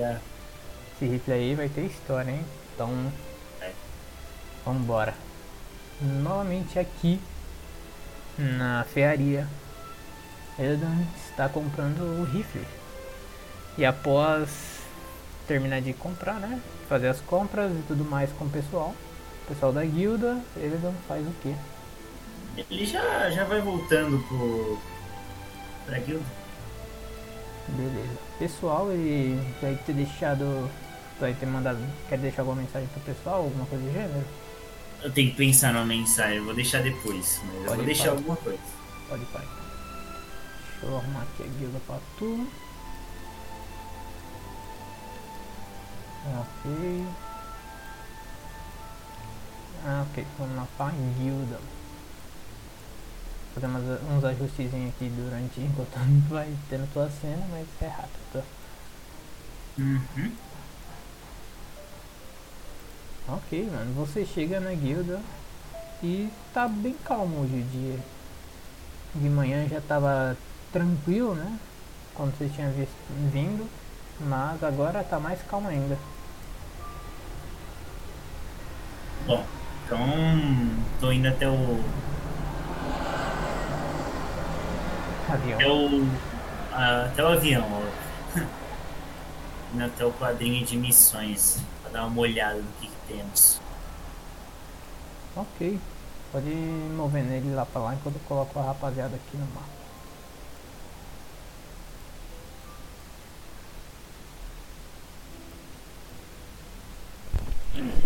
Esse 0.00 1.06
rifle 1.06 1.32
aí 1.32 1.54
vai 1.54 1.68
ter 1.68 1.82
história, 1.82 2.30
hein? 2.30 2.44
Então. 2.74 3.12
É. 3.60 3.72
Vambora. 4.64 5.14
Novamente 6.00 6.78
aqui 6.78 7.20
na 8.38 8.84
ferraria. 8.84 9.46
Edan 10.58 11.06
está 11.28 11.48
comprando 11.48 12.00
o 12.20 12.24
rifle. 12.24 12.66
E 13.76 13.84
após 13.84 14.48
terminar 15.46 15.80
de 15.80 15.92
comprar, 15.92 16.34
né? 16.34 16.60
Fazer 16.88 17.08
as 17.08 17.20
compras 17.20 17.70
e 17.72 17.82
tudo 17.86 18.04
mais 18.04 18.30
com 18.32 18.44
o 18.44 18.50
pessoal. 18.50 18.94
O 19.44 19.48
pessoal 19.48 19.72
da 19.72 19.84
guilda, 19.84 20.40
Edan 20.56 20.92
faz 21.06 21.26
o 21.26 21.32
quê? 21.42 21.54
Ele 22.56 22.84
já, 22.84 23.30
já 23.30 23.44
vai 23.44 23.60
voltando 23.60 24.18
pro. 24.26 24.78
pra 25.86 25.98
guilda. 26.00 26.26
Beleza. 27.76 28.18
Pessoal, 28.38 28.90
ele 28.90 29.40
vai 29.60 29.76
ter 29.76 29.92
deixado. 29.92 30.70
Vai 31.20 31.34
ter 31.34 31.46
mandado. 31.46 31.78
Quer 32.08 32.18
deixar 32.18 32.42
alguma 32.42 32.62
mensagem 32.62 32.88
pro 32.88 33.00
pessoal? 33.00 33.42
Alguma 33.42 33.66
coisa 33.66 33.84
do 33.84 33.92
gênero? 33.92 34.24
Eu 35.02 35.12
tenho 35.12 35.30
que 35.30 35.36
pensar 35.36 35.72
numa 35.72 35.84
mensagem, 35.84 36.38
eu 36.38 36.44
vou 36.44 36.54
deixar 36.54 36.82
depois. 36.82 37.40
Mas 37.44 37.54
eu 37.54 37.62
Pode 37.64 37.76
vou 37.76 37.84
deixar 37.86 38.10
alguma 38.10 38.36
coisa. 38.36 38.58
Pode 39.08 39.24
pai. 39.26 39.46
Deixa 40.70 40.86
eu 40.86 40.96
arrumar 40.96 41.22
aqui 41.22 41.42
a 41.42 41.46
guilda 41.46 41.80
pra 41.86 41.98
tu. 42.18 42.46
Ok. 46.26 47.06
Ah, 49.84 50.04
ok. 50.10 50.26
Vamos 50.38 50.56
lá 50.56 50.66
pra 50.76 50.90
guilda. 50.90 51.58
Fazer 53.58 53.66
umas- 53.66 54.00
uns 54.12 54.24
ajustezinhos 54.24 54.90
aqui 54.94 55.08
durante 55.16 55.60
enquanto 55.60 55.98
vai 56.28 56.48
tendo 56.70 56.88
tua 56.92 57.10
cena, 57.10 57.44
mas 57.50 57.66
é 57.82 57.88
rápido, 57.88 58.32
tá? 58.32 58.40
Uhum. 59.76 60.32
Ok, 63.26 63.68
mano. 63.72 63.94
Você 63.94 64.24
chega 64.24 64.60
na 64.60 64.72
guilda 64.74 65.20
e 66.04 66.30
tá 66.54 66.68
bem 66.68 66.94
calmo 67.04 67.40
hoje 67.40 67.56
o 67.56 67.64
dia. 67.64 67.98
De 69.16 69.28
manhã 69.28 69.66
já 69.68 69.80
tava 69.80 70.36
tranquilo, 70.72 71.34
né? 71.34 71.58
Quando 72.14 72.38
você 72.38 72.48
tinha 72.48 72.70
visto, 72.70 72.94
vindo. 73.32 73.68
Mas 74.20 74.62
agora 74.62 75.02
tá 75.02 75.18
mais 75.18 75.42
calmo 75.42 75.66
ainda. 75.66 75.98
Bom, 79.26 79.44
então 79.84 79.98
tô 81.00 81.10
indo 81.10 81.26
até 81.26 81.48
o. 81.48 81.82
Avião. 85.28 85.56
até 85.56 85.68
o. 85.68 86.06
ah, 86.72 87.04
até 87.06 87.22
o 87.22 87.28
avião, 87.28 87.68
ó. 87.70 88.42
até 89.84 90.04
o 90.04 90.12
quadrinho 90.12 90.64
de 90.64 90.76
missões. 90.76 91.60
Pra 91.82 91.90
dar 91.90 92.06
uma 92.06 92.20
olhada 92.20 92.56
no 92.56 92.72
que, 92.80 92.86
que 92.86 93.12
temos. 93.14 93.60
Ok. 95.36 95.78
Pode 96.32 96.46
ir 96.48 96.92
movendo 96.96 97.32
ele 97.32 97.54
lá 97.54 97.64
pra 97.64 97.80
lá 97.80 97.94
enquanto 97.94 98.16
eu 98.16 98.22
coloco 98.26 98.58
a 98.58 98.62
rapaziada 98.62 99.16
aqui 99.16 99.36
no 99.36 99.46
mapa. 99.46 99.78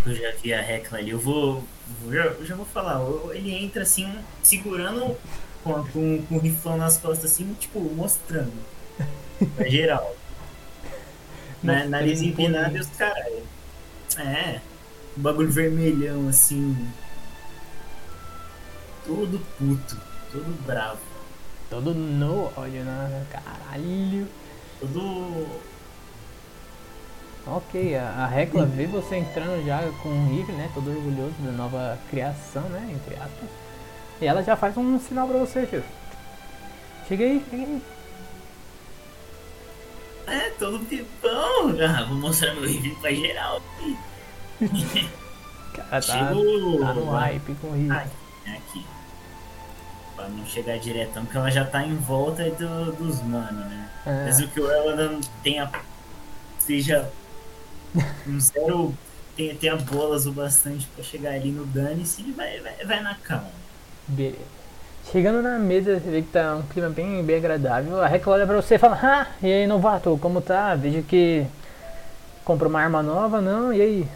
Eu 0.05 0.15
já 0.15 0.33
vi 0.43 0.53
a 0.53 0.61
Hecla 0.61 0.99
ali. 0.99 1.11
Eu 1.11 1.21
vou. 1.21 1.65
Eu 2.05 2.45
já 2.45 2.55
vou 2.55 2.67
falar. 2.67 3.01
Ele 3.33 3.55
entra 3.55 3.83
assim, 3.83 4.13
segurando 4.43 5.17
com, 5.63 5.85
com, 5.89 6.23
com 6.23 6.35
o 6.37 6.39
riflão 6.39 6.77
nas 6.77 6.99
costas, 6.99 7.33
assim, 7.33 7.55
tipo, 7.59 7.81
mostrando. 7.81 8.53
Pra 9.57 9.69
geral. 9.69 10.15
Na, 11.63 11.85
nariz 11.85 12.21
empinado 12.23 12.77
e 12.77 12.81
os 12.81 12.89
caras. 12.89 13.43
É. 14.19 14.61
Um 15.17 15.23
bagulho 15.23 15.51
vermelhão, 15.51 16.29
assim. 16.29 16.77
Todo 19.07 19.39
puto. 19.59 19.97
Todo 20.31 20.67
bravo. 20.67 21.01
Todo 21.69 21.95
no 21.95 22.53
ódio, 22.57 22.85
né? 22.85 23.27
Caralho. 23.31 24.29
Todo. 24.81 25.47
Ok, 27.47 27.97
a, 27.97 28.27
a 28.27 28.41
Hecla 28.41 28.67
vê 28.67 28.87
você 28.87 29.17
entrando 29.17 29.65
já 29.67 29.83
com 30.03 30.09
um 30.09 30.37
rifle, 30.37 30.55
né? 30.55 30.71
Todo 30.75 30.91
orgulhoso 30.91 31.35
da 31.41 31.51
nova 31.53 31.99
criação, 32.09 32.63
né? 32.69 32.91
Entre 32.93 33.17
aspas. 33.17 33.62
E 34.23 34.27
ela 34.27 34.43
já 34.43 34.55
faz 34.57 34.77
um 34.77 34.99
sinal 35.01 35.27
pra 35.29 35.39
você, 35.39 35.67
tio. 35.67 35.83
Chega 37.09 37.25
aí, 37.25 37.45
chega 37.51 37.63
aí. 37.65 37.83
É, 40.29 40.51
todo 40.51 40.79
pipão. 40.87 41.75
Ah, 41.85 42.05
vou 42.05 42.17
mostrar 42.17 42.55
meu 42.55 42.65
rifle 42.69 42.95
pra 43.01 43.13
geral. 43.13 43.61
Cara, 45.75 45.89
tá, 45.89 46.01
Chegou. 46.03 46.79
tá 46.81 46.95
no 46.95 47.11
hype 47.11 47.55
com 47.61 47.67
o 47.69 47.93
é 48.47 48.53
aqui. 48.53 48.87
Pra 50.15 50.29
não 50.29 50.47
chegar 50.47 50.79
diretão, 50.79 51.25
porque 51.25 51.39
ela 51.39 51.51
já 51.51 51.65
tá 51.65 51.83
em 51.85 51.97
volta 51.97 52.49
do- 52.51 52.93
dos 52.93 53.21
mano, 53.23 53.59
né? 53.65 53.91
É, 54.07 54.25
Mesmo 54.27 54.49
que 54.49 54.61
o 54.61 54.71
ela 54.71 54.95
não 54.95 55.21
tenha. 55.43 55.71
seja 56.59 57.11
um 58.27 58.39
zero. 58.39 58.95
tenha, 59.37 59.55
tenha 59.57 59.77
bolas 59.77 60.27
o 60.27 60.33
bastante 60.33 60.87
pra 60.95 61.03
chegar 61.03 61.33
ali 61.33 61.51
no 61.51 61.65
dane-se, 61.67 62.21
ele 62.23 62.33
vai, 62.33 62.61
vai, 62.61 62.85
vai 62.85 63.01
na 63.03 63.15
calma. 63.17 63.62
Beleza. 64.09 64.39
Chegando 65.11 65.43
na 65.43 65.59
mesa, 65.59 65.99
você 66.01 66.11
vê 66.11 66.23
que 66.23 66.29
tá 66.29 66.57
um 66.57 66.63
clima 66.63 66.89
bem, 66.89 67.23
bem 67.25 67.37
agradável. 67.37 68.01
A 68.03 68.09
Hecla 68.15 68.35
olha 68.35 68.47
pra 68.47 68.57
você 68.61 68.77
e 68.77 68.79
fala: 68.79 68.99
Ah, 69.03 69.27
e 69.43 69.47
aí, 69.53 69.67
novato, 69.67 70.17
como 70.21 70.41
tá? 70.41 70.75
Vejo 70.75 71.03
que 71.03 71.45
comprou 72.45 72.71
uma 72.71 72.81
arma 72.81 73.03
nova, 73.03 73.41
não? 73.41 73.73
E 73.73 73.81
aí? 73.83 74.09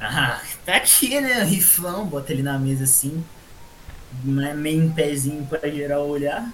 Ah, 0.00 0.40
tá 0.64 0.76
aqui, 0.76 1.20
né? 1.20 1.42
O 1.42 1.46
riflão, 1.46 2.06
bota 2.06 2.32
ele 2.32 2.42
na 2.42 2.58
mesa 2.58 2.84
assim. 2.84 3.22
né, 4.24 4.54
Meio 4.54 4.84
em 4.84 4.90
pezinho 4.90 5.46
pra 5.46 5.68
geral 5.68 6.08
olhar. 6.08 6.50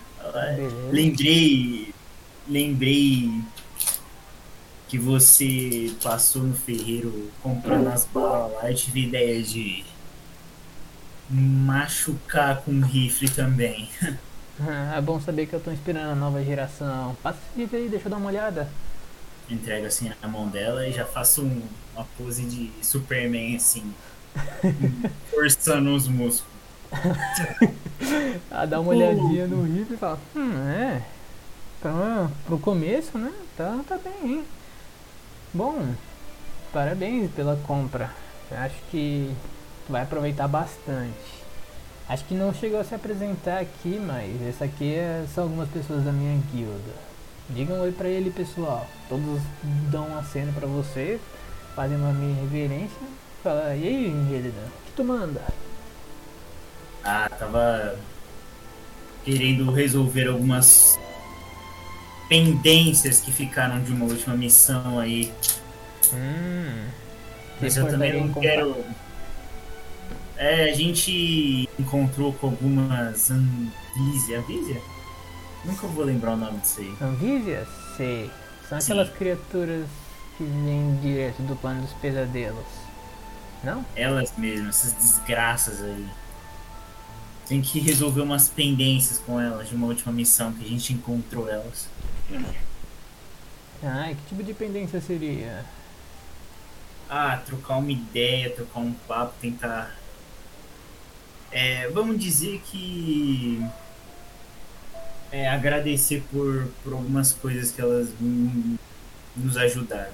Beleza. 0.56 0.76
Lembrei. 0.90 1.94
Lembrei 2.48 3.30
que 4.88 4.98
você 4.98 5.92
passou 6.02 6.42
no 6.42 6.54
ferreiro 6.54 7.30
comprando 7.42 7.88
as 7.88 8.04
balas 8.06 8.52
lá. 8.54 8.70
Eu 8.70 8.74
tive 8.74 9.06
ideia 9.06 9.42
de 9.42 9.84
machucar 11.28 12.62
com 12.62 12.80
rifle 12.80 13.28
também. 13.30 13.88
Ah, 14.58 14.94
é 14.96 15.00
bom 15.02 15.20
saber 15.20 15.46
que 15.46 15.54
eu 15.54 15.60
tô 15.60 15.70
inspirando 15.70 16.12
a 16.12 16.14
nova 16.14 16.42
geração. 16.42 17.14
Passa 17.22 17.38
esse 17.50 17.58
livro 17.58 17.76
aí, 17.76 17.88
deixa 17.88 18.06
eu 18.06 18.10
dar 18.10 18.16
uma 18.16 18.28
olhada. 18.28 18.68
Entrego 19.48 19.86
assim 19.86 20.10
na 20.20 20.28
mão 20.28 20.48
dela 20.48 20.86
e 20.88 20.92
já 20.92 21.06
faço 21.06 21.42
um- 21.44 21.68
uma 21.94 22.04
pose 22.16 22.44
de 22.46 22.72
Superman 22.84 23.56
assim. 23.56 23.94
forçando 25.30 25.94
os 25.94 26.08
músculos. 26.08 26.56
Ah, 28.50 28.66
dá 28.66 28.80
uma 28.80 28.90
olhadinha 28.90 29.46
no 29.46 29.62
rifle 29.62 29.94
e 29.94 29.98
fala: 29.98 30.18
Hum, 30.34 30.68
é. 30.68 31.02
Então, 31.78 32.32
pro 32.46 32.58
começo, 32.58 33.18
né? 33.18 33.32
Tá, 33.56 33.80
tá 33.88 33.98
bem, 33.98 34.14
hein? 34.38 34.44
Bom, 35.52 35.94
parabéns 36.72 37.30
pela 37.32 37.56
compra. 37.66 38.10
Acho 38.50 38.76
que 38.90 39.30
vai 39.88 40.02
aproveitar 40.02 40.48
bastante. 40.48 41.14
Acho 42.08 42.24
que 42.24 42.34
não 42.34 42.54
chegou 42.54 42.78
a 42.78 42.84
se 42.84 42.94
apresentar 42.94 43.58
aqui, 43.58 44.00
mas 44.04 44.40
essa 44.46 44.64
aqui 44.64 44.94
é- 44.94 45.24
são 45.34 45.44
algumas 45.44 45.68
pessoas 45.68 46.04
da 46.04 46.12
minha 46.12 46.40
guilda. 46.52 46.94
Digam 47.50 47.80
oi 47.80 47.92
pra 47.92 48.08
ele, 48.08 48.30
pessoal. 48.30 48.86
Todos 49.08 49.40
dão 49.90 50.08
um 50.10 50.18
aceno 50.18 50.52
pra 50.52 50.66
você, 50.66 51.20
fazem 51.74 51.96
uma 51.96 52.12
minha 52.12 52.40
reverência. 52.42 52.96
Fala, 53.42 53.74
e 53.74 53.86
aí, 53.86 54.06
Helena, 54.06 54.62
o 54.66 54.86
que 54.86 54.92
tu 54.96 55.04
manda? 55.04 55.42
Ah, 57.04 57.28
tava 57.38 57.96
querendo 59.24 59.70
resolver 59.72 60.28
algumas 60.28 60.98
pendências 62.28 63.20
que 63.20 63.32
ficaram 63.32 63.80
de 63.82 63.92
uma 63.92 64.04
última 64.06 64.34
missão 64.36 64.98
aí. 64.98 65.32
Hum. 66.12 66.84
Mas 67.60 67.76
eu 67.76 67.88
também 67.88 68.12
não 68.12 68.28
em 68.28 68.32
quero. 68.34 68.84
É, 70.36 70.70
a 70.70 70.74
gente 70.74 71.68
encontrou 71.78 72.32
com 72.34 72.48
algumas 72.48 73.30
Anvísia. 73.30 74.40
Anvísia? 74.40 74.82
Nunca 75.64 75.86
vou 75.86 76.04
lembrar 76.04 76.34
o 76.34 76.36
nome 76.36 76.58
disso 76.58 76.80
aí. 76.80 76.94
Anvísias? 77.00 77.68
Sei. 77.96 78.30
São 78.68 78.80
Sim. 78.80 78.92
aquelas 78.92 79.16
criaturas 79.16 79.86
que 80.36 80.44
vêm 80.44 80.98
direto 81.00 81.42
do 81.42 81.56
plano 81.56 81.82
dos 81.82 81.92
pesadelos. 81.94 82.66
Não? 83.64 83.84
Elas 83.96 84.32
mesmas, 84.36 84.80
essas 84.80 84.92
desgraças 84.92 85.82
aí. 85.82 86.06
Tem 87.48 87.62
que 87.62 87.78
resolver 87.78 88.20
umas 88.20 88.48
pendências 88.48 89.18
com 89.18 89.40
elas 89.40 89.68
de 89.68 89.74
uma 89.74 89.86
última 89.86 90.12
missão 90.12 90.52
que 90.52 90.64
a 90.64 90.68
gente 90.68 90.92
encontrou 90.92 91.48
elas. 91.48 91.88
Ah, 93.82 94.08
que 94.08 94.28
tipo 94.28 94.42
de 94.42 94.52
pendência 94.52 95.00
seria? 95.00 95.64
Ah, 97.08 97.40
trocar 97.44 97.76
uma 97.76 97.92
ideia, 97.92 98.50
trocar 98.50 98.80
um 98.80 98.92
papo, 98.92 99.34
tentar. 99.40 99.94
É, 101.58 101.88
vamos 101.88 102.18
dizer 102.18 102.60
que. 102.66 103.64
É, 105.32 105.48
agradecer 105.48 106.22
por, 106.30 106.68
por 106.84 106.92
algumas 106.92 107.32
coisas 107.32 107.70
que 107.70 107.80
elas 107.80 108.10
nos 109.34 109.56
ajudaram. 109.56 110.12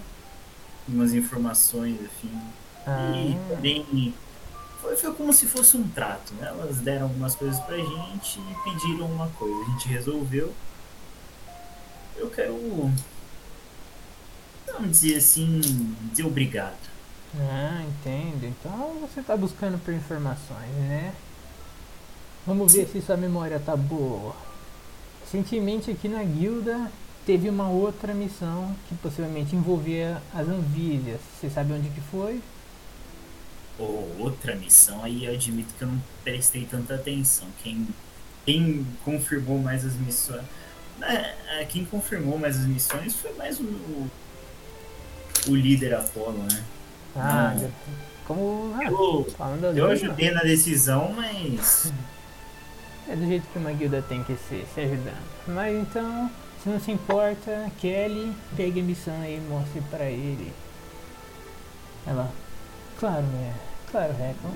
Umas 0.87 1.13
informações, 1.13 2.01
enfim. 2.01 2.31
Ah, 2.87 3.13
E 3.17 3.37
também 3.53 4.15
foi, 4.81 4.95
foi 4.97 5.13
como 5.15 5.33
se 5.33 5.47
fosse 5.47 5.77
um 5.77 5.89
trato, 5.89 6.33
né? 6.35 6.47
Elas 6.47 6.77
deram 6.77 7.07
algumas 7.07 7.35
coisas 7.35 7.59
pra 7.65 7.77
gente 7.77 8.39
e 8.39 8.55
pediram 8.63 9.07
uma 9.07 9.29
coisa. 9.31 9.63
A 9.63 9.71
gente 9.73 9.89
resolveu. 9.89 10.55
Eu 12.17 12.31
quero. 12.31 12.55
Vamos 14.73 14.91
dizer 14.93 15.17
assim. 15.17 15.61
dizer 16.13 16.25
obrigado. 16.25 16.79
ah, 17.35 17.83
entendo. 17.83 18.45
Então 18.45 18.97
você 19.01 19.21
tá 19.23 19.37
buscando 19.37 19.77
por 19.85 19.93
informações, 19.93 20.71
né? 20.77 21.13
Vamos 22.47 22.73
ver 22.73 22.87
se 22.89 23.01
sua 23.01 23.17
memória 23.17 23.61
tá 23.61 23.77
boa. 23.77 24.35
Recentemente 25.25 25.91
aqui 25.91 26.09
na 26.09 26.23
guilda 26.23 26.91
teve 27.25 27.49
uma 27.49 27.69
outra 27.69 28.13
missão 28.13 28.75
que 28.89 28.95
possivelmente 28.97 29.55
envolvia 29.55 30.21
as 30.35 30.49
anvísias. 30.49 31.21
Você 31.41 31.49
sabe 31.49 31.73
onde 31.73 31.89
que 31.89 32.01
foi? 32.01 32.41
Ou 33.79 34.15
outra 34.19 34.55
missão, 34.57 35.03
aí 35.03 35.25
eu 35.25 35.33
admito 35.33 35.73
que 35.79 35.83
eu 35.83 35.89
não 35.89 36.03
prestei 36.23 36.67
tanta 36.67 36.95
atenção. 36.97 37.47
Quem, 37.63 37.89
quem 38.45 38.87
confirmou 39.05 39.59
mais 39.59 39.85
as 39.87 39.95
missões. 39.95 40.43
né, 40.99 41.35
é, 41.59 41.65
Quem 41.65 41.85
confirmou 41.85 42.39
mais 42.39 42.59
as 42.59 42.67
missões 42.67 43.15
foi 43.15 43.33
mais 43.35 43.59
o. 43.61 43.65
O 45.49 45.57
líder 45.57 45.95
Apolo, 45.95 46.39
né? 46.39 46.63
Ah, 47.17 47.55
Não. 47.59 47.71
como. 48.27 48.75
Ah, 48.79 48.85
Eu, 48.85 49.75
eu 49.75 49.91
ajudei 49.91 50.31
na 50.31 50.43
decisão, 50.43 51.13
mas. 51.13 51.93
É 53.13 53.17
do 53.17 53.27
jeito 53.27 53.47
que 53.53 53.59
uma 53.59 53.71
guilda 53.73 54.01
tem 54.09 54.25
que 54.25 54.35
ser, 54.49 54.67
se 54.75 54.81
ajudando. 54.81 55.23
Mas 55.49 55.77
então, 55.77 56.31
se 56.63 56.69
não 56.71 56.81
se 56.81 56.91
importa, 56.93 57.71
Kelly, 57.79 58.33
pegue 58.57 58.81
a 58.81 58.83
missão 58.83 59.13
aí 59.21 59.37
e 59.37 59.51
mostre 59.51 59.83
pra 59.91 60.07
ele. 60.07 60.51
Ela, 62.07 62.31
claro, 62.99 63.21
né? 63.21 63.53
Claro, 63.91 64.15
Recon. 64.15 64.55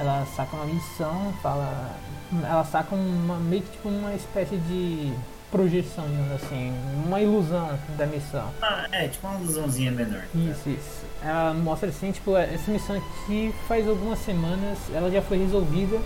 Ela 0.00 0.26
saca 0.34 0.56
uma 0.56 0.64
missão, 0.64 1.32
fala. 1.40 1.94
Ela 2.42 2.64
saca 2.64 2.92
uma, 2.92 3.36
meio 3.38 3.62
que 3.62 3.70
tipo 3.70 3.88
uma 3.88 4.12
espécie 4.14 4.56
de 4.56 5.12
projeção, 5.52 6.04
digamos 6.08 6.32
assim, 6.42 6.72
uma 7.06 7.20
ilusão 7.20 7.78
da 7.96 8.06
missão. 8.06 8.50
Ah, 8.60 8.88
é, 8.90 9.06
tipo 9.06 9.28
uma 9.28 9.38
ilusãozinha 9.38 9.92
menor. 9.92 10.24
Isso, 10.34 10.70
isso. 10.70 11.04
Ela 11.22 11.54
mostra 11.54 11.90
assim, 11.90 12.10
tipo, 12.10 12.36
essa 12.36 12.68
missão 12.68 12.96
aqui 12.96 13.54
faz 13.68 13.88
algumas 13.88 14.18
semanas, 14.18 14.76
ela 14.92 15.08
já 15.08 15.22
foi 15.22 15.38
resolvida. 15.38 16.00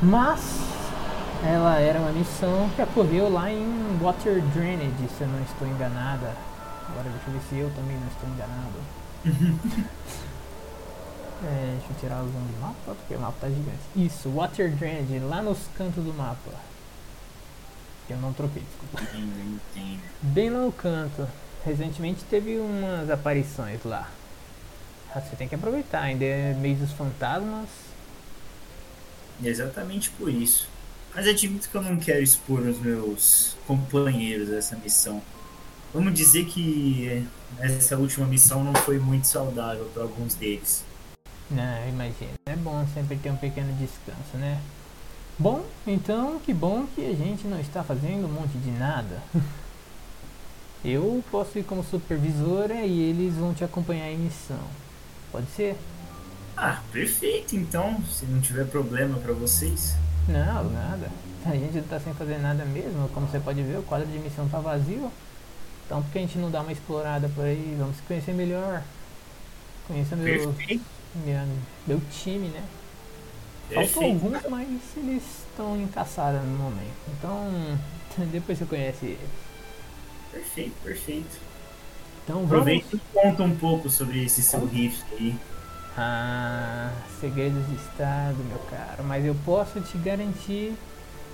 Mas 0.00 0.40
ela 1.44 1.78
era 1.78 1.98
uma 1.98 2.12
missão 2.12 2.70
que 2.76 2.82
ocorreu 2.82 3.28
lá 3.32 3.50
em 3.50 3.98
Water 4.00 4.40
Drainage, 4.54 5.08
se 5.16 5.22
eu 5.22 5.28
não 5.28 5.42
estou 5.42 5.66
enganada. 5.66 6.34
Agora 6.88 7.08
deixa 7.10 7.28
eu 7.28 7.32
ver 7.32 7.40
se 7.48 7.56
eu 7.56 7.70
também 7.74 7.96
não 7.96 8.06
estou 8.06 8.28
enganado. 8.28 8.78
é, 11.44 11.76
deixa 11.78 11.92
eu 11.92 11.96
tirar 12.00 12.22
os 12.22 12.30
do 12.30 12.60
mapa, 12.60 12.94
porque 12.94 13.14
o 13.14 13.20
mapa 13.20 13.36
tá 13.40 13.48
gigante. 13.48 13.78
Isso, 13.96 14.30
Water 14.30 14.70
Drainage, 14.74 15.18
lá 15.18 15.42
nos 15.42 15.58
cantos 15.76 16.04
do 16.04 16.14
mapa. 16.14 16.52
Eu 18.08 18.16
não 18.18 18.32
troquei, 18.32 18.62
desculpa. 18.62 19.02
Entendo, 19.02 19.60
entendo. 19.74 20.00
Bem 20.22 20.48
lá 20.48 20.60
no 20.60 20.72
canto. 20.72 21.28
Recentemente 21.64 22.24
teve 22.24 22.58
umas 22.58 23.10
aparições 23.10 23.84
lá. 23.84 24.08
Ah, 25.14 25.20
Você 25.20 25.36
tem 25.36 25.48
que 25.48 25.54
aproveitar, 25.54 26.02
ainda 26.02 26.24
é 26.24 26.54
mês 26.54 26.78
dos 26.78 26.92
fantasmas. 26.92 27.68
Exatamente 29.42 30.10
por 30.10 30.28
isso. 30.28 30.68
Mas 31.14 31.26
admito 31.26 31.68
que 31.68 31.74
eu 31.74 31.82
não 31.82 31.96
quero 31.96 32.22
expor 32.22 32.60
os 32.60 32.78
meus 32.78 33.56
companheiros 33.66 34.48
dessa 34.48 34.76
missão. 34.76 35.22
Vamos 35.92 36.14
dizer 36.14 36.44
que 36.44 37.26
essa 37.58 37.96
última 37.96 38.26
missão 38.26 38.62
não 38.62 38.74
foi 38.74 38.98
muito 38.98 39.26
saudável 39.26 39.86
para 39.94 40.02
alguns 40.02 40.34
deles. 40.34 40.84
Não, 41.50 41.88
imagina. 41.88 42.32
É 42.46 42.54
bom 42.54 42.86
sempre 42.92 43.16
ter 43.16 43.30
um 43.30 43.36
pequeno 43.36 43.72
descanso, 43.78 44.36
né? 44.36 44.60
Bom, 45.38 45.64
então 45.86 46.38
que 46.40 46.52
bom 46.52 46.86
que 46.94 47.06
a 47.06 47.14
gente 47.14 47.46
não 47.46 47.58
está 47.58 47.82
fazendo 47.82 48.26
um 48.26 48.32
monte 48.32 48.58
de 48.58 48.70
nada. 48.70 49.22
Eu 50.84 51.24
posso 51.30 51.58
ir 51.58 51.64
como 51.64 51.82
supervisora 51.82 52.74
e 52.84 53.00
eles 53.10 53.34
vão 53.34 53.52
te 53.52 53.64
acompanhar 53.64 54.10
em 54.10 54.18
missão. 54.18 54.60
Pode 55.32 55.50
ser? 55.50 55.76
Ah, 56.60 56.82
perfeito 56.92 57.54
então, 57.54 58.02
se 58.02 58.26
não 58.26 58.40
tiver 58.40 58.66
problema 58.66 59.16
para 59.18 59.32
vocês. 59.32 59.94
Não, 60.26 60.68
nada. 60.70 61.08
A 61.46 61.52
gente 61.52 61.76
não 61.76 61.84
tá 61.84 62.00
sem 62.00 62.12
fazer 62.14 62.38
nada 62.38 62.64
mesmo. 62.64 63.08
Como 63.10 63.28
você 63.28 63.38
pode 63.38 63.62
ver, 63.62 63.78
o 63.78 63.82
quadro 63.84 64.08
de 64.08 64.18
missão 64.18 64.48
tá 64.48 64.58
vazio. 64.58 65.08
Então 65.86 66.02
por 66.02 66.10
que 66.10 66.18
a 66.18 66.20
gente 66.20 66.36
não 66.36 66.50
dá 66.50 66.60
uma 66.60 66.72
explorada 66.72 67.28
por 67.28 67.44
aí? 67.44 67.76
Vamos 67.78 67.96
se 67.98 68.02
conhecer 68.02 68.34
melhor. 68.34 68.82
Conheça 69.86 70.16
meu, 70.16 70.52
minha, 71.14 71.46
meu 71.86 72.00
time, 72.10 72.48
né? 72.48 72.64
Faltam 73.72 74.02
alguns, 74.02 74.42
mas 74.50 74.68
eles 74.96 75.22
estão 75.48 75.80
em 75.80 75.86
caçada 75.86 76.40
no 76.40 76.58
momento. 76.58 76.96
Então 77.16 77.78
depois 78.32 78.58
você 78.58 78.64
conhece 78.64 79.06
eles. 79.06 79.30
Perfeito, 80.32 80.74
perfeito. 80.82 81.38
Então 82.24 82.38
vamos. 82.38 82.52
Aproveita 82.52 82.96
e 82.96 83.00
conta 83.14 83.42
um 83.44 83.54
pouco 83.54 83.88
sobre 83.88 84.24
esse 84.24 84.42
seu 84.42 84.66
riff 84.66 85.04
aí. 85.12 85.36
Ah, 86.00 86.92
segredos 87.20 87.66
de 87.66 87.74
estado, 87.74 88.36
meu 88.44 88.60
caro. 88.70 89.02
Mas 89.02 89.24
eu 89.24 89.34
posso 89.44 89.80
te 89.80 89.98
garantir, 89.98 90.72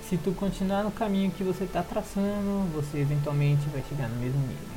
se 0.09 0.17
tu 0.17 0.31
continuar 0.31 0.81
no 0.81 0.89
caminho 0.89 1.29
que 1.29 1.43
você 1.43 1.65
está 1.65 1.83
traçando, 1.83 2.67
você 2.73 2.97
eventualmente 2.97 3.61
vai 3.69 3.83
chegar 3.87 4.09
no 4.09 4.15
mesmo 4.15 4.39
nível. 4.39 4.75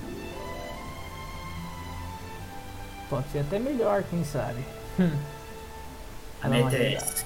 Pode 3.08 3.30
ser 3.30 3.38
até 3.38 3.58
melhor, 3.58 4.02
quem 4.10 4.22
sabe. 4.24 4.62
A 6.42 6.48
meta 6.48 6.76
é 6.76 6.92
essa. 6.92 7.24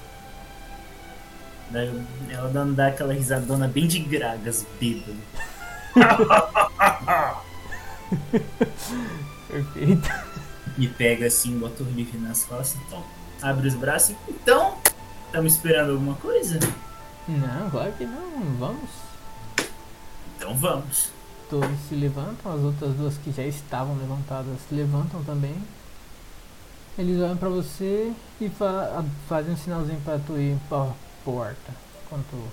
Ela 2.29 2.49
dando 2.49 2.75
dá 2.75 2.87
aquela 2.87 3.13
risadona 3.13 3.67
bem 3.67 3.87
de 3.87 3.99
gragas, 3.99 4.65
bêbado. 4.79 5.17
Perfeito. 9.49 10.32
Me 10.77 10.87
pega 10.87 11.27
assim, 11.27 11.57
bota 11.59 11.83
o 11.83 11.85
riff 11.85 12.17
nas 12.17 12.43
costas, 12.43 12.81
então 12.87 13.03
abre 13.41 13.67
os 13.67 13.75
braços 13.75 14.11
e. 14.11 14.31
Então, 14.31 14.77
estamos 15.27 15.53
esperando 15.53 15.91
alguma 15.91 16.15
coisa? 16.15 16.59
Não, 17.27 17.69
claro 17.69 17.93
que 17.93 18.05
não. 18.05 18.57
Vamos. 18.59 18.89
Então 20.35 20.55
vamos. 20.57 21.09
Todos 21.49 21.79
se 21.87 21.95
levantam, 21.95 22.51
as 22.51 22.61
outras 22.61 22.93
duas 22.95 23.17
que 23.17 23.31
já 23.31 23.43
estavam 23.43 23.95
levantadas 23.97 24.57
se 24.67 24.73
levantam 24.73 25.23
também. 25.23 25.55
Eles 26.97 27.21
olham 27.21 27.37
pra 27.37 27.49
você 27.49 28.11
e 28.41 28.49
fa 28.49 29.03
fazem 29.27 29.53
um 29.53 29.57
sinalzinho 29.57 30.01
pra 30.01 30.19
tu 30.19 30.37
ir 30.37 30.57
pra 30.69 30.91
porta, 31.23 31.73
enquanto 32.05 32.47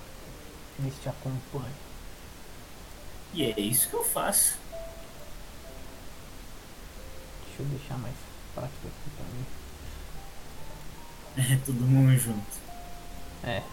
eles 0.79 0.93
te 1.01 1.09
acompanham. 1.09 1.75
E 3.33 3.43
é 3.43 3.59
isso 3.59 3.89
que 3.89 3.95
eu 3.95 4.03
faço. 4.03 4.60
Deixa 7.61 7.73
eu 7.73 7.79
deixar 7.79 7.97
mais 7.99 8.15
prático 8.55 8.87
aqui 8.87 9.09
pra 9.15 9.25
mim. 9.25 9.45
É 11.53 11.57
todo 11.65 11.81
mundo 11.81 12.17
junto. 12.17 12.57
É. 13.43 13.63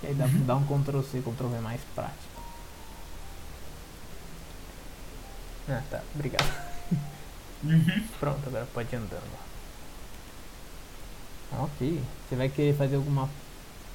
E 0.00 0.06
aí 0.06 0.14
dá, 0.14 0.26
dá 0.28 0.54
um 0.54 0.64
Ctrl 0.64 1.00
C, 1.02 1.20
Ctrl 1.20 1.48
V 1.48 1.58
mais 1.58 1.80
prático. 1.92 2.40
Ah, 5.68 5.82
tá. 5.90 6.02
Obrigado. 6.14 6.48
Uhum. 7.64 8.06
Pronto, 8.20 8.46
agora 8.46 8.64
pode 8.72 8.94
ir 8.94 8.96
andando. 8.96 9.38
Ok. 11.50 12.00
Você 12.28 12.36
vai 12.36 12.48
querer 12.48 12.76
fazer 12.76 12.94
alguma 12.94 13.28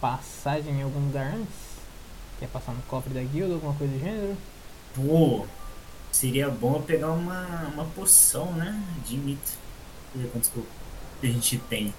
passagem 0.01 0.73
em 0.73 0.83
algum 0.83 1.05
lugar 1.05 1.27
antes? 1.33 1.55
Quer 2.37 2.49
passar 2.49 2.73
no 2.73 2.81
cofre 2.81 3.13
da 3.13 3.23
guilda, 3.23 3.53
alguma 3.53 3.73
coisa 3.73 3.93
do 3.93 3.99
gênero? 3.99 4.37
Pô, 4.93 5.47
seria 6.13 6.49
bom 6.49 6.75
eu 6.75 6.81
pegar 6.81 7.11
uma, 7.11 7.71
uma 7.73 7.85
poção, 7.85 8.51
né? 8.53 8.81
De 9.05 9.17
mito. 9.17 9.41
Deixa 10.13 10.15
eu 10.15 10.21
ver 10.21 10.29
quantos 10.29 10.49
que 10.49 11.27
a 11.27 11.29
gente 11.29 11.57
tem. 11.69 11.93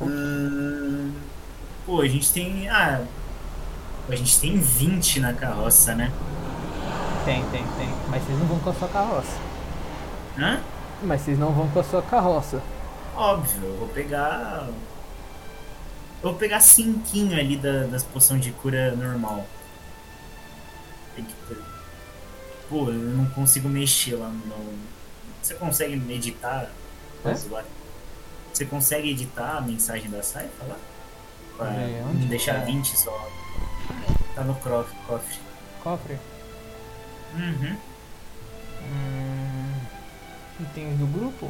Hum, 0.00 1.12
pô, 1.86 2.00
a 2.00 2.08
gente 2.08 2.32
tem. 2.32 2.68
Ah, 2.68 3.04
a 4.08 4.16
gente 4.16 4.38
tem 4.38 4.58
20 4.58 5.20
na 5.20 5.32
carroça, 5.32 5.94
né? 5.94 6.12
Tem, 7.24 7.42
tem, 7.50 7.64
tem. 7.78 7.88
Mas 8.08 8.22
vocês 8.24 8.38
não 8.38 8.46
vão 8.46 8.58
com 8.58 8.70
a 8.70 8.74
sua 8.74 8.88
carroça. 8.88 9.38
Hã? 10.38 10.60
Mas 11.02 11.20
vocês 11.22 11.38
não 11.38 11.52
vão 11.52 11.68
com 11.68 11.80
a 11.80 11.84
sua 11.84 12.02
carroça. 12.02 12.62
Óbvio, 13.16 13.64
eu 13.64 13.76
vou 13.78 13.88
pegar. 13.88 14.68
Eu 16.22 16.30
vou 16.30 16.34
pegar 16.34 16.60
cinquinho 16.60 17.38
ali 17.38 17.56
da, 17.56 17.84
das 17.86 18.02
poções 18.02 18.42
de 18.42 18.52
cura 18.52 18.94
normal. 18.96 19.46
Tem 21.14 21.24
que 21.24 21.34
ter. 21.48 21.71
Pô, 22.72 22.88
eu 22.88 22.94
não 22.94 23.26
consigo 23.26 23.68
mexer 23.68 24.14
lá 24.14 24.28
no. 24.30 24.78
Você 25.42 25.52
consegue 25.56 25.92
editar? 26.10 26.70
É? 27.22 27.34
Você 28.50 28.64
consegue 28.64 29.10
editar 29.10 29.58
a 29.58 29.60
mensagem 29.60 30.08
da 30.10 30.22
Saifa 30.22 30.64
lá? 30.66 30.76
Pra 31.58 31.66
É, 31.70 32.02
onde 32.08 32.24
deixar 32.28 32.60
tá? 32.60 32.64
20 32.64 32.96
só. 32.96 33.28
Tá 34.34 34.42
no 34.42 34.54
crof- 34.54 34.90
cofre. 35.06 35.38
Cofre? 35.82 36.18
Uhum. 37.34 37.76
itens 40.60 40.98
do 40.98 41.06
grupo? 41.08 41.46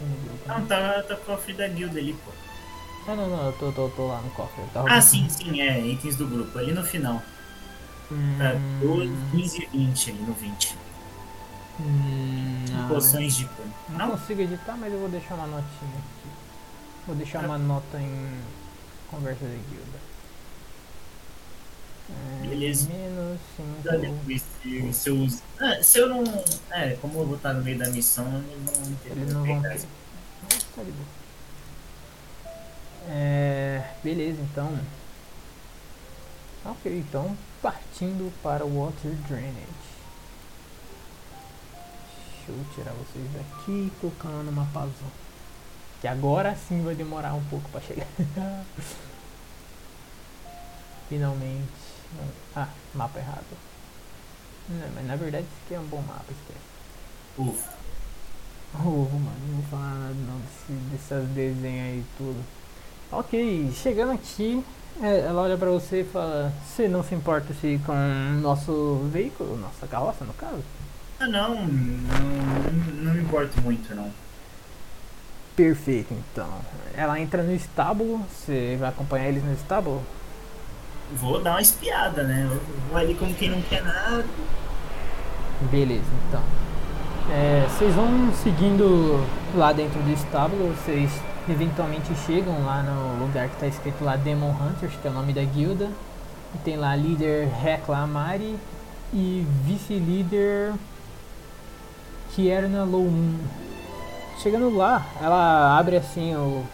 É, 0.00 0.26
grupo. 0.26 0.48
Não, 0.48 0.58
né? 0.58 0.66
tá, 0.68 1.02
tá 1.04 1.16
cofre 1.16 1.52
da 1.52 1.68
guilda 1.68 2.00
ali, 2.00 2.12
pô. 2.14 2.32
Ah, 3.06 3.14
não, 3.14 3.28
não, 3.28 3.46
eu 3.46 3.52
tô, 3.52 3.70
tô, 3.70 3.88
tô 3.90 4.06
lá 4.08 4.20
no 4.20 4.30
cofre. 4.30 4.64
Ah, 4.74 5.00
sim, 5.00 5.28
sim, 5.28 5.60
é, 5.60 5.80
itens 5.80 6.16
do 6.16 6.26
grupo, 6.26 6.58
ali 6.58 6.72
no 6.72 6.82
final. 6.84 7.22
Hum, 8.12 8.36
Tá, 8.38 8.52
12, 8.82 9.12
15 9.32 9.62
e 9.62 9.66
20 9.78 10.10
ali 10.10 10.18
no 10.20 10.32
20. 10.34 10.76
hum, 11.80 12.64
não, 12.70 12.88
Poções 12.88 13.36
de 13.36 13.44
cor. 13.46 13.66
não 13.88 13.98
Não? 13.98 14.10
consigo 14.10 14.42
editar, 14.42 14.76
mas 14.76 14.92
eu 14.92 14.98
vou 15.00 15.08
deixar 15.08 15.34
uma 15.34 15.46
notinha 15.46 15.90
aqui. 15.90 16.28
Vou 17.06 17.16
deixar 17.16 17.40
Tá. 17.40 17.46
uma 17.46 17.58
nota 17.58 17.98
em 17.98 18.38
conversa 19.10 19.44
de 19.46 19.56
guilda. 19.70 19.98
É, 22.10 22.46
Beleza. 22.46 22.88
Menos 22.90 23.40
Dá 23.84 23.92
5. 23.92 24.00
depois 24.02 24.42
se, 24.96 25.08
eu. 25.08 25.26
Ah, 25.60 25.82
se 25.82 25.98
eu 25.98 26.08
não. 26.08 26.22
É, 26.70 26.90
como 27.00 27.18
eu 27.20 27.26
vou 27.26 27.36
estar 27.36 27.54
no 27.54 27.62
meio 27.62 27.78
da 27.78 27.88
missão, 27.88 28.26
eles 28.26 28.66
não 28.66 28.74
vão 28.84 28.94
ter 28.96 29.10
Eles 29.12 29.32
não 29.32 29.44
vão 29.46 29.62
ter. 29.62 29.68
pegar. 29.70 29.86
Mas 30.42 30.62
tá 30.64 30.82
de 30.82 30.90
boa. 30.90 31.06
É, 33.08 33.82
beleza, 34.04 34.40
então. 34.42 34.78
Ok, 36.64 36.98
então 36.98 37.36
partindo 37.62 38.32
para 38.42 38.66
o 38.66 38.84
Water 38.84 39.12
Drainage. 39.28 39.82
Deixa 42.36 42.50
eu 42.50 42.64
tirar 42.74 42.92
vocês 42.92 43.24
daqui 43.32 43.70
e 43.70 43.92
colocar 44.00 44.28
no 44.28 44.50
mapazão. 44.50 45.10
Que 46.00 46.08
agora 46.08 46.56
sim 46.56 46.82
vai 46.82 46.96
demorar 46.96 47.34
um 47.34 47.44
pouco 47.44 47.68
para 47.70 47.80
chegar. 47.80 48.08
Finalmente. 51.08 51.70
Ah, 52.56 52.68
mapa 52.94 53.20
errado. 53.20 53.56
Não, 54.68 54.90
mas 54.94 55.06
na 55.06 55.16
verdade 55.16 55.44
isso 55.44 55.56
aqui 55.64 55.74
é 55.74 55.78
um 55.78 55.86
bom 55.86 56.02
mapa, 56.02 56.24
esquece. 56.30 56.58
Ufa. 57.38 57.72
Ovo, 58.74 59.18
mano, 59.18 59.36
não 59.48 59.60
vou 59.60 59.70
falar 59.70 59.94
nada 59.94 60.14
não 60.14 60.40
desse, 60.40 60.72
desses 60.90 61.28
desenhos 61.28 61.86
aí 61.86 62.04
tudo. 62.16 62.42
Ok, 63.10 63.70
chegando 63.74 64.12
aqui, 64.12 64.64
é, 65.00 65.20
ela 65.20 65.42
olha 65.42 65.56
pra 65.56 65.70
você 65.70 66.00
e 66.00 66.04
fala, 66.04 66.52
você 66.64 66.88
não 66.88 67.02
se 67.02 67.14
importa 67.14 67.54
se 67.54 67.80
com 67.86 67.92
o 67.92 68.40
nosso 68.40 69.08
veículo, 69.12 69.56
nossa 69.56 69.86
carroça 69.86 70.24
no 70.24 70.34
caso? 70.34 70.62
Ah, 71.20 71.26
não, 71.26 71.54
não, 71.54 72.72
não 73.04 73.14
me 73.14 73.22
importo 73.22 73.60
muito, 73.60 73.94
não. 73.94 74.10
Perfeito, 75.54 76.12
então. 76.12 76.48
Ela 76.96 77.20
entra 77.20 77.42
no 77.42 77.54
estábulo, 77.54 78.24
você 78.28 78.76
vai 78.80 78.88
acompanhar 78.88 79.28
eles 79.28 79.44
no 79.44 79.52
estábulo? 79.52 80.02
Vou 81.14 81.40
dar 81.42 81.52
uma 81.52 81.62
espiada, 81.62 82.22
né? 82.22 82.48
Eu 82.50 82.60
vou 82.88 82.98
ali 82.98 83.14
como 83.14 83.34
quem 83.34 83.50
não 83.50 83.60
quer 83.62 83.82
nada. 83.82 84.24
Beleza, 85.70 86.10
então. 86.28 86.42
É, 87.30 87.66
vocês 87.68 87.94
vão 87.94 88.32
seguindo 88.42 89.24
lá 89.54 89.72
dentro 89.72 90.00
do 90.02 90.10
estábulo, 90.10 90.74
vocês 90.74 91.10
eventualmente 91.48 92.14
chegam 92.26 92.64
lá 92.64 92.82
no 92.82 93.24
lugar 93.24 93.48
que 93.48 93.54
está 93.54 93.66
escrito 93.66 94.04
lá 94.04 94.16
Demon 94.16 94.50
Hunters, 94.50 94.92
que 95.00 95.06
é 95.08 95.10
o 95.10 95.14
nome 95.14 95.32
da 95.32 95.42
guilda. 95.42 95.90
E 96.54 96.58
tem 96.58 96.76
lá 96.76 96.94
líder 96.94 97.48
Hecla 97.64 97.98
Amari 97.98 98.58
e 99.12 99.46
vice-líder 99.64 100.74
Kierna 102.34 102.84
Loum. 102.84 103.38
Chegando 104.42 104.74
lá, 104.76 105.04
ela 105.20 105.78
abre 105.78 105.96
assim 105.96 106.34
o- 106.34 106.64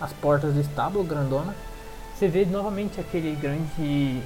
as 0.00 0.12
portas 0.12 0.54
do 0.54 0.60
estábulo, 0.60 1.04
grandona. 1.04 1.54
Você 2.14 2.28
vê 2.28 2.44
novamente 2.44 3.00
aquele 3.00 3.34
grande 3.34 4.22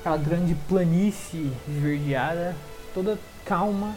aquela 0.00 0.16
grande 0.18 0.54
planície 0.68 1.50
esverdeada, 1.68 2.54
toda 2.92 3.18
calma. 3.44 3.94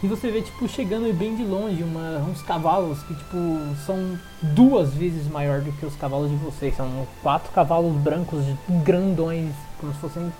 E 0.00 0.06
você 0.06 0.30
vê, 0.30 0.40
tipo, 0.42 0.68
chegando 0.68 1.12
bem 1.12 1.34
de 1.34 1.42
longe, 1.42 1.82
uma, 1.82 2.18
uns 2.18 2.40
cavalos 2.42 3.02
que, 3.02 3.14
tipo, 3.16 3.36
são 3.84 4.16
duas 4.40 4.94
vezes 4.94 5.26
maior 5.26 5.60
do 5.60 5.72
que 5.72 5.84
os 5.84 5.96
cavalos 5.96 6.30
de 6.30 6.36
vocês. 6.36 6.76
São 6.76 7.04
quatro 7.20 7.50
cavalos 7.50 7.96
brancos 7.96 8.44
grandões, 8.84 9.52
como 9.80 9.92
se 9.92 9.98
fossem 9.98 10.32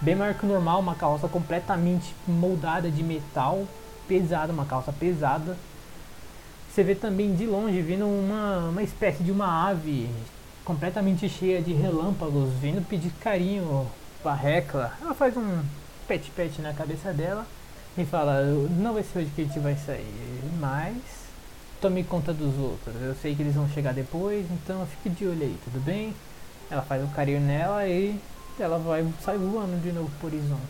bem 0.00 0.16
maior 0.16 0.32
que 0.32 0.46
o 0.46 0.48
normal, 0.48 0.80
uma 0.80 0.94
carroça 0.94 1.28
completamente 1.28 2.14
moldada 2.26 2.90
de 2.90 3.02
metal, 3.02 3.66
pesada, 4.08 4.50
uma 4.50 4.64
calça 4.64 4.90
pesada. 4.92 5.58
Você 6.70 6.82
vê 6.82 6.94
também 6.94 7.34
de 7.34 7.44
longe 7.44 7.82
vindo 7.82 8.06
uma, 8.06 8.70
uma 8.70 8.82
espécie 8.82 9.22
de 9.22 9.30
uma 9.30 9.68
ave 9.68 10.08
completamente 10.64 11.28
cheia 11.28 11.60
de 11.60 11.74
relâmpagos, 11.74 12.48
vindo 12.62 12.86
pedir 12.86 13.10
carinho 13.20 13.86
pra 14.22 14.42
Hecla. 14.42 14.94
Ela 15.02 15.12
faz 15.12 15.36
um 15.36 15.62
pet-pet 16.08 16.62
na 16.62 16.72
cabeça 16.72 17.12
dela 17.12 17.46
e 17.96 18.04
fala: 18.04 18.42
Não 18.42 18.94
vai 18.94 19.02
ser 19.02 19.20
hoje 19.20 19.30
que 19.34 19.42
a 19.42 19.44
gente 19.44 19.58
vai 19.58 19.76
sair, 19.76 20.40
mas 20.58 20.96
tome 21.80 22.04
conta 22.04 22.32
dos 22.32 22.56
outros. 22.58 22.94
Eu 23.00 23.14
sei 23.14 23.34
que 23.34 23.42
eles 23.42 23.54
vão 23.54 23.68
chegar 23.70 23.92
depois, 23.92 24.46
então 24.50 24.86
fique 24.86 25.10
de 25.10 25.26
olho 25.26 25.42
aí, 25.42 25.56
tudo 25.64 25.82
bem? 25.84 26.14
Ela 26.70 26.82
faz 26.82 27.02
um 27.02 27.08
carinho 27.08 27.40
nela 27.40 27.86
e 27.86 28.18
ela 28.58 28.78
vai 28.78 29.06
sair 29.22 29.38
voando 29.38 29.80
de 29.80 29.92
novo 29.92 30.10
pro 30.18 30.28
horizonte. 30.28 30.60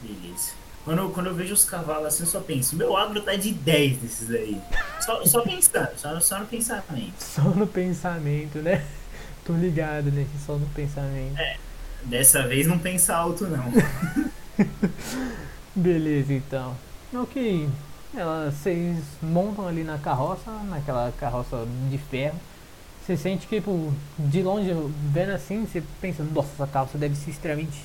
Beleza. 0.00 0.52
Quando, 0.84 1.10
quando 1.10 1.26
eu 1.28 1.34
vejo 1.34 1.54
os 1.54 1.64
cavalos 1.64 2.06
assim, 2.06 2.24
eu 2.24 2.28
só 2.28 2.40
penso, 2.40 2.74
meu 2.74 2.96
agro 2.96 3.22
tá 3.22 3.36
de 3.36 3.52
10 3.52 3.98
desses 3.98 4.30
aí. 4.30 4.60
Só, 5.00 5.24
só 5.24 5.42
pensando, 5.42 5.90
só, 5.96 6.20
só 6.20 6.38
no 6.40 6.46
pensamento. 6.46 7.14
Só 7.22 7.42
no 7.42 7.66
pensamento, 7.66 8.58
né? 8.58 8.84
Tô 9.44 9.52
ligado 9.52 10.10
nesse 10.10 10.38
só 10.44 10.54
no 10.54 10.66
pensamento. 10.66 11.36
Dessa 12.04 12.46
vez 12.46 12.66
não 12.66 12.78
pensa 12.78 13.14
alto, 13.14 13.46
não. 13.46 13.72
Beleza, 15.74 16.34
então. 16.34 16.74
Ok. 17.14 17.68
Vocês 18.50 18.98
montam 19.22 19.66
ali 19.66 19.82
na 19.82 19.96
carroça, 19.98 20.50
naquela 20.68 21.12
carroça 21.18 21.66
de 21.90 21.96
ferro. 21.96 22.38
Você 23.04 23.16
sente 23.16 23.46
que, 23.46 23.56
tipo, 23.56 23.92
de 24.18 24.42
longe, 24.42 24.70
vendo 25.12 25.32
assim, 25.32 25.66
você 25.66 25.82
pensa, 26.00 26.22
nossa, 26.22 26.50
essa 26.54 26.66
carroça 26.66 26.96
deve 26.98 27.16
ser 27.16 27.30
extremamente 27.30 27.82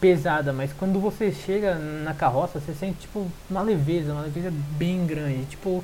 pesada, 0.00 0.52
mas 0.52 0.72
quando 0.72 1.00
você 1.00 1.32
chega 1.32 1.74
na 1.74 2.14
carroça, 2.14 2.60
você 2.60 2.74
sente, 2.74 3.00
tipo, 3.00 3.26
uma 3.50 3.62
leveza, 3.62 4.12
uma 4.12 4.22
leveza 4.22 4.52
bem 4.78 5.06
grande. 5.06 5.46
Tipo, 5.46 5.82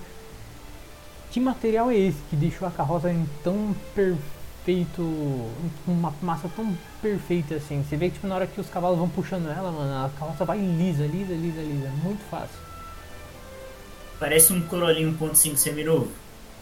que 1.30 1.40
material 1.40 1.90
é 1.90 1.96
esse 1.96 2.18
que 2.28 2.36
deixou 2.36 2.68
a 2.68 2.70
carroça 2.70 3.10
em 3.10 3.26
tão 3.42 3.74
perfeito, 3.94 4.22
com 4.64 5.92
uma 5.92 6.14
massa 6.22 6.48
tão 6.54 6.76
perfeita 7.00 7.56
assim? 7.56 7.82
Você 7.82 7.96
vê 7.96 8.06
que, 8.06 8.14
tipo, 8.14 8.26
na 8.26 8.36
hora 8.36 8.46
que 8.46 8.60
os 8.60 8.68
cavalos 8.68 8.98
vão 8.98 9.08
puxando 9.08 9.48
ela, 9.48 9.70
mano, 9.70 10.06
a 10.06 10.10
carroça 10.18 10.44
vai 10.44 10.58
lisa, 10.58 11.06
lisa, 11.06 11.34
lisa, 11.34 11.60
lisa, 11.60 11.88
muito 12.02 12.22
fácil. 12.30 12.58
Parece 14.18 14.52
um 14.52 14.60
Corolinha 14.62 15.08
1.5 15.08 15.56
seminovo. 15.56 16.08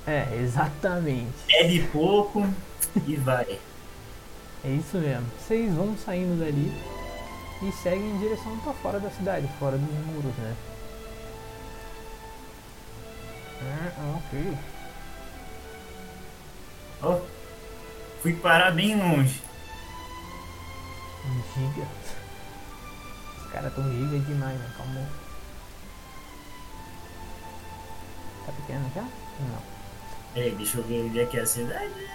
É, 0.07 0.27
exatamente. 0.43 1.33
Bebe 1.47 1.87
pouco 1.93 2.47
e 3.07 3.17
vai. 3.17 3.59
É 4.63 4.69
isso 4.69 4.99
mesmo. 4.99 5.25
Vocês 5.39 5.73
vão 5.73 5.97
saindo 5.97 6.39
dali 6.39 6.71
e 7.63 7.73
seguem 7.83 8.11
em 8.11 8.19
direção 8.19 8.59
para 8.59 8.75
fora 8.75 9.01
da 9.01 9.09
cidade, 9.09 9.49
fora 9.59 9.79
dos 9.79 10.07
muros, 10.07 10.37
né? 10.37 10.55
Ah, 13.63 14.19
ok. 14.19 14.59
Ó, 17.03 17.21
fui 18.21 18.35
parar 18.35 18.71
bem 18.73 18.97
longe. 18.97 19.43
Giga. 21.55 21.87
Os 23.39 23.53
caras 23.53 23.75
tão 23.75 23.85
giga 23.91 24.19
demais, 24.21 24.59
né? 24.59 24.73
Calma. 24.77 25.09
Tá 28.47 28.53
pequeno 28.53 28.91
já? 28.95 29.03
Não. 29.03 29.63
Peraí, 30.35 30.55
deixa 30.55 30.79
eu 30.79 30.85
ver 30.85 31.05
onde 31.07 31.21
é 31.21 31.27
que 31.27 31.39
é 31.39 31.43
a 31.43 31.47
cidade. 31.47 32.09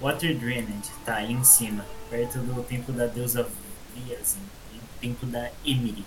Water 0.00 0.36
Drainage, 0.38 0.90
tá 1.04 1.16
aí 1.16 1.32
em 1.32 1.44
cima, 1.44 1.84
perto 2.10 2.38
do 2.38 2.62
templo 2.62 2.92
da 2.92 3.06
deusa 3.06 3.48
Viazin 3.94 4.42
e 4.74 4.76
o 4.76 5.00
templo 5.00 5.28
da 5.28 5.50
Emily. 5.64 6.04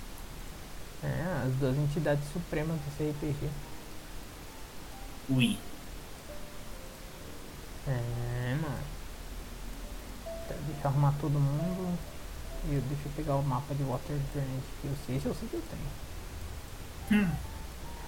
É, 1.04 1.44
as 1.46 1.54
duas 1.56 1.76
entidades 1.78 2.24
supremas 2.32 2.78
do 2.78 2.98
CRPG. 2.98 3.50
Ui. 5.30 5.58
É, 7.90 8.56
mano. 8.62 8.78
Deixa 10.68 10.82
eu 10.84 10.90
arrumar 10.90 11.14
todo 11.20 11.40
mundo. 11.40 11.98
E 12.66 12.76
eu- 12.76 12.82
deixa 12.82 13.04
eu 13.08 13.12
pegar 13.16 13.36
o 13.36 13.44
mapa 13.44 13.74
de 13.74 13.84
Water 13.84 14.18
Drainage 14.34 14.64
que 14.82 14.88
eu 14.88 14.96
sei, 15.06 15.16
esse 15.18 15.26
eu 15.26 15.34
sei 15.34 15.48
que 15.48 15.56
eu 15.56 15.64
tenho. 17.10 17.24
Hum. 17.24 17.32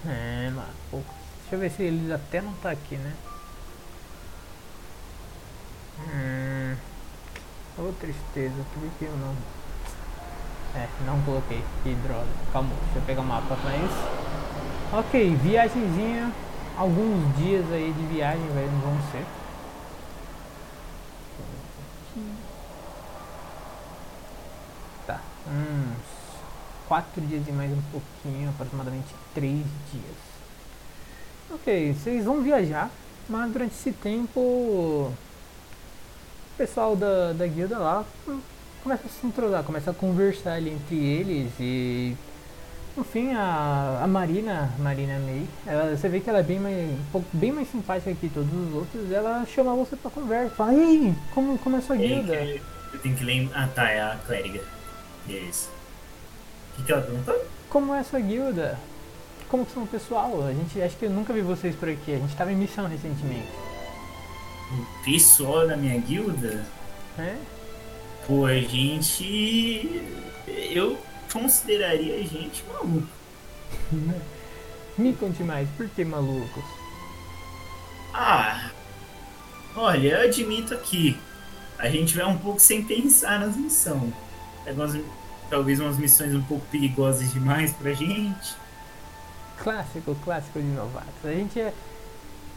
É, 0.06 0.50
mano. 0.50 0.72
Pô, 0.90 0.98
deixa 1.40 1.54
eu 1.56 1.58
ver 1.58 1.70
se 1.70 1.82
eles 1.82 2.10
até 2.10 2.40
não 2.40 2.52
tá 2.54 2.70
aqui, 2.70 2.96
né? 2.96 3.14
Hum. 6.00 6.76
Ô 7.78 7.92
tristeza, 7.92 8.62
por 8.74 8.82
que 8.98 9.04
eu 9.04 9.16
não? 9.16 9.34
É, 10.74 10.88
não 11.06 11.20
coloquei. 11.22 11.62
Que 11.82 11.94
droga. 11.96 12.26
Calma, 12.52 12.70
deixa 12.84 12.98
eu 12.98 13.02
pegar 13.02 13.22
o 13.22 13.24
mapa 13.24 13.54
isso. 13.54 14.96
Ok, 14.98 15.36
viagemzinha. 15.36 16.32
Alguns 16.76 17.36
dias 17.36 17.64
aí 17.72 17.92
de 17.92 18.06
viagem 18.14 18.46
vai, 18.48 18.66
vão 18.66 18.98
ser. 19.10 19.24
Tá, 25.06 25.20
uns 25.48 25.96
quatro 26.88 27.20
dias 27.22 27.46
e 27.46 27.52
mais 27.52 27.70
um 27.72 27.82
pouquinho, 27.90 28.50
aproximadamente 28.50 29.14
três 29.34 29.64
dias. 29.92 30.32
Ok, 31.50 31.94
vocês 31.94 32.24
vão 32.24 32.42
viajar, 32.42 32.90
mas 33.28 33.52
durante 33.52 33.72
esse 33.72 33.92
tempo 33.92 34.40
o 34.40 35.12
pessoal 36.56 36.94
da, 36.96 37.32
da 37.32 37.46
guilda 37.46 37.78
lá 37.78 38.04
começa 38.82 39.06
a 39.06 39.10
se 39.10 39.26
entrosar, 39.26 39.62
começa 39.62 39.90
a 39.90 39.94
conversar 39.94 40.54
ali 40.54 40.70
entre 40.70 40.96
eles 40.96 41.52
e 41.60 42.16
no 42.96 43.04
fim 43.04 43.32
a, 43.32 44.00
a 44.02 44.06
Marina, 44.06 44.70
Marina 44.78 45.18
May, 45.18 45.46
ela, 45.66 45.96
você 45.96 46.08
vê 46.08 46.20
que 46.20 46.28
ela 46.28 46.40
é 46.40 46.42
bem 46.42 46.58
mais, 46.60 46.76
um 46.76 47.04
pouco, 47.10 47.26
bem 47.32 47.52
mais 47.52 47.70
simpática 47.70 48.14
que 48.14 48.28
todos 48.28 48.52
os 48.52 48.74
outros, 48.74 49.10
ela 49.10 49.46
chama 49.46 49.74
você 49.74 49.96
pra 49.96 50.10
conversa, 50.10 50.54
fala, 50.54 50.74
ei, 50.74 51.14
como, 51.32 51.56
como 51.58 51.76
é 51.76 51.78
a 51.78 51.82
sua 51.82 51.96
guilda? 51.96 52.34
Eu 52.34 52.98
tenho 53.00 53.16
que 53.16 53.24
lembrar. 53.24 53.64
Ah 53.64 53.68
tá, 53.68 53.90
é 53.90 54.00
a 54.02 54.18
clériga. 54.26 54.60
Beleza. 55.26 55.68
O 56.72 56.76
que, 56.76 56.84
que 56.84 56.92
ela 56.92 57.02
perguntou? 57.02 57.46
Como 57.68 57.94
é 57.94 58.00
a 58.00 58.04
sua 58.04 58.20
guilda? 58.20 58.78
Como 59.48 59.66
que 59.66 59.72
são 59.72 59.82
o 59.82 59.86
pessoal? 59.86 60.46
A 60.46 60.52
gente 60.52 60.80
acho 60.80 60.96
que 60.96 61.04
eu 61.04 61.10
nunca 61.10 61.32
vi 61.32 61.42
vocês 61.42 61.76
por 61.76 61.88
aqui, 61.88 62.14
a 62.14 62.18
gente 62.18 62.34
tava 62.34 62.52
em 62.52 62.56
missão 62.56 62.86
recentemente. 62.86 63.48
O 64.72 65.04
pessoal 65.04 65.68
da 65.68 65.76
minha 65.76 65.98
guilda? 65.98 66.64
É? 67.18 67.36
Pô, 68.26 68.46
a 68.46 68.54
gente. 68.54 70.02
Eu 70.46 70.98
consideraria 71.30 72.16
a 72.16 72.22
gente 72.22 72.64
maluco. 72.72 73.08
Me 74.96 75.12
conte 75.14 75.42
mais, 75.42 75.68
por 75.76 75.88
que 75.88 76.04
malucos? 76.04 76.64
Ah, 78.14 78.70
olha, 79.74 80.08
eu 80.08 80.28
admito 80.28 80.74
aqui, 80.74 81.18
a 81.78 81.88
gente 81.88 82.14
vai 82.14 82.26
um 82.26 82.36
pouco 82.36 82.60
sem 82.60 82.84
pensar 82.84 83.40
nas 83.40 83.56
missões. 83.56 84.12
Algumas, 84.66 84.98
talvez 85.50 85.80
umas 85.80 85.98
missões 85.98 86.34
um 86.34 86.42
pouco 86.42 86.64
perigosas 86.66 87.32
demais 87.32 87.72
pra 87.72 87.92
gente. 87.92 88.54
Clássico, 89.58 90.14
clássico 90.24 90.60
de 90.60 90.66
novatos. 90.66 91.24
A 91.24 91.32
gente 91.32 91.60
é. 91.60 91.72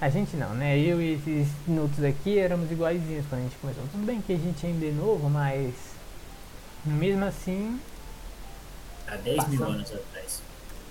A 0.01 0.09
gente 0.09 0.35
não, 0.35 0.53
né? 0.53 0.77
Eu 0.77 1.01
e 1.01 1.13
esses 1.13 1.47
outros 1.67 2.03
aqui 2.03 2.37
éramos 2.37 2.69
iguaizinhos 2.71 3.25
quando 3.27 3.41
a 3.41 3.43
gente 3.43 3.55
começou. 3.57 3.83
Tudo 3.91 4.05
bem 4.05 4.21
que 4.21 4.33
a 4.33 4.37
gente 4.37 4.65
ainda 4.65 4.85
é 4.85 4.91
novo, 4.91 5.29
mas. 5.29 5.73
Mesmo 6.85 7.25
assim. 7.25 7.79
Há 9.07 9.15
10 9.17 9.47
mil 9.47 9.59
Passamos. 9.59 9.75
anos 9.75 9.93
atrás. 9.93 10.41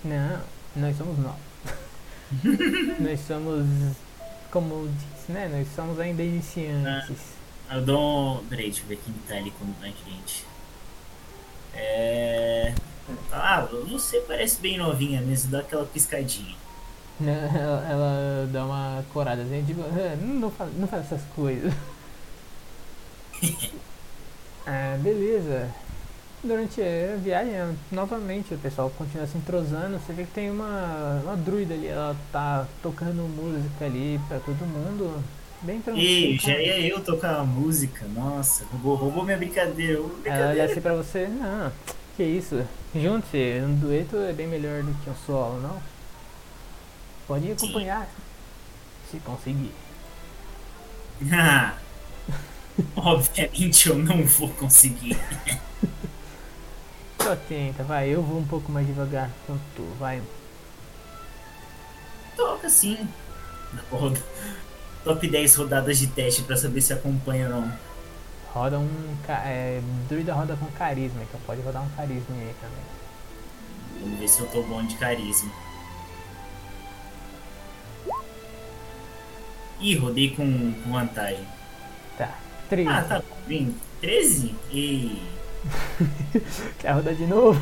Não, 0.05 0.41
nós 0.77 0.97
somos 0.97 1.19
novos. 1.19 1.41
nós 3.01 3.21
somos. 3.27 3.67
Como 4.51 4.89
disse, 4.89 5.33
né? 5.33 5.49
Nós 5.49 5.67
somos 5.75 5.99
ainda 5.99 6.23
iniciantes. 6.23 7.35
Eu 7.71 7.83
dou 7.83 8.39
um. 8.39 8.47
Peraí, 8.47 8.67
deixa 8.67 8.83
eu 8.83 8.87
ver 8.87 9.01
quem 9.05 9.15
tá 9.27 9.35
ali 9.37 9.51
com 9.53 9.67
a 9.83 9.87
gente. 9.87 10.45
É. 11.75 12.75
Ah, 13.33 13.67
você 13.91 14.21
parece 14.21 14.61
bem 14.61 14.79
novinha 14.79 15.21
mesmo, 15.21 15.51
dá 15.51 15.61
aquela 15.61 15.85
piscadinha. 15.87 16.55
Ela, 17.21 17.87
ela 17.89 18.49
dá 18.53 18.65
uma 18.67 19.05
corada 19.13 19.43
assim, 19.43 19.65
"Ah, 19.81 20.17
não 20.17 20.51
faz, 20.51 20.71
não 20.77 20.89
faz 20.89 21.05
essas 21.07 21.23
coisas. 21.37 21.73
ah, 24.67 24.97
beleza. 25.01 25.71
Durante 26.43 26.81
a 26.83 27.17
viagem, 27.17 27.79
novamente, 27.91 28.55
o 28.55 28.59
pessoal 28.59 28.91
continua 28.91 29.27
se 29.27 29.39
entrosando. 29.39 29.99
Você 29.99 30.13
vê 30.13 30.25
que 30.25 30.33
tem 30.33 30.51
uma, 30.51 31.21
uma 31.25 31.37
druida 31.37 31.75
ali, 31.75 31.87
ela 31.89 32.17
tá 32.33 32.67
tocando 32.83 33.23
música 33.29 33.87
ali 33.87 34.21
pra 34.29 34.39
todo 34.41 34.67
mundo. 34.67 35.23
Bem 35.65 35.81
tranquilo. 35.81 36.07
Ei, 36.07 36.39
já 36.39 36.59
ia 36.59 36.89
eu 36.89 37.03
tocar 37.03 37.37
uma 37.37 37.45
música, 37.47 38.05
nossa, 38.09 38.65
roubou, 38.67 38.97
roubou 38.97 39.25
minha 39.25 39.37
brincadeira. 39.39 39.99
roubou 39.99 40.19
minha 40.19 40.35
Ela 40.35 40.51
olha 40.51 40.67
brincadeira. 40.67 40.73
assim 40.73 40.81
pra 40.83 40.95
você, 40.95 41.27
não, 41.27 41.73
que 42.17 42.23
isso, 42.23 42.63
junte-se, 42.95 43.61
um 43.63 43.75
dueto 43.77 44.17
é 44.19 44.33
bem 44.33 44.47
melhor 44.47 44.83
do 44.83 44.93
que 45.03 45.09
um 45.11 45.15
solo, 45.27 45.61
não? 45.61 45.83
Pode 47.27 47.51
acompanhar, 47.51 48.07
se 49.11 49.19
conseguir. 49.21 49.73
Ah, 51.33 51.75
obviamente 52.97 53.89
eu 53.89 53.97
não 53.97 54.23
vou 54.25 54.51
conseguir. 54.51 55.17
Só 57.23 57.35
tenta, 57.49 57.83
vai, 57.85 58.11
eu 58.11 58.21
vou 58.23 58.39
um 58.39 58.45
pouco 58.47 58.71
mais 58.71 58.87
devagar 58.87 59.31
quanto 59.47 59.63
tu, 59.75 59.83
vai. 59.99 60.21
Toca 62.37 62.69
sim. 62.69 63.09
Roda- 63.91 64.21
Top 65.05 65.29
10 65.29 65.55
rodadas 65.57 65.99
de 65.99 66.07
teste 66.07 66.43
pra 66.43 66.57
saber 66.57 66.81
se 66.81 66.93
acompanha 66.93 67.47
ou 67.47 67.61
não. 67.61 67.73
Roda 68.53 68.79
um, 68.79 68.89
é, 69.29 69.81
druida 70.09 70.33
roda 70.33 70.57
com 70.57 70.67
carisma, 70.73 71.23
então 71.23 71.41
pode 71.45 71.61
rodar 71.61 71.83
um 71.83 71.91
carisma 71.91 72.35
aí 72.37 72.55
também. 72.61 74.01
Vamos 74.01 74.19
ver 74.19 74.29
se 74.29 74.41
eu 74.41 74.47
tô 74.47 74.63
bom 74.63 74.85
de 74.87 74.97
carisma. 74.97 75.53
Ih, 79.81 79.97
rodei 79.97 80.31
com, 80.35 80.73
com 80.73 80.93
vantagem. 80.93 81.47
Tá, 82.17 82.39
13. 82.71 82.89
Ah, 82.89 83.03
tá 83.03 83.23
bem. 83.47 83.75
13? 84.01 84.55
E 84.71 85.23
Quer 86.79 86.93
rodar 86.93 87.15
de 87.15 87.27
novo? 87.27 87.61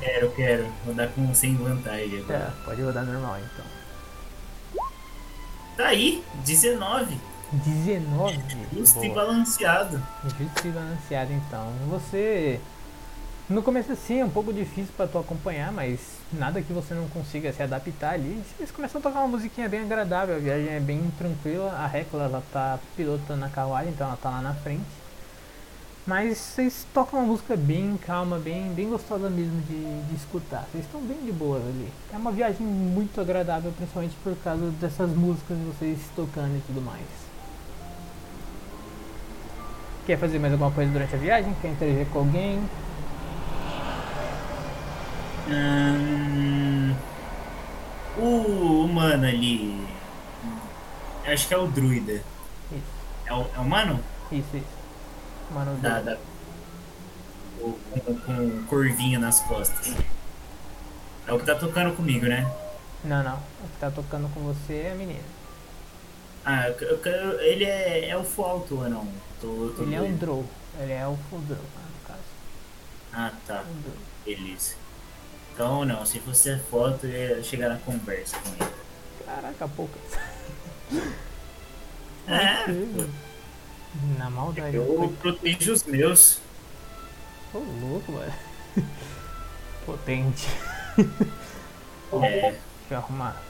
quero, 0.00 0.30
quero. 0.32 0.72
Rodar 0.86 1.08
com 1.10 1.34
sem 1.34 1.54
vantagem 1.56 2.18
agora. 2.20 2.40
Tá, 2.40 2.52
pode 2.64 2.82
rodar 2.82 3.04
normal 3.04 3.38
então. 3.38 3.81
Tá 5.82 5.88
aí, 5.88 6.22
19. 6.44 7.18
19. 7.50 8.38
Justo 8.72 9.04
e 9.04 9.08
Boa. 9.08 9.24
balanceado. 9.24 10.00
Justo 10.22 10.68
e 10.68 10.70
balanceado 10.70 11.32
então. 11.32 11.72
Você. 11.90 12.60
No 13.50 13.64
começo 13.64 13.90
assim 13.90 14.20
é 14.20 14.24
um 14.24 14.30
pouco 14.30 14.52
difícil 14.52 14.92
pra 14.96 15.08
tu 15.08 15.18
acompanhar, 15.18 15.72
mas 15.72 15.98
nada 16.32 16.62
que 16.62 16.72
você 16.72 16.94
não 16.94 17.08
consiga 17.08 17.52
se 17.52 17.64
adaptar 17.64 18.14
ali. 18.14 18.40
Vocês 18.56 18.70
começam 18.70 19.00
a 19.00 19.02
tocar 19.02 19.18
uma 19.18 19.36
musiquinha 19.36 19.68
bem 19.68 19.80
agradável, 19.80 20.36
a 20.36 20.38
viagem 20.38 20.68
é 20.68 20.78
bem 20.78 21.02
tranquila. 21.18 21.72
A 21.72 21.88
Recla 21.88 22.26
ela 22.26 22.44
tá 22.52 22.78
pilotando 22.96 23.44
a 23.44 23.48
carruagem, 23.48 23.90
então 23.90 24.06
ela 24.06 24.16
tá 24.16 24.30
lá 24.30 24.40
na 24.40 24.54
frente. 24.54 25.01
Mas 26.04 26.36
vocês 26.38 26.84
tocam 26.92 27.20
uma 27.20 27.28
música 27.28 27.56
bem 27.56 27.96
calma, 27.96 28.36
bem, 28.38 28.72
bem 28.74 28.88
gostosa 28.90 29.30
mesmo 29.30 29.60
de, 29.62 30.02
de 30.08 30.14
escutar. 30.16 30.66
Vocês 30.72 30.84
estão 30.84 31.00
bem 31.00 31.16
de 31.24 31.30
boas 31.30 31.62
ali. 31.62 31.88
É 32.12 32.16
uma 32.16 32.32
viagem 32.32 32.66
muito 32.66 33.20
agradável, 33.20 33.72
principalmente 33.76 34.16
por 34.22 34.34
causa 34.42 34.68
dessas 34.80 35.10
músicas 35.10 35.56
de 35.56 35.64
vocês 35.64 35.98
tocando 36.16 36.56
e 36.56 36.60
tudo 36.66 36.80
mais. 36.80 37.06
Quer 40.04 40.18
fazer 40.18 40.40
mais 40.40 40.52
alguma 40.52 40.72
coisa 40.72 40.90
durante 40.90 41.14
a 41.14 41.18
viagem? 41.18 41.54
Quer 41.62 41.68
interagir 41.68 42.06
com 42.08 42.18
alguém? 42.18 42.68
Hum, 45.48 46.94
o 48.18 48.84
humano 48.84 49.26
ali. 49.26 49.86
Acho 51.24 51.46
que 51.46 51.54
é 51.54 51.58
o 51.58 51.66
druida. 51.68 52.14
Isso, 52.72 52.82
É 53.26 53.32
o, 53.32 53.46
é 53.54 53.58
o 53.58 53.62
humano? 53.62 54.00
isso, 54.32 54.56
isso. 54.56 54.81
Mano, 55.52 55.76
Da, 55.80 56.00
da, 56.00 56.16
com, 57.60 57.72
com 58.16 58.66
corvinho 58.66 59.20
nas 59.20 59.40
costas. 59.40 59.94
É 61.26 61.32
o 61.32 61.38
que 61.38 61.46
tá 61.46 61.54
tocando 61.54 61.94
comigo, 61.94 62.26
né? 62.26 62.50
Não, 63.04 63.22
não. 63.22 63.36
O 63.36 63.68
que 63.68 63.78
tá 63.80 63.90
tocando 63.90 64.28
com 64.32 64.40
você 64.40 64.74
é 64.86 64.92
a 64.92 64.94
menina. 64.94 65.20
Ah, 66.44 66.68
eu, 66.68 66.98
eu, 66.98 67.40
ele 67.40 67.64
é, 67.64 68.08
é 68.08 68.16
o 68.16 68.24
alto 68.42 68.80
ou 68.80 68.88
não? 68.88 69.06
Tô, 69.40 69.72
tô 69.76 69.82
Ele 69.82 69.94
é 69.94 70.00
um. 70.00 70.16
Drow. 70.16 70.44
Ele 70.80 70.92
é 70.92 71.06
o 71.06 71.16
full 71.30 71.40
Drow, 71.40 71.58
no 71.58 72.08
caso. 72.08 72.20
Ah, 73.12 73.32
tá. 73.46 73.62
Um. 73.62 74.24
Beleza. 74.24 74.74
Então, 75.54 75.84
não, 75.84 76.04
se 76.06 76.18
fosse 76.18 76.50
a 76.50 76.58
foto, 76.58 77.06
eu 77.06 77.36
ia 77.36 77.42
chegar 77.42 77.68
na 77.68 77.76
conversa 77.78 78.36
com 78.38 78.64
ele. 78.64 78.72
Caraca, 79.24 79.68
poucas. 79.68 80.02
É, 82.26 82.62
Incrível. 82.70 83.08
Na 84.18 84.30
maldade. 84.30 84.76
eu 84.76 85.14
protejo 85.20 85.72
os 85.72 85.84
meus. 85.84 86.40
Ô, 87.52 87.58
louco, 87.58 88.12
mano. 88.12 88.32
Potente. 89.84 90.48
É, 92.12 92.40
Deixa 92.40 92.60
eu 92.90 92.98
arrumar. 92.98 93.42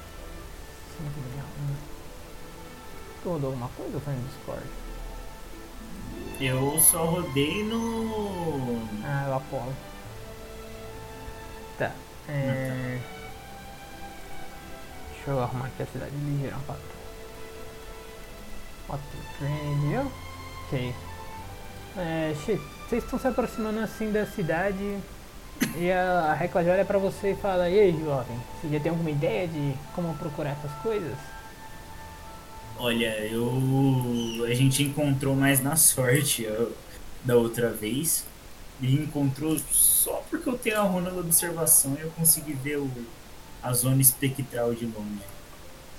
5 0.99 1.11
milhões. 1.21 1.79
Tu 3.23 3.29
rodou 3.29 3.51
alguma 3.51 3.69
coisa 3.69 3.95
ou 3.95 4.01
foi 4.01 4.15
no 4.15 4.23
Discord? 4.29 4.67
eu 6.41 6.79
só 6.81 7.05
rodei 7.05 7.65
no. 7.65 8.83
Ah, 9.05 9.25
é 9.27 9.31
o 9.31 9.35
Apollo. 9.35 9.77
Tá. 11.79 11.93
É... 12.29 13.01
Deixa 15.15 15.31
eu 15.31 15.41
arrumar 15.43 15.67
aqui 15.67 15.83
a 15.83 15.87
cidade 15.87 16.13
ligeirão 16.17 16.61
pra 16.63 16.75
tu. 16.75 17.03
Auto 18.89 19.03
trade, 19.39 20.11
ok. 20.73 20.95
É, 21.97 22.35
vocês 22.35 23.05
estão 23.05 23.19
se 23.19 23.29
aproximando 23.29 23.81
assim 23.81 24.11
da 24.11 24.25
cidade 24.25 24.99
e 25.77 25.93
a, 25.93 26.31
a 26.31 26.35
Recla 26.35 26.63
olha 26.63 26.85
pra 26.85 26.99
você 26.99 27.33
e 27.33 27.37
fala, 27.37 27.69
e 27.69 27.79
aí 27.79 28.01
jovem, 28.03 28.37
você 28.61 28.69
já 28.69 28.81
tem 28.81 28.91
alguma 28.91 29.11
ideia 29.11 29.47
de 29.47 29.75
como 29.95 30.15
procurar 30.15 30.53
essas 30.53 30.73
coisas? 30.83 31.17
Olha, 32.79 33.19
eu. 33.27 34.45
A 34.47 34.55
gente 34.55 34.83
encontrou 34.83 35.37
mais 35.37 35.63
na 35.63 35.77
sorte 35.77 36.47
ó, 36.49 36.67
da 37.25 37.37
outra 37.37 37.71
vez. 37.71 38.25
E 38.81 38.95
encontrou 38.95 39.57
só 39.71 40.25
porque 40.29 40.49
eu 40.49 40.59
tenho 40.59 40.79
a 40.79 40.83
runa 40.83 41.11
da 41.11 41.21
observação 41.21 41.95
e 41.97 42.01
eu 42.01 42.11
consegui 42.17 42.55
ver 42.55 42.79
o, 42.79 42.91
a 43.63 43.73
zona 43.73 44.01
espectral 44.01 44.75
de 44.75 44.87
longe. 44.87 45.23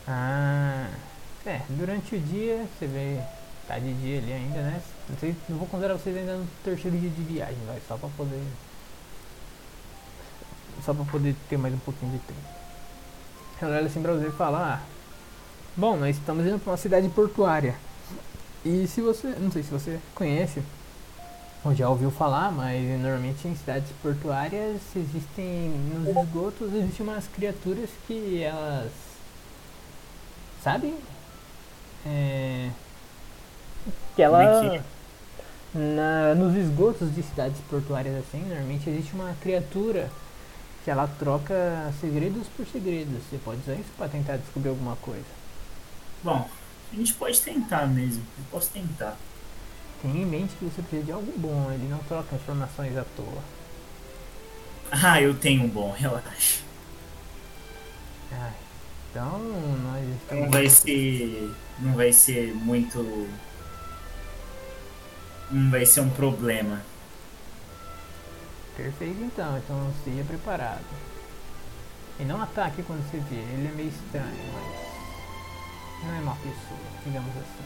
Ah, 0.06 0.90
é, 1.46 1.62
durante 1.70 2.16
o 2.16 2.20
dia 2.20 2.68
você 2.78 2.88
vê, 2.88 3.22
tá 3.68 3.80
de 3.80 3.94
dia 3.94 4.20
ali 4.20 4.34
ainda, 4.34 4.62
né? 4.62 4.82
Não, 5.10 5.18
sei, 5.18 5.36
não 5.50 5.58
vou 5.58 5.68
considerar 5.68 5.96
vocês 5.96 6.16
ainda 6.16 6.38
no 6.38 6.48
terceiro 6.64 6.98
dia 6.98 7.10
de 7.10 7.22
viagem, 7.22 7.58
vai, 7.66 7.82
só 7.88 7.98
pra 7.98 8.10
poder. 8.10 8.42
Só 10.84 10.94
pra 10.94 11.06
poder 11.06 11.36
ter 11.50 11.58
mais 11.58 11.74
um 11.74 11.80
pouquinho 11.80 12.12
de 12.12 12.20
tempo. 12.20 12.40
Ela 13.62 13.78
olha 13.78 13.86
assim 13.86 14.02
pra 14.02 14.14
você 14.14 14.28
e 14.28 14.32
fala, 14.32 14.76
ah, 14.76 14.82
bom, 15.78 15.96
nós 15.96 16.18
estamos 16.18 16.46
indo 16.46 16.60
pra 16.60 16.72
uma 16.72 16.78
cidade 16.78 17.08
portuária. 17.10 17.76
E 18.66 18.88
se 18.88 19.02
você, 19.02 19.28
não 19.40 19.52
sei 19.52 19.64
se 19.64 19.72
você 19.72 20.00
conhece, 20.14 20.62
ou 21.64 21.74
já 21.74 21.88
ouviu 21.88 22.12
falar, 22.12 22.52
mas 22.52 22.82
normalmente 23.00 23.48
em 23.48 23.56
cidades 23.56 23.90
portuárias 24.02 24.82
existem, 24.96 25.70
nos 25.94 26.08
esgotos, 26.10 26.74
existem 26.74 27.06
umas 27.06 27.28
criaturas 27.28 27.90
que 28.06 28.44
elas, 28.44 28.92
sabe? 30.62 30.94
É, 32.06 32.70
que 34.16 34.22
ela, 34.22 34.84
na, 35.74 36.36
nos 36.36 36.56
esgotos 36.56 37.14
de 37.14 37.24
cidades 37.24 37.60
portuárias 37.70 38.16
assim, 38.18 38.44
normalmente 38.46 38.90
existe 38.90 39.14
uma 39.14 39.36
criatura 39.42 40.10
que 40.84 40.92
ela 40.92 41.08
troca 41.08 41.94
segredos 42.00 42.48
por 42.50 42.66
segredos. 42.68 43.24
Você 43.30 43.38
pode 43.38 43.62
usar 43.62 43.76
isso 43.76 43.92
para 43.98 44.10
tentar 44.10 44.38
descobrir 44.38 44.70
alguma 44.70 44.96
coisa. 44.98 45.26
Bom, 46.24 46.50
a 46.92 46.96
gente 46.96 47.14
pode 47.16 47.42
tentar 47.42 47.88
mesmo. 47.88 48.24
Eu 48.38 48.46
posso 48.52 48.72
tentar. 48.72 49.18
Tenha 50.02 50.22
em 50.24 50.26
mente 50.26 50.56
que 50.58 50.66
você 50.66 50.82
precisa 50.82 51.04
de 51.06 51.12
algo 51.12 51.34
bom, 51.38 51.72
ele 51.72 51.88
não 51.90 52.00
troca 52.00 52.36
informações 52.36 52.98
à 52.98 53.06
toa. 53.16 53.44
Ah, 54.92 55.22
eu 55.22 55.34
tenho 55.38 55.64
um 55.64 55.70
bom, 55.70 55.92
relaxa. 55.92 56.62
Ai, 58.32 58.54
então 59.10 59.40
nós 59.84 60.06
Não 60.32 60.48
estamos. 60.48 60.52
vai 60.52 60.70
ser. 60.70 61.58
Não 61.80 61.94
vai 61.96 62.14
ser 62.14 62.54
muito. 62.56 63.00
Vai 65.70 65.86
ser 65.86 66.02
um 66.02 66.10
problema. 66.10 66.82
Perfeito 68.76 69.22
então, 69.22 69.56
então 69.58 69.94
esteja 70.00 70.24
preparado. 70.24 70.84
E 72.20 72.24
não 72.24 72.42
ataque 72.42 72.82
quando 72.82 73.08
você 73.08 73.18
vê, 73.20 73.36
ele 73.36 73.68
é 73.68 73.72
meio 73.76 73.90
estranho, 73.90 74.54
mas 74.54 76.04
não 76.04 76.16
é 76.16 76.20
uma 76.22 76.36
pessoa, 76.38 76.80
digamos 77.06 77.32
assim. 77.38 77.64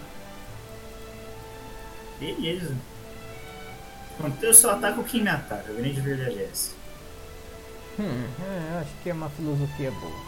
Beleza. 2.19 2.76
Pronto, 4.17 4.43
eu 4.43 4.54
só 4.54 4.71
ataco 4.71 5.04
quem 5.04 5.21
me 5.23 5.30
ataca. 5.30 5.71
A 5.71 5.73
grande 5.73 6.02
verdade 6.02 6.39
é 6.39 6.50
essa. 6.52 6.76
Hum, 8.00 8.28
é, 8.41 8.73
eu 8.73 8.80
acho 8.80 8.91
que 9.02 9.10
é 9.10 9.13
uma 9.13 9.30
filosofia 9.30 9.91
boa. 9.91 10.26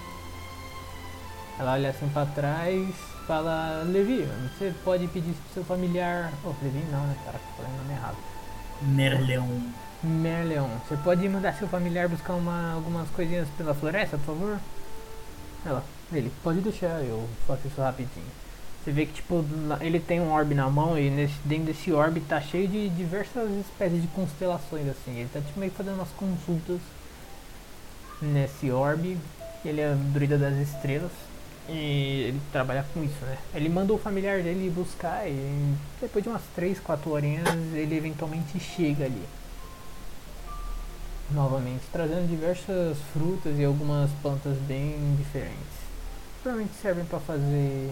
Ela 1.60 1.74
olha 1.74 1.89
assim 1.89 2.08
pra 2.10 2.26
trás, 2.26 2.95
fala, 3.30 3.84
Levi, 3.86 4.28
você 4.58 4.74
pode 4.84 5.08
pedir 5.10 5.34
pro 5.34 5.54
seu 5.54 5.63
familiar. 5.63 6.34
Oh, 6.44 6.52
Levi 6.63 6.84
não, 6.92 7.06
né, 7.06 7.15
cara? 7.24 7.39
Falei 7.56 7.72
o 7.72 7.78
nome 7.78 7.94
errado. 7.94 8.18
Merleon. 8.82 9.46
Merleon, 10.02 10.68
você 10.88 10.98
pode 10.98 11.30
mandar 11.30 11.54
seu 11.54 11.68
familiar 11.68 12.10
buscar 12.10 12.34
uma, 12.34 12.74
algumas 12.74 13.08
coisinhas 13.12 13.48
pela 13.56 13.76
floresta, 13.76 14.18
por 14.18 14.26
favor? 14.26 14.60
Ela, 15.63 15.84
ele, 16.12 16.32
pode 16.44 16.60
deixar, 16.62 17.04
eu 17.04 17.30
faço 17.46 17.68
isso 17.68 17.80
rapidinho. 17.80 18.26
Você 18.84 18.92
vê 18.92 19.06
que 19.06 19.13
tipo, 19.13 19.46
ele 19.80 20.00
tem 20.00 20.20
um 20.20 20.32
orbe 20.32 20.56
na 20.56 20.68
mão 20.68 20.98
e 20.98 21.12
nesse, 21.12 21.36
dentro 21.46 21.65
desse 21.65 21.92
orbe 21.92 22.22
tá 22.22 22.42
cheio 22.42 22.68
de 22.68 22.89
diversas 22.89 23.52
espécies 23.60 24.02
de 24.02 24.08
constelações 24.08 24.88
assim. 24.88 25.20
Ele 25.20 25.30
tá 25.32 25.39
tipo 25.39 25.60
meio 25.60 25.72
fazendo 25.72 25.98
umas 25.98 26.10
consultas 26.12 26.80
nesse 28.20 28.72
orbe. 28.72 29.20
Ele 29.63 29.82
é 29.82 29.94
druida 30.13 30.38
das 30.38 30.56
estrelas 30.56 31.12
e 31.69 32.25
ele 32.29 32.41
trabalha 32.51 32.86
com 32.93 33.03
isso, 33.03 33.23
né? 33.25 33.38
Ele 33.53 33.69
mandou 33.69 33.97
o 33.97 33.99
familiar 33.99 34.41
dele 34.41 34.69
buscar 34.69 35.27
e 35.27 35.75
depois 36.01 36.23
de 36.23 36.29
umas 36.29 36.41
3, 36.55 36.79
4 36.79 37.12
horinhas 37.12 37.47
ele 37.73 37.95
eventualmente 37.95 38.60
chega 38.60 39.05
ali 39.05 39.23
novamente, 41.32 41.84
trazendo 41.91 42.27
diversas 42.27 42.97
frutas 43.13 43.58
e 43.60 43.63
algumas 43.63 44.10
plantas 44.21 44.58
bem 44.60 45.15
diferentes. 45.17 45.79
Provavelmente 46.41 46.75
servem 46.82 47.05
para 47.05 47.19
fazer 47.19 47.91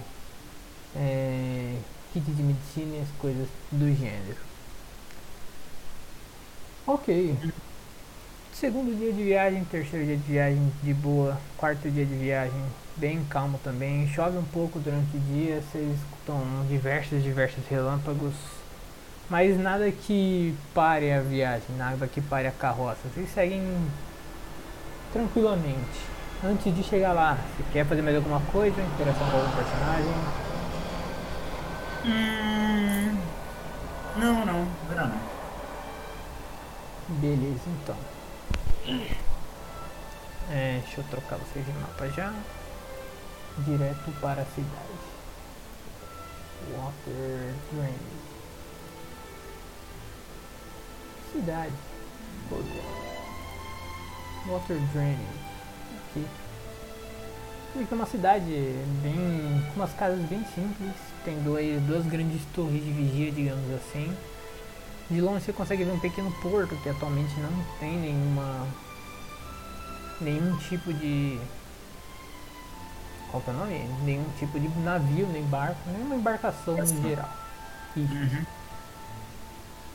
é, 0.95 1.75
kit 2.13 2.25
de 2.25 2.41
medicina 2.41 2.95
e 2.97 3.01
as 3.01 3.09
coisas 3.19 3.47
do 3.71 3.93
gênero. 3.95 4.37
Ok. 6.85 7.37
Segundo 8.53 8.97
dia 8.97 9.13
de 9.13 9.23
viagem, 9.23 9.63
terceiro 9.65 10.05
dia 10.05 10.17
de 10.17 10.23
viagem 10.23 10.73
de 10.81 10.93
boa, 10.93 11.39
quarto 11.57 11.91
dia 11.91 12.05
de 12.05 12.15
viagem 12.15 12.63
bem 12.97 13.23
calmo 13.25 13.59
também. 13.63 14.07
Chove 14.09 14.37
um 14.37 14.43
pouco 14.43 14.79
durante 14.79 15.15
o 15.15 15.19
dia, 15.19 15.61
vocês 15.61 15.95
escutam 15.95 16.41
diversos, 16.67 17.23
diversos 17.23 17.65
relâmpagos. 17.69 18.33
Mas 19.29 19.59
nada 19.59 19.91
que 19.91 20.55
pare 20.73 21.11
a 21.11 21.21
viagem, 21.21 21.75
nada 21.77 22.07
que 22.07 22.21
pare 22.21 22.47
a 22.47 22.51
carroça. 22.51 22.99
Vocês 23.13 23.29
seguem 23.29 23.61
tranquilamente. 25.11 26.17
Antes 26.43 26.73
de 26.75 26.83
chegar 26.83 27.13
lá, 27.13 27.35
você 27.35 27.63
quer 27.73 27.85
fazer 27.85 28.01
mais 28.01 28.15
alguma 28.15 28.39
coisa? 28.51 28.79
Interação 28.81 29.29
com 29.29 29.37
algum 29.37 29.55
personagem? 29.55 30.13
Hum. 32.05 33.17
Não, 34.17 34.45
não. 34.45 34.67
Agora 34.89 35.07
não. 35.07 35.37
Beleza, 37.19 37.61
então. 37.83 37.95
É, 40.49 40.79
deixa 40.83 41.01
eu 41.01 41.05
trocar 41.09 41.37
vocês 41.37 41.65
de 41.65 41.71
mapa 41.73 42.07
já. 42.09 42.31
Direto 43.65 44.11
para 44.21 44.41
a 44.41 44.45
cidade. 44.45 44.97
Water 46.75 47.53
Drain. 47.71 47.97
Cidade. 51.31 51.73
Poder. 52.49 52.83
Water 54.47 54.77
Drain. 54.93 55.17
Aqui. 56.09 56.25
Aqui 57.75 57.87
é 57.91 57.95
uma 57.95 58.05
cidade 58.05 58.45
bem. 59.03 59.65
com 59.73 59.79
umas 59.79 59.93
casas 59.93 60.19
bem 60.27 60.43
simples. 60.55 60.93
Tem 61.23 61.41
dois, 61.43 61.81
duas 61.83 62.05
grandes 62.05 62.41
torres 62.53 62.83
de 62.83 62.91
vigia, 62.91 63.31
digamos 63.31 63.71
assim. 63.73 64.15
De 65.09 65.21
longe 65.21 65.45
você 65.45 65.53
consegue 65.53 65.83
ver 65.83 65.91
um 65.91 65.99
pequeno 65.99 66.31
porto 66.41 66.75
que 66.83 66.89
atualmente 66.89 67.33
não 67.39 67.65
tem 67.79 67.97
nenhuma. 67.97 68.67
nenhum 70.19 70.57
tipo 70.57 70.93
de. 70.93 71.39
Qual 73.31 73.43
que 73.43 73.49
é 73.49 73.53
o 73.53 73.57
nome? 73.57 73.89
Nenhum 74.03 74.25
tipo 74.39 74.59
de 74.59 74.69
navio, 74.79 75.27
nem 75.27 75.43
barco, 75.43 75.77
nenhuma 75.87 76.15
embarcação 76.15 76.77
em 76.77 77.01
geral. 77.01 77.29
Isso. 77.95 78.13
Uhum. 78.13 78.45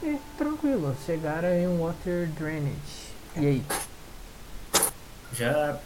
E 0.02 0.20
tranquilo, 0.36 0.96
chegaram 1.06 1.48
em 1.48 1.68
um 1.68 1.82
water 1.86 2.28
drainage. 2.30 3.12
E 3.36 3.46
aí? 3.46 3.64
Já 5.32 5.78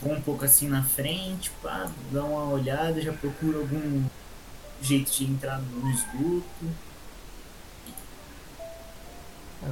vou 0.00 0.12
um 0.12 0.20
pouco 0.20 0.44
assim 0.44 0.68
na 0.68 0.82
frente, 0.82 1.50
pá, 1.62 1.90
dá 2.10 2.22
uma 2.22 2.44
olhada, 2.44 3.00
já 3.00 3.12
procuro 3.12 3.60
algum 3.60 4.04
jeito 4.80 5.10
de 5.10 5.24
entrar 5.24 5.58
no 5.58 5.90
esgoto. 5.90 6.66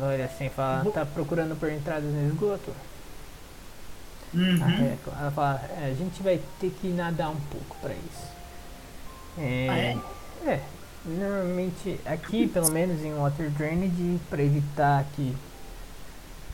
Olha 0.01 0.25
assim 0.25 0.49
fala, 0.49 0.91
tá 0.91 1.05
procurando 1.05 1.59
por 1.59 1.71
entradas 1.71 2.11
no 2.11 2.29
esgoto? 2.29 2.73
Uhum. 4.33 4.97
Ela 5.19 5.31
fala, 5.33 5.61
"É, 5.81 5.91
a 5.91 5.95
gente 5.95 6.23
vai 6.23 6.41
ter 6.61 6.71
que 6.81 6.89
nadar 6.89 7.31
um 7.31 7.41
pouco 7.51 7.77
pra 7.81 7.93
isso. 7.93 8.31
É, 9.39 9.67
Ah, 9.69 9.79
é? 9.79 10.51
é, 10.53 10.63
normalmente 11.05 12.01
aqui, 12.07 12.47
pelo 12.49 12.71
menos 12.71 13.01
em 13.03 13.13
Water 13.15 13.51
Drainage, 13.51 14.21
pra 14.29 14.43
evitar 14.43 15.05
que 15.17 15.35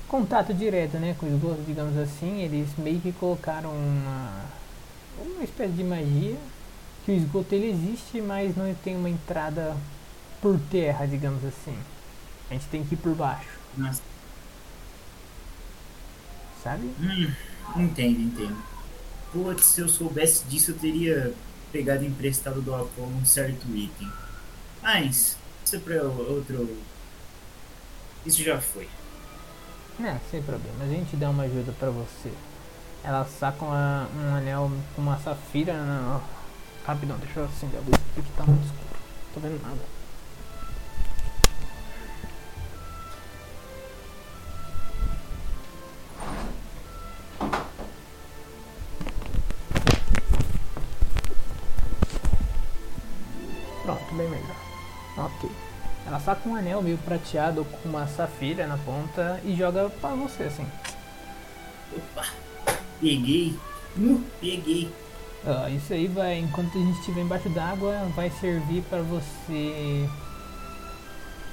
contato 0.09 0.55
direto 0.55 0.97
né, 0.99 1.15
com 1.19 1.27
o 1.27 1.29
esgoto, 1.35 1.63
digamos 1.67 1.97
assim, 1.99 2.41
eles 2.43 2.69
meio 2.79 3.01
que 3.01 3.13
colocaram 3.13 3.71
uma, 3.71 4.45
uma 5.19 5.43
espécie 5.45 5.73
de 5.73 5.85
magia 5.85 6.37
que 7.05 7.13
o 7.13 7.15
esgoto 7.15 7.55
ele 7.55 7.71
existe, 7.71 8.21
mas 8.21 8.57
não 8.57 8.73
tem 8.75 8.97
uma 8.97 9.09
entrada 9.11 9.77
por 10.41 10.59
terra, 10.71 11.07
digamos 11.07 11.45
assim. 11.45 11.77
A 12.51 12.55
gente 12.55 12.67
tem 12.69 12.85
que 12.85 12.95
ir 12.95 12.99
por 12.99 13.15
baixo, 13.15 13.49
Nossa. 13.77 14.01
sabe? 16.63 16.87
Hum, 17.01 17.33
entendo, 17.75 18.21
entendo. 18.21 18.57
Putz, 19.33 19.65
se 19.65 19.81
eu 19.81 19.89
soubesse 19.89 20.45
disso, 20.45 20.71
eu 20.71 20.79
teria 20.79 21.35
pegado 21.73 22.05
emprestado 22.05 22.61
do 22.63 22.75
Apolo 22.75 23.09
um 23.09 23.25
certo 23.25 23.67
item. 23.75 24.11
Mas, 24.83 25.37
isso 25.65 25.77
é 25.77 25.79
pra 25.79 26.03
outro. 26.05 26.77
Isso 28.25 28.43
já 28.43 28.61
foi. 28.61 28.89
É, 30.01 30.19
sem 30.31 30.43
problema. 30.43 30.85
A 30.85 30.87
gente 30.87 31.17
dá 31.17 31.31
uma 31.31 31.45
ajuda 31.45 31.73
pra 31.73 31.91
você. 31.91 32.31
Ela 33.03 33.25
saca 33.25 33.65
uma, 33.65 34.09
um 34.17 34.35
anel 34.37 34.71
com 34.95 35.03
uma 35.03 35.19
safira. 35.19 35.73
Na... 35.73 36.21
Rapidão, 36.87 37.19
deixa 37.19 37.41
eu 37.41 37.45
acender 37.47 37.81
a 37.81 37.83
luz 37.83 37.95
aqui 37.95 38.23
que 38.23 38.37
tá 38.37 38.45
muito 38.45 38.65
escuro. 38.65 39.01
Tô 39.35 39.41
vendo 39.41 39.61
nada. 39.63 39.96
Ok. 55.19 55.51
Ela 56.07 56.21
saca 56.21 56.49
um 56.49 56.55
anel 56.55 56.83
meio 56.83 56.99
prateado 56.99 57.65
com 57.65 57.89
uma 57.89 58.07
safira 58.07 58.67
na 58.67 58.77
ponta 58.79 59.41
e 59.45 59.55
joga 59.57 59.91
pra 60.01 60.11
você 60.11 60.45
assim. 60.45 60.67
Opa, 61.97 62.27
peguei. 63.01 63.59
Uh, 63.97 64.23
peguei. 64.41 64.93
Ó, 65.45 65.69
isso 65.69 65.93
aí 65.93 66.07
vai, 66.07 66.39
enquanto 66.39 66.77
a 66.77 66.81
gente 66.81 66.99
estiver 67.01 67.23
embaixo 67.23 67.49
d'água, 67.49 68.09
vai 68.15 68.31
servir 68.31 68.83
para 68.83 69.03
você. 69.03 70.09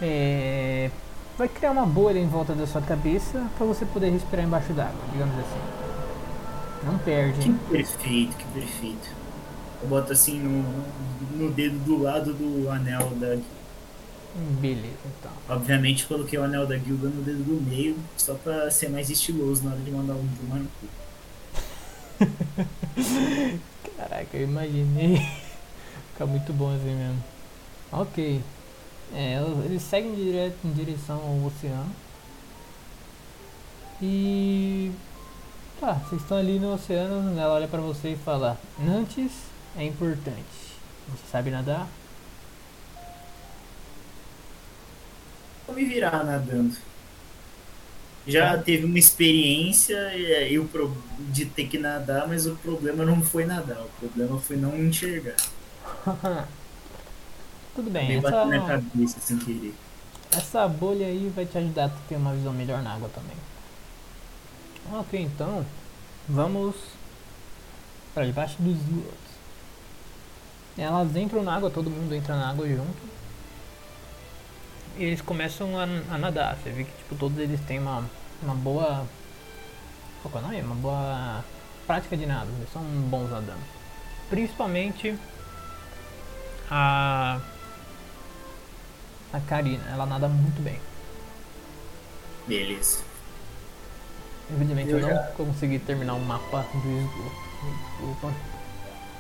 É, 0.02 0.90
vai 1.38 1.48
criar 1.48 1.72
uma 1.72 1.86
bolha 1.86 2.20
em 2.20 2.28
volta 2.28 2.54
da 2.54 2.68
sua 2.68 2.82
cabeça 2.82 3.46
para 3.58 3.66
você 3.66 3.86
poder 3.86 4.10
respirar 4.12 4.46
embaixo 4.46 4.74
d'água, 4.74 5.02
digamos 5.12 5.36
assim. 5.40 6.86
Não 6.86 6.98
perde, 7.00 7.40
Que 7.40 7.50
hein? 7.50 7.60
perfeito, 7.70 8.36
que 8.36 8.46
perfeito. 8.46 9.10
Eu 9.84 9.90
boto 9.90 10.14
assim 10.14 10.40
no, 10.40 10.64
no 11.38 11.52
dedo 11.52 11.78
do 11.80 12.02
lado 12.02 12.34
do 12.34 12.70
anel 12.70 13.10
da. 13.18 13.38
Beleza, 14.62 14.96
então. 15.20 15.32
Obviamente 15.50 16.08
coloquei 16.08 16.40
o 16.40 16.44
anel 16.44 16.66
da 16.66 16.78
guilda 16.78 17.10
no 17.10 17.22
dedo 17.22 17.44
do 17.44 17.62
meio, 17.62 17.98
só 18.18 18.34
pra 18.36 18.72
ser 18.72 18.90
mais 18.90 19.10
estiloso 19.10 19.64
na 19.64 19.72
hora 19.72 19.82
de 19.82 19.92
mandar 19.92 20.14
um 20.14 20.28
tomar 20.40 20.60
no 20.60 20.70
cu. 20.80 20.88
Caraca, 23.98 24.38
eu 24.38 24.44
imaginei. 24.44 25.18
Fica 26.14 26.26
muito 26.26 26.54
bom 26.54 26.74
assim 26.74 26.96
mesmo. 26.96 27.24
Ok. 27.92 28.42
É, 29.14 29.44
eles 29.66 29.82
seguem 29.82 30.16
direto 30.16 30.56
em 30.64 30.72
direção 30.72 31.18
ao 31.18 31.46
oceano. 31.46 31.92
E. 34.02 34.92
Tá, 35.82 35.96
vocês 35.96 36.22
estão 36.22 36.38
ali 36.38 36.58
no 36.58 36.74
oceano, 36.74 37.38
ela 37.38 37.54
olha 37.54 37.68
pra 37.68 37.82
você 37.82 38.14
e 38.14 38.16
fala: 38.16 38.58
Nantes 38.80 39.53
é 39.76 39.84
importante. 39.86 40.82
Você 41.08 41.28
sabe 41.28 41.52
nadar? 41.52 41.88
Vou 45.66 45.76
me 45.76 45.86
virar 45.86 46.24
nadando. 46.24 46.78
Já 48.26 48.58
teve 48.62 48.86
uma 48.86 48.98
experiência 49.00 50.16
e 50.16 50.34
aí 50.36 50.58
o 50.60 50.68
pro- 50.70 51.04
de 51.18 51.46
ter 51.46 51.68
que 51.68 51.78
nadar, 51.78 52.28
mas 52.28 52.46
o 52.48 52.58
problema 52.58 53.06
não 53.06 53.22
foi 53.22 53.46
nadar, 53.46 53.84
o 53.86 53.92
problema 53.92 54.40
foi 54.40 54.56
não 54.58 54.78
enxergar. 54.78 55.44
Tudo 57.74 57.90
bem, 57.92 58.12
Me 58.12 58.18
bati 58.22 58.46
na 58.48 58.62
essa, 58.62 58.64
cabeça 58.64 59.20
sem 59.20 59.40
querer. 59.40 59.82
essa 60.30 60.68
bolha 60.68 61.08
aí 61.08 61.30
vai 61.30 61.46
te 61.46 61.58
ajudar 61.58 61.86
a 61.86 61.90
ter 61.90 62.18
uma 62.18 62.36
visão 62.36 62.52
melhor 62.54 62.82
na 62.84 62.94
água 62.94 63.08
também. 63.10 63.38
Ok, 64.86 65.14
então 65.20 65.66
vamos 66.28 66.76
para 68.14 68.26
debaixo 68.26 68.62
dos. 68.62 68.78
Elas 70.78 71.16
entram 71.16 71.44
na 71.44 71.56
água, 71.56 71.70
todo 71.70 71.90
mundo 71.90 72.14
entra 72.16 72.36
na 72.36 72.50
água 72.50 72.68
junto. 72.68 73.14
E 74.98 75.04
eles 75.04 75.22
começam 75.22 75.78
a, 75.80 75.84
a 75.84 76.18
nadar. 76.18 76.56
Você 76.58 76.70
vê 76.72 76.84
que 76.84 76.92
tipo, 76.98 77.16
todos 77.16 77.38
eles 77.38 77.60
têm 77.62 77.80
uma, 77.80 78.04
uma 78.42 78.56
boa. 78.56 79.06
Qual 80.22 80.34
é 80.36 80.38
o 80.38 80.42
nome? 80.42 80.62
Uma 80.62 80.76
boa 80.76 81.46
prática 81.86 82.16
de 82.18 82.26
nado. 82.26 82.48
Eles 82.58 82.72
são 82.72 82.82
bons 82.84 83.30
nadando. 83.30 83.60
Principalmente 84.30 85.18
a. 86.70 87.40
A 89.32 89.40
Karina. 89.42 89.84
Ela 89.92 90.06
nada 90.06 90.28
muito 90.28 90.62
bem. 90.62 90.80
Beleza. 92.48 93.04
Evidentemente 94.50 94.92
Eu 94.92 95.00
eu, 95.00 95.08
não 95.08 95.16
já- 95.16 95.24
consegui 95.38 95.80
terminar 95.80 96.14
o 96.14 96.20
mapa 96.20 96.66
do 96.74 96.98
esgoto. 97.00 97.36
Desculpa. 97.90 98.34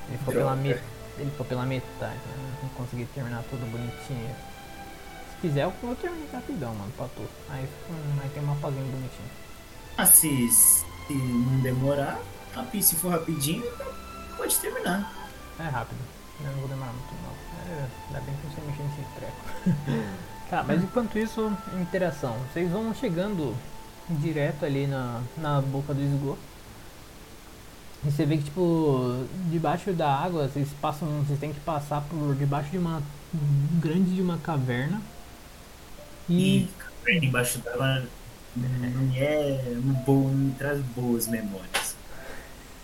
Ele 0.09 0.17
ficou, 0.17 0.33
pela 0.33 0.55
Droga. 0.55 0.81
Ele 1.17 1.29
ficou 1.31 1.45
pela 1.45 1.65
metade, 1.65 2.15
né? 2.15 2.57
Não 2.63 2.69
consegui 2.69 3.05
terminar 3.05 3.43
tudo 3.49 3.69
bonitinho. 3.71 4.35
Se 5.29 5.41
quiser 5.41 5.63
eu 5.63 5.73
vou 5.81 5.95
terminar 5.95 6.27
rapidão, 6.33 6.73
mano, 6.73 6.91
pra 6.97 7.07
tu. 7.07 7.21
Aí, 7.49 7.67
hum, 7.89 8.19
aí 8.21 8.29
tem 8.29 8.43
um 8.43 8.47
mapazinho 8.47 8.85
bonitinho. 8.85 9.29
Ah, 9.97 10.05
se, 10.05 10.49
se 10.49 11.13
não 11.13 11.61
demorar, 11.61 12.19
se 12.81 12.95
for 12.95 13.11
rapidinho, 13.11 13.63
pode 14.35 14.55
terminar. 14.57 15.11
É 15.59 15.63
rápido. 15.63 15.99
Eu 16.39 16.51
não 16.51 16.59
vou 16.59 16.67
demorar 16.67 16.91
muito 16.91 17.13
não. 17.21 17.75
É, 17.75 17.87
ainda 18.07 18.21
bem 18.21 18.35
que 18.35 18.47
você 18.47 18.61
mexer 18.61 18.83
nesse 18.83 19.05
treco. 19.15 20.09
tá, 20.49 20.63
mas 20.63 20.83
enquanto 20.83 21.17
isso, 21.17 21.55
interação. 21.79 22.35
Vocês 22.51 22.71
vão 22.71 22.93
chegando 22.93 23.55
direto 24.09 24.65
ali 24.65 24.87
na, 24.87 25.21
na 25.37 25.61
boca 25.61 25.93
do 25.93 26.01
esgoto. 26.01 26.52
E 28.05 28.11
você 28.11 28.25
vê 28.25 28.37
que 28.37 28.43
tipo, 28.45 29.25
debaixo 29.51 29.93
da 29.93 30.09
água, 30.13 30.47
vocês 30.47 30.69
passam. 30.81 31.07
Vocês 31.23 31.39
têm 31.39 31.53
que 31.53 31.59
passar 31.61 32.01
por 32.01 32.35
debaixo 32.35 32.69
de 32.71 32.77
uma 32.77 33.01
grande 33.81 34.15
de 34.15 34.21
uma 34.21 34.37
caverna. 34.37 35.01
E 36.29 36.67
E 36.67 36.67
caverna 36.77 37.25
embaixo 37.25 37.59
d'água 37.59 38.07
não 38.55 39.03
me 39.03 39.17
é 39.19 39.75
bom, 40.05 40.29
não 40.29 40.35
me 40.35 40.51
traz 40.55 40.81
boas 40.95 41.27
memórias. 41.27 41.95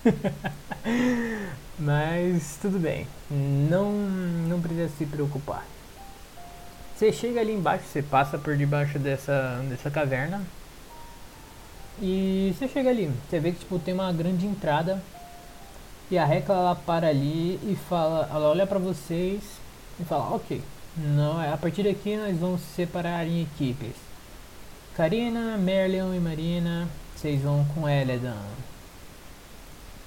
Mas 1.78 2.58
tudo 2.62 2.80
bem, 2.80 3.08
não, 3.30 3.92
não 4.48 4.62
precisa 4.62 4.90
se 4.90 5.06
preocupar. 5.06 5.66
Você 6.96 7.14
chega 7.14 7.40
ali 7.40 7.54
embaixo, 7.54 7.86
você 7.86 8.04
passa 8.04 8.38
por 8.38 8.58
debaixo 8.58 9.00
dessa, 9.00 9.64
dessa 9.70 9.90
caverna. 9.90 10.46
E 12.02 12.56
você 12.58 12.68
chega 12.68 12.90
ali, 12.90 13.12
você 13.30 13.40
vê 13.40 13.52
que 13.52 13.60
tipo, 13.60 13.78
tem 13.80 13.94
uma 13.94 14.12
grande 14.12 14.46
entrada. 14.46 15.02
E 16.10 16.18
a 16.18 16.26
Recla 16.26 16.56
ela 16.56 16.76
para 16.76 17.08
ali 17.08 17.60
e 17.64 17.78
fala, 17.88 18.28
ela 18.32 18.50
olha 18.50 18.66
pra 18.66 18.80
vocês 18.80 19.42
e 20.00 20.04
fala, 20.04 20.36
ok, 20.36 20.62
não, 20.98 21.40
a 21.40 21.58
partir 21.58 21.84
daqui 21.84 22.18
nós 22.18 22.38
vamos 22.38 22.62
se 22.62 22.76
separar 22.76 23.28
em 23.28 23.44
equipes. 23.44 23.96
Karina, 24.96 25.58
Merlion 25.58 26.14
e 26.14 26.20
Marina, 26.20 26.88
vocês 27.16 27.42
vão 27.42 27.66
com 27.74 27.88
Eledan. 27.88 28.42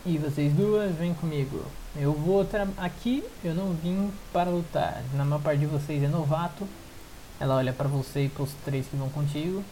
E 0.05 0.19
vocês 0.19 0.53
duas, 0.53 0.93
vem 0.97 1.15
comigo. 1.15 1.65
Eu 1.95 2.13
vou 2.13 2.47
aqui, 2.79 3.23
eu 3.45 3.55
não 3.55 3.73
vim 3.73 4.11
para 4.33 4.51
lutar. 4.51 5.03
Na 5.15 5.25
maior 5.25 5.43
parte 5.43 5.61
de 5.61 5.67
vocês 5.67 6.03
é 6.03 6.09
novato. 6.09 6.67
Ela 7.39 7.57
olha 7.57 7.73
pra 7.73 7.87
você 7.87 8.25
e 8.25 8.29
pros 8.29 8.51
três 8.65 8.87
que 8.87 8.97
vão 8.97 9.09
contigo. 9.11 9.63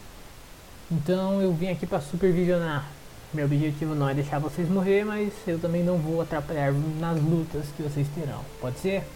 Então 0.91 1.41
eu 1.41 1.53
vim 1.53 1.69
aqui 1.69 1.87
para 1.87 2.01
supervisionar. 2.01 2.85
Meu 3.33 3.45
objetivo 3.45 3.95
não 3.95 4.09
é 4.09 4.13
deixar 4.13 4.39
vocês 4.39 4.67
morrer, 4.67 5.05
mas 5.05 5.31
eu 5.47 5.57
também 5.57 5.81
não 5.83 5.97
vou 5.97 6.21
atrapalhar 6.21 6.73
nas 6.99 7.17
lutas 7.17 7.65
que 7.77 7.81
vocês 7.81 8.05
terão. 8.13 8.43
Pode 8.59 8.77
ser? 8.79 9.07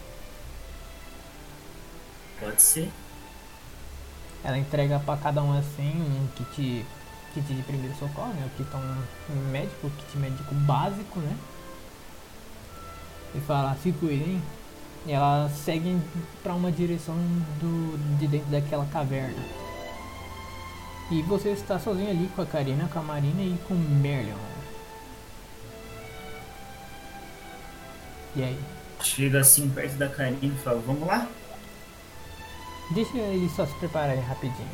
Pode 2.40 2.62
ser. 2.62 2.90
Ela 4.42 4.58
entrega 4.58 5.00
pra 5.00 5.18
cada 5.18 5.44
um 5.44 5.58
assim 5.58 5.92
um 5.92 6.28
kit, 6.36 6.86
kit 7.34 7.54
de 7.54 7.62
primeiro 7.64 7.94
socorro, 7.98 8.34
né? 8.34 8.48
O 8.48 8.58
kit 8.58 8.70
um 8.74 9.52
médico, 9.52 9.90
kit 9.90 10.18
médico 10.18 10.56
básico, 10.56 11.20
né? 11.20 11.36
E 13.34 13.40
fala, 13.42 13.76
se 13.84 13.92
cuidem. 13.92 14.42
E 15.06 15.12
ela 15.12 15.50
segue 15.50 16.00
pra 16.42 16.54
uma 16.54 16.72
direção 16.72 17.16
do, 17.60 18.18
de 18.18 18.28
dentro 18.28 18.50
daquela 18.50 18.86
caverna. 18.86 19.65
E 21.12 21.22
você 21.22 21.50
está 21.50 21.78
sozinho 21.78 22.10
ali 22.10 22.30
com 22.36 22.42
a 22.42 22.46
Karina, 22.46 22.90
com 22.92 23.00
a 23.00 23.04
Marina 23.04 23.42
e 23.42 23.58
com 23.68 23.74
o 23.74 23.78
Merlion. 23.78 24.36
E 28.36 28.44
aí? 28.44 28.60
Chega 29.02 29.42
assim 29.42 29.70
perto 29.70 29.96
da 29.98 30.10
Karine 30.10 30.48
e 30.48 30.64
fala, 30.64 30.82
vamos 30.86 31.08
lá? 31.08 31.28
Deixa 32.92 33.18
eles 33.18 33.52
só 33.56 33.66
se 33.66 33.74
prepararem 33.76 34.22
rapidinho. 34.22 34.70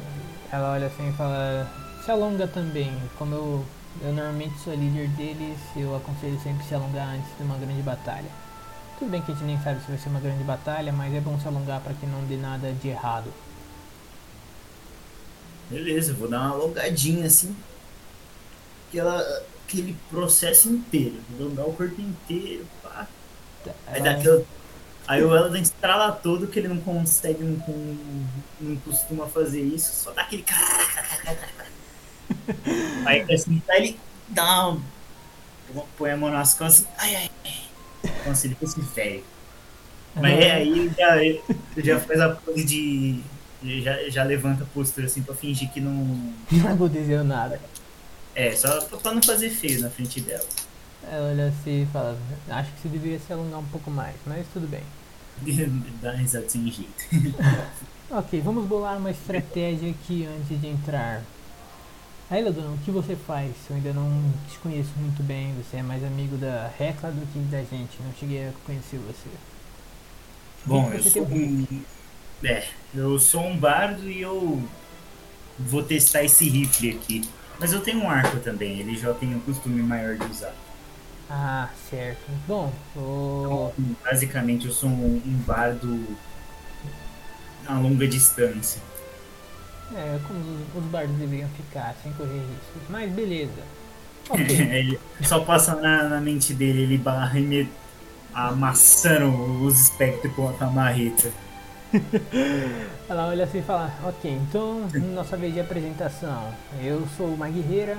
Ela 0.51 0.73
olha 0.73 0.87
assim 0.87 1.09
e 1.09 1.13
fala: 1.13 1.69
Se 2.03 2.11
alonga 2.11 2.45
também. 2.45 2.91
Como 3.17 3.33
eu, 3.33 3.65
eu 4.01 4.11
normalmente 4.11 4.57
sou 4.59 4.73
líder 4.73 5.07
deles, 5.09 5.57
eu 5.77 5.95
aconselho 5.95 6.37
sempre 6.41 6.65
se 6.65 6.75
alongar 6.75 7.07
antes 7.07 7.29
de 7.37 7.43
uma 7.43 7.57
grande 7.57 7.81
batalha. 7.81 8.29
Tudo 8.99 9.11
bem 9.11 9.21
que 9.21 9.31
a 9.31 9.35
gente 9.35 9.45
nem 9.45 9.59
sabe 9.61 9.79
se 9.79 9.87
vai 9.87 9.97
ser 9.97 10.09
uma 10.09 10.19
grande 10.19 10.43
batalha, 10.43 10.91
mas 10.91 11.13
é 11.13 11.21
bom 11.21 11.39
se 11.39 11.47
alongar 11.47 11.79
para 11.79 11.93
que 11.93 12.05
não 12.05 12.21
dê 12.25 12.35
nada 12.35 12.73
de 12.73 12.89
errado. 12.89 13.31
Beleza, 15.71 16.13
vou 16.13 16.27
dar 16.27 16.39
uma 16.41 16.49
alongadinha 16.51 17.25
assim. 17.25 17.55
Aquela, 18.89 19.43
aquele 19.65 19.95
processo 20.09 20.69
inteiro. 20.69 21.15
Vou 21.29 21.47
alongar 21.47 21.67
o 21.67 21.73
corpo 21.73 21.99
inteiro. 22.01 22.65
Pá. 22.83 23.07
Aí, 23.87 23.99
Ela- 23.99 24.03
dá 24.03 24.11
aquela- 24.19 24.43
aí 25.07 25.23
o 25.23 25.35
Eladan 25.35 25.59
estrala 25.61 26.11
todo 26.11 26.47
que 26.47 26.59
ele 26.59 26.67
não 26.67 26.81
consegue, 26.81 27.43
não, 27.43 27.57
não 28.59 28.75
costuma 28.77 29.27
fazer 29.27 29.61
isso. 29.61 30.03
Só 30.03 30.11
dá 30.11 30.23
aquele. 30.23 30.43
Aí 33.05 33.21
assim, 33.33 33.61
aí 33.69 33.83
ele 33.89 33.99
dá 34.29 34.69
uma. 34.69 34.81
Põe 35.97 36.11
a 36.11 36.17
mão 36.17 36.29
nas 36.31 36.53
costas. 36.53 36.87
Ai, 36.97 37.15
ai, 37.15 37.31
ai. 37.45 38.11
Nossa, 38.25 38.47
ele 38.47 38.55
fosse 38.55 38.79
velho. 38.81 39.23
Mas 40.15 40.39
é, 40.39 40.51
aí 40.53 40.91
já, 40.97 41.81
já 41.81 41.99
faz 41.99 42.19
a 42.19 42.29
pose 42.29 42.63
de. 42.63 43.21
Já, 43.63 44.09
já 44.09 44.23
levanta 44.23 44.63
a 44.63 44.67
postura 44.67 45.05
assim 45.07 45.21
pra 45.21 45.35
fingir 45.35 45.69
que 45.71 45.79
não. 45.79 45.93
Não 46.51 46.73
aconteceu 46.73 47.23
nada. 47.23 47.59
É, 48.33 48.55
só 48.55 48.81
pra 48.81 48.97
pra 48.97 49.13
não 49.13 49.21
fazer 49.21 49.49
feio 49.49 49.81
na 49.81 49.89
frente 49.89 50.21
dela. 50.21 50.45
Ela 51.09 51.29
olha 51.29 51.47
assim 51.47 51.83
e 51.83 51.85
fala: 51.93 52.17
Acho 52.49 52.71
que 52.73 52.81
você 52.81 52.87
deveria 52.89 53.19
se 53.19 53.31
alongar 53.31 53.59
um 53.59 53.65
pouco 53.65 53.91
mais, 53.91 54.15
mas 54.25 54.45
tudo 54.53 54.67
bem. 54.67 54.83
Dá 56.01 56.11
risada 56.11 56.49
sem 56.49 56.71
jeito. 56.71 57.05
Ok, 58.13 58.41
vamos 58.41 58.65
bolar 58.67 58.97
uma 58.97 59.09
estratégia 59.09 59.89
aqui 59.89 60.25
antes 60.25 60.59
de 60.59 60.67
entrar. 60.67 61.23
Aí, 62.29 62.43
Ladrão, 62.43 62.73
o 62.73 62.77
que 62.79 62.91
você 62.91 63.15
faz? 63.15 63.53
Eu 63.69 63.77
ainda 63.77 63.93
não 63.93 64.33
te 64.49 64.59
conheço 64.59 64.91
muito 64.97 65.23
bem. 65.23 65.53
Você 65.55 65.77
é 65.77 65.81
mais 65.81 66.03
amigo 66.03 66.35
da 66.35 66.69
Recla 66.77 67.09
do 67.09 67.25
que 67.31 67.39
da 67.49 67.59
gente. 67.59 68.01
Não 68.03 68.13
cheguei 68.19 68.49
a 68.49 68.51
conhecer 68.65 68.97
você. 68.97 69.29
Bom, 70.65 70.91
eu 70.91 71.01
você 71.01 71.09
sou 71.09 71.25
tem 71.25 71.67
um. 71.71 71.83
É, 72.43 72.63
eu 72.93 73.19
sou 73.19 73.45
um 73.45 73.57
bardo 73.57 74.09
e 74.09 74.21
eu 74.21 74.61
vou 75.59 75.83
testar 75.83 76.23
esse 76.23 76.49
rifle 76.49 76.91
aqui. 76.91 77.21
Mas 77.59 77.71
eu 77.71 77.81
tenho 77.81 77.99
um 77.99 78.09
arco 78.09 78.39
também, 78.39 78.79
ele 78.79 78.97
já 78.97 79.13
tem 79.13 79.35
um 79.35 79.39
costume 79.39 79.81
maior 79.83 80.17
de 80.17 80.25
usar. 80.25 80.53
Ah, 81.29 81.69
certo. 81.89 82.29
Bom, 82.47 82.73
o... 82.95 83.71
Então, 83.77 83.95
basicamente, 84.03 84.65
eu 84.65 84.71
sou 84.73 84.89
um, 84.89 85.21
um 85.23 85.37
bardo 85.45 86.17
a 87.67 87.79
longa 87.79 88.07
distância. 88.07 88.81
é 89.95 90.19
como 90.27 90.39
os, 90.39 90.83
os 90.83 90.89
bardos 90.91 91.15
deveriam 91.17 91.49
ficar, 91.49 91.95
sem 92.01 92.11
correr 92.13 92.39
riscos. 92.39 92.81
Mas 92.89 93.11
beleza. 93.11 93.61
Ok. 94.29 94.55
ele 94.55 94.99
só 95.23 95.41
passa 95.41 95.75
na, 95.75 96.07
na 96.07 96.21
mente 96.21 96.53
dele, 96.53 96.83
ele 96.83 96.97
barra 96.97 97.37
e 97.37 97.41
me 97.41 97.69
amassando 98.33 99.27
os 99.65 99.81
espectros 99.81 100.33
com 100.33 100.55
a 100.57 100.67
marreta. 100.67 101.31
Ela 103.09 103.27
olha 103.27 103.43
assim 103.43 103.59
e 103.59 103.63
fala, 103.63 103.93
ok, 104.03 104.31
então 104.31 104.87
nossa 105.13 105.35
vez 105.35 105.53
de 105.53 105.59
apresentação. 105.59 106.53
Eu 106.81 107.05
sou 107.17 107.27
uma 107.27 107.49
guerreira, 107.49 107.97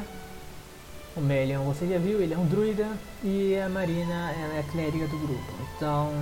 o 1.15 1.21
Melion 1.21 1.65
você 1.65 1.87
já 1.87 1.99
viu, 1.99 2.21
ele 2.21 2.35
é 2.35 2.39
um 2.39 2.47
druida, 2.47 2.89
e 3.23 3.59
a 3.59 3.69
Marina 3.69 4.33
ela 4.33 4.55
é 4.55 4.61
a 4.61 4.73
clériga 4.73 5.07
do 5.09 5.19
grupo. 5.19 5.53
Então, 5.77 6.13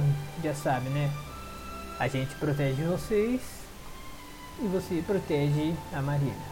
já 0.43 0.55
sabe, 0.55 0.89
né? 0.91 1.11
A 1.99 2.09
gente 2.09 2.35
protege 2.37 2.83
vocês 2.83 3.41
e 4.59 4.67
você 4.67 5.03
protege 5.07 5.75
a 5.93 6.03
Marina. 6.03 6.51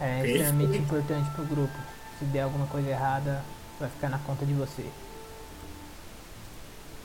É 0.00 0.26
extremamente 0.26 0.78
importante 0.78 1.30
pro 1.30 1.44
grupo. 1.44 1.78
Se 2.18 2.24
der 2.26 2.42
alguma 2.42 2.66
coisa 2.66 2.88
errada, 2.90 3.44
vai 3.78 3.88
ficar 3.88 4.08
na 4.08 4.18
conta 4.18 4.44
de 4.44 4.52
você. 4.52 4.84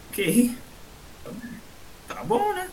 Ok. 0.10 0.58
Tá 2.08 2.24
bom, 2.24 2.54
né? 2.54 2.70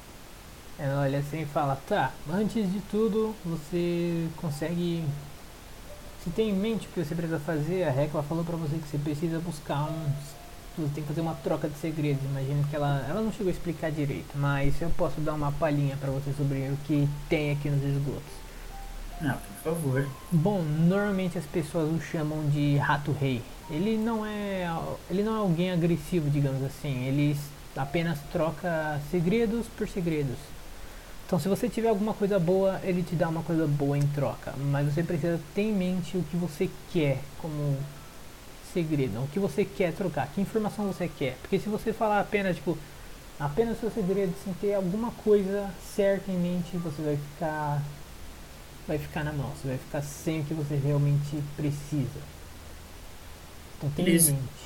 Ela 0.78 1.02
olha 1.02 1.18
assim 1.18 1.42
e 1.42 1.46
fala, 1.46 1.76
tá, 1.88 2.12
antes 2.30 2.70
de 2.72 2.80
tudo, 2.90 3.34
você 3.44 4.26
consegue. 4.36 5.04
Se 6.24 6.30
tem 6.30 6.50
em 6.50 6.54
mente 6.54 6.86
o 6.86 6.90
que 6.90 7.04
você 7.04 7.14
precisa 7.14 7.38
fazer, 7.38 7.84
a 7.84 7.90
Recla 7.90 8.22
falou 8.22 8.44
pra 8.44 8.56
você 8.56 8.76
que 8.76 8.88
você 8.88 8.98
precisa 8.98 9.38
buscar 9.38 9.84
uns. 9.84 10.42
Você 10.78 10.94
tem 10.94 11.02
que 11.02 11.08
fazer 11.08 11.20
uma 11.20 11.34
troca 11.34 11.68
de 11.68 11.76
segredos. 11.78 12.24
Imagino 12.24 12.64
que 12.68 12.74
ela. 12.74 13.04
Ela 13.08 13.20
não 13.20 13.30
chegou 13.30 13.48
a 13.48 13.52
explicar 13.52 13.90
direito, 13.90 14.30
mas 14.36 14.80
eu 14.80 14.90
posso 14.90 15.20
dar 15.20 15.34
uma 15.34 15.52
palhinha 15.52 15.96
pra 15.98 16.10
você 16.10 16.32
sobre 16.32 16.68
o 16.70 16.76
que 16.86 17.08
tem 17.28 17.52
aqui 17.52 17.68
nos 17.68 17.84
esgotos. 17.84 18.42
Ah, 19.20 19.36
por 19.62 19.74
favor. 19.74 20.08
Bom, 20.32 20.62
normalmente 20.62 21.38
as 21.38 21.44
pessoas 21.44 21.92
o 21.94 22.00
chamam 22.00 22.48
de 22.48 22.76
rato 22.76 23.12
rei. 23.12 23.42
Ele 23.70 23.96
não 23.96 24.24
é. 24.24 24.66
Ele 25.10 25.22
não 25.22 25.36
é 25.36 25.38
alguém 25.38 25.70
agressivo, 25.70 26.30
digamos 26.30 26.62
assim. 26.64 27.04
Ele 27.04 27.36
apenas 27.76 28.18
troca 28.32 29.00
segredos 29.10 29.66
por 29.76 29.88
segredos. 29.88 30.36
Então, 31.26 31.40
se 31.40 31.48
você 31.48 31.68
tiver 31.68 31.88
alguma 31.88 32.12
coisa 32.12 32.38
boa, 32.38 32.78
ele 32.84 33.02
te 33.02 33.14
dá 33.14 33.28
uma 33.28 33.42
coisa 33.42 33.66
boa 33.66 33.96
em 33.96 34.06
troca. 34.08 34.52
Mas 34.56 34.92
você 34.92 35.02
precisa 35.02 35.40
ter 35.54 35.62
em 35.62 35.72
mente 35.72 36.16
o 36.16 36.22
que 36.24 36.36
você 36.36 36.68
quer 36.92 37.20
como 37.40 37.78
segredo, 38.72 39.22
o 39.22 39.28
que 39.28 39.38
você 39.38 39.64
quer 39.64 39.92
trocar, 39.94 40.28
que 40.28 40.40
informação 40.40 40.86
você 40.86 41.08
quer. 41.08 41.36
Porque 41.40 41.58
se 41.58 41.68
você 41.68 41.92
falar 41.92 42.20
apenas, 42.20 42.56
tipo, 42.56 42.76
apenas 43.40 43.80
seu 43.80 43.90
segredo 43.90 44.34
sem 44.44 44.52
ter 44.54 44.74
alguma 44.74 45.10
coisa 45.10 45.70
certa 45.94 46.30
em 46.30 46.36
mente, 46.36 46.76
você 46.76 47.02
vai 47.02 47.16
ficar. 47.16 47.82
Vai 48.86 48.98
ficar 48.98 49.24
na 49.24 49.32
mão, 49.32 49.50
você 49.50 49.68
vai 49.68 49.78
ficar 49.78 50.02
sem 50.02 50.40
o 50.40 50.44
que 50.44 50.54
você 50.54 50.74
realmente 50.74 51.42
precisa. 51.56 52.20
Então 53.78 53.88
tenha 53.90 54.10
em 54.10 54.12
mente. 54.12 54.61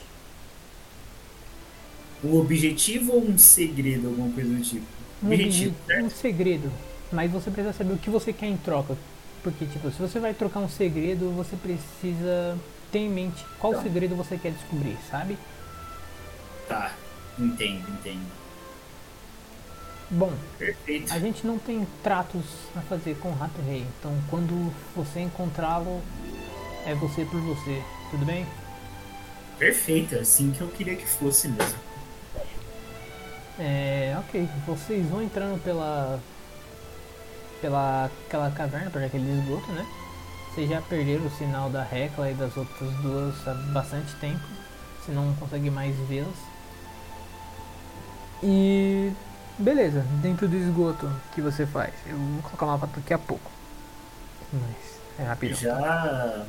Um 2.26 2.40
objetivo 2.40 3.12
ou 3.14 3.24
um 3.28 3.38
segredo, 3.38 4.08
alguma 4.08 4.32
coisa 4.32 4.50
do 4.54 4.62
tipo? 4.62 4.86
um, 5.22 5.32
Objetivo, 5.32 5.46
obje- 5.46 5.76
um 5.94 6.08
certo? 6.08 6.10
segredo, 6.10 6.72
mas 7.10 7.30
você 7.30 7.50
precisa 7.50 7.72
saber 7.72 7.94
o 7.94 7.98
que 7.98 8.10
você 8.10 8.32
quer 8.32 8.46
em 8.46 8.56
troca. 8.58 8.98
Porque, 9.42 9.66
tipo, 9.66 9.90
se 9.90 9.98
você 10.00 10.18
vai 10.18 10.34
trocar 10.34 10.60
um 10.60 10.68
segredo, 10.68 11.32
você 11.32 11.56
precisa 11.56 12.60
ter 12.90 13.00
em 13.00 13.10
mente 13.10 13.46
qual 13.58 13.74
Tá. 13.74 13.76
segredo 13.76 14.16
você 14.16 14.38
quer 14.38 14.52
descobrir, 14.52 14.98
sabe? 15.10 15.38
Tá, 16.66 17.00
entendo, 17.38 17.88
entendo. 17.90 18.36
Bom, 20.08 20.40
Perfeito. 20.58 21.08
a 21.08 21.18
gente 21.18 21.46
não 21.46 21.58
tem 21.58 21.86
tratos 22.02 22.70
a 22.74 22.82
fazer 22.82 23.16
com 23.18 23.30
o 23.30 23.34
Rato 23.34 23.60
Rei, 23.62 23.94
então 23.98 24.24
quando 24.28 24.72
você 24.94 25.20
encontrá-lo, 25.20 26.06
é 26.84 26.94
você 26.94 27.24
por 27.26 27.40
você, 27.42 27.86
tudo 28.10 28.24
bem? 28.24 28.46
Perfeito, 29.58 30.14
é 30.14 30.20
assim 30.20 30.50
que 30.52 30.62
eu 30.62 30.70
queria 30.70 30.96
que 30.96 31.06
fosse 31.06 31.46
mesmo. 31.48 31.85
É, 33.58 34.14
ok, 34.18 34.48
vocês 34.66 35.06
vão 35.08 35.22
entrando 35.22 35.62
pela. 35.62 36.20
pela 37.60 38.10
aquela 38.26 38.50
caverna, 38.50 38.90
por 38.90 39.02
aquele 39.02 39.40
esgoto, 39.40 39.70
né? 39.72 39.86
Vocês 40.54 40.68
já 40.68 40.80
perderam 40.82 41.26
o 41.26 41.30
sinal 41.30 41.70
da 41.70 41.82
Recla 41.82 42.30
e 42.30 42.34
das 42.34 42.56
outras 42.56 42.90
duas 42.96 43.48
há 43.48 43.54
bastante 43.72 44.14
tempo. 44.16 44.44
Você 45.00 45.12
não 45.12 45.34
consegue 45.34 45.70
mais 45.70 45.94
vê-las. 46.08 46.36
E. 48.42 49.12
beleza, 49.58 50.04
dentro 50.22 50.46
do 50.48 50.56
esgoto 50.56 51.10
que 51.34 51.40
você 51.40 51.66
faz? 51.66 51.94
Eu 52.06 52.16
vou 52.16 52.42
colocar 52.42 52.66
o 52.66 52.68
mapa 52.68 52.88
daqui 52.94 53.14
a 53.14 53.18
pouco. 53.18 53.50
Mas 54.52 55.00
é 55.18 55.22
rapidão. 55.24 55.58
Já. 55.58 56.46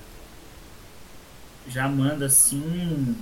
Já 1.68 1.88
manda 1.88 2.28
assim 2.28 3.16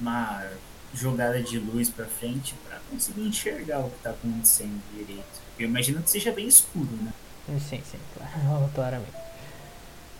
uma 0.00 0.44
jogada 0.92 1.40
de 1.42 1.58
luz 1.58 1.90
pra 1.90 2.06
frente 2.06 2.54
conseguir 2.88 3.26
enxergar 3.28 3.80
o 3.86 3.90
que 3.90 3.98
tá 4.00 4.10
acontecendo 4.10 4.82
direito. 4.92 5.42
Eu 5.58 5.68
imagino 5.68 6.02
que 6.02 6.10
seja 6.10 6.32
bem 6.32 6.46
escuro, 6.48 6.96
né? 6.96 7.14
Sim, 7.58 7.82
sim, 7.84 8.00
claro, 8.12 8.70
claramente. 8.74 9.24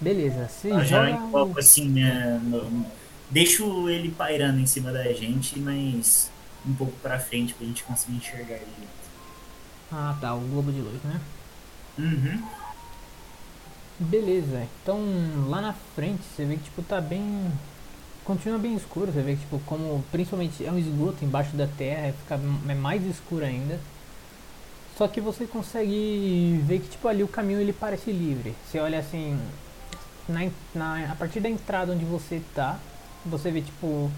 Beleza, 0.00 0.48
você 0.48 0.68
Eu 0.70 0.84
já 0.84 1.08
joga. 1.08 1.10
enfoco 1.10 1.58
assim, 1.58 1.90
né, 1.90 2.38
no- 2.42 2.92
deixo 3.30 3.88
ele 3.88 4.10
pairando 4.14 4.60
em 4.60 4.66
cima 4.66 4.92
da 4.92 5.12
gente, 5.12 5.58
mas 5.60 6.32
um 6.64 6.74
pouco 6.74 6.98
pra 7.00 7.18
frente 7.20 7.54
pra 7.54 7.66
gente 7.66 7.84
conseguir 7.84 8.16
enxergar 8.16 8.56
ele. 8.56 8.88
Ah 9.90 10.14
tá, 10.20 10.34
o 10.34 10.40
globo 10.40 10.70
de 10.72 10.80
luz, 10.82 11.02
né? 11.04 11.20
Uhum. 11.98 12.50
Beleza, 13.98 14.68
então 14.82 14.98
lá 15.48 15.60
na 15.60 15.72
frente 15.72 16.22
você 16.24 16.44
vê 16.44 16.56
que 16.56 16.64
tipo 16.64 16.82
tá 16.82 17.00
bem. 17.00 17.52
Continua 18.24 18.58
bem 18.58 18.74
escuro, 18.74 19.12
você 19.12 19.20
vê 19.20 19.34
que 19.34 19.40
tipo, 19.40 19.60
como 19.66 20.02
principalmente 20.10 20.64
é 20.64 20.72
um 20.72 20.78
esgoto 20.78 21.24
embaixo 21.24 21.54
da 21.56 21.66
terra, 21.66 22.14
fica 22.20 22.40
é 22.68 22.74
mais 22.74 23.04
escuro 23.04 23.44
ainda. 23.44 23.78
Só 24.96 25.06
que 25.08 25.20
você 25.20 25.46
consegue 25.46 26.60
ver 26.64 26.80
que 26.80 26.88
tipo 26.88 27.06
ali 27.06 27.22
o 27.22 27.28
caminho 27.28 27.60
ele 27.60 27.72
parece 27.72 28.10
livre. 28.10 28.54
Você 28.64 28.78
olha 28.78 28.98
assim, 28.98 29.38
na, 30.28 30.48
na, 30.74 31.12
a 31.12 31.14
partir 31.16 31.40
da 31.40 31.50
entrada 31.50 31.92
onde 31.92 32.04
você 32.04 32.40
tá, 32.54 32.78
você 33.26 33.50
vê 33.50 33.60
tipo 33.60 34.10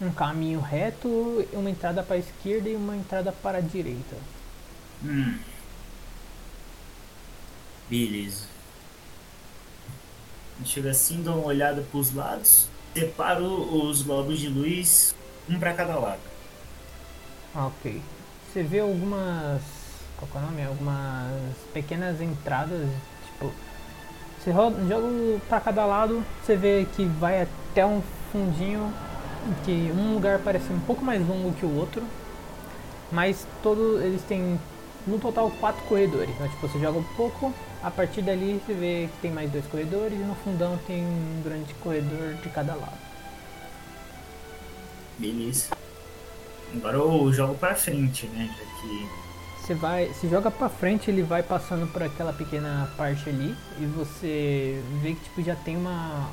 um 0.00 0.10
caminho 0.10 0.60
reto, 0.60 1.08
uma 1.52 1.70
entrada 1.70 2.02
para 2.02 2.16
a 2.16 2.18
esquerda 2.18 2.68
e 2.68 2.74
uma 2.74 2.96
entrada 2.96 3.30
para 3.30 3.58
a 3.58 3.60
direita. 3.60 4.16
Hum. 5.04 5.38
Beleza. 7.88 8.46
Chega 10.64 10.90
assim, 10.90 11.22
dou 11.22 11.38
uma 11.38 11.46
olhada 11.46 11.82
pros 11.90 12.14
lados, 12.14 12.68
separo 12.94 13.46
os 13.46 14.02
globos 14.02 14.38
de 14.38 14.48
luz, 14.48 15.14
um 15.48 15.58
pra 15.58 15.74
cada 15.74 15.96
lado. 15.96 16.20
Ok. 17.54 18.00
Você 18.52 18.62
vê 18.62 18.80
algumas. 18.80 19.62
Qual 20.18 20.42
é 20.42 20.46
o 20.46 20.50
nome? 20.50 20.64
Algumas 20.64 21.56
pequenas 21.72 22.20
entradas. 22.20 22.88
Tipo. 23.26 23.52
Você 24.38 24.50
roda, 24.50 24.84
joga 24.88 25.08
pra 25.48 25.60
cada 25.60 25.86
lado, 25.86 26.24
você 26.42 26.56
vê 26.56 26.86
que 26.96 27.04
vai 27.04 27.42
até 27.42 27.86
um 27.86 28.02
fundinho. 28.32 28.92
Que 29.64 29.92
um 29.92 30.14
lugar 30.14 30.38
parece 30.38 30.72
um 30.72 30.80
pouco 30.80 31.04
mais 31.04 31.26
longo 31.26 31.52
que 31.54 31.66
o 31.66 31.76
outro. 31.76 32.02
Mas 33.10 33.46
todos 33.62 34.00
eles 34.02 34.22
têm 34.22 34.58
no 35.06 35.18
total 35.18 35.50
quatro 35.60 35.82
corredores. 35.84 36.30
Então, 36.34 36.48
tipo, 36.48 36.68
você 36.68 36.78
joga 36.78 36.98
um 36.98 37.04
pouco, 37.16 37.52
a 37.82 37.90
partir 37.90 38.22
dali 38.22 38.60
você 38.64 38.74
vê 38.74 39.08
que 39.12 39.20
tem 39.20 39.30
mais 39.30 39.50
dois 39.50 39.66
corredores 39.66 40.18
e 40.18 40.22
no 40.22 40.34
fundão 40.36 40.78
tem 40.86 41.04
um 41.04 41.42
grande 41.44 41.74
corredor 41.74 42.34
de 42.34 42.48
cada 42.48 42.74
lado. 42.74 42.98
Beleza. 45.18 45.68
Agora 46.74 46.96
eu 46.96 47.32
jogo 47.32 47.54
pra 47.54 47.74
frente, 47.74 48.26
né? 48.26 48.48
Já 48.58 48.64
que. 48.80 49.22
Você 49.60 49.74
vai, 49.74 50.12
se 50.14 50.28
joga 50.28 50.50
pra 50.50 50.68
frente, 50.68 51.10
ele 51.10 51.22
vai 51.22 51.42
passando 51.42 51.86
por 51.92 52.02
aquela 52.02 52.32
pequena 52.32 52.90
parte 52.96 53.28
ali 53.28 53.54
e 53.78 53.86
você 53.86 54.82
vê 55.00 55.14
que 55.14 55.20
tipo 55.20 55.42
já 55.42 55.54
tem 55.54 55.76
uma 55.76 56.28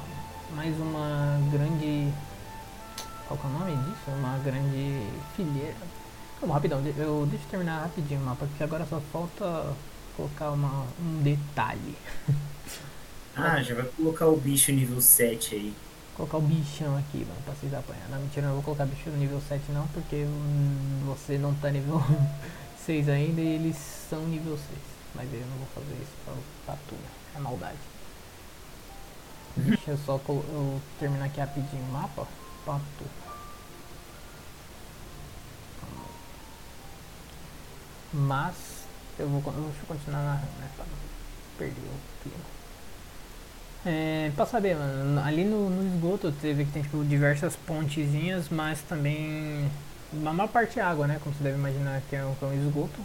mais 0.56 0.76
uma 0.80 1.40
grande 1.52 2.12
qual 3.30 3.40
que 3.40 3.46
é 3.46 3.50
o 3.50 3.54
nome 3.54 3.76
disso? 3.84 4.10
Uma 4.18 4.40
grande 4.40 5.08
fileira. 5.36 5.76
Vamos, 6.42 6.56
rapidão, 6.56 6.80
eu, 6.98 7.28
deixa 7.30 7.46
eu 7.46 7.50
terminar 7.52 7.84
rapidinho 7.84 8.22
o 8.22 8.24
mapa, 8.24 8.48
porque 8.48 8.64
agora 8.64 8.88
só 8.90 9.00
falta 9.14 9.76
colocar 10.20 10.52
uma, 10.52 10.86
um 11.00 11.22
detalhe. 11.24 11.96
Ah, 13.42 13.64
já 13.64 13.74
vai 13.74 13.86
colocar 13.86 14.26
o 14.28 14.36
bicho 14.36 14.70
nível 14.74 15.00
7 15.00 15.56
aí. 15.56 15.74
colocar 16.18 16.38
o 16.38 16.42
bichão 16.42 16.98
aqui, 16.98 17.20
mano, 17.20 17.42
pra 17.46 17.54
vocês 17.54 17.74
apanhar. 17.74 18.10
Não, 18.10 18.20
mentira, 18.20 18.48
não 18.48 18.56
vou 18.56 18.64
colocar 18.64 18.86
bicho 18.86 19.10
no 19.10 19.16
nível 19.16 19.40
7 19.48 19.72
não, 19.72 19.88
porque 19.90 20.26
hum, 20.26 21.04
você 21.06 21.38
não 21.38 21.56
tá 21.56 21.70
nível 21.72 22.04
6 22.86 23.08
ainda 23.08 23.40
e 23.40 23.48
eles 23.48 23.78
são 24.10 24.26
nível 24.26 24.58
6. 24.58 24.68
Mas 25.16 25.34
eu 25.34 25.40
não 25.40 25.58
vou 25.58 25.68
fazer 25.74 25.94
isso 26.02 26.12
pra, 26.26 26.34
pra 26.66 26.76
tu, 26.90 26.96
né? 26.96 27.10
É 27.38 27.40
maldade. 27.40 27.78
Deixa 29.56 29.92
eu 29.92 29.98
só 30.06 30.20
eu 30.28 30.82
terminar 31.00 31.26
aqui 31.28 31.40
rapidinho 31.40 31.84
o 31.84 31.94
mapa. 31.94 32.28
Pra 32.66 32.78
tu. 32.98 33.06
Mas 38.12 38.56
eu 39.20 39.28
vou 39.28 39.42
deixa 39.42 39.58
eu 39.58 39.88
continuar 39.88 40.24
narrando, 40.24 40.52
né? 40.60 40.70
Pra 40.76 40.86
não 40.86 40.98
perder 41.58 41.82
o 41.82 42.24
clima. 42.24 42.60
É, 43.86 44.32
pra 44.36 44.46
saber, 44.46 44.76
mano, 44.76 45.22
ali 45.22 45.44
no, 45.44 45.70
no 45.70 45.96
esgoto 45.96 46.32
teve 46.32 46.66
que 46.66 46.72
tem 46.72 46.82
tipo, 46.84 47.04
diversas 47.04 47.56
pontezinhas, 47.56 48.50
mas 48.50 48.82
também 48.82 49.70
a 50.14 50.34
maior 50.34 50.50
parte 50.50 50.80
é 50.80 50.84
água, 50.84 51.08
né? 51.08 51.20
Como 51.24 51.34
você 51.36 51.44
deve 51.44 51.58
imaginar 51.58 52.02
que 52.10 52.16
é 52.16 52.26
um, 52.26 52.34
que 52.36 52.44
é 52.44 52.48
um 52.48 52.66
esgoto. 52.66 53.00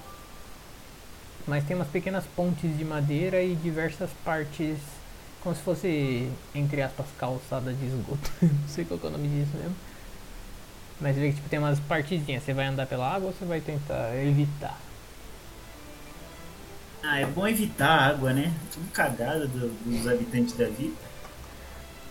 Mas 1.47 1.65
tem 1.65 1.77
umas 1.77 1.89
pequenas 1.89 2.25
pontes 2.35 2.77
de 2.77 2.85
madeira 2.85 3.43
e 3.43 3.55
diversas 3.55 4.11
partes, 4.25 4.79
como 5.43 5.55
se 5.55 5.62
fosse, 5.62 6.31
entre 6.55 6.81
aspas, 6.81 7.07
calçada 7.19 7.73
de 7.73 7.87
esgoto. 7.87 8.31
Não 8.43 8.69
sei 8.69 8.85
qual 8.85 8.99
é 9.03 9.07
o 9.07 9.11
nome 9.11 9.29
disso 9.29 9.57
mesmo. 9.57 9.77
Mas 11.01 11.17
vê 11.17 11.29
que 11.29 11.37
tipo, 11.37 11.49
tem 11.49 11.59
umas 11.59 11.79
partezinhas. 11.81 12.43
Você 12.43 12.55
vai 12.55 12.67
andar 12.67 12.87
pela 12.87 13.07
água 13.07 13.29
ou 13.29 13.35
você 13.35 13.45
vai 13.45 13.61
tentar 13.61 14.17
evitar? 14.17 14.79
Ah, 17.07 17.21
é 17.21 17.27
bom 17.27 17.47
evitar 17.47 17.89
a 17.89 18.07
água, 18.09 18.33
né? 18.33 18.53
Tudo 18.73 18.91
cagada 18.93 19.47
do- 19.47 19.69
dos 19.85 20.07
habitantes 20.09 20.55
da 20.57 20.67
vida. 20.67 20.95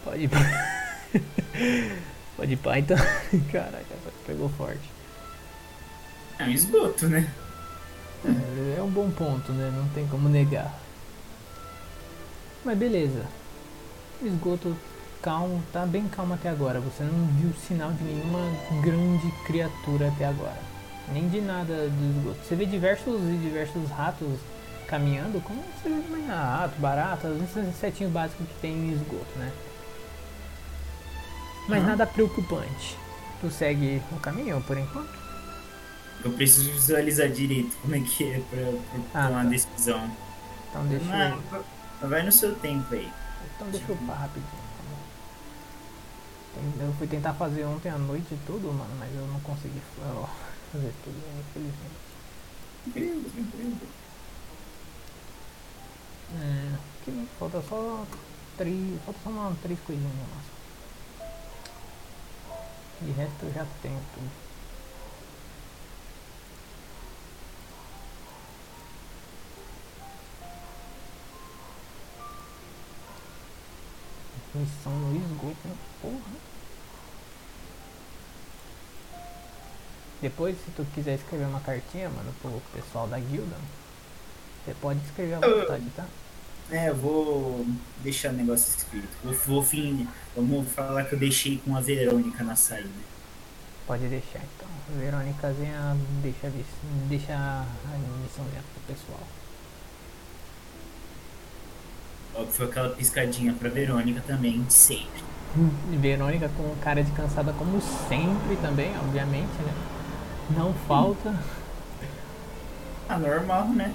Pode 0.03 0.23
ir 0.23 0.27
pra... 0.29 0.39
Pode 2.37 2.53
ir 2.53 2.57
pra 2.57 2.79
então. 2.79 2.97
Caraca, 3.51 3.95
pegou 4.25 4.49
forte. 4.49 4.89
É 6.37 6.43
um 6.43 6.49
esgoto, 6.51 7.07
né? 7.07 7.31
É, 8.25 8.79
é 8.79 8.81
um 8.83 8.89
bom 8.89 9.09
ponto, 9.11 9.51
né? 9.51 9.71
Não 9.75 9.87
tem 9.89 10.07
como 10.07 10.29
negar. 10.29 10.73
Mas 12.63 12.77
beleza. 12.77 13.25
O 14.21 14.27
esgoto 14.27 14.75
calmo, 15.21 15.61
tá 15.73 15.85
bem 15.85 16.07
calmo 16.07 16.33
até 16.35 16.49
agora. 16.49 16.79
Você 16.79 17.03
não 17.03 17.25
viu 17.39 17.51
sinal 17.67 17.91
de 17.93 18.03
nenhuma 18.03 18.39
grande 18.81 19.31
criatura 19.45 20.07
até 20.09 20.25
agora. 20.25 20.59
Nem 21.11 21.27
de 21.29 21.41
nada 21.41 21.89
do 21.89 22.17
esgoto. 22.19 22.45
Você 22.47 22.55
vê 22.55 22.65
diversos 22.65 23.21
e 23.23 23.37
diversos 23.37 23.89
ratos 23.89 24.27
caminhando, 24.87 25.41
como 25.41 25.61
você 25.81 25.89
imaginar, 25.89 26.59
rato, 26.59 26.79
baratas, 26.79 27.41
esses 27.43 27.67
insetinhos 27.67 28.11
básicos 28.11 28.47
que 28.47 28.53
tem 28.61 28.73
em 28.73 28.91
esgoto, 28.93 29.37
né? 29.37 29.51
Mas 31.67 31.81
Uhum. 31.81 31.87
nada 31.87 32.05
preocupante. 32.05 32.97
Tu 33.41 33.49
segue 33.49 34.01
o 34.11 34.19
caminho 34.19 34.61
por 34.61 34.77
enquanto? 34.77 35.09
Eu 36.23 36.31
preciso 36.31 36.71
visualizar 36.71 37.29
direito 37.29 37.75
como 37.81 37.95
é 37.95 37.99
que 37.99 38.23
é 38.31 38.39
pra, 38.49 38.59
pra 39.11 39.21
Ah, 39.23 39.27
tomar 39.27 39.43
tá. 39.43 39.49
decisão. 39.49 40.09
Então 40.69 40.85
deixa 40.87 41.05
eu... 41.05 41.09
Mas, 41.51 41.65
mas 42.01 42.09
vai 42.09 42.23
no 42.23 42.31
seu 42.31 42.55
tempo 42.55 42.93
aí. 42.93 43.11
Então 43.55 43.67
deixa 43.69 43.85
eu 43.91 43.95
upar 43.95 44.21
rapidinho. 44.21 44.63
tá 46.55 46.83
Eu 46.85 46.93
fui 46.97 47.07
tentar 47.07 47.33
fazer 47.33 47.65
ontem 47.65 47.89
à 47.89 47.97
noite 47.97 48.37
tudo, 48.45 48.67
mano, 48.71 48.95
mas 48.99 49.09
eu 49.13 49.27
não 49.27 49.39
consegui 49.41 49.81
fazer 50.71 50.93
tudo, 51.03 51.17
infelizmente. 51.39 52.03
Tranquilo, 52.83 53.23
tranquilo. 53.31 53.77
É, 56.31 56.77
que 57.03 57.27
falta 57.37 57.61
só 57.61 58.05
três. 58.57 59.01
Falta 59.05 59.19
só 59.23 59.29
uma, 59.29 59.55
três 59.61 59.79
coisinhas 59.81 60.13
no. 60.13 60.53
De 63.05 63.11
resto 63.11 63.45
eu 63.45 63.53
já 63.53 63.65
tenho 63.81 63.99
tudo. 64.13 64.43
Missão 74.55 74.93
no 74.93 75.15
esgoto, 75.15 75.67
né? 75.67 75.75
Porra. 76.01 76.53
Depois, 80.21 80.55
se 80.63 80.71
tu 80.71 80.85
quiser 80.93 81.15
escrever 81.15 81.45
uma 81.45 81.59
cartinha, 81.59 82.09
mano, 82.09 82.33
pro 82.41 82.61
pessoal 82.71 83.07
da 83.07 83.19
guilda, 83.19 83.57
você 84.65 84.73
pode 84.81 84.99
escrever 85.05 85.35
à 85.35 85.39
vontade, 85.39 85.85
tá? 85.95 86.05
É, 86.71 86.89
eu 86.89 86.95
vou 86.95 87.65
deixar 88.01 88.29
o 88.29 88.33
negócio 88.33 88.69
escrito. 88.69 89.09
Vou, 89.23 89.33
vou 89.33 89.63
fim, 89.63 90.07
vamos 90.35 90.67
falar 90.71 91.03
que 91.03 91.13
eu 91.13 91.19
deixei 91.19 91.57
com 91.57 91.75
a 91.75 91.81
Verônica 91.81 92.43
na 92.43 92.55
saída. 92.55 92.89
Pode 93.85 94.07
deixar 94.07 94.39
então. 94.39 94.67
Verônicazinha 94.97 95.97
deixa, 96.21 96.51
deixa 97.09 97.33
a 97.33 97.65
missãozinha 98.23 98.61
pro 98.73 98.95
pessoal. 98.95 99.19
Ó, 102.35 102.45
foi 102.45 102.65
aquela 102.65 102.89
piscadinha 102.89 103.53
pra 103.53 103.69
Verônica 103.69 104.23
também, 104.25 104.65
sempre. 104.69 105.21
E 105.91 105.97
Verônica 105.97 106.49
com 106.57 106.75
cara 106.77 107.03
de 107.03 107.11
cansada 107.11 107.53
como 107.53 107.79
sempre 107.81 108.55
também, 108.61 108.97
obviamente, 108.97 109.53
né? 109.61 109.73
Não 110.57 110.73
falta. 110.87 111.35
Ah, 113.07 113.19
normal, 113.19 113.67
né? 113.67 113.93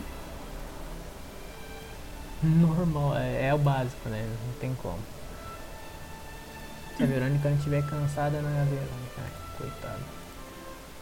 Normal, 2.42 3.16
é, 3.16 3.48
é 3.48 3.54
o 3.54 3.58
básico, 3.58 4.08
né? 4.08 4.24
Não 4.46 4.54
tem 4.60 4.74
como. 4.76 4.98
Se 6.96 7.02
a 7.02 7.06
Verônica 7.06 7.48
não 7.48 7.56
estiver 7.56 7.82
cansada, 7.88 8.40
não 8.40 8.50
é 8.50 8.60
a 8.60 8.64
Verônica, 8.64 9.20
né? 9.20 9.30
Coitada. 9.56 10.00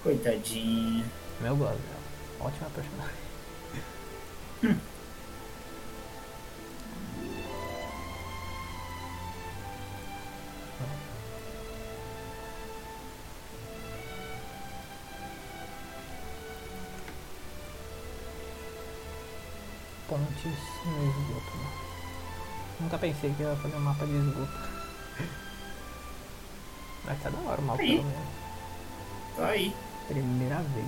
Coitadinha. 0.02 1.04
Mas 1.40 1.50
eu 1.50 1.56
gosto 1.56 1.78
dela. 1.78 2.00
Ótima 2.40 2.70
personagem. 2.70 3.16
Pontes 20.16 20.58
no 20.86 21.10
esgoto. 21.10 21.58
Nunca 22.80 22.98
pensei 22.98 23.34
que 23.34 23.42
eu 23.42 23.50
ia 23.50 23.56
fazer 23.56 23.76
um 23.76 23.80
mapa 23.80 24.06
de 24.06 24.12
esgoto. 24.16 24.58
Mas 27.04 27.22
tá 27.22 27.28
da 27.30 27.38
hora 27.38 27.60
o 27.60 27.64
mapa, 27.64 27.82
Aí. 27.82 27.96
pelo 27.96 28.04
menos. 28.04 28.28
Tá 29.36 29.46
aí. 29.48 29.76
Primeira 30.08 30.58
vez. 30.62 30.86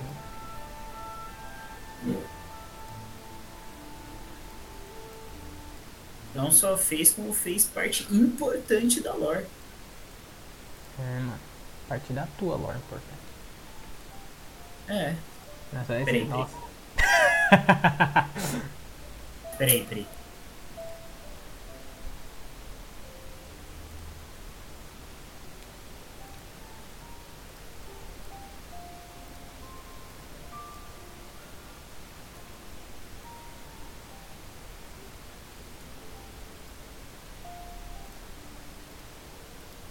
Não 6.34 6.50
só 6.50 6.76
fez, 6.76 7.12
como 7.12 7.32
fez 7.32 7.64
parte 7.64 8.06
importante 8.14 9.00
da 9.00 9.12
lore. 9.14 9.46
É, 10.98 11.18
mano. 11.20 11.40
Parte 11.88 12.12
da 12.12 12.26
tua 12.38 12.56
lore, 12.56 12.78
importante. 12.78 13.18
É. 14.88 15.14
Nessa 15.72 15.94
esse, 15.96 16.04
peraí. 16.04 16.24
nossa. 16.26 16.54
Peraí, 17.50 18.26
peraí. 19.58 20.06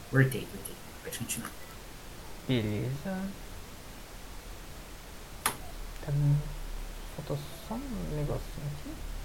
Cortei, 0.09 0.47
cortei. 0.49 0.75
Pode 1.03 1.17
continuar. 1.19 1.51
Beleza. 2.47 3.29
Tá... 6.01 6.11
Faltou 7.15 7.37
só 7.67 7.75
um 7.75 8.15
negocinho 8.15 8.67
aqui. 8.79 9.16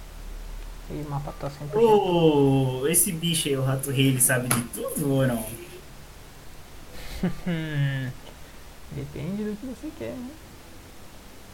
E 0.89 1.01
o 1.01 1.09
mapa 1.09 1.33
tá 1.39 1.49
100%. 1.49 1.75
Ô, 1.81 2.87
esse 2.87 3.11
bicho 3.11 3.47
aí, 3.47 3.55
o 3.57 3.63
rato 3.63 3.89
rei, 3.89 4.07
ele 4.07 4.21
sabe 4.21 4.47
de 4.49 4.61
tudo 4.63 5.11
ou 5.13 5.25
não? 5.27 5.43
Depende 8.91 9.43
do 9.43 9.57
que 9.57 9.65
você 9.65 9.89
quer, 9.97 10.11
né? 10.11 10.29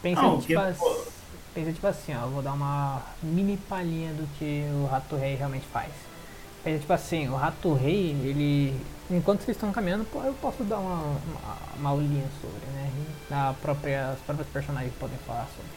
Pensa, 0.01 0.21
Não, 0.21 0.39
tipo, 0.41 0.53
porque, 0.53 0.55
as- 0.55 0.77
pô- 0.77 1.03
pensa 1.53 1.71
tipo 1.73 1.87
assim, 1.87 2.13
ó, 2.15 2.21
eu 2.25 2.29
vou 2.31 2.41
dar 2.41 2.53
uma 2.53 3.01
mini 3.21 3.57
palhinha 3.57 4.11
do 4.13 4.27
que 4.37 4.63
o 4.73 4.87
Rato 4.87 5.15
Rei 5.15 5.35
realmente 5.35 5.65
faz. 5.71 5.91
É 6.65 6.77
tipo 6.77 6.91
assim, 6.91 7.29
o 7.29 7.35
rato 7.35 7.73
rei, 7.73 8.09
ele. 8.21 8.75
Enquanto 9.09 9.41
vocês 9.43 9.55
estão 9.55 9.71
caminhando, 9.71 10.05
eu 10.25 10.33
posso 10.41 10.61
dar 10.65 10.77
uma, 10.77 10.95
uma, 10.95 11.57
uma 11.77 11.89
aulinha 11.91 12.25
sobre, 12.41 12.65
né? 12.73 12.91
A 13.31 13.53
própria, 13.61 14.09
as 14.11 14.19
próprias 14.19 14.47
personagens 14.49 14.93
podem 14.99 15.17
falar 15.25 15.47
sobre. 15.55 15.71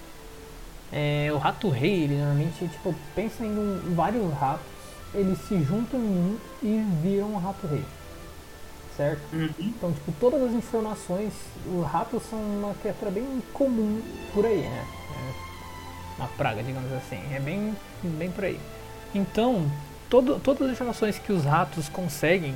É, 0.93 1.31
o 1.33 1.39
rato 1.39 1.71
rei, 1.71 2.05
ele 2.05 2.17
normalmente, 2.17 2.69
tipo, 2.69 2.95
pensa 3.15 3.45
em 3.45 3.51
um- 3.51 3.95
vários 3.95 4.31
ratos, 4.35 4.67
eles 5.15 5.39
se 5.49 5.63
juntam 5.63 5.99
em 5.99 6.05
um 6.05 6.39
e 6.63 6.85
viram 7.03 7.33
um 7.33 7.39
rato 7.39 7.67
rei. 7.67 7.85
Certo? 8.97 9.23
Uhum. 9.33 9.49
Então, 9.59 9.93
tipo, 9.93 10.13
todas 10.21 10.43
as 10.43 10.53
informações, 10.53 11.33
os 11.67 11.87
ratos 11.87 12.23
são 12.29 12.39
uma 12.39 12.75
criatura 12.75 13.11
bem 13.11 13.43
comum 13.55 14.03
por 14.35 14.45
aí, 14.45 14.61
né? 14.61 14.87
É 16.19 16.21
uma 16.21 16.29
praga, 16.29 16.63
digamos 16.63 16.93
assim. 16.93 17.21
É 17.35 17.41
bem, 17.41 17.75
bem 18.03 18.31
por 18.31 18.45
aí. 18.45 18.61
Então, 19.15 19.71
todo, 20.11 20.39
todas 20.41 20.67
as 20.67 20.73
informações 20.75 21.19
que 21.19 21.33
os 21.33 21.45
ratos 21.45 21.89
conseguem 21.89 22.55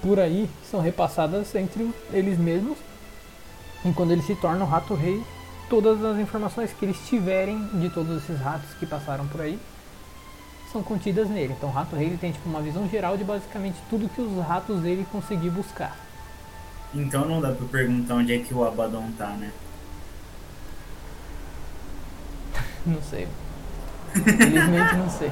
por 0.00 0.20
aí 0.20 0.48
são 0.70 0.80
repassadas 0.80 1.52
entre 1.56 1.90
eles 2.12 2.38
mesmos. 2.38 2.78
E 3.84 3.92
quando 3.92 4.12
eles 4.12 4.26
se 4.26 4.36
tornam 4.36 4.66
rato 4.66 4.94
rei, 4.94 5.20
todas 5.70 6.04
as 6.04 6.18
informações 6.18 6.72
que 6.72 6.84
eles 6.84 6.98
tiverem 7.08 7.64
de 7.74 7.88
todos 7.88 8.22
esses 8.22 8.38
ratos 8.40 8.68
que 8.78 8.84
passaram 8.84 9.26
por 9.28 9.40
aí 9.40 9.58
são 10.72 10.82
contidas 10.82 11.30
nele. 11.30 11.54
Então 11.56 11.68
o 11.68 11.72
rato 11.72 11.94
rei 11.94 12.08
ele 12.08 12.18
tem 12.18 12.32
tipo 12.32 12.48
uma 12.48 12.60
visão 12.60 12.88
geral 12.88 13.16
de 13.16 13.22
basicamente 13.22 13.76
tudo 13.88 14.08
que 14.08 14.20
os 14.20 14.44
ratos 14.44 14.80
dele 14.80 15.06
conseguir 15.10 15.50
buscar. 15.50 15.96
Então 16.92 17.24
não 17.24 17.40
dá 17.40 17.52
pra 17.52 17.66
perguntar 17.68 18.14
onde 18.14 18.34
é 18.34 18.38
que 18.38 18.52
o 18.52 18.66
Abaddon 18.66 19.12
tá, 19.16 19.28
né? 19.28 19.52
Não 22.84 23.00
sei. 23.00 23.28
Infelizmente 24.16 24.96
não 24.96 25.10
sei. 25.10 25.30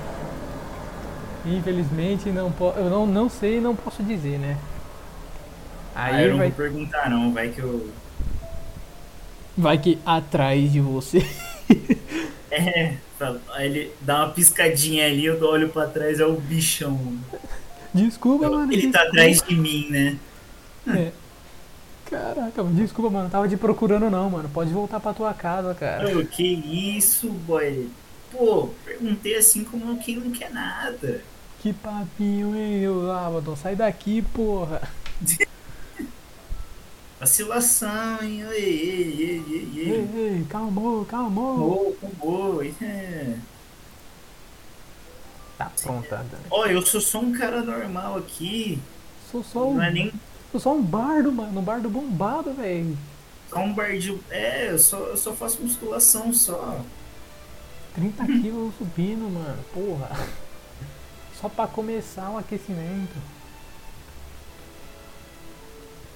Infelizmente 1.45 2.29
não 2.31 2.53
po 2.53 2.73
eu 2.77 2.89
não, 2.89 3.07
não 3.07 3.29
sei 3.29 3.59
e 3.59 3.61
não 3.61 3.75
posso 3.75 4.05
dizer, 4.05 4.39
né? 4.39 4.57
Ah, 5.97 6.05
Aí 6.05 6.27
eu 6.27 6.31
não 6.31 6.39
vai, 6.39 6.49
vou 6.49 6.57
perguntar 6.57 7.11
não, 7.11 7.33
vai 7.33 7.49
que 7.49 7.59
eu. 7.61 7.91
Vai 9.59 9.77
que 9.77 9.99
atrás 10.07 10.73
de 10.73 10.81
você. 10.81 11.27
É, 12.51 12.97
ele 13.59 13.93
dá 14.01 14.25
uma 14.25 14.31
piscadinha 14.31 15.07
ali, 15.07 15.27
eu 15.27 15.41
olho 15.45 15.69
pra 15.69 15.87
trás, 15.87 16.19
é 16.19 16.25
o 16.25 16.33
bichão. 16.33 16.99
Desculpa, 17.93 18.49
mano. 18.49 18.73
Ele 18.73 18.91
tá 18.91 19.01
desculpa. 19.01 19.09
atrás 19.09 19.43
de 19.43 19.55
mim, 19.55 19.87
né? 19.91 20.19
É. 20.89 21.13
Caraca, 22.07 22.65
desculpa, 22.65 23.11
mano. 23.11 23.29
Tava 23.29 23.47
te 23.47 23.57
procurando 23.57 24.11
não, 24.11 24.31
mano. 24.31 24.49
Pode 24.49 24.73
voltar 24.73 24.99
pra 24.99 25.13
tua 25.13 25.35
casa, 25.35 25.75
cara. 25.75 26.19
Ô, 26.19 26.25
que 26.25 26.43
isso, 26.43 27.29
boy? 27.29 27.89
Pô, 28.33 28.71
perguntei 28.85 29.37
assim 29.37 29.63
como 29.63 29.99
quem 29.99 30.17
não 30.17 30.31
quer 30.33 30.51
nada. 30.51 31.23
Que 31.61 31.73
papinho, 31.75 32.57
hein, 32.57 32.87
Abaddon? 33.27 33.57
Sai 33.57 33.77
daqui, 33.77 34.23
porra. 34.23 34.81
Vacilação, 37.21 38.23
hein? 38.23 38.43
Ei, 38.53 38.55
ei, 38.55 39.17
ei, 39.21 39.45
ei, 39.49 39.81
Ei, 39.81 39.91
ei. 40.15 40.37
ei, 40.39 40.45
calmou, 40.49 41.05
calmou. 41.05 41.97
Acabou, 41.99 42.61
acabou. 42.61 42.63
É. 42.83 43.37
Tá 45.57 45.73
pronta. 45.83 46.25
Ó, 46.51 46.67
eu 46.67 46.81
sou 46.87 47.01
só 47.01 47.19
um 47.19 47.33
cara 47.33 47.63
normal 47.63 48.19
aqui. 48.19 48.79
Sou 49.33 49.43
só 49.43 49.69
um, 49.69 49.75
Não 49.75 49.83
é 49.83 49.91
nem 49.91 50.13
sou 50.53 50.61
só 50.61 50.73
um 50.75 50.83
bardo, 50.83 51.33
mano. 51.33 51.61
Um 51.61 51.65
bardo 51.65 51.91
bombado, 51.91 52.53
velho. 52.55 52.97
só 53.51 53.59
um 53.59 53.75
bardio. 53.75 54.23
É, 54.31 54.71
eu 54.71 54.79
só, 54.79 54.99
eu 54.99 55.17
só 55.17 55.33
faço 55.33 55.61
musculação 55.61 56.33
só. 56.33 56.81
30 57.97 58.25
quilos 58.27 58.73
subindo, 58.79 59.29
mano. 59.29 59.59
Porra. 59.75 60.11
Só 61.41 61.49
pra 61.49 61.69
começar 61.69 62.31
o 62.31 62.39
aquecimento. 62.39 63.15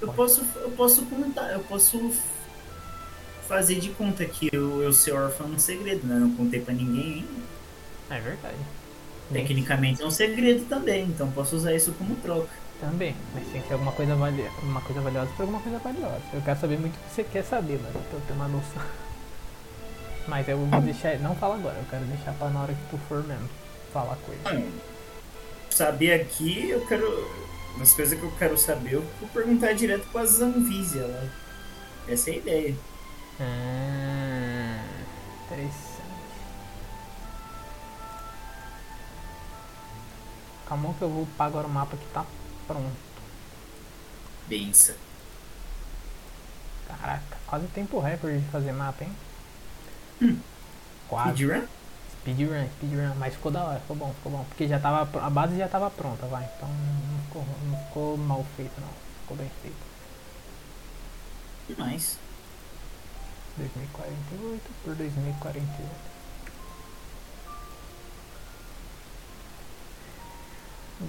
Eu 0.03 0.12
posso, 0.12 0.44
eu 0.57 0.70
posso 0.72 1.07
contar, 1.07 1.53
eu 1.53 1.61
posso 1.61 2.12
fazer 3.46 3.76
de 3.76 3.90
conta 3.90 4.24
que 4.24 4.48
eu, 4.53 4.82
eu 4.82 4.92
ser 4.92 5.12
órfão 5.12 5.46
é 5.46 5.50
um 5.50 5.59
segredo, 5.59 6.05
né? 6.07 6.16
Não 6.16 6.34
contei 6.34 6.61
pra 6.61 6.74
ninguém 6.74 7.24
ainda. 8.11 8.16
É 8.16 8.20
verdade. 8.20 8.57
Tecnicamente 9.32 10.03
é 10.03 10.07
um 10.07 10.11
segredo 10.11 10.64
também, 10.68 11.05
então 11.05 11.30
posso 11.30 11.55
usar 11.57 11.72
isso 11.72 11.92
como 11.92 12.16
troca. 12.16 12.50
Também, 12.80 13.14
mas 13.32 13.46
tem 13.46 13.62
que 13.62 13.68
ser 13.68 13.74
alguma 13.74 13.92
coisa, 13.92 14.16
valia 14.16 14.50
uma 14.61 14.80
coisa 14.80 15.00
valiosa 15.00 15.30
por 15.36 15.42
alguma 15.42 15.61
coisa 15.61 15.78
valiosa. 15.78 16.22
Eu 16.32 16.42
quero 16.42 16.59
saber 16.59 16.80
muito 16.80 16.96
o 16.96 16.98
que 16.98 17.14
você 17.14 17.22
quer 17.22 17.44
saber, 17.44 17.78
mano, 17.78 17.92
pra 17.92 18.18
eu 18.18 18.22
ter 18.26 18.32
uma 18.32 18.48
noção. 18.48 18.82
Mas 20.26 20.48
eu 20.48 20.59
vou 20.59 20.80
deixar. 20.80 21.16
Não 21.20 21.34
fala 21.36 21.55
agora, 21.55 21.76
eu 21.76 21.84
quero 21.88 22.05
deixar 22.07 22.32
pra 22.34 22.48
na 22.48 22.62
hora 22.62 22.74
que 22.74 22.90
tu 22.90 22.98
for 23.09 23.24
mesmo 23.24 23.48
falar. 23.92 24.18
Hum, 24.53 24.70
Saber 25.70 26.12
aqui, 26.12 26.70
eu 26.70 26.84
quero. 26.86 27.07
Umas 27.77 27.95
coisas 27.95 28.18
que 28.18 28.25
eu 28.25 28.33
quero 28.39 28.57
saber, 28.59 28.95
eu 28.95 29.03
vou 29.18 29.29
perguntar 29.31 29.73
direto 29.73 30.07
com 30.12 30.18
a 30.18 30.25
Zanvisia 30.25 31.07
lá. 31.07 31.29
Essa 32.07 32.31
é 32.31 32.35
a 32.35 32.37
ideia. 32.37 32.77
Hum, 33.41 34.79
interessante. 35.47 35.83
Calma 40.68 40.95
que 40.95 41.03
eu 41.03 41.09
vou 41.09 41.23
upar 41.23 41.47
agora 41.49 41.66
o 41.66 41.70
mapa 41.70 41.97
que 41.97 42.07
tá 42.12 42.25
pronto. 42.66 42.97
Bença. 44.47 44.97
Caraca, 46.87 47.39
quase 47.47 47.66
tempo 47.68 48.01
recorde 48.01 48.39
de 48.39 48.51
fazer 48.51 48.73
mapa, 48.73 49.05
hein? 49.05 49.16
Quase. 51.09 51.37
Speedrun? 51.37 51.66
Speedrun, 52.23 52.68
speedrun, 52.79 53.14
mas 53.18 53.35
ficou 53.35 53.51
da 53.51 53.64
hora, 53.64 53.81
ficou 53.81 53.97
bom, 53.97 54.14
ficou 54.14 54.31
bom. 54.31 54.45
Porque 54.45 54.68
já 54.68 54.79
tava, 54.79 55.27
a 55.27 55.31
base 55.31 55.59
já 55.59 55.66
tava 55.66 55.91
pronta, 55.91 56.25
vai. 56.27 56.49
Então 56.57 56.68
não 56.68 57.18
ficou, 57.25 57.45
não 57.68 57.79
ficou 57.87 58.16
mal 58.16 58.47
feito 58.57 58.81
não. 58.81 58.89
Ficou 59.23 59.37
bem 59.37 59.51
feito. 59.61 59.77
Demais. 61.68 62.18
2048 63.57 64.70
por 64.85 64.95
2048. 64.95 66.12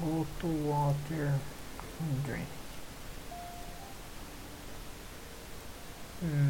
Go 0.01 0.25
to 0.39 0.47
water 0.67 1.33
drainage. 2.25 2.47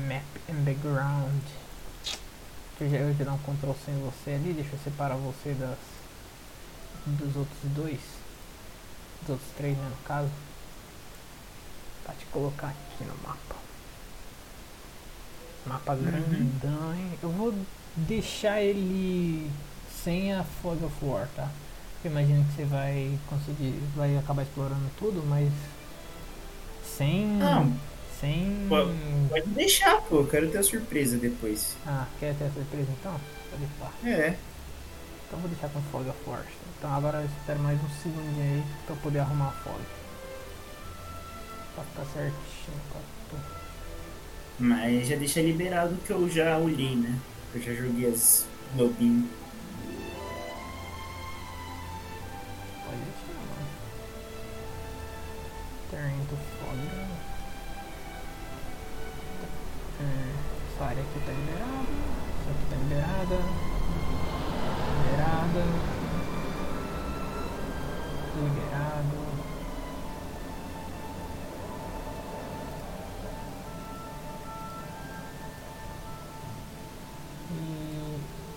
Map 0.07 0.23
in 0.47 0.63
the 0.63 0.73
ground. 0.75 1.41
Eu 2.79 2.89
já, 2.89 2.97
eu 2.97 3.13
já 3.15 3.23
dar 3.23 3.33
um 3.33 3.37
Ctrl 3.37 3.71
C 3.85 3.91
em 3.91 4.01
você 4.01 4.31
ali, 4.31 4.53
deixa 4.53 4.73
eu 4.73 4.79
separar 4.79 5.15
você 5.15 5.53
das 5.53 5.77
dos 7.05 7.35
outros 7.35 7.59
dois. 7.75 7.99
Dos 9.21 9.31
outros 9.31 9.49
três, 9.57 9.77
né, 9.77 9.87
no 9.89 10.07
caso. 10.07 10.29
Pra 12.03 12.13
te 12.15 12.25
colocar 12.27 12.67
aqui 12.67 13.03
no 13.03 13.15
mapa. 13.27 13.55
Mapa 15.65 15.95
grandão, 15.95 16.93
hein? 16.93 17.13
Eu 17.21 17.29
vou 17.29 17.53
deixar 17.95 18.61
ele 18.61 19.49
sem 20.03 20.33
a 20.33 20.43
Fog 20.43 20.83
of 20.83 21.05
War, 21.05 21.27
tá? 21.35 21.49
Eu 22.03 22.11
imagino 22.11 22.43
que 22.45 22.55
você 22.55 22.65
vai 22.65 23.17
conseguir, 23.29 23.79
vai 23.95 24.17
acabar 24.17 24.43
explorando 24.43 24.89
tudo, 24.99 25.23
mas 25.25 25.49
sem. 26.83 27.25
Não. 27.27 27.73
Sem. 28.23 28.67
Pô. 28.69 28.77
Pode 29.29 29.47
deixar, 29.49 29.99
pô. 30.03 30.19
Eu 30.19 30.27
quero 30.27 30.49
ter 30.49 30.59
a 30.59 30.63
surpresa 30.63 31.17
depois. 31.17 31.75
Ah, 31.85 32.07
quer 32.21 32.33
ter 32.35 32.45
a 32.45 32.51
surpresa 32.51 32.87
então? 32.97 33.19
Pode 33.51 33.65
pá. 33.77 33.91
É. 34.07 34.37
Então 35.27 35.39
vou 35.39 35.49
deixar 35.49 35.67
com 35.67 35.81
Fog 35.91 36.09
of 36.09 36.19
War. 36.25 36.45
Então 36.77 36.93
agora 36.93 37.17
eu 37.19 37.25
espero 37.25 37.59
mais 37.59 37.77
um 37.83 37.89
segundinho 38.01 38.41
aí 38.41 38.63
pra 38.85 38.95
eu 38.95 38.99
poder 39.01 39.19
arrumar 39.19 39.49
a 39.49 39.51
Fog. 39.51 39.81
Pra 41.75 41.83
ficar 41.83 42.05
certinho 42.13 42.79
com 42.93 42.99
tudo. 43.29 43.43
Mas 44.57 45.07
já 45.07 45.17
deixa 45.17 45.41
liberado 45.41 45.97
que 46.05 46.11
eu 46.11 46.29
já 46.29 46.57
olhei, 46.57 46.95
né? 46.95 47.19
Eu 47.53 47.61
já 47.61 47.73
joguei 47.73 48.09
as 48.09 48.45
lobinhos. 48.77 49.29
Pode 52.85 52.97
deixar, 53.01 53.33
mano. 53.49 53.67
Terreno 55.91 56.23
do 56.23 56.37
Fog. 56.37 57.12
Hum, 60.03 60.33
essa 60.73 60.83
área 60.83 61.01
aqui 61.01 61.19
tá 61.25 61.31
liberada. 61.31 61.87
Essa 62.41 62.51
aqui 62.51 62.65
tá 62.69 62.75
liberada. 62.75 63.35
Liberada. 65.05 65.63
Liberado. 68.35 69.23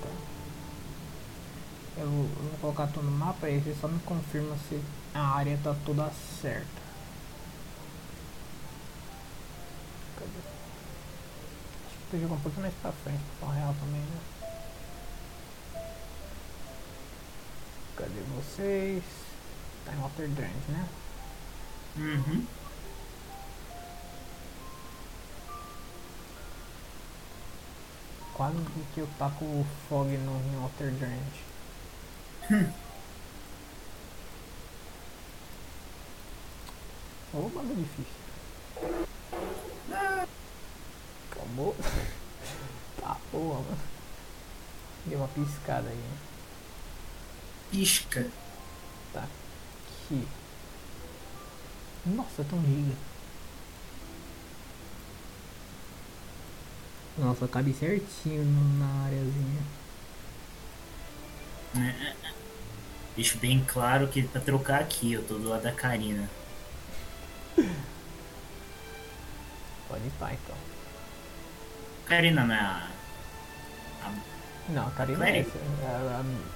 Tá. 0.03 0.09
Eu 1.99 2.09
vou, 2.11 2.29
colocar 2.61 2.89
tudo 2.89 3.05
no 3.07 3.17
mapa 3.17 3.49
e 3.49 3.77
só 3.81 3.87
me 3.87 4.01
confirma 4.01 4.57
se 4.69 4.81
a 5.15 5.37
área 5.37 5.59
tá 5.63 5.75
toda 5.85 6.11
certa. 6.41 6.83
Cadê? 10.19 10.56
Acho 12.07 12.19
que 12.19 12.25
um 12.25 12.39
pouquinho 12.41 12.63
mais 12.63 12.75
pra 12.75 12.93
frente, 12.93 13.21
pra 13.41 13.51
real 13.51 13.75
também, 13.81 14.01
né? 14.01 14.21
Cadê 17.97 18.21
vocês? 18.37 19.03
Tá 19.85 19.93
em 19.93 20.01
Water 20.01 20.29
Drand, 20.29 20.69
né? 20.69 20.89
Uhum. 21.97 22.47
Quase 28.35 28.57
que 28.95 29.01
eu 29.01 29.09
taco 29.19 29.45
o 29.45 29.67
Fog 29.89 30.07
no 30.09 30.37
em 30.53 30.63
Water 30.63 30.93
Drand. 30.93 31.33
Ô, 37.35 37.49
bagulho 37.49 37.75
difícil. 37.75 38.26
Acabou. 41.47 41.77
tá 43.01 43.17
porra, 43.31 43.61
mano. 43.61 43.79
Deu 45.07 45.19
uma 45.19 45.29
piscada 45.29 45.89
aí. 45.89 45.95
né? 45.95 46.19
Pisca. 47.71 48.29
Tá 49.13 49.25
aqui. 49.25 50.27
Nossa, 52.05 52.45
tão 52.45 52.61
giga. 52.63 52.97
Nossa, 57.19 57.49
cabe 57.49 57.73
certinho 57.73 58.45
na 58.79 59.05
areazinha. 59.07 59.63
Deixo 63.15 63.39
bem 63.39 63.65
claro 63.67 64.09
que 64.09 64.23
pra 64.23 64.41
trocar 64.41 64.81
aqui, 64.81 65.13
eu 65.15 65.27
tô 65.27 65.35
do 65.35 65.49
lado 65.49 65.63
da 65.63 65.73
Karina. 65.73 66.29
Pode 69.89 70.07
ir 70.07 70.13
pá 70.19 70.33
então. 70.33 70.76
Karina 72.07 72.45
não 72.45 72.55
é 72.55 72.59
a. 72.59 72.87
Não, 74.69 74.87
a 74.87 74.91
Karina 74.91 75.25
é 75.29 75.31
Clérigo? 75.45 75.51
essa. 75.81 75.89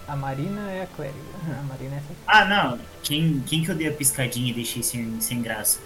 A, 0.09 0.12
a- 0.12 0.16
Marina 0.16 0.70
é 0.70 0.82
a 0.82 0.86
clériga. 0.88 1.18
A 1.59 1.62
Marina 1.62 1.94
é 1.94 1.98
essa 1.98 2.07
aqui. 2.12 2.20
Ah, 2.26 2.44
não. 2.44 2.78
Quem, 3.03 3.40
quem 3.46 3.62
que 3.64 3.70
eu 3.70 3.74
dei 3.76 3.88
a 3.88 3.92
piscadinha 3.92 4.51
e 4.51 4.55
deixei 4.55 4.82
sem, 4.82 5.20
sem 5.20 5.40
graça? 5.42 5.78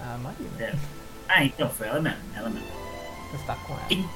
A 0.00 0.18
Marina. 0.18 0.50
É. 0.62 0.74
Ah, 1.28 1.42
então, 1.44 1.70
foi 1.70 1.86
ela 1.88 2.00
mesmo. 2.00 2.18
Ela 2.34 2.50
mesmo. 2.50 2.68
Você 3.32 3.44
tá 3.46 3.54
com 3.56 3.72
ela. 3.72 3.82
Quem, 3.88 4.08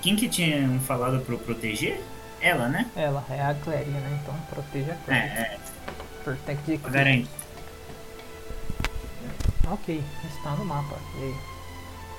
quem 0.00 0.16
que 0.16 0.28
tinha 0.28 0.78
falado 0.86 1.20
pro 1.24 1.38
proteger? 1.38 2.00
Ela, 2.40 2.68
né? 2.68 2.88
Ela 2.96 3.24
é 3.30 3.40
a 3.42 3.54
clériga, 3.54 3.98
né? 3.98 4.20
Então 4.22 4.34
proteja 4.50 4.92
a 4.92 4.96
clériga. 5.04 5.34
É, 5.34 5.40
é. 5.40 5.58
Protect 6.24 6.62
the 6.64 6.78
Pra 6.78 6.90
garantir. 6.90 7.28
Ok, 9.70 10.02
está 10.24 10.50
no 10.52 10.64
mapa. 10.64 10.96
E 11.18 11.22
aí? 11.24 11.34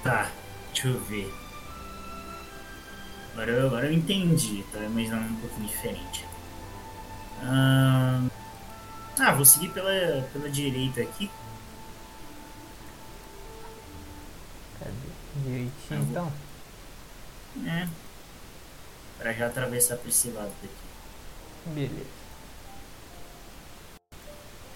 Tá, 0.04 0.30
deixa 0.74 0.88
eu 0.88 1.00
ver. 1.02 1.34
Agora 3.34 3.52
eu, 3.52 3.68
agora 3.68 3.86
eu 3.88 3.94
entendi, 3.94 4.64
tava 4.72 4.86
imaginando 4.86 5.34
um 5.34 5.36
pouquinho 5.40 5.68
diferente. 5.68 6.26
Ah, 7.42 9.32
vou 9.36 9.46
seguir 9.46 9.70
pela, 9.70 10.22
pela 10.32 10.50
direita 10.50 11.02
aqui. 11.02 11.30
Cadê? 14.80 14.92
Direitinho 15.44 15.74
vou- 15.90 16.10
então? 16.12 16.32
né? 17.56 17.90
Pra 19.18 19.34
já 19.34 19.48
atravessar 19.48 19.98
pra 19.98 20.10
esse 20.10 20.30
lado 20.30 20.52
daqui. 20.62 21.74
Beleza. 21.74 22.10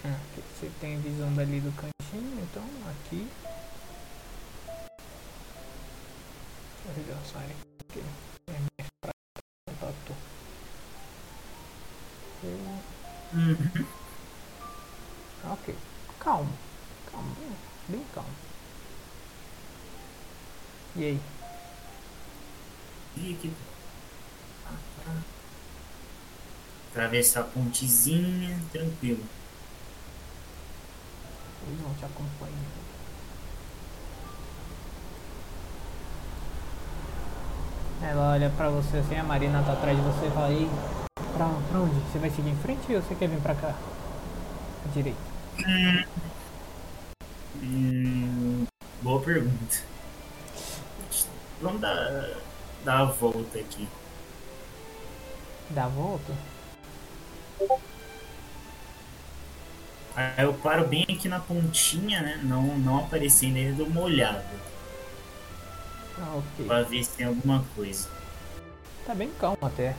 Ah, 0.04 0.16
você 0.58 0.70
tem 0.80 1.00
visão 1.00 1.32
dali 1.34 1.60
do 1.60 1.72
cantinho, 1.72 2.40
então 2.42 2.62
aqui. 2.90 3.26
Eu 6.96 7.38
área 7.38 7.54
aqui. 7.80 8.00
É 8.46 8.52
mais 8.52 8.90
pra 9.00 9.12
contato. 9.68 10.14
Eu-. 12.42 12.78
Ok. 15.52 15.76
Calmo. 16.18 16.58
Calmo. 17.12 17.36
Bem 17.88 18.04
calmo. 18.14 18.30
E 20.96 21.04
aí? 21.04 21.20
E 23.16 23.34
aqui. 23.34 23.52
Atravessar 26.90 27.40
a 27.40 27.44
pontezinha, 27.44 28.58
tranquilo. 28.72 29.24
Eles 31.66 31.80
não 31.82 31.94
te 31.94 32.04
acompanham. 32.06 32.87
Ela 38.02 38.32
olha 38.32 38.50
pra 38.50 38.68
você 38.70 38.98
assim, 38.98 39.16
a 39.16 39.24
Marina 39.24 39.62
tá 39.62 39.72
atrás 39.72 39.96
de 39.96 40.02
você 40.02 40.26
e 40.26 40.30
fala, 40.30 40.52
ei, 40.52 40.68
pra, 41.36 41.46
pra 41.46 41.80
onde? 41.80 41.94
Você 41.94 42.18
vai 42.18 42.30
seguir 42.30 42.50
em 42.50 42.56
frente 42.56 42.94
ou 42.94 43.02
você 43.02 43.14
quer 43.14 43.28
vir 43.28 43.40
pra 43.40 43.54
cá? 43.54 43.68
À 43.68 44.92
direita. 44.94 45.18
Hum, 47.60 48.66
boa 49.02 49.20
pergunta. 49.20 49.78
Vamos 51.60 51.80
dar, 51.80 52.30
dar 52.84 53.00
a 53.00 53.04
volta 53.06 53.58
aqui. 53.58 53.88
Dá 55.70 55.84
a 55.84 55.88
volta? 55.88 56.32
Aí 60.14 60.44
eu 60.44 60.54
paro 60.54 60.86
bem 60.86 61.02
aqui 61.02 61.28
na 61.28 61.40
pontinha, 61.40 62.22
né? 62.22 62.40
Não, 62.42 62.78
não 62.78 62.98
aparecendo 62.98 63.56
ainda, 63.56 63.82
uma 63.82 64.02
olhada. 64.02 64.44
Ah, 66.20 66.36
ok. 66.36 66.66
Pra 66.66 66.82
ver 66.82 67.04
se 67.04 67.10
tem 67.10 67.26
alguma 67.26 67.64
coisa. 67.74 68.08
Tá 69.06 69.14
bem 69.14 69.30
calmo 69.38 69.58
até. 69.62 69.94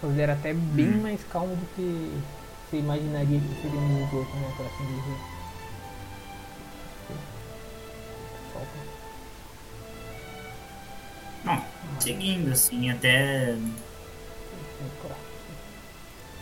Considero 0.00 0.32
até 0.32 0.52
bem 0.52 0.88
Hum. 0.88 1.02
mais 1.02 1.22
calmo 1.24 1.56
do 1.56 1.66
que 1.74 2.22
você 2.68 2.78
imaginaria 2.78 3.40
que 3.40 3.62
seria 3.62 3.78
um 3.80 4.04
esgoto, 4.04 4.36
né? 4.36 4.52
Por 4.56 4.66
assim 4.66 4.86
dizer. 4.86 5.36
Não, 11.44 11.64
seguindo 12.00 12.52
assim, 12.52 12.90
até 12.90 13.56
pra 15.02 15.14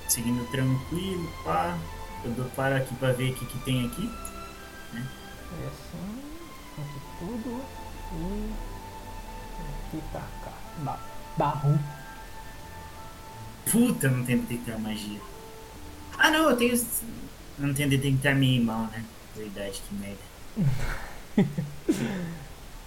seguindo 0.09 0.51
tranquilo, 0.51 1.31
pá. 1.45 1.79
Eu 2.25 2.31
dou 2.33 2.47
paro 2.57 2.77
aqui 2.77 2.95
pra 2.95 3.13
ver 3.13 3.33
o 3.33 3.35
que, 3.35 3.45
que 3.45 3.59
tem 3.61 3.87
aqui. 3.87 4.11
É 4.95 5.67
assim, 5.67 6.23
aqui 6.79 7.01
tudo 7.19 7.63
e 8.13 8.53
aqui 9.87 10.03
pra 10.11 10.21
cá. 10.21 10.53
Ba 10.79 10.99
barro. 11.37 11.79
Puta, 13.71 14.09
não 14.09 14.25
tenho 14.25 14.43
detectar 14.43 14.79
magia. 14.79 15.21
Ah 16.19 16.31
não, 16.31 16.51
eu 16.51 16.57
tenho. 16.57 16.87
Não 17.59 17.75
tenho 17.75 17.91
detectar 17.91 18.35
minimal, 18.37 18.83
né? 18.93 19.05
Verdade, 19.35 19.83
que 19.89 19.95
merda. 19.95 20.35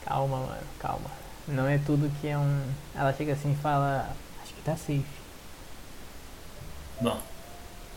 Calma, 0.05 0.37
mano, 0.37 0.63
calma. 0.79 1.11
Não 1.49 1.67
é 1.67 1.77
tudo 1.79 2.09
que 2.21 2.27
é 2.27 2.37
um. 2.37 2.63
Ela 2.95 3.13
chega 3.13 3.33
assim 3.33 3.51
e 3.51 3.55
fala. 3.57 4.15
Acho 4.41 4.53
que 4.53 4.61
tá 4.61 4.77
safe. 4.77 5.03
Bom, 7.01 7.21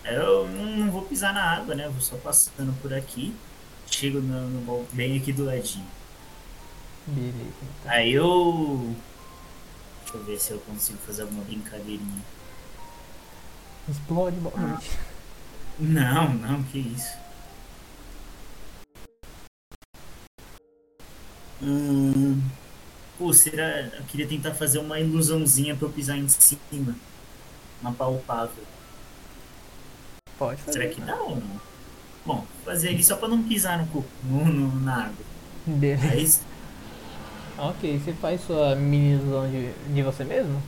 eu 0.04 0.48
não, 0.48 0.90
vou 0.90 1.02
pisar 1.02 1.32
na 1.32 1.56
água, 1.56 1.74
né? 1.74 1.88
Vou 1.88 2.00
só 2.00 2.16
passando 2.16 2.76
por 2.82 2.92
aqui. 2.92 3.34
Chego 3.86 4.20
no, 4.20 4.48
no 4.48 4.86
bem 4.92 5.16
aqui 5.18 5.32
do 5.32 5.44
ladinho. 5.44 5.86
Beleza, 7.10 7.38
então. 7.80 7.92
Aí 7.92 8.12
eu. 8.12 8.94
Deixa 10.02 10.16
eu 10.18 10.24
ver 10.24 10.40
se 10.40 10.50
eu 10.52 10.58
consigo 10.60 10.98
fazer 11.06 11.22
alguma 11.22 11.44
brincadeirinha. 11.44 12.22
Explode, 13.88 14.36
noite. 14.40 14.90
Não, 15.78 16.34
não, 16.34 16.62
que 16.64 16.78
isso. 16.78 17.16
Hum, 21.62 22.40
pô, 23.18 23.32
será. 23.32 23.80
Eu 23.80 24.02
queria 24.04 24.26
tentar 24.26 24.54
fazer 24.54 24.78
uma 24.78 24.98
ilusãozinha 24.98 25.76
pra 25.76 25.86
eu 25.88 25.92
pisar 25.92 26.16
em 26.16 26.28
cima. 26.28 26.94
Uma 27.80 27.92
palpável. 27.92 28.64
Pode 30.38 30.60
fazer. 30.62 30.78
Será 30.80 30.94
que 30.94 31.00
dá 31.00 31.16
ou 31.16 31.36
não? 31.36 31.60
Bom, 32.24 32.46
fazer 32.64 32.88
ali 32.90 33.02
só 33.02 33.16
pra 33.16 33.28
não 33.28 33.42
pisar 33.42 33.78
no, 33.78 33.86
cu- 33.88 34.04
no, 34.24 34.44
no- 34.44 34.80
na 34.80 35.04
água. 35.06 35.24
Beleza. 35.66 36.40
Ok, 37.60 37.98
você 37.98 38.12
faz 38.14 38.40
sua 38.40 38.74
mini 38.74 39.14
ilusão 39.14 39.50
de, 39.50 39.70
de 39.92 40.02
você 40.02 40.24
mesmo? 40.24 40.62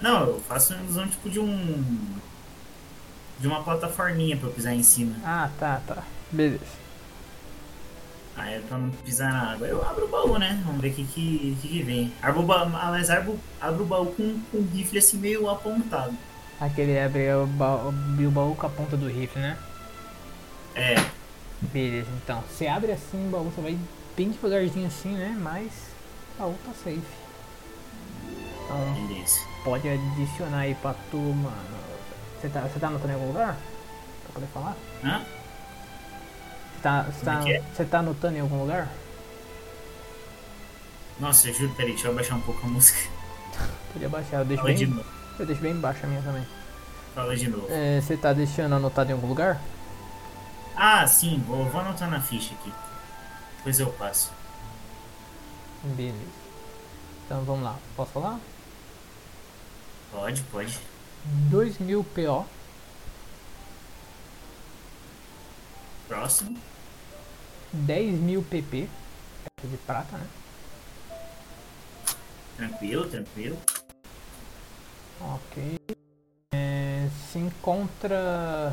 não, 0.00 0.20
eu 0.26 0.40
faço 0.40 0.74
uma 0.74 0.82
ilusão 0.82 1.08
tipo 1.08 1.30
de 1.30 1.40
um. 1.40 1.84
De 3.40 3.46
uma 3.46 3.62
plataforminha 3.62 4.36
pra 4.36 4.48
eu 4.48 4.52
pisar 4.52 4.74
em 4.74 4.82
cima. 4.82 5.16
Ah, 5.24 5.48
tá, 5.58 5.80
tá. 5.86 6.02
Beleza. 6.30 6.60
Aí 8.36 8.54
é 8.54 8.60
pra 8.60 8.78
não 8.78 8.90
pisar 8.90 9.32
na 9.32 9.52
água. 9.52 9.66
Eu 9.66 9.82
abro 9.84 10.04
o 10.04 10.08
baú, 10.08 10.38
né? 10.38 10.60
Vamos 10.66 10.80
ver 10.80 10.90
o 10.90 10.94
que, 10.94 11.04
que, 11.04 11.56
que, 11.62 11.68
que 11.68 11.82
vem. 11.82 12.12
Abro 12.20 12.40
o 12.40 12.46
baú, 12.46 12.68
mas 12.68 13.10
abro, 13.10 13.38
abro 13.60 13.84
o 13.84 13.86
baú 13.86 14.06
com, 14.06 14.40
com 14.50 14.58
o 14.58 14.68
rifle 14.72 14.98
assim 14.98 15.16
meio 15.16 15.48
apontado. 15.48 16.16
Aquele 16.60 16.98
abre 17.00 17.32
o 17.32 17.46
baú, 17.46 17.88
abre 17.88 18.26
o 18.26 18.30
baú 18.30 18.54
com 18.54 18.66
a 18.66 18.70
ponta 18.70 18.96
do 18.96 19.08
rifle, 19.08 19.40
né? 19.40 19.56
É, 20.74 20.94
Beleza, 21.60 22.08
então. 22.22 22.42
Você 22.48 22.66
abre 22.66 22.92
assim 22.92 23.26
o 23.26 23.30
baú, 23.30 23.44
você 23.44 23.60
vai 23.60 23.78
bem 24.18 24.30
devagarzinho 24.30 24.88
assim, 24.88 25.14
né? 25.14 25.36
Mas 25.40 25.70
o 26.34 26.42
baú 26.42 26.54
tá 26.66 26.72
safe. 26.72 27.00
Então 28.64 29.06
beleza. 29.06 29.40
pode 29.62 29.88
adicionar 29.88 30.58
aí 30.58 30.74
pra 30.74 30.92
tu, 31.10 31.16
mano. 31.16 31.78
Você 32.40 32.48
tá, 32.48 32.68
tá 32.80 32.86
anotando 32.88 33.12
em 33.12 33.14
algum 33.14 33.28
lugar? 33.28 33.56
poder 34.34 34.46
falar? 34.52 34.76
Hã? 35.04 35.20
Você 36.74 36.82
tá, 36.82 37.06
é 37.08 37.24
tá, 37.24 37.50
é? 37.50 37.62
você 37.74 37.84
tá 37.84 37.98
anotando 38.00 38.36
em 38.36 38.40
algum 38.40 38.60
lugar? 38.60 38.88
Nossa, 41.18 41.48
eu 41.48 41.54
juro, 41.54 41.72
peraí, 41.74 41.92
deixa 41.92 42.06
eu 42.06 42.12
abaixar 42.12 42.36
um 42.36 42.40
pouco 42.40 42.64
a 42.64 42.68
música. 42.68 42.98
Podia 43.92 44.08
baixar, 44.08 44.38
eu 44.38 44.44
deixo 44.44 44.62
Fala 44.62 44.74
de 44.74 44.86
bem, 44.86 44.94
novo. 44.94 45.08
eu 45.38 45.46
deixo 45.46 45.62
bem 45.62 45.72
embaixo 45.72 46.04
a 46.04 46.08
minha 46.08 46.22
também. 46.22 46.46
Fala 47.14 47.36
de 47.36 47.48
novo. 47.48 47.66
É, 47.70 48.00
você 48.00 48.16
tá 48.16 48.32
deixando 48.32 48.74
anotado 48.74 49.10
em 49.10 49.14
algum 49.14 49.26
lugar? 49.26 49.60
Ah, 50.76 51.04
sim, 51.06 51.42
vou, 51.46 51.64
vou 51.64 51.80
anotar 51.80 52.08
na 52.08 52.20
ficha 52.20 52.54
aqui. 52.54 52.72
Depois 53.58 53.80
eu 53.80 53.92
passo. 53.92 54.32
Beleza. 55.82 56.18
Então 57.26 57.44
vamos 57.44 57.64
lá, 57.64 57.78
posso 57.96 58.12
falar? 58.12 58.40
Pode, 60.10 60.42
pode. 60.44 60.78
2000 61.50 62.02
PO, 62.04 62.46
Próximo. 66.06 66.56
10.000 67.74 68.42
PP, 68.44 68.88
peça 69.44 69.68
de 69.68 69.76
prata, 69.76 70.16
né? 70.16 70.26
Tranquilo, 72.56 73.06
tranquilo. 73.10 73.58
Ok. 75.20 75.78
É, 76.54 77.08
se 77.30 77.38
encontra 77.38 78.72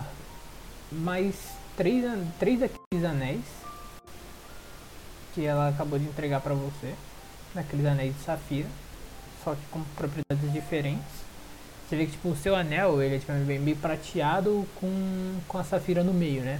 mais 0.94 1.36
três, 1.76 2.06
an- 2.06 2.26
três 2.40 2.58
daqueles 2.58 3.04
anéis 3.04 3.44
que 5.36 5.46
ela 5.46 5.68
acabou 5.70 6.00
de 6.00 6.06
entregar 6.06 6.40
pra 6.40 6.54
você, 6.54 6.96
daqueles 7.54 7.86
anéis 7.86 8.16
de 8.16 8.24
safira, 8.24 8.68
só 9.44 9.54
que 9.54 9.62
com 9.70 9.84
propriedades 9.96 10.52
diferentes. 10.54 11.04
Você 11.88 11.98
vê 11.98 12.06
que 12.06 12.14
tipo, 12.14 12.30
o 12.30 12.36
seu 12.36 12.56
anel 12.56 13.02
ele 13.04 13.18
é 13.18 13.20
tipo, 13.20 13.32
bem, 13.46 13.60
bem 13.60 13.76
prateado 13.76 14.66
com, 14.80 15.36
com 15.48 15.58
a 15.58 15.64
safira 15.64 16.04
no 16.04 16.14
meio, 16.14 16.42
né? 16.42 16.60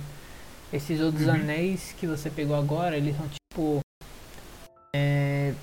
Esses 0.74 1.00
outros 1.00 1.26
Uhum. 1.26 1.34
anéis 1.34 1.96
que 1.98 2.06
você 2.06 2.30
pegou 2.30 2.56
agora, 2.56 2.98
eles 2.98 3.16
são 3.16 3.26
tipo. 3.30 3.80
é, 4.96 5.54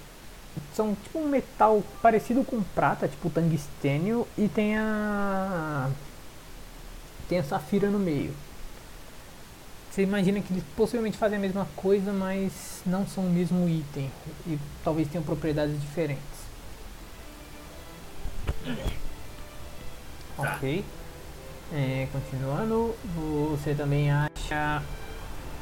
são 0.75 0.95
tipo 0.95 1.19
um 1.19 1.29
metal 1.29 1.83
parecido 2.01 2.43
com 2.45 2.63
prata, 2.63 3.07
tipo 3.07 3.29
tungstênio, 3.31 4.27
e 4.39 4.49
tem 4.49 4.77
a. 4.79 5.91
tem 7.29 7.39
a 7.39 7.45
safira 7.45 7.89
no 7.91 7.99
meio. 7.99 8.35
Você 9.93 10.05
imagina 10.05 10.40
que 10.40 10.51
eles 10.51 10.64
possivelmente 10.74 11.18
fazem 11.18 11.36
a 11.36 11.40
mesma 11.40 11.68
coisa, 11.76 12.14
mas 12.14 12.80
não 12.86 13.07
são 13.07 13.26
o 13.26 13.30
mesmo 13.30 13.68
item. 13.68 14.11
E 14.47 14.59
talvez 14.82 15.07
tenham 15.07 15.22
propriedades 15.22 15.78
diferentes. 15.78 16.22
Tá. 20.34 20.55
Ok. 20.55 20.82
É, 21.74 22.09
continuando, 22.11 22.95
você 23.51 23.74
também 23.74 24.11
acha 24.11 24.82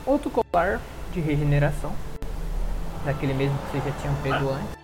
outro 0.06 0.30
colar 0.30 0.80
de 1.12 1.20
regeneração. 1.20 1.92
Daquele 3.04 3.34
mesmo 3.34 3.58
que 3.58 3.72
vocês 3.72 3.84
já 3.84 4.00
tinham 4.00 4.14
pego 4.22 4.50
antes. 4.50 4.78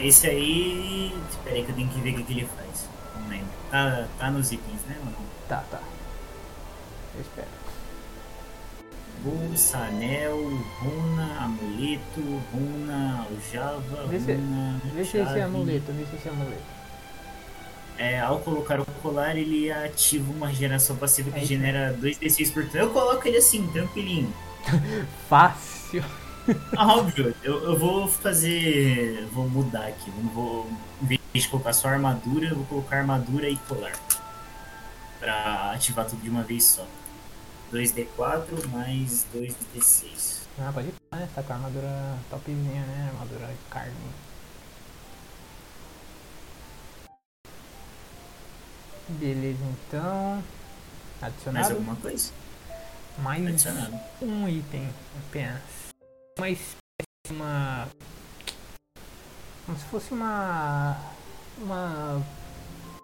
Esse 0.00 0.26
aí. 0.26 1.16
Espera 1.30 1.54
aí 1.54 1.64
que 1.64 1.70
eu 1.70 1.76
tenho 1.76 1.88
que 1.88 2.00
ver 2.00 2.18
o 2.18 2.24
que, 2.24 2.32
ele 2.32 2.48
faz. 2.48 2.88
Não 3.14 3.28
lembro. 3.28 3.46
Tá, 3.70 4.08
tá 4.18 4.28
nos 4.28 4.50
itens, 4.50 4.80
né, 4.88 4.96
mano? 5.04 5.16
Tá, 5.48 5.62
tá. 5.70 5.80
Eu 7.14 7.20
espero. 7.20 7.51
Bolsa, 9.24 9.78
anel, 9.78 10.36
runa, 10.80 11.38
amuleto, 11.44 12.20
runa, 12.52 13.26
aljava, 13.30 14.06
Vê 14.08 14.18
se- 14.18 14.32
runa. 14.32 14.80
Vê 14.94 15.04
se 15.04 15.16
esse 15.18 15.38
é 15.38 15.42
amuleto, 15.42 15.92
vê 15.92 16.04
se 16.06 16.16
esse 16.16 16.28
é 16.28 16.30
amuleto. 16.30 16.62
É, 17.98 18.20
ao 18.20 18.40
colocar 18.40 18.80
o 18.80 18.84
colar, 19.02 19.36
ele 19.36 19.70
ativa 19.70 20.32
uma 20.32 20.52
geração 20.52 20.96
passiva 20.96 21.30
que 21.30 21.40
É 21.40 21.44
genera 21.44 21.96
2d6 22.00 22.50
por 22.52 22.64
turno. 22.64 22.80
Eu 22.80 22.90
coloco 22.90 23.28
ele 23.28 23.36
assim, 23.36 23.66
tranquilinho. 23.68 24.32
Fácil. 25.28 26.02
Ah, 26.76 26.96
óbvio, 26.96 27.32
eu, 27.44 27.62
eu 27.64 27.78
vou 27.78 28.08
fazer. 28.08 29.28
Vou 29.32 29.48
mudar 29.48 29.86
aqui. 29.86 30.10
Vou. 30.34 30.68
Em 31.02 31.06
vez 31.06 31.20
de 31.34 31.48
colocar 31.48 31.72
só 31.72 31.86
armadura, 31.88 32.48
eu 32.48 32.56
vou 32.56 32.64
colocar 32.64 32.96
armadura 32.98 33.48
e 33.48 33.56
colar. 33.68 33.92
Pra 35.20 35.70
ativar 35.72 36.04
tudo 36.06 36.20
de 36.22 36.28
uma 36.30 36.42
vez 36.42 36.64
só. 36.64 36.84
2d4 37.72 38.68
mais 38.68 39.24
2d6. 39.34 40.42
Ah, 40.58 40.70
pode 40.72 40.88
ir, 40.88 40.94
né? 41.10 41.28
Tá 41.34 41.42
com 41.42 41.52
a 41.54 41.56
armadura 41.56 42.18
topzinha, 42.28 42.84
né? 42.84 43.10
Armadura 43.14 43.50
carne. 43.70 43.94
Beleza, 49.08 49.64
então. 49.64 50.42
Mais 51.20 51.32
Adicionado. 51.34 51.70
alguma 51.74 51.96
coisa? 51.96 52.30
Mais 53.18 53.46
Adicionado. 53.46 53.98
um 54.20 54.48
item 54.48 54.88
apenas. 55.28 55.62
Uma 56.38 56.50
espécie 56.50 56.76
de 57.26 57.32
uma. 57.32 57.88
Como 59.64 59.78
se 59.78 59.84
fosse 59.86 60.12
uma. 60.12 60.96
Uma. 61.58 62.22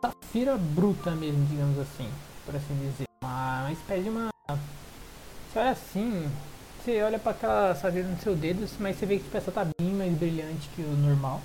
Safira 0.00 0.56
bruta 0.58 1.12
mesmo, 1.12 1.44
digamos 1.46 1.78
assim. 1.78 2.10
Por 2.48 2.56
assim 2.56 2.74
dizer. 2.78 3.04
Uma, 3.20 3.60
uma 3.60 3.72
espécie 3.72 4.04
de 4.04 4.08
uma. 4.08 4.30
Você 4.48 5.58
olha 5.58 5.70
assim. 5.70 6.32
Você 6.80 7.02
olha 7.02 7.18
para 7.18 7.32
aquela 7.32 7.74
safira 7.74 8.08
no 8.08 8.18
seu 8.20 8.34
dedo, 8.34 8.66
mas 8.80 8.96
você 8.96 9.04
vê 9.04 9.18
que 9.18 9.24
tipo, 9.24 9.36
essa 9.36 9.52
tá 9.52 9.66
bem 9.78 9.90
mais 9.92 10.10
brilhante 10.14 10.66
que 10.74 10.80
o 10.80 10.96
normal. 10.96 11.42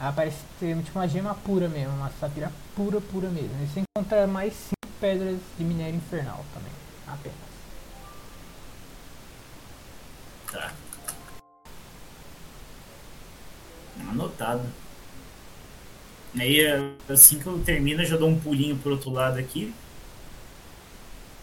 Ela 0.00 0.12
parece 0.12 0.38
ter 0.58 0.76
tipo 0.82 0.98
uma 0.98 1.06
gema 1.06 1.36
pura 1.36 1.68
mesmo, 1.68 1.94
uma 1.94 2.10
safira 2.18 2.50
pura, 2.74 3.00
pura 3.00 3.28
mesmo. 3.28 3.52
E 3.62 3.66
você 3.68 3.84
encontra 3.96 4.26
mais 4.26 4.52
cinco 4.54 4.92
pedras 5.00 5.38
de 5.56 5.64
minério 5.64 5.94
infernal 5.94 6.44
também, 6.52 6.72
apenas. 7.06 7.38
Tá. 10.50 10.72
Anotado. 14.10 14.64
Aí 16.36 16.60
assim 17.08 17.38
que 17.38 17.46
eu 17.46 17.62
termino, 17.62 18.02
eu 18.02 18.06
já 18.06 18.16
dou 18.16 18.28
um 18.28 18.40
pulinho 18.40 18.76
pro 18.78 18.90
outro 18.90 19.10
lado 19.10 19.38
aqui. 19.38 19.72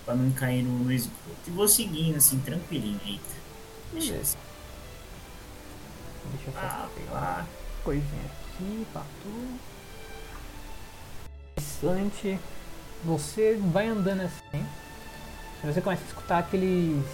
Pra 0.10 0.16
não 0.16 0.32
cair 0.32 0.64
no, 0.64 0.86
no 0.86 0.92
esgoto. 0.92 1.14
E 1.46 1.52
vou 1.52 1.68
seguindo 1.68 2.18
assim, 2.18 2.40
tranquilinho. 2.40 3.00
Eita. 3.06 3.22
Deixa 3.94 4.14
Beleza. 4.14 4.38
Deixa 6.32 6.48
eu 6.48 6.54
só 6.54 6.60
Ah, 6.62 6.90
pegar 6.96 7.48
coisinha 7.84 8.26
aqui, 8.26 8.88
patu. 8.92 9.60
Interessante. 11.60 12.40
Você 13.04 13.60
vai 13.72 13.86
andando 13.86 14.22
assim. 14.22 14.66
Você 15.64 15.80
começa 15.80 16.02
a 16.02 16.08
escutar 16.08 16.40
aqueles 16.40 17.06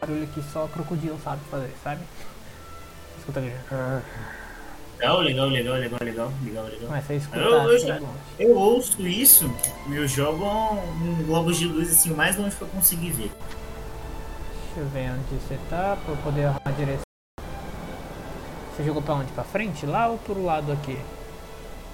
barulho 0.00 0.28
que 0.28 0.40
só 0.52 0.68
crocodilo 0.68 1.18
sabe 1.24 1.42
fazer, 1.50 1.74
sabe? 1.82 2.04
Escuta 3.18 3.40
aquele. 3.40 3.56
Legal, 5.04 5.20
legal, 5.20 5.48
legal, 5.48 5.74
legal, 5.76 5.98
legal, 6.02 6.32
legal, 6.42 6.64
legal. 6.64 6.86
Começa 6.88 7.12
a 7.12 7.16
escutar 7.16 7.38
Eu- 7.40 7.50
eu 7.52 7.76
assim 7.76 7.86
já-. 7.86 8.00
Eu 8.38 8.56
ouço 8.56 9.06
isso, 9.06 9.54
eu 9.92 10.08
jogo 10.08 10.44
um 10.46 11.24
globos 11.26 11.58
de 11.58 11.66
luz 11.66 11.92
assim, 11.92 12.10
o 12.10 12.16
mais 12.16 12.36
longe 12.38 12.56
que 12.56 12.62
eu 12.62 12.68
conseguir 12.68 13.10
ver. 13.10 13.30
Deixa 14.64 14.80
eu 14.80 14.86
ver 14.88 15.10
onde 15.10 15.34
você 15.42 15.58
tá 15.68 15.98
pra 16.02 16.14
eu 16.14 16.16
poder 16.22 16.44
arrumar 16.46 16.62
a 16.64 16.70
direção. 16.70 17.02
Você 18.74 18.84
jogou 18.84 19.02
pra 19.02 19.14
onde? 19.14 19.30
Pra 19.32 19.44
frente? 19.44 19.84
Lá 19.84 20.08
ou 20.08 20.16
pro 20.16 20.42
lado 20.42 20.72
aqui? 20.72 20.98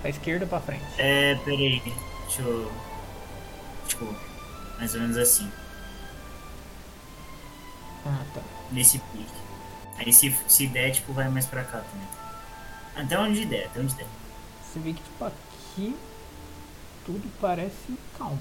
Pra 0.01 0.11
esquerda 0.11 0.45
ou 0.45 0.49
pra 0.49 0.61
frente? 0.61 0.85
É, 0.97 1.35
peraí, 1.45 1.83
deixa 2.27 2.43
eu. 2.43 2.71
Tipo, 3.89 4.07
mais 4.79 4.95
ou 4.95 5.01
menos 5.01 5.17
assim, 5.17 5.51
Ah, 8.07 8.23
tá. 8.33 8.41
nesse 8.71 8.99
pique. 9.01 9.27
Aí 9.99 10.13
se, 10.13 10.33
se 10.47 10.69
der, 10.69 10.93
tipo, 10.93 11.13
vai 11.13 11.29
mais 11.29 11.45
pra 11.47 11.65
cá 11.65 11.79
também. 11.79 12.20
Até 12.95 13.19
onde 13.19 13.45
der, 13.47 13.67
até 13.67 13.81
onde 13.81 13.95
der. 13.95 14.07
Você 14.65 14.79
vê 14.81 14.93
que 14.93 15.03
tipo 15.03 15.25
aqui 15.25 15.97
tudo 17.07 17.31
parece 17.41 17.97
calmo. 18.19 18.39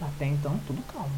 Até 0.00 0.26
então 0.26 0.58
tudo 0.66 0.82
calmo. 0.92 1.10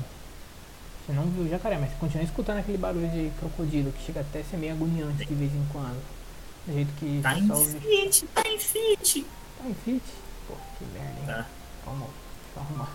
Você 1.07 1.13
não 1.13 1.25
viu 1.27 1.45
o 1.45 1.49
jacaré, 1.49 1.79
mas 1.79 1.91
você 1.91 1.97
continua 1.97 2.25
escutando 2.25 2.59
aquele 2.59 2.79
barulho 2.79 3.09
de 3.09 3.31
crocodilo 3.39 3.93
que 3.93 4.05
chega 4.05 4.21
até 4.21 4.41
a 4.41 4.45
ser 4.45 4.57
meio 4.57 4.73
agoniante 4.73 5.25
de 5.25 5.35
vez 5.35 5.53
em 5.53 5.67
quando. 5.73 6.03
Do 6.67 6.73
jeito 6.73 6.93
que 6.95 7.21
Tá 7.23 7.39
em 7.39 7.51
ouve. 7.51 7.81
fit, 7.81 8.27
tá 8.27 8.43
em 8.49 8.59
fit. 8.59 9.27
Tá 9.59 9.69
em 9.69 9.75
fit? 9.75 10.03
Pô, 10.47 10.55
que 10.79 10.85
merda, 10.87 11.21
hein? 11.21 11.27
Tá. 11.27 11.47
Vamos, 11.85 12.09
vamos 12.55 12.71
arrumar. 12.71 12.93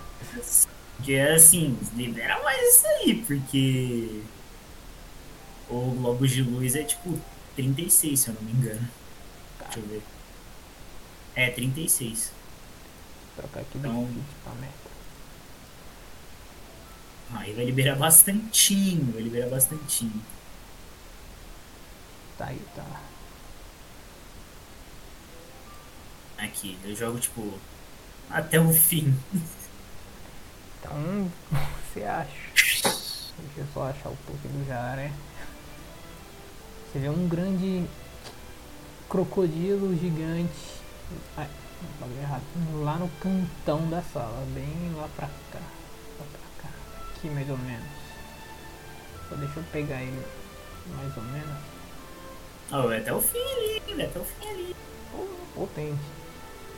Que 1.04 1.14
é 1.14 1.36
assim, 1.36 1.78
libera 1.96 2.42
mais 2.44 2.76
isso 2.76 2.88
aí, 2.88 3.24
porque. 3.26 4.22
O 5.70 5.92
Globos 5.92 6.32
de 6.32 6.42
Luz 6.44 6.76
é 6.76 6.84
tipo 6.84 7.20
36, 7.56 8.20
se 8.20 8.28
eu 8.30 8.34
não 8.36 8.42
me 8.42 8.52
engano. 8.54 8.88
Deixa 9.60 9.80
eu 9.80 9.86
ver. 9.88 10.02
É, 11.36 11.50
36. 11.52 12.32
Trocar 13.36 13.60
aqui 13.60 13.78
Então- 13.78 14.10
pra 14.44 14.54
meta. 14.56 14.74
Aí 17.36 17.54
vai 17.54 17.66
liberar 17.66 17.96
bastantinho, 17.98 19.12
vai 19.12 19.22
liberar 19.22 19.50
bastantinho. 19.50 20.22
Tá 22.38 22.46
aí, 22.46 22.62
tá. 22.76 22.86
aqui. 26.38 26.78
Eu 26.86 26.96
jogo, 26.96 27.20
tipo, 27.20 27.54
até 28.30 28.60
o 28.60 28.72
fim. 28.74 29.14
Então, 30.80 31.32
você 31.94 32.04
acha? 32.04 32.32
Deixa 32.54 33.60
eu 33.60 33.66
só 33.74 33.84
achar 33.90 34.10
o 34.10 34.18
toque 34.26 34.48
do 34.48 34.68
Jaré. 34.68 35.12
Você 36.92 37.00
vê 37.00 37.10
um 37.10 37.28
grande 37.28 37.86
crocodilo 39.10 39.96
gigante 39.98 40.78
ai, 41.38 41.48
bagulho 42.00 42.20
errado, 42.20 42.44
lá 42.84 42.96
no 42.96 43.10
cantão 43.22 43.90
da 43.90 44.02
sala, 44.02 44.46
bem 44.54 44.94
lá 44.96 45.08
pra 45.16 45.28
cá. 45.52 45.60
Lá 46.20 46.26
pra 46.32 46.64
cá. 46.64 46.70
Aqui 47.16 47.30
mais 47.30 47.50
ou 47.50 47.58
menos. 47.58 47.88
Só 49.30 49.36
deixa 49.36 49.60
eu 49.60 49.64
pegar 49.72 50.02
ele 50.02 50.26
mais 50.96 51.18
ou 51.18 51.24
menos. 51.24 51.58
Oh, 52.72 52.88
vai 52.88 53.00
até 53.00 53.14
o 53.14 53.22
fim 53.22 53.38
ali, 53.38 53.96
vai 53.96 54.06
até 54.06 54.20
o 54.20 54.24
fim 54.24 54.48
ali. 54.50 54.76
Potente. 55.54 56.00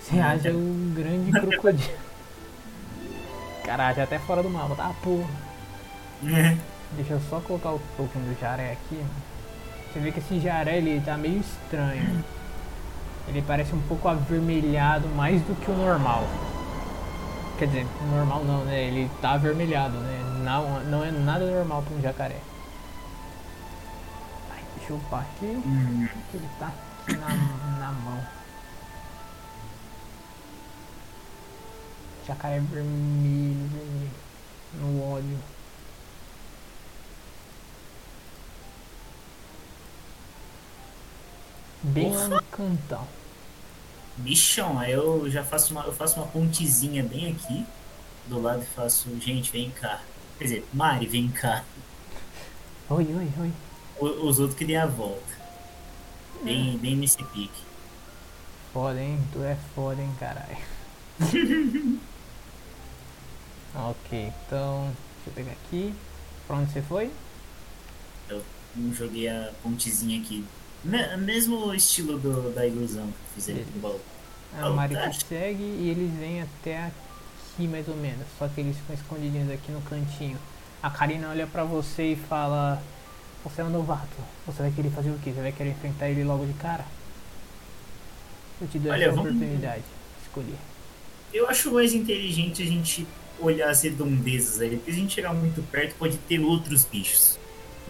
Você 0.02 0.20
acha 0.20 0.52
um 0.52 0.94
grande 0.96 1.32
crocodilo. 1.32 2.00
Caralho, 3.70 4.02
até 4.02 4.18
fora 4.18 4.42
do 4.42 4.50
mapa, 4.50 4.74
tá 4.74 4.92
porra. 5.04 5.30
Deixa 6.94 7.14
eu 7.14 7.22
só 7.30 7.40
colocar 7.40 7.70
o 7.70 7.82
token 7.96 8.24
do 8.24 8.36
jaré 8.42 8.72
aqui. 8.72 9.06
Você 9.94 10.00
vê 10.00 10.12
que 10.12 10.18
esse 10.18 10.40
jaré 10.40 10.78
ele 10.78 11.00
tá 11.02 11.16
meio 11.16 11.40
estranho. 11.40 12.26
Ele 13.28 13.44
parece 13.44 13.76
um 13.76 13.82
pouco 13.82 14.08
avermelhado 14.08 15.08
mais 15.10 15.40
do 15.44 15.54
que 15.62 15.70
o 15.70 15.78
normal. 15.78 16.24
Quer 17.60 17.68
dizer, 17.68 17.88
normal 18.12 18.44
não, 18.44 18.66
né? 18.66 18.86
Ele 18.86 19.08
tá 19.22 19.34
avermelhado, 19.34 20.00
né? 20.00 20.42
Não, 20.44 20.80
não 20.86 21.06
é 21.06 21.12
nada 21.12 21.46
normal 21.46 21.84
para 21.84 21.96
um 21.96 22.02
jacaré. 22.02 22.38
Ai, 24.52 24.64
deixa 24.78 24.94
eu 24.94 24.98
upar 24.98 25.20
aqui. 25.20 25.46
Ele 25.46 26.50
tá 26.58 26.72
na, 27.08 27.80
na 27.80 27.92
mão. 27.92 28.39
Jacaré 32.30 32.60
vermelho, 32.60 33.68
vermelho. 33.70 34.12
No 34.80 35.04
óleo. 35.04 35.40
Bem 41.82 42.14
lá 42.14 42.28
no 42.28 42.44
cantão. 42.44 43.08
Bichão, 44.18 44.78
aí 44.78 44.92
eu 44.92 45.28
já 45.32 45.44
faço 45.44 45.72
uma, 45.74 45.86
eu 45.86 45.94
faço 45.94 46.20
uma 46.20 46.28
pontezinha 46.28 47.02
bem 47.02 47.32
aqui 47.32 47.66
do 48.28 48.40
lado 48.40 48.62
e 48.62 48.76
faço, 48.76 49.10
gente, 49.20 49.52
vem 49.52 49.72
cá. 49.72 50.02
Quer 50.38 50.44
dizer, 50.44 50.68
Mari, 50.72 51.08
vem 51.08 51.30
cá. 51.30 51.64
Oi, 52.92 53.08
oi, 53.12 53.28
oi. 53.40 53.52
O, 53.98 54.28
os 54.28 54.38
outros 54.38 54.56
que 54.56 54.66
dêem 54.66 54.78
a 54.78 54.86
volta. 54.86 55.40
Bem, 56.44 56.78
bem 56.78 56.96
nesse 56.96 57.18
pique. 57.18 57.64
Foda, 58.72 59.02
hein? 59.02 59.18
Tu 59.34 59.42
é 59.42 59.58
foda, 59.74 60.00
hein, 60.00 60.16
caralho. 60.20 60.58
ok, 63.76 64.32
então, 64.46 64.92
deixa 65.16 65.30
eu 65.30 65.34
pegar 65.34 65.52
aqui. 65.52 65.94
Pra 66.48 66.58
onde 66.58 66.72
você 66.72 66.82
foi? 66.82 67.12
Eu 68.30 68.44
joguei 68.94 69.28
a 69.28 69.52
pontezinha 69.64 70.20
aqui 70.22 70.46
me- 70.84 71.18
mesmo 71.18 71.74
estilo 71.74 72.18
do, 72.18 72.54
da 72.54 72.66
ilusão 72.66 73.08
que 73.08 73.36
fizeram 73.36 73.62
aqui 73.62 73.72
do 73.72 73.80
baú. 73.82 74.00
A 74.60 74.70
Mari 74.72 74.96
te 75.12 75.26
segue 75.26 75.62
e 75.64 75.90
eles 75.90 76.12
vêm 76.20 76.42
até 76.42 76.86
aqui 76.86 77.68
mais 77.68 77.88
ou 77.88 77.96
menos. 77.96 78.26
Só 78.38 78.48
que 78.48 78.62
eles 78.62 78.76
ficam 78.78 78.96
escondidinhos 78.96 79.52
aqui 79.52 79.72
no 79.72 79.82
cantinho. 79.82 80.38
A 80.82 80.90
Karina 80.90 81.30
olha 81.30 81.46
pra 81.46 81.64
você 81.64 82.14
e 82.14 82.16
fala: 82.16 82.82
Você 83.44 83.62
é 83.62 83.64
um 83.66 83.70
novato. 83.70 84.08
Você 84.48 84.62
vai 84.64 84.72
querer 84.72 84.90
fazer 84.90 85.12
o 85.12 85.20
quê? 85.20 85.32
Você 85.32 85.42
vai 85.42 85.52
querer 85.52 85.72
enfrentar 85.72 86.10
ele 86.10 86.24
logo 86.24 86.46
de 86.46 86.54
cara? 86.54 86.86
Eu 88.62 88.68
te 88.68 88.80
dou 88.80 88.92
Olha, 88.92 89.06
essa 89.06 89.16
vamos- 89.16 89.32
oportunidade. 89.32 89.84
Escolher. 90.24 90.58
Eu 91.34 91.48
acho 91.48 91.72
mais 91.72 91.94
inteligente 91.94 92.64
a 92.64 92.66
gente 92.66 93.06
olhar 93.42 93.70
as 93.70 93.82
redondezas 93.84 94.62
ali, 94.62 94.78
porque 94.78 94.92
se 94.92 94.98
a 94.98 95.02
gente 95.02 95.14
chegar 95.14 95.34
muito 95.34 95.62
perto 95.70 95.96
pode 95.96 96.18
ter 96.18 96.40
outros 96.40 96.86
bichos. 96.86 97.38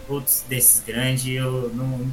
Outros 0.08 0.44
desses 0.48 0.82
grandes, 0.84 1.26
eu 1.26 1.70
não. 1.74 2.12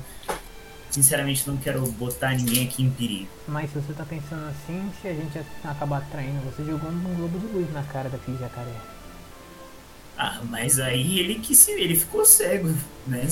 Sinceramente 0.89 1.47
não 1.47 1.57
quero 1.57 1.85
botar 1.91 2.33
ninguém 2.33 2.65
aqui 2.65 2.81
em 2.81 2.89
perigo. 2.89 3.27
Mas 3.47 3.71
se 3.71 3.79
você 3.79 3.93
tá 3.93 4.05
pensando 4.05 4.47
assim, 4.47 4.89
se 5.01 5.07
a 5.07 5.13
gente 5.13 5.39
acabar 5.63 6.01
traindo, 6.09 6.39
você 6.41 6.63
jogou 6.63 6.89
um 6.89 7.15
globo 7.15 7.39
de 7.39 7.47
luz 7.47 7.73
na 7.73 7.83
cara 7.83 8.09
daquele 8.09 8.38
jacaré. 8.38 8.73
Ah, 10.17 10.41
mas 10.49 10.79
aí 10.79 11.19
ele 11.19 11.35
que 11.35 11.55
se. 11.55 11.71
ele 11.71 11.95
ficou 11.95 12.25
cego, 12.25 12.73
né? 13.05 13.27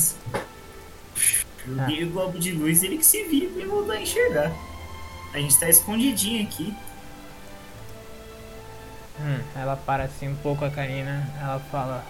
Joguei 1.68 2.04
o 2.04 2.12
globo 2.12 2.38
de 2.38 2.52
luz 2.52 2.84
ele 2.84 2.98
que 2.98 3.06
se 3.06 3.24
vira 3.24 3.50
pra 3.50 3.66
voltar 3.66 3.94
a 3.94 4.02
enxergar. 4.02 4.52
A 5.34 5.40
gente 5.40 5.60
tá 5.60 5.68
escondidinho 5.68 6.44
aqui. 6.44 6.74
Hum, 9.20 9.42
ela 9.56 9.78
para 9.78 10.04
assim 10.04 10.28
um 10.28 10.36
pouco 10.36 10.66
a 10.66 10.70
Karina, 10.70 11.26
ela 11.40 11.60
fala, 11.72 12.04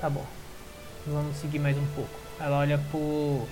tá 0.00 0.08
bom, 0.08 0.24
vamos 1.06 1.36
seguir 1.36 1.58
mais 1.58 1.76
um 1.76 1.86
pouco. 1.94 2.10
Ela 2.38 2.58
olha 2.58 2.78
pro 2.90 3.46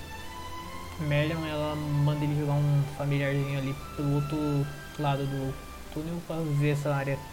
Merlion, 1.01 1.45
ela 1.45 1.75
manda 1.75 2.23
ele 2.23 2.39
jogar 2.39 2.53
um 2.53 2.83
familiarzinho 2.97 3.59
ali 3.59 3.75
pelo 3.95 4.15
outro 4.15 4.65
lado 4.99 5.25
do 5.25 5.53
túnel 5.93 6.21
pra 6.25 6.37
ver 6.59 6.71
essa 6.71 6.93
área 6.95 7.15
aqui. 7.15 7.23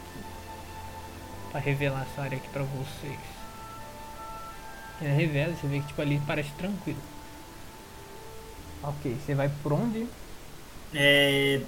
Pra 1.53 1.61
revelar 1.61 2.07
essa 2.11 2.23
área 2.23 2.37
aqui 2.37 2.49
pra 2.49 2.63
vocês. 2.63 3.19
Ela 5.01 5.15
revela, 5.15 5.55
você 5.55 5.67
vê 5.67 5.81
que 5.81 5.87
tipo 5.87 6.03
ali 6.03 6.21
parece 6.27 6.51
tranquilo. 6.53 7.01
Ok, 8.83 9.17
você 9.25 9.35
vai 9.35 9.49
por 9.63 9.73
onde? 9.73 10.07
É. 10.95 11.61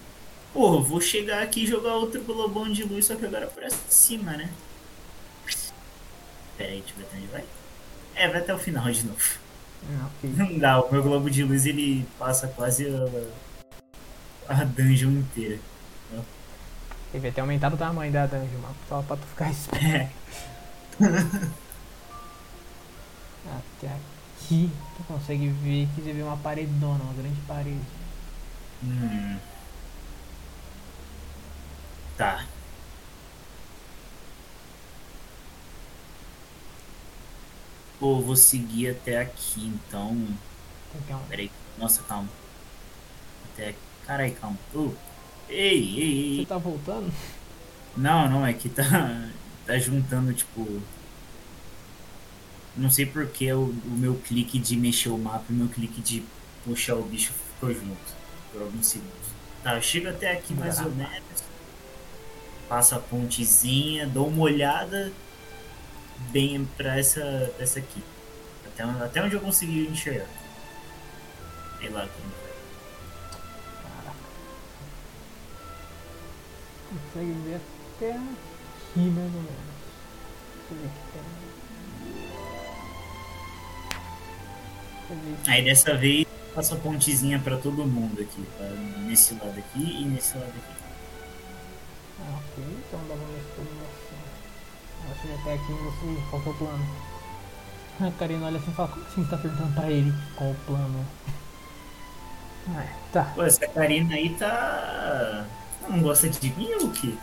Porra, 0.53 0.77
eu 0.77 0.83
vou 0.83 1.01
chegar 1.01 1.43
aqui 1.43 1.65
e 1.65 1.67
jogar 1.67 1.95
outro 1.95 2.23
globão 2.23 2.71
de 2.71 2.85
luz, 2.85 3.07
só 3.07 3.17
que 3.17 3.25
agora 3.25 3.47
pra 3.47 3.71
cima, 3.89 4.33
né? 4.33 4.51
Pera 6.59 6.71
aí, 6.71 6.81
deixa 6.81 6.93
eu 6.93 6.99
ver 6.99 7.05
até 7.05 7.17
onde 7.17 7.27
vai. 7.29 7.45
É, 8.15 8.29
vai 8.29 8.41
até 8.41 8.55
o 8.55 8.59
final 8.59 8.91
de 8.91 9.07
novo. 9.07 9.39
Hum, 9.89 10.07
ok. 10.07 10.31
Não 10.37 10.59
dá, 10.59 10.81
o 10.81 10.93
meu 10.93 11.03
globo 11.03 11.31
de 11.31 11.43
luz 11.43 11.65
ele 11.65 12.07
passa 12.19 12.49
quase 12.49 12.87
a, 14.49 14.53
a 14.61 14.65
dungeon 14.65 15.13
inteira. 15.13 15.59
Devia 17.13 17.33
ter 17.33 17.43
aumentado 17.43 17.75
o 17.75 17.79
tamanho 17.79 18.11
da 18.11 18.27
dungeon, 18.27 18.61
só 18.89 19.03
pra 19.03 19.17
tu 19.17 19.27
ficar 19.27 19.51
esperto. 19.53 19.87
É. 19.87 20.11
Até 23.45 23.89
aqui 23.89 24.71
tu 24.97 25.05
consegue 25.05 25.49
ver 25.49 25.89
que 25.95 26.01
você 26.01 26.13
vê 26.13 26.23
uma 26.23 26.37
paredona, 26.37 27.03
uma 27.03 27.15
grande 27.15 27.41
parede. 27.47 27.81
Hum. 28.85 29.37
Tá. 32.23 32.45
Pô, 37.99 38.21
vou 38.21 38.37
seguir 38.37 38.91
até 38.91 39.19
aqui, 39.21 39.67
então. 39.67 40.11
Um- 40.13 40.37
Peraí. 41.29 41.51
Nossa, 41.77 42.01
calma. 42.05 42.29
Até 43.53 43.71
aqui. 43.71 43.79
Carai, 44.07 44.31
calma. 44.33 44.57
Uh. 44.73 44.95
Ei, 45.49 45.99
ei, 45.99 46.35
Você 46.37 46.41
ei. 46.41 46.47
tá 46.47 46.59
voltando? 46.59 47.13
Não, 47.97 48.29
não, 48.29 48.47
é 48.47 48.53
que 48.53 48.69
tá. 48.69 49.29
Tá 49.67 49.79
juntando, 49.79 50.33
tipo. 50.33 50.81
Não 52.77 52.91
sei 52.91 53.07
porque 53.07 53.53
o, 53.53 53.67
o 53.67 53.91
meu 53.91 54.15
clique 54.17 54.59
de 54.59 54.77
mexer 54.77 55.09
o 55.11 55.17
mapa 55.19 55.45
e 55.51 55.53
o 55.53 55.57
meu 55.57 55.69
clique 55.69 56.01
de 56.01 56.23
puxar 56.65 56.97
o 56.97 57.03
bicho 57.03 57.33
ficou 57.55 57.73
junto. 57.73 58.15
Por 58.53 58.63
alguns 58.63 58.87
segundos. 58.87 59.13
Tá, 59.63 59.77
eu 59.77 59.83
chego 59.83 60.09
até 60.09 60.33
aqui 60.33 60.53
mais 60.55 60.81
ou 60.81 60.91
menos. 60.91 61.52
Passo 62.73 62.95
a 62.95 62.99
pontezinha, 62.99 64.07
dou 64.07 64.29
uma 64.29 64.45
olhada 64.45 65.13
bem 66.31 66.65
pra 66.75 66.99
essa, 66.99 67.53
essa 67.59 67.79
aqui. 67.81 68.03
Até, 68.65 68.87
onde- 68.87 69.03
até 69.03 69.23
onde 69.23 69.35
eu 69.37 69.41
consegui 69.43 69.87
enxergar. 69.89 70.27
Sei 71.79 71.91
lá 71.91 72.09
como. 72.09 72.33
Caraca. 73.83 74.17
Consegue 76.89 77.33
ver 77.45 77.57
até 77.57 78.11
aqui 78.13 79.01
mais 79.01 79.35
ou 79.35 79.43
menos. 79.43 79.73
Deixa 80.71 80.73
eu 80.73 80.79
ver 85.19 85.35
aqui. 85.35 85.51
Aí 85.51 85.63
dessa 85.63 85.95
vez 85.95 86.27
passo 86.55 86.73
a 86.73 86.79
pontezinha 86.79 87.39
pra 87.39 87.59
todo 87.59 87.85
mundo 87.87 88.23
aqui. 88.23 88.43
Tá? 88.57 88.65
Nesse 89.01 89.35
lado 89.35 89.59
aqui 89.59 89.79
e 90.01 90.05
nesse 90.07 90.39
lado 90.39 90.49
aqui. 90.49 90.82
Ah, 92.23 92.39
ok, 92.39 92.65
então 92.65 93.01
dá 93.09 93.15
pra 93.15 93.27
ver 93.27 93.45
tudo 93.57 93.69
assim. 93.83 94.21
Ela 95.05 95.15
chega 95.21 95.35
até 95.35 95.55
aqui 95.55 95.73
e 95.73 95.75
você. 95.75 96.31
Qual 96.31 96.43
que 96.43 96.49
é 96.49 96.53
o 96.53 96.55
plano? 96.55 96.87
A 98.01 98.11
Karina 98.19 98.47
olha 98.47 98.59
assim 98.59 98.71
e 98.71 98.75
fala, 98.75 98.89
como 98.89 99.05
assim 99.07 99.25
você 99.25 99.31
tá 99.31 99.37
perguntando 99.37 99.75
pra 99.75 99.91
ele 99.91 100.13
qual 100.37 100.51
o 100.51 100.55
plano? 100.67 101.07
Ah, 102.75 102.83
é, 102.83 102.93
tá. 103.13 103.25
Pô, 103.35 103.43
essa 103.43 103.67
Karina 103.69 104.15
aí 104.15 104.31
tá. 104.37 105.45
Não 105.89 106.01
gosta 106.01 106.29
de 106.29 106.51
mim 106.55 106.73
ou 106.81 106.87
o 106.87 106.91
quê? 106.93 107.15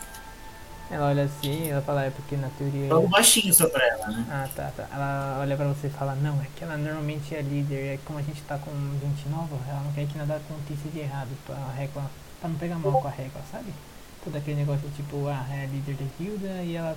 Ela 0.90 1.06
olha 1.08 1.24
assim, 1.24 1.68
ela 1.70 1.80
fala, 1.82 2.04
é 2.04 2.10
porque 2.10 2.36
na 2.36 2.48
teoria. 2.58 2.88
Falo 2.88 3.08
baixinho 3.08 3.54
só 3.54 3.68
pra 3.68 3.86
ela, 3.86 4.08
né? 4.08 4.26
Ah, 4.28 4.48
tá, 4.54 4.72
tá. 4.76 4.86
Ela 4.92 5.38
olha 5.40 5.56
pra 5.56 5.66
você 5.68 5.86
e 5.86 5.90
fala, 5.90 6.16
não, 6.16 6.34
é 6.42 6.46
que 6.56 6.64
ela 6.64 6.76
normalmente 6.76 7.32
é 7.34 7.40
líder, 7.42 7.94
é 7.94 7.98
como 8.04 8.18
a 8.18 8.22
gente 8.22 8.42
tá 8.42 8.58
com 8.58 8.70
gente 9.00 9.28
nova, 9.28 9.56
ela 9.68 9.80
não 9.82 9.92
quer 9.92 10.06
que 10.06 10.18
nada 10.18 10.34
aconteça 10.36 10.88
de 10.88 10.98
errado 10.98 11.28
pra 11.46 11.56
reclamar. 11.76 12.10
pra 12.40 12.48
não 12.48 12.56
pegar 12.56 12.76
mal 12.76 13.00
com 13.00 13.06
a 13.06 13.10
régua, 13.10 13.40
sabe? 13.52 13.72
Todo 14.24 14.36
aquele 14.36 14.56
negócio 14.58 14.88
de 14.88 14.96
tipo, 14.96 15.26
ah, 15.28 15.46
é 15.50 15.64
a 15.64 15.66
líder 15.66 15.94
da 15.94 16.04
guilda 16.18 16.62
e 16.62 16.76
ela 16.76 16.96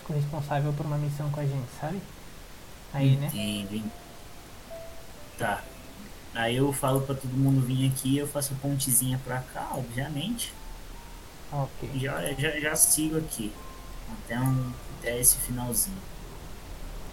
ficou 0.00 0.16
responsável 0.16 0.72
por 0.72 0.84
uma 0.86 0.98
missão 0.98 1.30
com 1.30 1.40
a 1.40 1.44
gente, 1.44 1.68
sabe? 1.80 2.00
Aí, 2.92 3.16
né? 3.16 3.26
Entendo. 3.28 3.74
hein? 3.74 3.92
Tá. 5.38 5.62
Aí 6.34 6.56
eu 6.56 6.72
falo 6.72 7.00
pra 7.02 7.14
todo 7.14 7.30
mundo 7.30 7.60
vir 7.64 7.88
aqui, 7.90 8.18
eu 8.18 8.26
faço 8.26 8.54
a 8.54 8.56
pontezinha 8.56 9.20
pra 9.24 9.38
cá, 9.52 9.68
obviamente. 9.72 10.52
Ok. 11.52 11.90
Já, 11.94 12.20
já, 12.32 12.60
já 12.60 12.74
sigo 12.76 13.18
aqui. 13.18 13.52
Até, 14.12 14.38
um, 14.38 14.72
até 14.98 15.20
esse 15.20 15.36
finalzinho. 15.36 15.96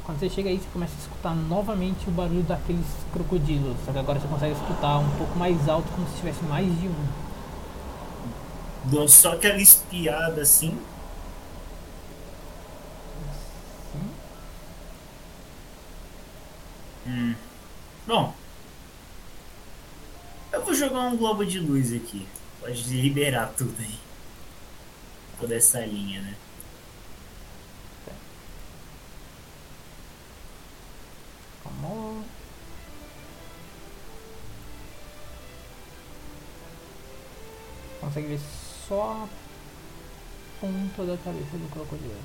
Quando 0.03 0.19
você 0.19 0.29
chega 0.29 0.49
aí, 0.49 0.57
você 0.57 0.67
começa 0.73 0.93
a 0.95 0.99
escutar 0.99 1.35
novamente 1.35 2.07
o 2.07 2.11
barulho 2.11 2.41
daqueles 2.43 2.85
crocodilos. 3.13 3.77
Só 3.85 3.91
que 3.91 3.99
agora 3.99 4.19
você 4.19 4.27
consegue 4.27 4.53
escutar 4.53 4.97
um 4.97 5.09
pouco 5.17 5.37
mais 5.37 5.69
alto, 5.69 5.87
como 5.91 6.07
se 6.09 6.17
tivesse 6.17 6.43
mais 6.45 6.65
de 6.79 6.87
um. 6.87 7.05
Dou 8.85 9.07
só 9.07 9.33
aquela 9.33 9.61
espiada 9.61 10.41
assim. 10.41 10.77
Sim. 13.91 14.11
Hum. 17.07 17.35
Bom. 18.07 18.33
Eu 20.51 20.65
vou 20.65 20.73
jogar 20.73 21.01
um 21.01 21.17
globo 21.17 21.45
de 21.45 21.59
luz 21.59 21.93
aqui. 21.93 22.27
Pode 22.59 22.83
liberar 22.83 23.53
tudo 23.57 23.75
aí. 23.79 23.99
Toda 25.39 25.55
essa 25.55 25.79
linha, 25.85 26.21
né? 26.21 26.35
Consegue 38.11 38.27
ver 38.27 38.39
só 38.87 39.25
a 39.25 39.27
ponta 40.59 41.05
da 41.05 41.17
cabeça 41.17 41.57
do 41.57 41.69
crocodilo. 41.71 42.15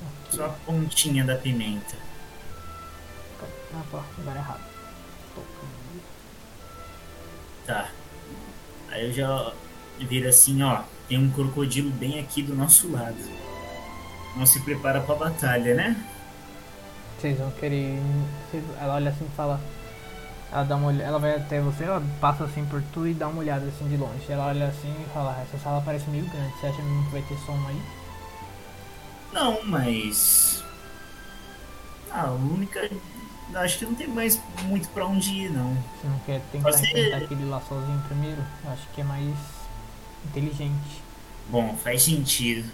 Aqui. 0.00 0.36
Só 0.36 0.46
a 0.46 0.48
pontinha 0.48 1.24
da 1.24 1.36
pimenta. 1.36 1.96
Ah, 3.74 3.82
pô, 3.90 4.00
lugar 4.18 4.36
errado. 4.36 4.62
Tá. 7.66 7.90
Aí 8.90 9.06
eu 9.06 9.12
já 9.12 9.52
viro 9.98 10.28
assim, 10.28 10.62
ó. 10.62 10.82
Tem 11.08 11.18
um 11.18 11.30
crocodilo 11.30 11.90
bem 11.90 12.18
aqui 12.18 12.42
do 12.42 12.54
nosso 12.54 12.90
lado. 12.90 13.16
Não 14.36 14.46
se 14.46 14.60
prepara 14.60 15.00
pra 15.00 15.14
batalha, 15.14 15.74
né? 15.74 15.96
Vocês 17.18 17.38
vão 17.38 17.50
querer. 17.52 17.98
Ela 18.80 18.94
olha 18.94 19.10
assim 19.10 19.26
e 19.26 19.36
fala. 19.36 19.60
Ela 20.50 20.64
dá 20.64 20.76
uma 20.76 20.92
ela 21.02 21.18
vai 21.18 21.34
até 21.36 21.60
você, 21.60 21.84
ela 21.84 22.02
passa 22.20 22.44
assim 22.44 22.64
por 22.64 22.82
tu 22.94 23.06
e 23.06 23.12
dá 23.12 23.28
uma 23.28 23.40
olhada 23.40 23.66
assim 23.66 23.86
de 23.88 23.96
longe. 23.96 24.24
Ela 24.30 24.46
olha 24.46 24.66
assim 24.68 24.88
e 24.98 25.12
fala, 25.12 25.36
"Ah, 25.38 25.42
essa 25.42 25.62
sala 25.62 25.82
parece 25.84 26.08
meio 26.08 26.24
grande, 26.24 26.52
você 26.58 26.66
acha 26.68 26.82
mesmo 26.82 27.04
que 27.04 27.10
vai 27.12 27.22
ter 27.22 27.36
som 27.44 27.58
aí? 27.68 27.82
Não, 29.32 29.62
mas. 29.64 30.64
Ah, 32.10 32.28
a 32.28 32.30
única. 32.32 32.88
Acho 33.54 33.78
que 33.78 33.84
não 33.86 33.94
tem 33.94 34.06
mais 34.08 34.40
muito 34.64 34.88
pra 34.90 35.06
onde 35.06 35.30
ir, 35.30 35.50
não. 35.50 35.74
Você 35.74 36.06
não 36.08 36.18
quer 36.20 36.40
tentar 36.52 36.72
Você- 36.72 36.86
enfrentar 36.86 37.16
aquele 37.18 37.44
lá 37.44 37.60
sozinho 37.68 38.02
primeiro? 38.06 38.42
Acho 38.66 38.86
que 38.94 39.00
é 39.00 39.04
mais 39.04 39.34
inteligente. 40.26 41.02
Bom, 41.48 41.74
faz 41.76 42.02
sentido. 42.02 42.70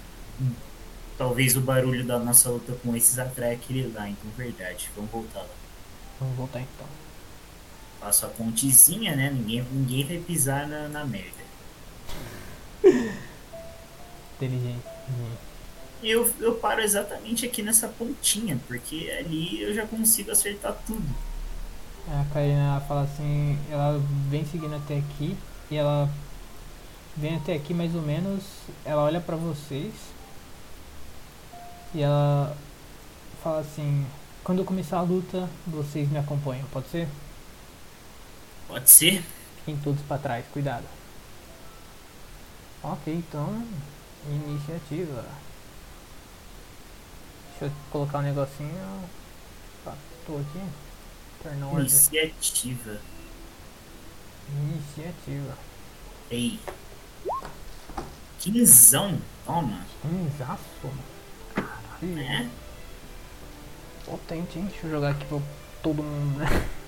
Talvez 1.17 1.57
o 1.57 1.61
barulho 1.61 2.05
da 2.05 2.19
nossa 2.19 2.51
luta 2.51 2.73
com 2.83 2.95
esses 2.97 3.19
atrai 3.21 3.55
aquele 3.55 3.93
lá, 3.93 4.09
então 4.09 4.29
verdade. 4.37 4.91
Vamos 4.97 5.11
voltar 5.13 5.41
lá. 5.41 5.47
Vamos 6.21 6.37
voltar 6.37 6.61
então. 6.61 6.87
Faço 8.05 8.27
a 8.27 8.29
pontezinha, 8.29 9.17
né? 9.17 9.31
Ninguém, 9.31 9.65
ninguém 9.73 10.05
vai 10.05 10.19
pisar 10.19 10.69
na, 10.69 10.89
na 10.89 11.07
merda. 11.07 11.43
Inteligente. 14.37 14.85
Eu, 16.03 16.31
eu 16.39 16.57
paro 16.57 16.83
exatamente 16.83 17.47
aqui 17.47 17.63
nessa 17.63 17.89
pontinha, 17.89 18.61
porque 18.69 19.11
ali 19.19 19.63
eu 19.63 19.73
já 19.73 19.87
consigo 19.87 20.31
acertar 20.31 20.77
tudo. 20.87 21.03
A 22.07 22.27
Karina 22.35 22.79
fala 22.87 23.05
assim, 23.05 23.59
ela 23.71 23.99
vem 24.29 24.45
seguindo 24.45 24.77
até 24.77 24.99
aqui 24.99 25.35
e 25.71 25.77
ela 25.77 26.07
vem 27.17 27.37
até 27.37 27.55
aqui 27.55 27.73
mais 27.73 27.95
ou 27.95 28.03
menos, 28.03 28.45
ela 28.85 29.03
olha 29.03 29.19
pra 29.19 29.35
vocês 29.35 29.95
e 31.95 32.03
ela 32.03 32.55
fala 33.43 33.61
assim, 33.61 34.05
quando 34.43 34.59
eu 34.59 34.65
começar 34.67 34.99
a 34.99 35.03
luta, 35.03 35.49
vocês 35.67 36.07
me 36.11 36.19
acompanham, 36.19 36.67
pode 36.71 36.89
ser? 36.89 37.09
Pode 38.75 38.91
ser? 38.91 39.25
Fiquem 39.59 39.77
todos 39.77 40.03
pra 40.03 40.19
trás, 40.19 40.45
cuidado. 40.53 40.85
Ok, 42.83 43.15
então, 43.15 43.65
iniciativa. 44.29 45.25
Deixa 47.51 47.67
eu 47.67 47.73
colocar 47.93 48.19
um 48.19 48.23
negocinho. 48.23 49.09
Tá, 49.85 49.95
tô 50.27 50.39
aqui. 50.39 50.61
Turn 51.41 51.63
order. 51.63 51.83
Iniciativa. 51.83 53.01
Iniciativa. 54.49 55.57
Ei. 56.29 56.59
Quinzão. 58.41 59.21
Toma. 59.47 59.87
Inzaço. 60.05 60.91
Caralho. 61.55 62.09
Né? 62.09 62.51
Potente, 64.05 64.59
hein? 64.59 64.67
Deixa 64.67 64.89
eu 64.89 64.91
jogar 64.91 65.11
aqui 65.11 65.25
pra 65.27 65.39
todo 65.81 66.03
mundo, 66.03 66.41
né? 66.41 66.47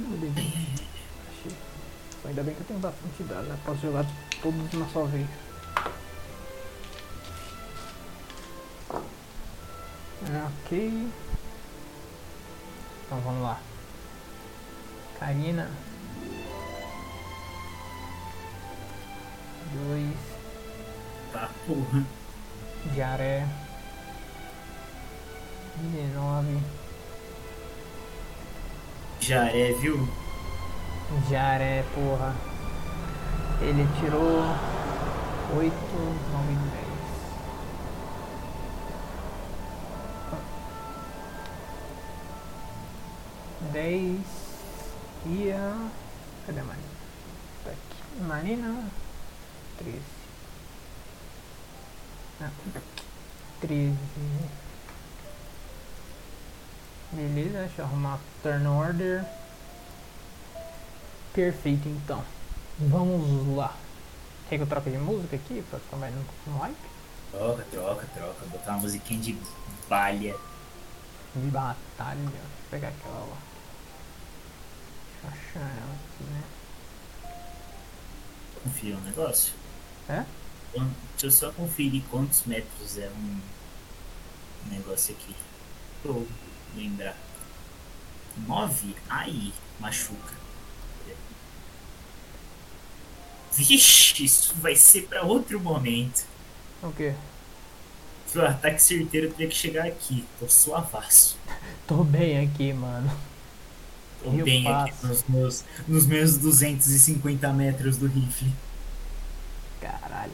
Cadê 0.00 0.14
o 0.14 0.18
dedinho? 0.18 0.88
Achei. 1.28 1.56
Ainda 2.24 2.42
bem 2.42 2.54
que 2.54 2.60
eu 2.60 2.66
tenho 2.66 2.80
bastante 2.80 3.22
dado, 3.24 3.46
né? 3.48 3.58
Posso 3.64 3.80
jogar 3.80 4.06
todos 4.40 4.72
na 4.72 4.88
sua 4.88 5.06
vez. 5.06 5.28
Ok. 10.66 11.08
Então 13.06 13.20
vamos 13.20 13.42
lá. 13.42 13.60
Karina. 15.18 15.70
Dois. 19.74 20.16
Tá, 21.32 21.50
porra. 21.66 22.06
Jaré. 22.94 23.46
19. 25.76 26.79
Jaré, 29.20 29.72
viu? 29.74 30.08
Jaré, 31.30 31.84
porra. 31.94 32.34
Ele 33.60 33.86
tirou 34.00 34.42
8, 35.56 35.74
9, 36.32 36.54
10. 43.70 43.72
Dez 43.72 44.20
e 45.26 45.52
a. 45.52 45.90
Cadê 46.46 46.60
a 46.60 46.64
Marina? 46.64 46.88
Tá 47.64 47.70
aqui. 47.70 48.22
Marina. 48.22 48.84
Treze. 49.76 50.00
Não. 52.40 52.50
Treze. 53.60 53.98
Beleza, 57.12 57.58
deixa 57.58 57.82
eu 57.82 57.84
arrumar 57.86 58.18
turn 58.42 58.66
order. 58.66 59.24
Perfeito 61.34 61.88
então. 61.88 62.24
Vamos 62.78 63.56
lá. 63.56 63.76
Quer 64.48 64.56
que 64.56 64.62
eu 64.62 64.66
troque 64.66 64.90
de 64.90 64.98
música 64.98 65.36
aqui 65.36 65.62
pra 65.70 65.78
ficar 65.78 65.96
mais 65.96 66.14
no, 66.14 66.24
no 66.46 66.58
hype? 66.58 66.76
Troca, 67.32 67.66
troca, 67.70 68.06
troca. 68.14 68.46
Botar 68.46 68.72
uma 68.72 68.80
musiquinha 68.80 69.20
de 69.20 69.36
balha. 69.88 70.36
De 71.34 71.50
batalha. 71.50 72.16
Deixa 72.20 72.36
eu 72.36 72.70
pegar 72.70 72.88
aquela 72.88 73.18
lá. 73.20 73.36
Deixa 75.22 75.24
eu 75.24 75.30
achar 75.62 75.70
ela 75.70 75.94
aqui, 75.94 76.24
né? 76.24 76.42
Confira 78.62 78.96
um 78.96 79.00
negócio. 79.02 79.52
É? 80.08 80.24
Quan- 80.72 80.90
Deixa 81.12 81.26
eu 81.26 81.30
só 81.30 81.52
conferir 81.52 82.02
quantos 82.10 82.44
metros 82.44 82.98
é 82.98 83.08
um 83.08 83.40
negócio 84.70 85.14
aqui. 85.14 85.34
Eu 86.04 86.26
lembrar. 86.76 87.16
Nove? 88.46 88.94
Ai, 89.08 89.52
machuca. 89.78 90.40
Vixe, 93.52 94.24
isso 94.24 94.54
vai 94.56 94.76
ser 94.76 95.02
pra 95.08 95.22
outro 95.22 95.60
momento. 95.60 96.24
O 96.82 96.92
quê? 96.92 97.14
O 98.34 98.40
ataque 98.40 98.80
certeiro 98.80 99.30
teria 99.32 99.48
que 99.48 99.54
chegar 99.54 99.86
aqui. 99.86 100.24
Tô 100.38 100.48
suavaço. 100.48 101.36
Tô 101.86 102.04
bem 102.04 102.46
aqui, 102.46 102.72
mano. 102.72 103.10
Tô 104.22 104.30
Eu 104.32 104.44
bem 104.44 104.66
aqui 104.68 104.94
nos 105.04 105.24
meus, 105.28 105.64
nos 105.88 106.06
meus 106.06 106.36
250 106.36 107.52
metros 107.52 107.96
do 107.96 108.06
rifle. 108.06 108.52
Caralho. 109.80 110.32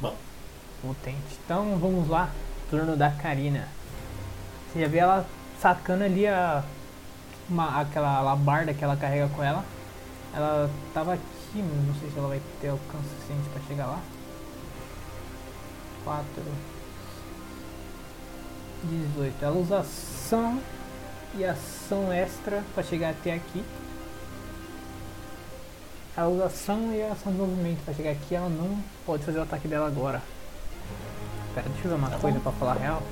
Bom, 0.00 0.16
Potente. 0.80 1.38
Então 1.44 1.78
vamos 1.78 2.08
lá. 2.08 2.32
Turno 2.70 2.96
da 2.96 3.10
Karina. 3.10 3.68
Você 4.72 4.80
já 4.80 4.88
vê 4.88 4.98
ela 4.98 5.26
sacando 5.60 6.04
ali 6.04 6.26
a 6.26 6.64
uma, 7.48 7.80
aquela 7.80 8.16
alabarda 8.16 8.74
que 8.74 8.82
ela 8.82 8.96
carrega 8.96 9.28
com 9.28 9.42
ela. 9.42 9.64
Ela 10.34 10.70
tava 10.92 11.14
aqui, 11.14 11.56
não 11.56 11.94
sei 12.00 12.10
se 12.10 12.18
ela 12.18 12.28
vai 12.28 12.40
ter 12.60 12.68
alcance 12.68 13.08
suficiente 13.08 13.48
pra 13.50 13.62
chegar 13.68 13.86
lá. 13.86 14.00
4 16.04 16.26
18. 18.84 19.44
Ela 19.44 19.56
usa 19.56 19.78
ação 19.78 20.60
e 21.34 21.44
ação 21.44 22.12
extra 22.12 22.62
pra 22.74 22.82
chegar 22.82 23.10
até 23.10 23.34
aqui. 23.34 23.64
Ela 26.16 26.28
usa 26.28 26.44
ação 26.46 26.92
e 26.92 27.02
ação 27.02 27.32
de 27.32 27.38
movimento 27.38 27.84
pra 27.84 27.94
chegar 27.94 28.10
aqui. 28.10 28.34
Ela 28.34 28.48
não 28.48 28.78
pode 29.04 29.24
fazer 29.24 29.38
o 29.38 29.42
ataque 29.42 29.68
dela 29.68 29.86
agora. 29.86 30.22
Pera, 31.56 31.68
deixa 31.70 31.86
eu 31.86 31.90
ver 31.92 31.96
uma 31.96 32.10
Tá 32.10 32.18
coisa 32.18 32.36
bom. 32.38 32.42
pra 32.42 32.52
falar 32.52 32.72
a 32.72 32.78
real. 32.78 33.02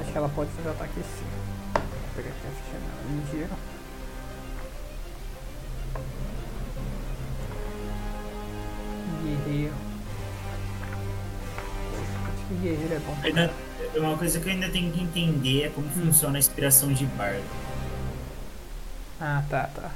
Acho 0.00 0.12
que 0.12 0.18
ela 0.18 0.28
pode 0.28 0.50
fazer 0.50 0.68
o 0.68 0.72
ataque 0.72 0.92
sim. 0.94 1.24
Vou 1.74 1.82
pegar 2.16 2.28
aqui 2.28 2.46
a 2.46 2.50
ficha 2.50 2.78
dela. 2.78 3.02
Ligeiro. 3.08 3.54
Guerreiro. 9.22 9.74
Acho 12.28 12.46
que 12.48 12.54
guerreiro 12.54 12.94
é 12.94 12.98
bom. 12.98 13.16
Ainda, 13.22 13.50
uma 13.96 14.18
coisa 14.18 14.40
que 14.40 14.46
eu 14.48 14.52
ainda 14.52 14.68
tenho 14.68 14.92
que 14.92 15.02
entender 15.02 15.64
é 15.64 15.68
como 15.70 15.88
funciona 15.88 16.36
a 16.36 16.40
inspiração 16.40 16.92
de 16.92 17.06
bardo. 17.06 17.42
Ah, 19.20 19.42
tá, 19.48 19.70
tá. 19.74 19.90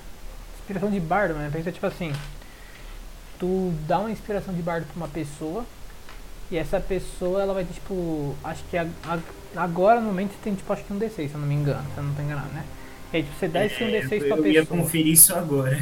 Inspiração 0.60 0.90
de 0.90 1.00
bardo, 1.00 1.34
né? 1.34 1.50
Pensa 1.52 1.72
tipo 1.72 1.86
assim. 1.86 2.12
Tu 3.38 3.72
dá 3.86 3.98
uma 3.98 4.10
inspiração 4.10 4.54
de 4.54 4.62
bardo 4.62 4.86
pra 4.86 4.96
uma 4.96 5.08
pessoa. 5.08 5.64
E 6.50 6.56
essa 6.56 6.80
pessoa, 6.80 7.42
ela 7.42 7.52
vai 7.54 7.64
ter, 7.64 7.74
tipo. 7.74 8.34
Acho 8.42 8.62
que 8.70 8.76
a- 8.76 8.86
a- 9.06 9.18
agora 9.62 10.00
no 10.00 10.06
momento 10.06 10.32
tem, 10.42 10.54
tipo, 10.54 10.72
acho 10.72 10.82
que 10.84 10.92
um 10.92 10.98
D6, 10.98 11.28
se 11.28 11.34
eu 11.34 11.40
não 11.40 11.46
me 11.46 11.54
engano. 11.54 11.84
Se 11.92 11.98
eu 11.98 12.04
não 12.04 12.14
tô 12.14 12.22
enganado, 12.22 12.48
né? 12.54 12.64
E 13.12 13.16
aí, 13.18 13.22
tipo, 13.22 13.38
você 13.38 13.48
dá 13.48 13.64
esse 13.66 13.82
um 13.84 13.88
É, 13.88 14.00
D6 14.00 14.22
eu 14.24 14.36
pra 14.36 14.48
ia 14.48 14.60
pessoa. 14.62 14.80
conferir 14.80 15.12
isso 15.12 15.34
agora. 15.34 15.76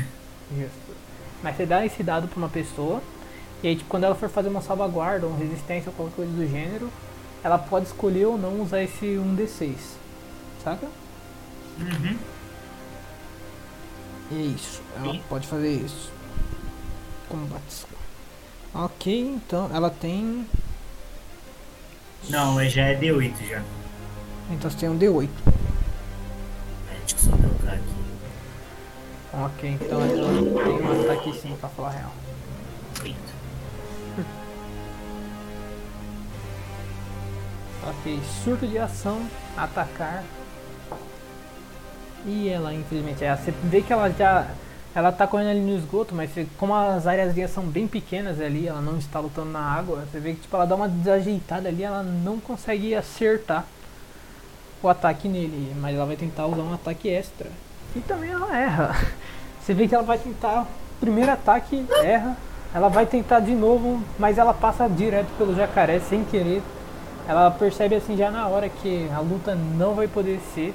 Isso. 0.52 0.96
Mas 1.42 1.56
você 1.56 1.66
dá 1.66 1.84
esse 1.86 2.02
dado 2.02 2.26
pra 2.28 2.38
uma 2.38 2.48
pessoa. 2.48 3.00
E 3.62 3.68
aí, 3.68 3.76
tipo, 3.76 3.88
quando 3.88 4.04
ela 4.04 4.14
for 4.14 4.28
fazer 4.28 4.48
uma 4.48 4.60
salvaguarda, 4.60 5.26
uma 5.26 5.38
resistência 5.38 5.88
ou 5.90 5.94
qualquer 5.94 6.16
coisa 6.16 6.32
do 6.32 6.46
gênero, 6.48 6.90
ela 7.44 7.58
pode 7.58 7.86
escolher 7.86 8.26
ou 8.26 8.36
não 8.38 8.60
usar 8.60 8.82
esse 8.82 9.04
1d6. 9.06 9.76
Saca? 10.64 10.86
Uhum. 11.78 12.16
É 14.32 14.34
isso. 14.34 14.82
Ela 14.96 15.12
Sim. 15.12 15.22
pode 15.28 15.46
fazer 15.46 15.70
isso. 15.72 16.10
Combates. 17.28 17.86
Ok, 18.78 19.06
então 19.08 19.70
ela 19.72 19.88
tem. 19.88 20.46
Não, 22.28 22.52
mas 22.52 22.72
já 22.72 22.82
é 22.88 22.98
D8 22.98 23.48
já. 23.48 23.62
Então 24.50 24.70
você 24.70 24.76
tem 24.76 24.90
um 24.90 24.98
D8. 24.98 25.30
É, 26.90 26.98
deixa 26.98 27.16
eu 27.16 27.18
só 27.18 27.30
trocar 27.36 27.72
aqui. 27.72 27.96
Ok, 29.32 29.70
então 29.70 30.00
ela 30.02 30.62
tem 30.62 30.82
um 30.82 31.02
ataque 31.02 31.32
sim, 31.40 31.56
pra 31.58 31.70
falar 31.70 31.88
a 31.88 31.92
real. 31.92 32.12
Ok, 37.88 38.20
surto 38.44 38.66
de 38.66 38.78
ação, 38.78 39.26
atacar. 39.56 40.22
E 42.26 42.48
ela, 42.48 42.74
infelizmente, 42.74 43.24
é, 43.24 43.34
você 43.34 43.52
vê 43.64 43.80
que 43.80 43.92
ela 43.92 44.10
já. 44.10 44.50
Ela 44.96 45.12
tá 45.12 45.26
correndo 45.26 45.50
ali 45.50 45.60
no 45.60 45.76
esgoto, 45.76 46.14
mas 46.14 46.30
como 46.56 46.74
as 46.74 47.06
áreas 47.06 47.50
são 47.50 47.64
bem 47.64 47.86
pequenas 47.86 48.40
ali, 48.40 48.66
ela 48.66 48.80
não 48.80 48.96
está 48.96 49.20
lutando 49.20 49.50
na 49.50 49.60
água, 49.60 50.06
você 50.10 50.18
vê 50.18 50.32
que 50.32 50.40
tipo, 50.40 50.56
ela 50.56 50.64
dá 50.64 50.74
uma 50.74 50.88
desajeitada 50.88 51.68
ali, 51.68 51.82
ela 51.82 52.02
não 52.02 52.40
consegue 52.40 52.94
acertar 52.94 53.66
o 54.82 54.88
ataque 54.88 55.28
nele, 55.28 55.76
mas 55.82 55.94
ela 55.94 56.06
vai 56.06 56.16
tentar 56.16 56.46
usar 56.46 56.62
um 56.62 56.72
ataque 56.72 57.10
extra. 57.10 57.50
E 57.94 58.00
também 58.00 58.30
ela 58.30 58.56
erra. 58.56 58.96
Você 59.60 59.74
vê 59.74 59.86
que 59.86 59.94
ela 59.94 60.04
vai 60.04 60.16
tentar. 60.16 60.66
Primeiro 60.98 61.30
ataque, 61.30 61.84
erra. 62.02 62.34
Ela 62.74 62.88
vai 62.88 63.04
tentar 63.04 63.40
de 63.40 63.52
novo, 63.52 64.02
mas 64.18 64.38
ela 64.38 64.54
passa 64.54 64.88
direto 64.88 65.28
pelo 65.36 65.54
jacaré 65.54 66.00
sem 66.00 66.24
querer. 66.24 66.62
Ela 67.28 67.50
percebe 67.50 67.96
assim 67.96 68.16
já 68.16 68.30
na 68.30 68.46
hora 68.46 68.68
que 68.70 69.10
a 69.14 69.20
luta 69.20 69.54
não 69.54 69.94
vai 69.94 70.08
poder 70.08 70.40
ser 70.54 70.74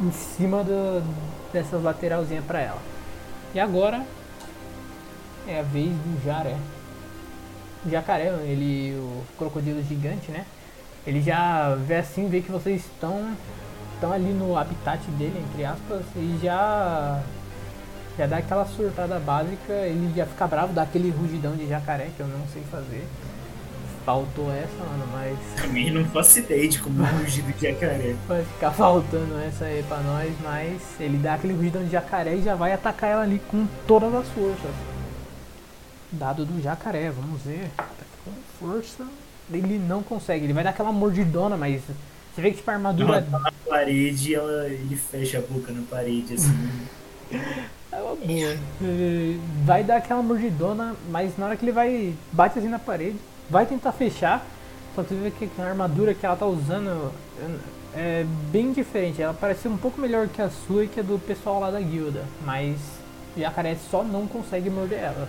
em 0.00 0.10
cima 0.10 0.64
do, 0.64 1.02
dessas 1.52 1.82
lateralzinhas 1.82 2.44
pra 2.46 2.60
ela. 2.60 2.91
E 3.54 3.60
agora 3.60 4.04
é 5.46 5.60
a 5.60 5.62
vez 5.62 5.90
do 5.90 6.24
jaré. 6.24 6.56
O 7.84 7.90
jacaré, 7.90 8.28
ele, 8.44 8.94
o 8.96 9.22
crocodilo 9.36 9.82
gigante, 9.82 10.30
né? 10.30 10.46
Ele 11.06 11.20
já 11.20 11.74
vê 11.74 11.96
assim, 11.96 12.28
vê 12.28 12.40
que 12.40 12.50
vocês 12.50 12.82
estão 12.84 13.34
estão 13.94 14.12
ali 14.12 14.32
no 14.32 14.58
habitat 14.58 15.00
dele, 15.12 15.44
entre 15.48 15.64
aspas, 15.64 16.02
e 16.16 16.40
já 16.42 17.22
já 18.18 18.26
dá 18.26 18.38
aquela 18.38 18.66
surtada 18.66 19.18
básica, 19.20 19.72
ele 19.72 20.12
já 20.14 20.26
fica 20.26 20.46
bravo, 20.46 20.72
dá 20.72 20.82
aquele 20.82 21.10
rugidão 21.10 21.56
de 21.56 21.66
jacaré 21.68 22.10
que 22.14 22.20
eu 22.20 22.26
não 22.26 22.46
sei 22.52 22.62
fazer. 22.70 23.06
Faltou 24.04 24.50
essa, 24.52 24.76
mano, 24.78 25.04
mas 25.12 25.38
Também 25.62 25.90
não 25.90 26.04
faço 26.06 26.40
ideia 26.40 26.68
de 26.68 26.80
como 26.80 27.02
é 27.06 27.10
o 27.10 27.16
rugido 27.18 27.52
de 27.52 27.68
jacaré. 27.68 28.16
vai 28.26 28.44
ficar 28.44 28.70
faltando 28.72 29.38
essa 29.38 29.64
aí 29.66 29.82
pra 29.84 29.98
nós, 29.98 30.32
mas 30.42 30.82
ele 30.98 31.18
dá 31.18 31.34
aquele 31.34 31.54
rugidão 31.54 31.84
de 31.84 31.90
jacaré 31.92 32.34
e 32.34 32.42
já 32.42 32.54
vai 32.54 32.72
atacar 32.72 33.10
ela 33.10 33.22
ali 33.22 33.40
com 33.50 33.66
todas 33.86 34.12
as 34.14 34.26
forças. 34.28 34.70
Dado 36.10 36.44
do 36.44 36.60
jacaré, 36.62 37.10
vamos 37.10 37.40
ver. 37.42 37.70
Tá 37.76 37.86
com 38.24 38.32
força. 38.58 39.06
Ele 39.52 39.78
não 39.78 40.02
consegue, 40.02 40.44
ele 40.46 40.52
vai 40.52 40.64
dar 40.64 40.70
aquela 40.70 40.92
mordidona, 40.92 41.56
mas 41.56 41.80
você 42.34 42.40
vê 42.42 42.50
que 42.50 42.56
tipo 42.58 42.70
a 42.70 42.74
armadura 42.74 43.18
Ela 43.18 43.22
tá 43.22 43.38
na 43.38 43.52
parede 43.68 44.30
e 44.30 44.34
ela, 44.34 44.66
ele 44.66 44.96
fecha 44.96 45.38
a 45.38 45.40
boca 45.42 45.70
na 45.72 45.82
parede, 45.90 46.34
assim. 46.34 46.70
É 47.92 47.96
uma 47.96 48.16
boa. 48.16 48.56
Vai 49.66 49.84
dar 49.84 49.96
aquela 49.98 50.22
mordidona, 50.22 50.94
mas 51.10 51.36
na 51.36 51.44
hora 51.46 51.56
que 51.58 51.64
ele 51.64 51.72
vai. 51.72 52.14
bate 52.32 52.58
assim 52.58 52.68
na 52.68 52.78
parede, 52.78 53.16
vai 53.48 53.66
tentar 53.66 53.92
fechar. 53.92 54.44
Só 54.94 55.02
que 55.02 55.10
você 55.10 55.20
vê 55.20 55.30
que 55.30 55.48
a 55.58 55.64
armadura 55.64 56.12
que 56.12 56.24
ela 56.26 56.36
tá 56.36 56.46
usando 56.46 57.12
é 57.94 58.24
bem 58.50 58.72
diferente. 58.72 59.22
Ela 59.22 59.34
parece 59.34 59.68
um 59.68 59.76
pouco 59.76 60.00
melhor 60.00 60.28
que 60.28 60.42
a 60.42 60.50
sua 60.50 60.84
e 60.84 60.88
que 60.88 61.00
a 61.00 61.02
do 61.02 61.18
pessoal 61.18 61.60
lá 61.60 61.70
da 61.70 61.80
guilda. 61.80 62.24
Mas 62.44 62.78
o 63.36 63.40
jacaré 63.40 63.76
só 63.90 64.02
não 64.02 64.26
consegue 64.26 64.68
morder 64.70 64.98
ela. 64.98 65.28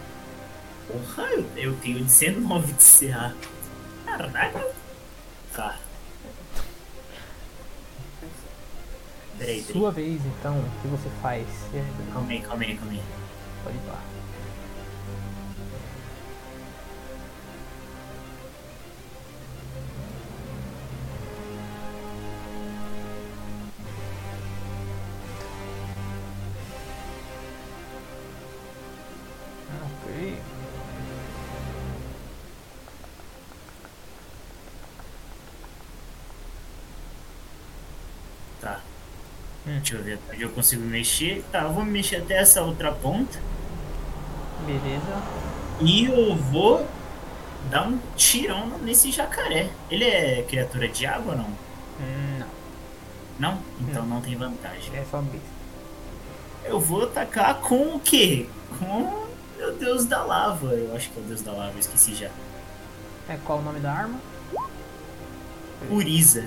Porra, 0.87 1.29
eu, 1.29 1.45
eu 1.55 1.75
tenho 1.77 2.03
19 2.03 2.73
de 2.73 2.83
CA. 2.83 3.33
Caraca. 4.05 4.67
Tá. 5.53 5.77
Peraí. 9.37 9.63
Sua 9.63 9.91
vez 9.91 10.21
então, 10.25 10.57
o 10.57 10.81
que 10.81 10.87
você 10.87 11.09
faz? 11.21 11.47
Calma 12.13 12.29
aí, 12.29 12.41
calma 12.41 12.63
aí, 12.63 12.77
calma 12.77 12.91
aí. 12.91 13.01
Pode 13.63 13.77
ir 13.77 13.87
lá. 13.87 14.12
Deixa 39.83 39.95
eu 39.97 40.03
ver 40.03 40.17
onde 40.31 40.41
eu 40.41 40.49
consigo 40.49 40.81
mexer. 40.85 41.43
Tá, 41.51 41.63
eu 41.63 41.73
vou 41.73 41.83
me 41.83 41.91
mexer 41.91 42.15
até 42.15 42.35
essa 42.35 42.61
outra 42.61 42.89
ponta. 42.93 43.37
Beleza. 44.65 45.21
E 45.81 46.05
eu 46.05 46.35
vou 46.37 46.87
dar 47.69 47.89
um 47.89 47.99
tirão 48.15 48.77
nesse 48.77 49.11
jacaré. 49.11 49.69
Ele 49.91 50.05
é 50.05 50.41
criatura 50.43 50.87
de 50.87 51.05
água 51.05 51.33
ou 51.33 51.37
não? 51.37 51.47
Hum, 51.99 52.39
não, 53.37 53.51
Não? 53.51 53.59
Então 53.81 54.05
não 54.05 54.21
tem 54.21 54.37
vantagem. 54.37 54.95
é 54.95 55.03
só 55.11 55.21
besta. 55.21 55.47
Eu 56.63 56.79
vou 56.79 57.03
atacar 57.03 57.59
com 57.59 57.95
o 57.95 57.99
quê? 57.99 58.47
Com 58.79 59.27
o 59.61 59.71
deus 59.77 60.05
da 60.05 60.23
lava. 60.23 60.67
Eu 60.67 60.95
acho 60.95 61.09
que 61.09 61.19
é 61.19 61.21
o 61.21 61.25
deus 61.25 61.41
da 61.41 61.51
lava, 61.51 61.73
eu 61.73 61.79
esqueci 61.79 62.15
já. 62.15 62.29
É 63.27 63.37
qual 63.43 63.59
o 63.59 63.61
nome 63.61 63.81
da 63.81 63.91
arma? 63.91 64.17
Uriza. 65.91 66.45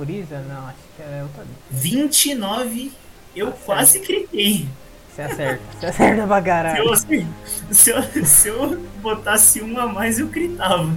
Uriza? 0.00 0.38
Não, 0.48 0.66
acho 0.66 0.76
que 0.96 1.02
é 1.02 1.22
outra. 1.22 1.44
29. 1.70 2.92
Eu 3.34 3.50
Tá 3.52 3.58
quase 3.64 4.00
critei. 4.00 4.66
Você 5.14 5.22
acerta. 5.22 5.62
Você 5.78 5.86
acerta 5.86 6.26
pra 6.26 6.38
Se 6.38 6.44
caralho. 6.46 6.84
eu, 6.84 6.92
assim, 6.92 7.28
se, 7.70 7.90
eu, 7.90 8.02
se 8.26 8.48
eu 8.48 8.78
botasse 9.02 9.62
um 9.62 9.78
a 9.78 9.86
mais, 9.86 10.18
eu 10.18 10.28
critava. 10.28 10.90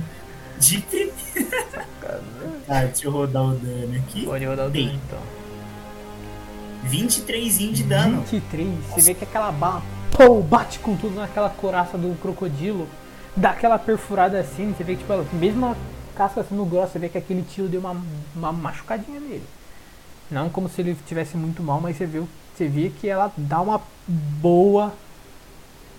De 0.58 0.80
primeira. 0.82 1.86
Tá, 2.66 2.84
deixa 2.86 3.06
eu 3.08 3.12
rodar 3.12 3.44
o 3.44 3.54
dano 3.56 3.96
aqui. 3.98 4.26
Pode 4.26 4.46
rodar 4.46 4.68
o 4.68 4.70
Bem. 4.70 4.88
dano 4.88 5.00
então. 5.06 5.20
23 6.84 7.58
de 7.58 7.84
dano. 7.84 8.22
23, 8.22 8.68
você 8.90 9.02
vê 9.02 9.14
que 9.14 9.24
aquela 9.24 9.52
bala 9.52 9.82
pô, 10.12 10.42
bate 10.42 10.80
com 10.80 10.96
tudo 10.96 11.16
naquela 11.16 11.50
coraça 11.50 11.98
do 11.98 12.16
crocodilo, 12.22 12.88
dá 13.36 13.50
aquela 13.50 13.78
perfurada 13.78 14.40
assim, 14.40 14.74
você 14.76 14.84
vê 14.84 14.94
que 14.94 15.00
tipo, 15.00 15.12
ela- 15.12 15.26
mesmo 15.34 15.76
casca 16.16 16.44
sendo 16.44 16.66
grossa, 16.66 16.94
você 16.94 17.00
vê 17.00 17.10
que 17.10 17.18
aquele 17.18 17.44
tiro 17.44 17.68
deu 17.68 17.80
uma, 17.80 17.96
uma 18.36 18.52
machucadinha 18.52 19.20
nele. 19.20 19.44
Não 20.32 20.50
como 20.50 20.68
se 20.70 20.82
ele 20.82 20.98
tivesse 21.06 21.38
muito 21.38 21.62
mal, 21.62 21.80
mas 21.80 21.98
você 21.98 22.06
viu 22.06 22.28
você 22.56 22.70
vê 22.70 22.90
que 22.90 23.10
ela 23.10 23.34
dá 23.36 23.60
uma 23.60 23.82
boa. 24.08 24.94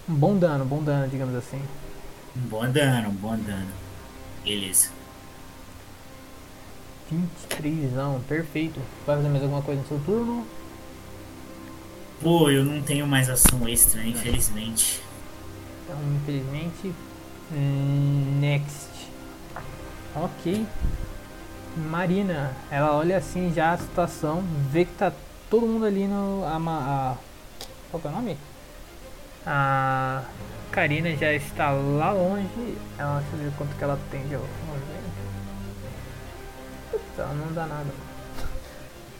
Um 0.08 0.14
bom 0.14 0.38
dano, 0.38 0.64
bom 0.64 0.82
dano, 0.82 1.06
digamos 1.06 1.34
assim. 1.34 1.60
Um 2.34 2.48
bom 2.48 2.70
dano, 2.70 3.10
um 3.10 3.14
bom 3.14 3.36
dano. 3.36 3.68
Beleza. 4.42 4.88
23, 7.10 7.92
não, 7.92 8.20
perfeito. 8.20 8.80
Vai 9.06 9.16
fazer 9.16 9.28
mais 9.28 9.42
alguma 9.42 9.60
coisa 9.60 9.82
no 9.82 9.86
seu 9.88 10.00
turno? 10.00 10.46
Pô, 12.22 12.50
eu 12.50 12.64
não 12.64 12.80
tenho 12.80 13.06
mais 13.06 13.28
ação 13.28 13.68
extra, 13.68 14.02
infelizmente. 14.02 15.02
Então, 15.84 15.98
infelizmente. 16.16 16.94
hum, 17.52 18.38
Next. 18.40 18.85
Ok. 20.16 20.66
Marina, 21.76 22.52
ela 22.70 22.96
olha 22.96 23.18
assim 23.18 23.52
já 23.52 23.72
a 23.72 23.76
situação, 23.78 24.42
vê 24.70 24.86
que 24.86 24.94
tá 24.94 25.12
todo 25.50 25.66
mundo 25.66 25.84
ali 25.84 26.08
no. 26.08 26.42
A, 26.44 26.56
a, 26.56 27.16
qual 27.90 28.00
que 28.00 28.06
é 28.06 28.10
o 28.10 28.14
nome? 28.14 28.38
A 29.46 30.22
Karina 30.72 31.14
já 31.16 31.34
está 31.34 31.70
lá 31.70 32.12
longe. 32.12 32.78
Ela 32.98 33.20
deixa 33.20 33.36
eu 33.36 33.50
ver 33.50 33.56
quanto 33.58 33.76
que 33.76 33.84
ela 33.84 33.98
tem 34.10 34.26
de 34.26 34.34
ela 37.18 37.34
não 37.34 37.52
dá 37.52 37.66
nada. 37.66 37.86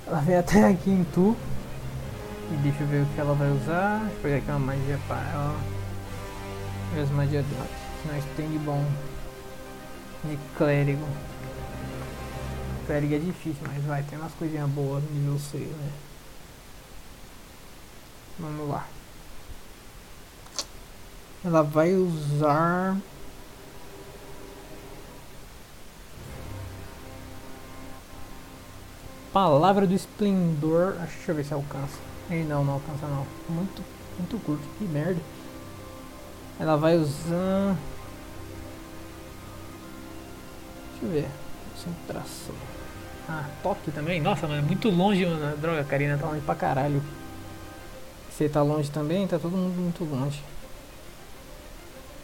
Ela 0.06 0.20
vem 0.20 0.36
até 0.36 0.64
aqui 0.64 0.90
em 0.90 1.04
tu. 1.04 1.36
E 2.50 2.56
deixa 2.58 2.82
eu 2.82 2.86
ver 2.86 3.02
o 3.02 3.06
que 3.06 3.20
ela 3.20 3.34
vai 3.34 3.50
usar. 3.50 4.00
Deixa 4.00 4.14
eu 4.14 4.22
pegar 4.22 4.36
aqui 4.36 4.50
uma 4.50 4.58
magia 4.58 4.98
para 5.06 5.16
ela. 5.30 5.56
As 7.02 7.10
magias 7.10 7.44
dela. 7.44 7.66
Senão 8.02 8.18
stand 8.18 8.58
bom. 8.64 8.84
De 10.28 10.36
clérigo. 10.56 11.06
Clérigo 12.86 13.14
é 13.14 13.18
difícil, 13.18 13.62
mas 13.66 13.84
vai, 13.84 14.02
tem 14.02 14.18
umas 14.18 14.32
coisinhas 14.34 14.68
boas 14.70 15.02
no 15.04 15.10
nível 15.10 15.38
6, 15.38 15.68
né? 15.68 15.92
Vamos 18.38 18.68
lá. 18.68 18.86
Ela 21.44 21.62
vai 21.62 21.94
usar. 21.94 22.96
Palavra 29.32 29.86
do 29.86 29.94
Esplendor. 29.94 30.94
Deixa 30.94 31.30
eu 31.30 31.34
ver 31.36 31.44
se 31.44 31.54
alcança. 31.54 31.98
Ei, 32.30 32.42
não, 32.44 32.64
não 32.64 32.74
alcança 32.74 33.06
não. 33.06 33.26
Muito, 33.48 33.82
muito 34.18 34.44
curto. 34.44 34.64
Que 34.78 34.84
merda. 34.84 35.20
Ela 36.58 36.76
vai 36.76 36.96
usar. 36.96 37.76
Deixa 41.00 41.04
eu 41.04 41.10
ver. 41.10 41.28
Concentração. 41.72 42.54
Ah, 43.28 43.44
toque 43.62 43.90
também? 43.90 44.20
Nossa, 44.20 44.46
mas 44.46 44.58
é 44.58 44.62
muito 44.62 44.88
longe, 44.88 45.26
mano. 45.26 45.56
Droga, 45.56 45.80
a 45.80 45.84
Karina 45.84 46.16
tá 46.16 46.26
longe 46.26 46.40
pra 46.40 46.54
caralho. 46.54 47.02
Você 48.30 48.48
tá 48.48 48.62
longe 48.62 48.90
também? 48.90 49.26
Tá 49.26 49.38
todo 49.38 49.56
mundo 49.56 49.80
muito 49.80 50.04
longe. 50.04 50.42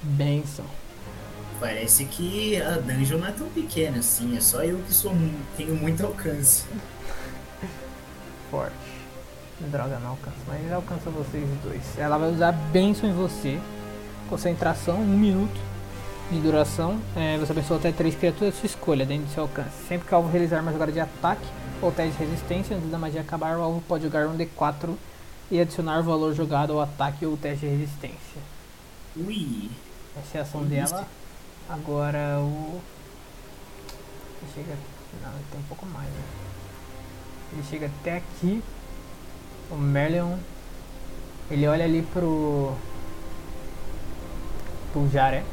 Benção. 0.03 0.65
Parece 1.59 2.05
que 2.07 2.61
a 2.61 2.78
dungeon 2.78 3.19
não 3.19 3.27
é 3.28 3.32
tão 3.32 3.49
pequena 3.49 3.99
assim, 3.99 4.36
é 4.36 4.40
só 4.40 4.65
eu 4.65 4.78
que 4.78 4.93
sou 4.93 5.12
tenho 5.57 5.77
muito 5.77 6.05
alcance. 6.05 6.65
Forte. 8.51 8.74
Droga, 9.61 9.99
não 10.01 10.11
alcança. 10.11 10.36
Mas 10.49 10.73
alcança 10.73 11.11
vocês 11.11 11.49
dois. 11.62 11.99
Ela 11.99 12.19
vai 12.19 12.32
usar 12.32 12.53
benção 12.53 13.09
em 13.09 13.12
você. 13.12 13.61
Concentração, 14.28 15.01
um 15.01 15.16
minuto 15.16 15.72
de 16.33 16.41
duração. 16.41 16.99
É, 17.15 17.37
você 17.39 17.53
abençoa 17.53 17.77
até 17.77 17.93
três 17.93 18.15
criaturas 18.15 18.55
da 18.55 18.61
sua 18.61 18.67
escolha 18.67 19.05
dentro 19.05 19.27
do 19.27 19.33
seu 19.33 19.43
alcance. 19.45 19.71
Sempre 19.87 20.09
que 20.09 20.15
o 20.15 20.17
alvo 20.17 20.31
realizar 20.31 20.61
uma 20.61 20.73
jogada 20.73 20.91
de 20.91 21.01
ataque 21.01 21.47
ou 21.81 21.93
teste 21.93 22.17
de 22.17 22.25
resistência, 22.25 22.77
antes 22.77 22.91
da 22.91 22.99
magia 22.99 23.21
acabar, 23.21 23.59
o 23.59 23.63
alvo 23.63 23.83
pode 23.87 24.05
jogar 24.05 24.27
um 24.27 24.37
D4 24.37 24.95
e 25.51 25.61
adicionar 25.61 26.01
o 26.01 26.03
valor 26.03 26.35
jogado 26.35 26.73
ao 26.73 26.81
ataque 26.81 27.27
ou 27.27 27.37
teste 27.37 27.67
de 27.67 27.73
resistência. 27.73 28.41
Ui, 29.17 29.71
Essa 30.17 30.39
é 30.39 30.41
a 30.41 30.43
ação 30.43 30.65
dela. 30.65 31.07
Agora 31.69 32.39
o. 32.41 32.81
Ele 34.41 34.53
chega. 34.55 34.77
Não, 35.23 35.31
ele 35.35 35.45
tem 35.51 35.61
um 35.61 35.65
pouco 35.65 35.87
mais, 35.87 36.09
né? 36.09 36.23
Ele 37.53 37.63
chega 37.69 37.87
até 37.87 38.17
aqui. 38.17 38.63
O 39.71 39.77
Merleon. 39.77 40.37
Ele 41.51 41.67
olha 41.67 41.85
ali 41.85 42.03
pro. 42.03 42.75
pro 44.93 45.09
Jaré. 45.11 45.45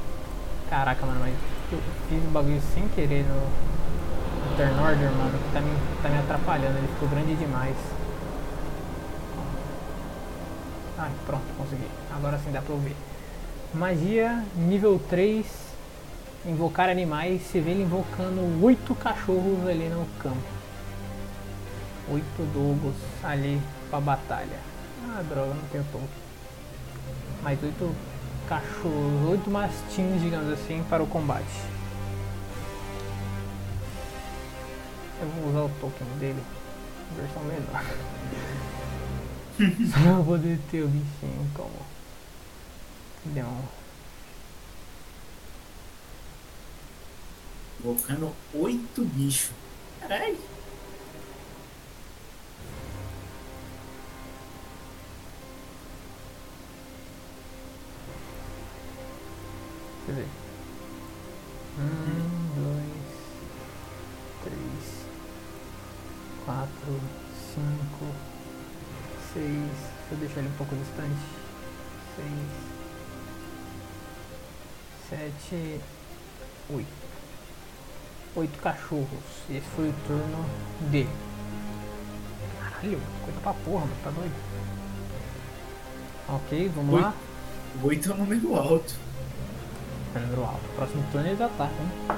Caraca, 0.70 1.04
mano, 1.04 1.20
mas 1.20 1.34
eu 1.72 1.82
fiz 2.08 2.24
o 2.24 2.28
bagulho 2.28 2.62
sem 2.76 2.88
querer 2.90 3.24
no. 3.24 3.34
no 3.34 4.56
Turn 4.56 4.80
Order, 4.80 5.12
mano. 5.14 5.40
Que 5.40 5.52
tá 5.52 5.62
me, 5.62 5.72
tá 6.04 6.10
me 6.10 6.20
atrapalhando. 6.20 6.78
Ele 6.78 6.88
ficou 6.88 7.10
grande 7.10 7.36
demais. 7.36 7.76
Ai, 11.00 11.12
pronto, 11.26 11.44
consegui. 11.58 11.88
Agora 12.16 12.38
sim 12.38 12.52
dá 12.52 12.62
pra 12.62 12.74
ouvir. 12.74 12.96
Magia 13.74 14.44
nível 14.56 15.02
3. 15.10 15.46
Invocar 16.46 16.88
animais. 16.88 17.42
Você 17.42 17.60
vê 17.60 17.72
ele 17.72 17.84
invocando 17.84 18.64
oito 18.64 18.94
cachorros 18.94 19.68
ali 19.68 19.90
no 19.90 20.06
campo. 20.20 20.38
Oito 22.12 22.44
dogos 22.54 22.96
ali 23.24 23.60
pra 23.90 24.00
batalha. 24.00 24.60
Ah, 25.08 25.24
droga, 25.28 25.54
não 25.56 25.64
tenho 25.72 25.84
token. 25.86 26.08
Mais 27.42 27.62
oito 27.64 27.96
cachorros, 28.50 29.30
oito 29.30 29.50
mastins, 29.52 30.20
digamos 30.22 30.52
assim, 30.52 30.84
para 30.90 31.04
o 31.04 31.08
combate. 31.08 31.46
Eu 35.22 35.28
vou 35.30 35.50
usar 35.50 35.62
o 35.66 35.70
token 35.80 36.08
dele. 36.18 36.44
Versão 37.16 37.44
menor. 37.44 37.84
Só 39.92 40.16
pra 40.16 40.24
poder 40.24 40.60
ter 40.72 40.82
o 40.82 40.88
bichinho 40.88 41.52
como. 41.54 41.86
Deu 43.26 43.46
um 43.46 43.64
invocando 47.82 48.34
oito 48.54 49.04
bichos. 49.06 49.52
Caralho. 50.00 50.38
Eu 60.10 60.16
ver. 60.16 60.28
Um, 61.78 62.50
dois, 62.56 63.14
três, 64.44 65.06
quatro, 66.44 67.00
cinco, 67.54 68.06
seis. 69.32 69.70
Deixa 70.10 70.12
eu 70.12 70.18
deixar 70.18 70.40
ele 70.40 70.50
um 70.50 70.58
pouco 70.58 70.76
distante. 70.76 71.22
Seis, 72.16 72.50
sete, 75.10 75.80
oito. 76.72 76.88
Oito 78.36 78.60
cachorros. 78.60 79.08
E 79.48 79.58
esse 79.58 79.68
foi 79.76 79.90
o 79.90 79.94
turno 80.08 80.44
dele. 80.90 81.10
Caralho, 82.60 83.00
coisa 83.24 83.40
pra 83.42 83.54
porra, 83.54 83.86
mano. 83.86 83.96
Tá 84.04 84.10
doido? 84.10 84.34
Ok, 86.28 86.72
vamos 86.76 86.96
Oi. 86.96 87.02
lá. 87.02 87.14
Oito 87.84 88.12
é 88.12 88.14
um 88.16 88.18
número 88.18 88.56
alto. 88.56 89.09
É 90.16 90.20
número 90.20 90.44
alto. 90.44 90.62
Próximo 90.76 91.04
turno 91.12 91.28
eles 91.28 91.42
atacam, 91.42 91.78
hein? 91.80 92.18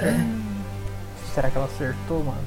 É. 0.00 1.34
Será 1.34 1.50
que 1.50 1.56
ela 1.56 1.66
acertou, 1.66 2.24
mano? 2.24 2.44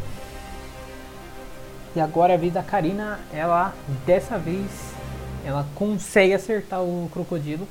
E 1.95 1.99
agora 1.99 2.33
a 2.33 2.37
vida 2.37 2.61
da 2.61 2.63
Karina, 2.63 3.19
ela 3.33 3.73
dessa 4.05 4.37
vez 4.37 4.69
ela 5.45 5.67
consegue 5.75 6.33
acertar 6.33 6.81
o 6.81 7.09
crocodilo. 7.11 7.67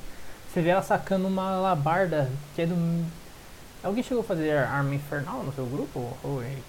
Você 0.53 0.61
vê 0.61 0.71
ela 0.71 0.83
sacando 0.83 1.27
uma 1.29 1.57
alabarda 1.57 2.31
que 2.55 2.63
é 2.63 2.67
do. 2.67 2.75
Alguém 3.83 4.03
chegou 4.03 4.23
a 4.23 4.25
fazer 4.25 4.57
arma 4.59 4.95
infernal 4.95 5.43
no 5.43 5.53
seu 5.53 5.65
grupo? 5.65 6.17
Ou 6.23 6.43
Henrique? 6.43 6.63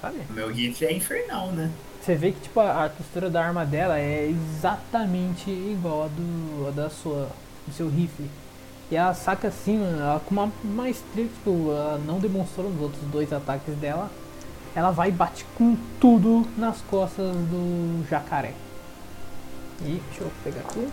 Sabe? 0.00 0.20
Meu 0.30 0.52
rifle 0.52 0.86
é 0.86 0.92
infernal, 0.92 1.48
né? 1.48 1.70
Você 2.00 2.14
vê 2.14 2.30
que 2.30 2.40
tipo, 2.40 2.60
a, 2.60 2.84
a 2.84 2.88
costura 2.88 3.28
da 3.28 3.44
arma 3.44 3.66
dela 3.66 3.98
é 3.98 4.28
exatamente 4.28 5.50
igual 5.50 6.04
a, 6.04 6.08
do, 6.08 6.68
a 6.68 6.70
da 6.70 6.88
sua, 6.88 7.28
do 7.66 7.72
seu 7.74 7.88
rifle. 7.88 8.30
E 8.90 8.96
ela 8.96 9.12
saca 9.12 9.48
assim, 9.48 9.82
ela 9.84 10.20
com 10.20 10.30
uma 10.30 10.50
maestria 10.64 11.26
tipo, 11.26 11.70
ela 11.70 12.00
não 12.06 12.18
demonstrou 12.18 12.70
nos 12.70 12.80
outros 12.80 13.02
dois 13.12 13.32
ataques 13.32 13.74
dela. 13.76 14.10
Ela 14.74 14.90
vai 14.90 15.08
e 15.08 15.12
bate 15.12 15.44
com 15.56 15.76
tudo 16.00 16.46
nas 16.56 16.80
costas 16.82 17.36
do 17.36 18.06
jacaré. 18.08 18.54
E 19.82 20.00
deixa 20.08 20.22
eu 20.22 20.30
pegar 20.42 20.60
aqui. 20.60 20.88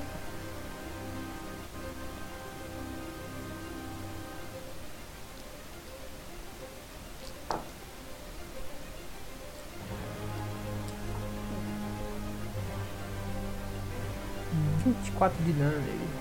Vinte 14.83 15.07
e 15.07 15.11
quatro 15.11 15.43
de 15.43 15.51
dano 15.53 15.79
nele. 15.79 16.14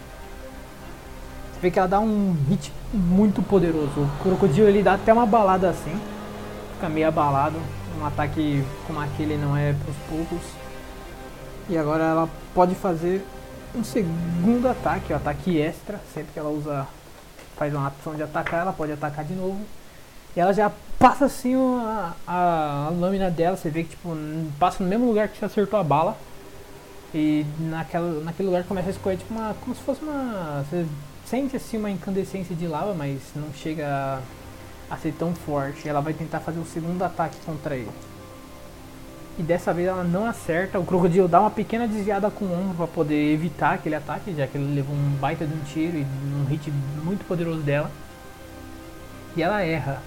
Vê 1.64 1.70
que 1.70 1.78
ela 1.78 1.88
dá 1.88 1.98
um 1.98 2.36
hit 2.46 2.70
muito 2.92 3.40
poderoso. 3.40 3.98
O 3.98 4.22
crocodilo 4.22 4.68
ele 4.68 4.82
dá 4.82 4.96
até 4.96 5.10
uma 5.10 5.24
balada 5.24 5.70
assim. 5.70 5.98
Fica 6.74 6.90
meio 6.90 7.08
abalado. 7.08 7.56
Um 7.98 8.04
ataque 8.04 8.62
como 8.86 9.00
aquele 9.00 9.38
não 9.38 9.56
é 9.56 9.72
pros 9.72 9.96
poucos. 10.06 10.46
E 11.70 11.78
agora 11.78 12.04
ela 12.04 12.28
pode 12.54 12.74
fazer 12.74 13.24
um 13.74 13.82
segundo 13.82 14.68
ataque, 14.68 15.14
o 15.14 15.16
ataque 15.16 15.58
extra, 15.58 15.98
sempre 16.12 16.34
que 16.34 16.38
ela 16.38 16.50
usa 16.50 16.86
faz 17.56 17.72
uma 17.72 17.86
ação 17.86 18.14
de 18.14 18.22
atacar, 18.22 18.60
ela 18.60 18.72
pode 18.74 18.92
atacar 18.92 19.24
de 19.24 19.32
novo. 19.32 19.58
E 20.36 20.40
ela 20.40 20.52
já 20.52 20.70
passa 20.98 21.24
assim 21.24 21.54
a, 21.54 22.12
a, 22.26 22.86
a 22.88 22.90
lâmina 22.90 23.30
dela, 23.30 23.56
você 23.56 23.70
vê 23.70 23.84
que 23.84 23.96
tipo, 23.96 24.14
passa 24.58 24.84
no 24.84 24.90
mesmo 24.90 25.06
lugar 25.06 25.28
que 25.28 25.38
você 25.38 25.46
acertou 25.46 25.80
a 25.80 25.82
bala. 25.82 26.14
E 27.14 27.46
naquela, 27.58 28.20
naquele 28.20 28.48
lugar 28.48 28.64
começa 28.64 28.88
a 28.88 28.90
escorrer 28.90 29.16
tipo 29.16 29.32
uma. 29.32 29.54
como 29.62 29.74
se 29.74 29.80
fosse 29.80 30.02
uma. 30.02 30.62
Você 30.68 30.84
sente 31.26 31.56
assim 31.56 31.76
uma 31.76 31.90
incandescência 31.90 32.54
de 32.54 32.66
lava, 32.66 32.94
mas 32.94 33.20
não 33.34 33.52
chega 33.52 33.86
a, 33.86 34.94
a 34.94 34.96
ser 34.96 35.12
tão 35.12 35.34
forte. 35.34 35.88
Ela 35.88 36.00
vai 36.00 36.12
tentar 36.12 36.40
fazer 36.40 36.58
o 36.58 36.64
segundo 36.64 37.02
ataque 37.02 37.36
contra 37.44 37.76
ele. 37.76 37.90
E 39.38 39.42
dessa 39.42 39.72
vez 39.72 39.88
ela 39.88 40.04
não 40.04 40.26
acerta. 40.26 40.78
O 40.78 40.84
crocodilo 40.84 41.26
dá 41.26 41.40
uma 41.40 41.50
pequena 41.50 41.88
desviada 41.88 42.30
com 42.30 42.44
o 42.44 42.52
ombro 42.52 42.76
para 42.76 42.86
poder 42.86 43.32
evitar 43.32 43.74
aquele 43.74 43.96
ataque, 43.96 44.34
já 44.34 44.46
que 44.46 44.56
ele 44.56 44.74
levou 44.74 44.94
um 44.94 45.16
baita 45.16 45.44
de 45.44 45.54
um 45.54 45.60
tiro 45.64 45.96
e 45.96 46.02
um 46.02 46.44
hit 46.44 46.70
muito 47.02 47.24
poderoso 47.26 47.60
dela. 47.60 47.90
E 49.36 49.42
ela 49.42 49.62
erra. 49.62 50.00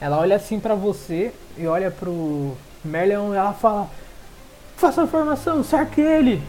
Ela 0.00 0.18
olha 0.18 0.36
assim 0.36 0.58
para 0.58 0.74
você 0.74 1.32
e 1.56 1.66
olha 1.66 1.90
pro 1.90 2.56
Merleon 2.84 3.34
e 3.34 3.36
ela 3.36 3.52
fala: 3.52 3.90
Faça 4.76 5.02
a 5.02 5.06
formação, 5.06 5.62
cerque 5.62 6.00
ele! 6.00 6.42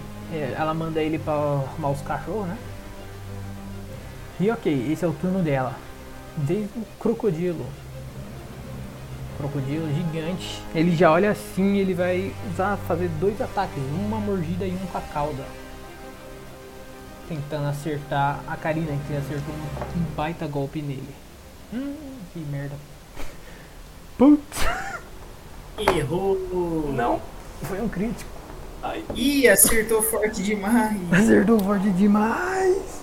Ela 0.57 0.73
manda 0.73 1.01
ele 1.01 1.17
para 1.17 1.33
arrumar 1.33 1.91
os 1.91 2.01
cachorros, 2.01 2.47
né? 2.47 2.57
E 4.39 4.51
ok, 4.51 4.91
esse 4.91 5.03
é 5.03 5.07
o 5.07 5.13
turno 5.13 5.41
dela. 5.41 5.73
Desde 6.37 6.77
o 6.77 6.85
crocodilo. 6.99 7.65
Crocodilo 9.37 9.87
gigante. 9.93 10.61
Ele 10.75 10.95
já 10.95 11.11
olha 11.11 11.31
assim 11.31 11.77
ele 11.77 11.93
vai 11.93 12.33
usar 12.51 12.77
fazer 12.87 13.07
dois 13.19 13.39
ataques, 13.41 13.81
uma 13.93 14.19
mordida 14.19 14.65
e 14.65 14.71
um 14.71 14.85
com 14.91 14.97
a 14.97 15.01
cauda. 15.01 15.43
Tentando 17.27 17.67
acertar 17.67 18.39
a 18.47 18.55
Karina, 18.55 18.97
que 19.07 19.15
acertou 19.15 19.53
um 19.53 20.15
baita 20.15 20.47
golpe 20.47 20.81
nele. 20.81 21.09
Hum, 21.73 21.95
que 22.33 22.39
merda. 22.39 22.75
Putz! 24.17 24.65
Errou! 25.77 26.91
Não, 26.93 27.21
foi 27.63 27.81
um 27.81 27.89
crítico. 27.89 28.29
Ai. 28.81 29.03
Ih, 29.15 29.47
acertou 29.49 30.01
forte 30.01 30.41
demais! 30.41 30.97
Acertou 31.11 31.59
forte 31.59 31.89
demais! 31.91 33.01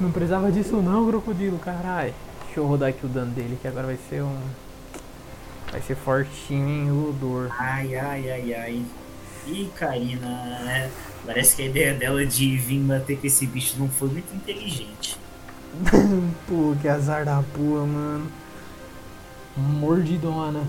Não 0.00 0.10
precisava 0.10 0.50
disso 0.50 0.76
não, 0.76 1.06
crocodilo, 1.06 1.58
caralho. 1.58 2.14
Deixa 2.46 2.58
eu 2.58 2.66
rodar 2.66 2.88
aqui 2.88 3.04
o 3.04 3.08
dano 3.08 3.32
dele, 3.32 3.58
que 3.60 3.68
agora 3.68 3.86
vai 3.86 3.98
ser 4.08 4.22
um. 4.22 4.40
Vai 5.70 5.82
ser 5.82 5.94
fortinho, 5.94 6.68
hein, 6.68 6.90
o 6.90 7.12
dor. 7.12 7.50
Ai, 7.58 7.94
ai, 7.94 8.30
ai, 8.30 8.54
ai. 8.54 8.84
Ih, 9.46 9.70
Karina, 9.76 10.26
né? 10.26 10.90
Parece 11.26 11.54
que 11.54 11.62
a 11.62 11.66
ideia 11.66 11.94
dela 11.94 12.24
de 12.24 12.56
vir 12.56 12.80
bater 12.80 13.18
com 13.18 13.26
esse 13.26 13.46
bicho 13.46 13.76
não 13.78 13.88
foi 13.88 14.08
muito 14.08 14.34
inteligente. 14.34 15.18
Pô, 16.48 16.74
que 16.80 16.88
azar 16.88 17.26
da 17.26 17.42
porra, 17.54 17.84
mano. 17.84 18.32
Mordidona. 19.54 20.64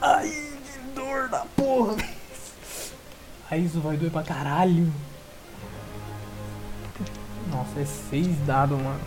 Ai, 0.00 0.28
que 0.28 0.94
dor 0.94 1.28
da 1.28 1.44
porra. 1.54 1.96
Ai, 3.50 3.60
isso 3.60 3.80
vai 3.80 3.98
doer 3.98 4.10
pra 4.10 4.22
caralho. 4.22 4.90
Nossa, 7.52 7.80
é 7.80 7.84
seis 7.84 8.34
dados, 8.46 8.80
mano. 8.80 9.00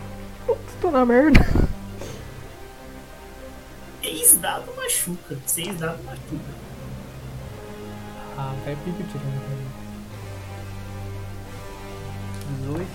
Putz, 0.46 0.60
tô 0.80 0.88
na 0.92 1.04
merda. 1.04 1.40
Seis 4.00 4.38
dados 4.38 4.72
machuca. 4.76 5.36
Seis 5.44 5.76
dados 5.80 6.04
machuca. 6.04 6.54
Ah, 8.38 8.54
vai 8.64 8.76
pique 8.76 9.02
o 9.02 9.06
tiro. 9.08 9.24
18. 12.60 12.86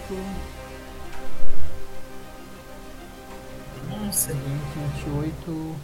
Nossa. 3.90 4.34
20, 4.34 4.42
28. 5.06 5.76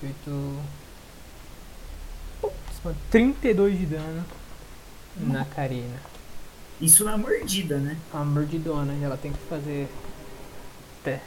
28. 0.00 0.62
Putz, 2.40 2.54
mano. 2.82 2.96
32 3.10 3.78
de 3.78 3.86
dano 3.86 4.24
na 5.18 5.44
Karina. 5.44 6.15
Isso 6.80 7.04
na 7.04 7.16
mordida, 7.16 7.78
né? 7.78 7.96
A 8.12 8.18
mordidona, 8.18 8.92
ela 9.02 9.16
tem 9.16 9.32
que 9.32 9.38
fazer. 9.48 9.88
Até. 11.00 11.22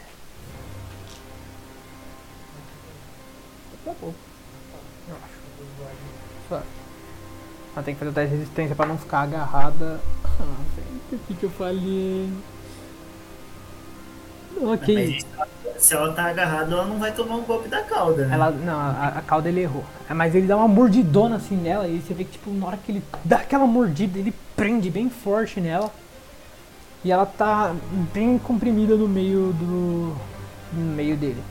Tá 3.83 3.93
bom. 3.99 4.13
Eu 5.07 5.15
acho. 5.15 6.63
Ela 7.75 7.83
tem 7.83 7.93
que 7.93 7.99
fazer 7.99 8.11
o 8.11 8.13
teste 8.13 8.29
de 8.31 8.37
resistência 8.37 8.75
pra 8.75 8.85
não 8.85 8.97
ficar 8.97 9.21
agarrada. 9.21 9.99
Ah, 10.25 10.55
o 11.11 11.35
que 11.35 11.43
eu 11.43 11.49
falei? 11.49 12.31
Ok. 14.61 15.25
Mas 15.37 15.83
se 15.83 15.93
ela 15.93 16.11
tá 16.13 16.25
agarrada, 16.25 16.73
ela 16.73 16.85
não 16.85 16.99
vai 16.99 17.11
tomar 17.11 17.35
um 17.35 17.43
golpe 17.43 17.69
da 17.69 17.81
cauda, 17.81 18.25
né? 18.25 18.35
Ela, 18.35 18.51
não, 18.51 18.77
a, 18.77 19.13
a 19.17 19.21
cauda 19.21 19.47
ele 19.47 19.61
errou. 19.61 19.83
Mas 20.09 20.35
ele 20.35 20.45
dá 20.47 20.57
uma 20.57 20.67
mordidona 20.67 21.37
assim 21.37 21.55
nela 21.55 21.87
e 21.87 21.99
você 21.99 22.13
vê 22.13 22.23
que, 22.25 22.31
tipo, 22.31 22.51
na 22.51 22.67
hora 22.67 22.77
que 22.77 22.91
ele 22.91 23.03
dá 23.23 23.37
aquela 23.37 23.65
mordida, 23.65 24.19
ele 24.19 24.33
prende 24.55 24.89
bem 24.89 25.09
forte 25.09 25.61
nela. 25.61 25.91
E 27.03 27.11
ela 27.11 27.25
tá 27.25 27.73
bem 28.13 28.37
comprimida 28.37 28.95
no 28.95 29.07
meio 29.07 29.53
do. 29.53 30.15
no 30.73 30.95
meio 30.95 31.15
dele. 31.15 31.41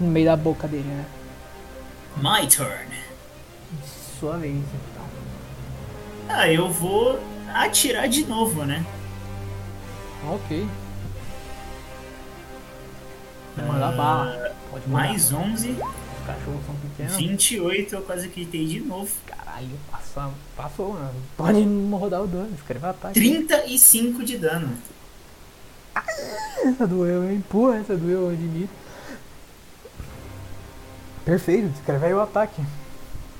No 0.00 0.08
meio 0.08 0.26
da 0.26 0.36
boca 0.36 0.66
dele, 0.66 0.88
né? 0.88 1.04
My 2.16 2.46
turn. 2.46 2.88
Sua 4.18 4.38
vez, 4.38 4.56
então. 4.56 5.04
Ah, 6.30 6.50
eu 6.50 6.70
vou 6.70 7.20
atirar 7.52 8.08
de 8.08 8.24
novo, 8.24 8.64
né? 8.64 8.84
Ok. 10.30 10.66
Mandar 13.66 13.88
Ah, 13.88 13.92
bala. 13.92 14.52
Pode 14.70 14.88
mandar. 14.88 15.06
Mais 15.08 15.32
11, 15.32 15.70
Os 15.70 16.26
cachorros 16.26 16.66
são 16.66 16.74
pequenos. 16.76 17.16
28, 17.16 17.94
eu 17.94 18.02
quase 18.02 18.28
gritei 18.28 18.66
de 18.66 18.80
novo. 18.80 19.10
Caralho, 19.26 19.68
passou, 19.90 20.32
passou, 20.56 20.92
mano. 20.94 21.14
Pode 21.36 21.64
não 21.64 21.98
rodar 21.98 22.22
o 22.22 22.26
dano, 22.26 22.50
escreve 22.54 22.86
ataque. 22.86 23.14
35 23.18 24.24
de 24.24 24.36
dano. 24.38 24.76
Essa 26.64 26.86
doeu, 26.86 27.28
hein? 27.30 27.42
Pô, 27.48 27.72
essa 27.72 27.96
doeu, 27.96 28.22
eu 28.26 28.30
admito. 28.30 28.72
Perfeito, 31.24 31.68
descreve 31.68 32.06
aí 32.06 32.14
o 32.14 32.20
ataque. 32.20 32.62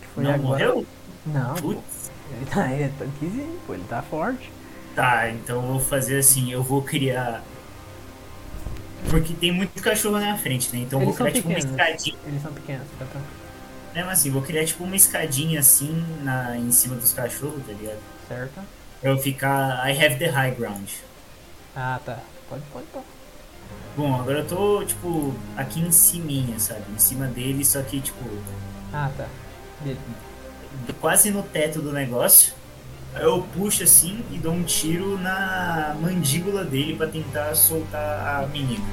Que 0.01 0.07
foi 0.15 0.25
Não 0.25 0.31
agora. 0.35 0.49
morreu? 0.49 0.87
Não. 1.27 1.55
Putz. 1.55 2.11
Ele 2.31 2.47
tá, 2.47 2.71
ele 2.73 2.83
é 2.85 2.91
tanquezinho, 2.99 3.59
pô, 3.67 3.75
ele 3.75 3.85
tá 3.89 4.03
forte. 4.03 4.51
Tá, 4.95 5.31
então 5.31 5.57
eu 5.57 5.63
vou 5.73 5.81
fazer 5.81 6.19
assim, 6.19 6.51
eu 6.53 6.63
vou 6.63 6.83
criar. 6.83 7.43
Porque 9.11 9.33
tem 9.35 9.53
muito 9.53 9.81
cachorro 9.83 10.19
na 10.19 10.37
frente, 10.37 10.75
né? 10.75 10.83
Então 10.83 11.01
eu 11.01 11.07
vou 11.07 11.15
criar 11.15 11.33
tipo 11.33 11.49
uma 11.49 11.55
pequenos. 11.57 11.71
escadinha. 11.79 12.17
Eles 12.27 12.43
são 12.43 12.53
pequenos, 12.53 12.87
tá 12.99 13.05
tranquilo. 13.05 13.27
Mesmo 13.95 14.11
assim, 14.11 14.31
vou 14.31 14.43
criar 14.43 14.65
tipo 14.65 14.85
uma 14.85 14.97
escadinha 14.97 15.61
assim 15.61 16.05
na, 16.23 16.57
em 16.57 16.71
cima 16.71 16.95
dos 16.97 17.13
cachorros, 17.13 17.65
tá 17.67 17.73
ligado? 17.73 17.99
Certo? 18.29 18.61
Pra 19.01 19.11
eu 19.11 19.19
ficar. 19.19 19.89
I 19.89 19.93
have 20.05 20.17
the 20.19 20.29
high 20.29 20.51
ground. 20.55 20.89
Ah, 21.75 22.01
tá. 22.05 22.19
Pode, 22.49 22.63
pode, 22.73 22.87
pode. 22.93 23.05
Bom, 23.97 24.15
agora 24.15 24.41
eu 24.41 24.47
tô, 24.47 24.85
tipo, 24.85 25.35
aqui 25.57 25.81
em 25.81 25.91
cima, 25.91 26.59
sabe? 26.59 26.83
Em 26.95 26.99
cima 26.99 27.27
dele, 27.27 27.65
só 27.65 27.83
que, 27.83 28.01
tipo, 28.01 28.19
Ah, 28.93 29.11
tá. 29.17 29.27
Beleza. 29.81 30.01
quase 31.01 31.31
no 31.31 31.43
teto 31.43 31.81
do 31.81 31.93
negócio. 31.93 32.53
Aí 33.15 33.23
eu 33.23 33.43
puxo 33.55 33.83
assim 33.83 34.25
e 34.31 34.39
dou 34.39 34.53
um 34.53 34.63
tiro 34.63 35.19
na 35.19 35.97
mandíbula 36.01 36.65
dele 36.65 36.95
pra 36.95 37.07
tentar 37.07 37.55
soltar 37.55 38.43
a 38.43 38.47
menina. 38.47 38.85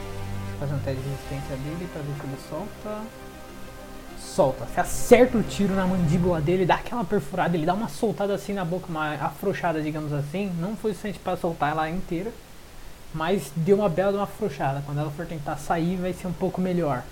Faz 0.59 0.71
um 0.71 0.79
teste 0.79 1.01
de 1.01 1.09
resistência 1.09 1.55
dele 1.57 1.87
pra 1.91 2.01
ver 2.01 2.13
se 2.19 2.25
ele 2.25 2.37
solta. 2.49 3.01
Solta. 4.17 4.65
Você 4.65 4.79
acerta 4.79 5.37
o 5.37 5.43
tiro 5.43 5.75
na 5.75 5.85
mandíbula 5.85 6.41
dele, 6.41 6.65
dá 6.65 6.75
aquela 6.75 7.03
perfurada, 7.03 7.55
ele 7.55 7.65
dá 7.65 7.73
uma 7.73 7.89
soltada 7.89 8.33
assim 8.33 8.53
na 8.53 8.65
boca, 8.65 8.87
uma 8.89 9.13
afrouxada, 9.15 9.81
digamos 9.81 10.11
assim. 10.11 10.51
Não 10.59 10.75
foi 10.75 10.91
suficiente 10.91 11.19
pra 11.19 11.37
soltar 11.37 11.71
ela 11.71 11.89
inteira, 11.89 12.31
mas 13.13 13.51
deu 13.55 13.77
uma 13.77 13.89
bela 13.89 14.11
de 14.11 14.17
uma 14.17 14.23
afrouxada. 14.23 14.81
Quando 14.85 14.99
ela 14.99 15.11
for 15.11 15.25
tentar 15.25 15.57
sair, 15.57 15.97
vai 15.97 16.13
ser 16.13 16.27
um 16.27 16.33
pouco 16.33 16.59
melhor. 16.59 17.03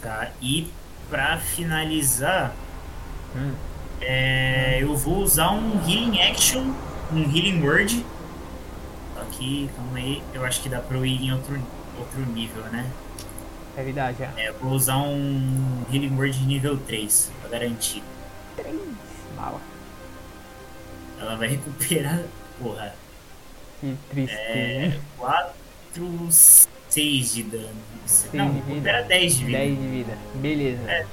Tá? 0.00 0.30
E 0.40 0.70
pra 1.10 1.38
finalizar, 1.38 2.52
Hum. 3.34 3.52
É, 4.02 4.78
eu 4.80 4.96
vou 4.96 5.18
usar 5.18 5.50
um 5.52 5.80
Healing 5.88 6.20
Action, 6.20 6.72
um 7.12 7.22
Healing 7.22 7.62
Word. 7.62 8.04
Aqui, 9.20 9.70
calma 9.76 9.98
aí, 9.98 10.22
eu 10.34 10.44
acho 10.44 10.60
que 10.62 10.68
dá 10.68 10.80
pra 10.80 10.96
eu 10.96 11.06
ir 11.06 11.22
em 11.24 11.32
outro, 11.32 11.58
outro 11.98 12.20
nível, 12.32 12.62
né? 12.64 12.90
É 13.76 13.82
verdade. 13.82 14.22
É, 14.36 14.48
eu 14.48 14.54
vou 14.60 14.72
usar 14.72 14.98
um 14.98 15.84
Healing 15.92 16.14
Word 16.16 16.38
de 16.38 16.44
nível 16.44 16.76
3, 16.78 17.30
pra 17.40 17.50
garantir. 17.50 18.02
Três 18.56 18.76
bala. 19.36 19.60
Ela 21.20 21.36
vai 21.36 21.48
recuperar. 21.56 22.20
Porra. 22.60 22.94
Que 23.80 23.96
tristeza. 24.10 24.40
É. 24.40 24.84
hein? 24.86 25.00
4, 25.18 25.54
6 26.30 27.34
de 27.34 27.42
dano. 27.44 27.68
Não, 28.32 28.52
recupera 28.52 29.02
10 29.02 29.36
de 29.38 29.44
vida. 29.44 29.58
10 29.58 29.78
de 29.78 29.88
vida. 29.88 30.18
Beleza. 30.34 30.90
É. 30.90 31.06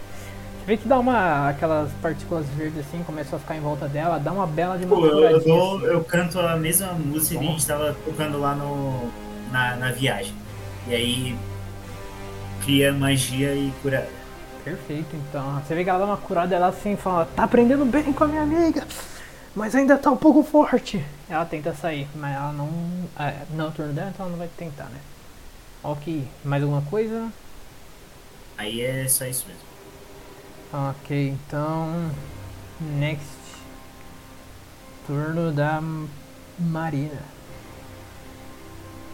Vê 0.65 0.77
que 0.77 0.87
dá 0.87 0.99
uma. 0.99 1.49
aquelas 1.49 1.91
partículas 2.01 2.45
verdes 2.49 2.79
assim, 2.79 3.03
começam 3.03 3.37
a 3.37 3.39
ficar 3.39 3.55
em 3.55 3.59
volta 3.61 3.87
dela, 3.87 4.19
dá 4.19 4.31
uma 4.31 4.45
bela 4.45 4.77
de 4.77 4.85
uma 4.85 4.95
Pô, 4.95 5.05
eu, 5.07 5.39
dou- 5.43 5.81
eu 5.85 6.03
canto 6.03 6.39
a 6.39 6.55
mesma 6.55 6.93
música 6.93 7.39
que 7.39 7.45
a 7.45 7.49
gente 7.51 7.65
tava 7.65 7.93
tocando 8.05 8.39
lá 8.39 8.53
no, 8.55 9.09
na, 9.51 9.75
na 9.75 9.91
viagem. 9.91 10.33
E 10.87 10.93
aí 10.93 11.35
cria 12.63 12.93
magia 12.93 13.55
e 13.55 13.71
cura. 13.81 14.07
Perfeito, 14.63 15.15
então. 15.15 15.59
Você 15.61 15.73
vê 15.73 15.83
que 15.83 15.89
ela 15.89 15.99
dá 15.99 16.05
uma 16.05 16.17
curada 16.17 16.55
ela 16.55 16.67
assim 16.67 16.95
fala, 16.95 17.25
tá 17.25 17.43
aprendendo 17.43 17.85
bem 17.85 18.11
com 18.13 18.23
a 18.25 18.27
minha 18.27 18.41
amiga, 18.43 18.85
mas 19.55 19.73
ainda 19.75 19.97
tá 19.97 20.11
um 20.11 20.17
pouco 20.17 20.43
forte. 20.43 21.03
Ela 21.29 21.45
tenta 21.45 21.73
sair, 21.73 22.07
mas 22.15 22.35
ela 22.35 22.51
não. 22.51 22.69
É, 23.17 23.33
não 23.51 23.65
é 23.65 23.67
o 23.69 23.71
turno 23.71 23.93
dela, 23.93 24.09
então 24.13 24.25
ela 24.25 24.31
não 24.31 24.39
vai 24.39 24.49
tentar, 24.57 24.85
né? 24.85 24.99
Ok, 25.83 26.27
mais 26.43 26.61
alguma 26.61 26.81
coisa? 26.83 27.29
Aí 28.57 28.81
é 28.81 29.07
só 29.07 29.25
isso 29.25 29.47
mesmo. 29.47 29.68
Ok, 30.71 31.29
então. 31.29 32.11
Next. 32.79 33.25
Turno 35.07 35.51
da 35.51 35.81
Marina. 36.59 37.21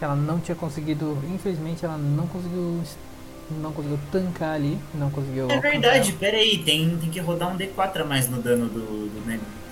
Ela 0.00 0.14
não 0.14 0.38
tinha 0.38 0.54
conseguido. 0.54 1.18
Infelizmente 1.32 1.84
ela 1.84 1.96
não 1.96 2.26
conseguiu. 2.26 2.82
Não 3.50 3.72
conseguiu 3.72 3.98
tancar 4.12 4.54
ali. 4.54 4.78
Não 4.92 5.10
conseguiu. 5.10 5.50
É 5.50 5.58
verdade, 5.58 6.10
ela. 6.10 6.18
pera 6.18 6.36
aí, 6.36 6.58
tem, 6.58 6.96
tem 6.98 7.10
que 7.10 7.20
rodar 7.20 7.50
um 7.50 7.56
D4 7.56 8.02
a 8.02 8.04
mais 8.04 8.28
no 8.28 8.42
dano 8.42 8.68
do, 8.68 8.80
do, 8.80 9.22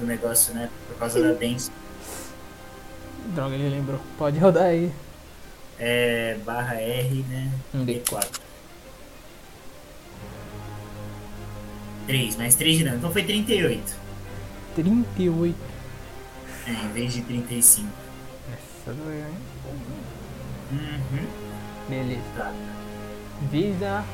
do 0.00 0.06
negócio, 0.06 0.54
né? 0.54 0.70
Por 0.88 0.96
causa 0.96 1.20
da 1.20 1.32
Dance. 1.32 1.70
Droga, 3.34 3.54
ele 3.54 3.68
lembrou. 3.68 4.00
Pode 4.16 4.38
rodar 4.38 4.64
aí. 4.64 4.90
É 5.78 6.38
barra 6.46 6.76
R, 6.76 7.24
né? 7.28 7.50
Um 7.74 7.84
D. 7.84 8.00
D4. 8.00 8.43
3, 12.06 12.36
mais 12.36 12.54
3 12.54 12.78
de 12.78 12.84
dano. 12.84 12.96
Então 12.96 13.10
foi 13.12 13.22
38. 13.24 13.96
38. 14.74 15.56
É, 16.66 16.70
em 16.70 16.92
vez 16.92 17.12
de 17.12 17.22
35. 17.22 17.88
Essa 18.52 18.92
doeu, 18.92 19.18
hein? 19.18 19.36
Uhum. 20.72 21.26
Beleza. 21.88 22.22
Tá. 22.36 22.52
Vida 23.50 24.04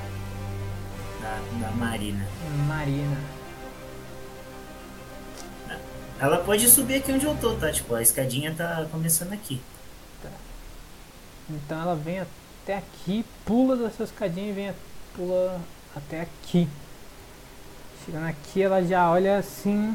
Da, 1.20 1.38
da 1.60 1.70
Marina. 1.72 2.26
Marina. 2.66 3.16
Ela 6.18 6.38
pode 6.38 6.68
subir 6.68 6.96
aqui 6.96 7.12
onde 7.12 7.24
eu 7.24 7.36
tô, 7.36 7.54
tá? 7.54 7.72
Tipo, 7.72 7.94
a 7.94 8.02
escadinha 8.02 8.54
tá 8.54 8.86
começando 8.90 9.32
aqui. 9.32 9.60
Então 11.48 11.80
ela 11.80 11.96
vem 11.96 12.20
até 12.20 12.76
aqui, 12.76 13.24
pula 13.44 13.76
dessa 13.76 14.04
escadinha 14.04 14.50
e 14.50 14.52
vem 14.52 14.72
pula 15.16 15.60
até 15.96 16.20
aqui. 16.20 16.68
Chegando 18.04 18.26
aqui 18.26 18.62
ela 18.62 18.82
já 18.82 19.10
olha 19.10 19.38
assim. 19.38 19.94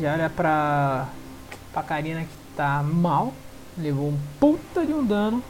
Já 0.00 0.12
olha 0.14 0.30
pra, 0.30 1.08
pra 1.72 1.82
Karina 1.82 2.22
que 2.22 2.56
tá 2.56 2.82
mal. 2.82 3.32
Levou 3.76 4.08
um 4.08 4.18
puta 4.40 4.84
de 4.84 4.92
um 4.92 5.04
dano. 5.04 5.42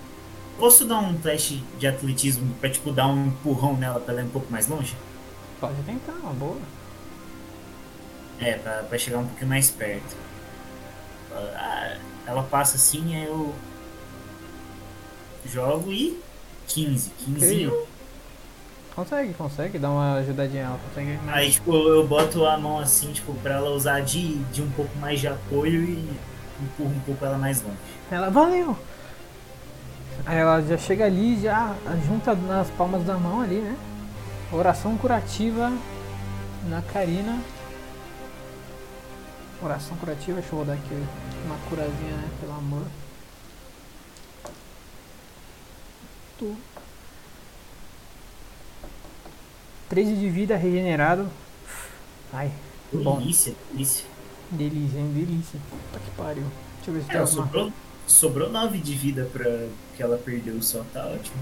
Posso 0.58 0.84
dar 0.84 0.98
um 0.98 1.16
teste 1.16 1.62
de 1.78 1.86
atletismo 1.86 2.52
pra, 2.60 2.68
tipo, 2.68 2.90
dar 2.92 3.06
um 3.06 3.26
empurrão 3.26 3.76
nela 3.76 4.00
pra 4.00 4.12
ela 4.12 4.22
ir 4.22 4.26
um 4.26 4.30
pouco 4.30 4.50
mais 4.50 4.66
longe? 4.66 4.96
Pode 5.60 5.80
tentar, 5.82 6.12
uma 6.12 6.32
boa. 6.32 6.58
É, 8.40 8.54
pra, 8.54 8.82
pra 8.82 8.98
chegar 8.98 9.18
um 9.18 9.26
pouquinho 9.26 9.48
mais 9.48 9.70
perto. 9.70 10.16
Ah, 11.32 11.96
Ela 12.26 12.42
passa 12.42 12.76
assim, 12.76 13.14
aí 13.16 13.24
eu 13.26 13.54
jogo 15.46 15.92
e 15.92 16.20
15. 16.66 17.10
15. 17.24 17.66
Ok. 17.68 17.88
Consegue, 18.98 19.32
consegue, 19.34 19.78
dá 19.78 19.90
uma 19.90 20.14
ajudadinha, 20.14 20.64
ela 20.64 20.80
consegue 20.88 21.16
mais. 21.18 21.38
Aí, 21.38 21.50
tipo, 21.52 21.72
eu 21.72 22.04
boto 22.04 22.44
a 22.44 22.58
mão 22.58 22.80
assim, 22.80 23.12
tipo, 23.12 23.32
pra 23.34 23.54
ela 23.54 23.70
usar 23.70 24.00
de, 24.00 24.34
de 24.46 24.60
um 24.60 24.68
pouco 24.72 24.90
mais 24.98 25.20
de 25.20 25.28
apoio 25.28 25.84
e 25.84 26.18
empurro 26.60 26.90
um 26.90 27.00
pouco 27.02 27.24
ela 27.24 27.38
mais 27.38 27.62
longe. 27.62 27.76
Ela, 28.10 28.28
valeu! 28.28 28.76
Aí 30.26 30.38
ela 30.38 30.60
já 30.62 30.76
chega 30.76 31.04
ali, 31.04 31.40
já 31.40 31.76
junta 32.08 32.34
nas 32.34 32.68
palmas 32.70 33.04
da 33.04 33.16
mão 33.16 33.40
ali, 33.40 33.60
né? 33.60 33.76
Oração 34.50 34.98
curativa 34.98 35.72
na 36.68 36.82
Karina. 36.82 37.38
Oração 39.62 39.96
curativa, 39.98 40.40
deixa 40.40 40.52
eu 40.52 40.58
rodar 40.58 40.74
aqui 40.74 41.06
uma 41.46 41.56
curazinha, 41.68 42.16
né? 42.16 42.28
Pelo 42.40 42.52
amor. 42.52 42.82
Tu. 46.36 46.56
13 49.88 50.16
de 50.16 50.28
vida 50.28 50.56
regenerado. 50.56 51.26
Ai, 52.32 52.50
bom. 52.92 53.18
Delícia, 53.18 53.54
delícia. 53.72 54.04
Delícia, 54.50 54.98
hein? 54.98 55.12
Delícia. 55.14 55.60
Puta 55.70 55.98
que 55.98 56.10
pariu. 56.16 56.44
Deixa 56.76 56.90
eu 56.90 56.94
ver 56.94 57.00
se 57.02 57.06
tem 57.08 57.16
É, 57.16 57.20
alguma 57.20 57.44
sobrou, 57.44 57.72
sobrou 58.06 58.50
9 58.50 58.78
de 58.78 58.94
vida 58.94 59.28
pra 59.32 59.44
que 59.96 60.02
ela 60.02 60.18
perdeu 60.18 60.60
só, 60.62 60.82
tá 60.92 61.06
ótimo. 61.06 61.36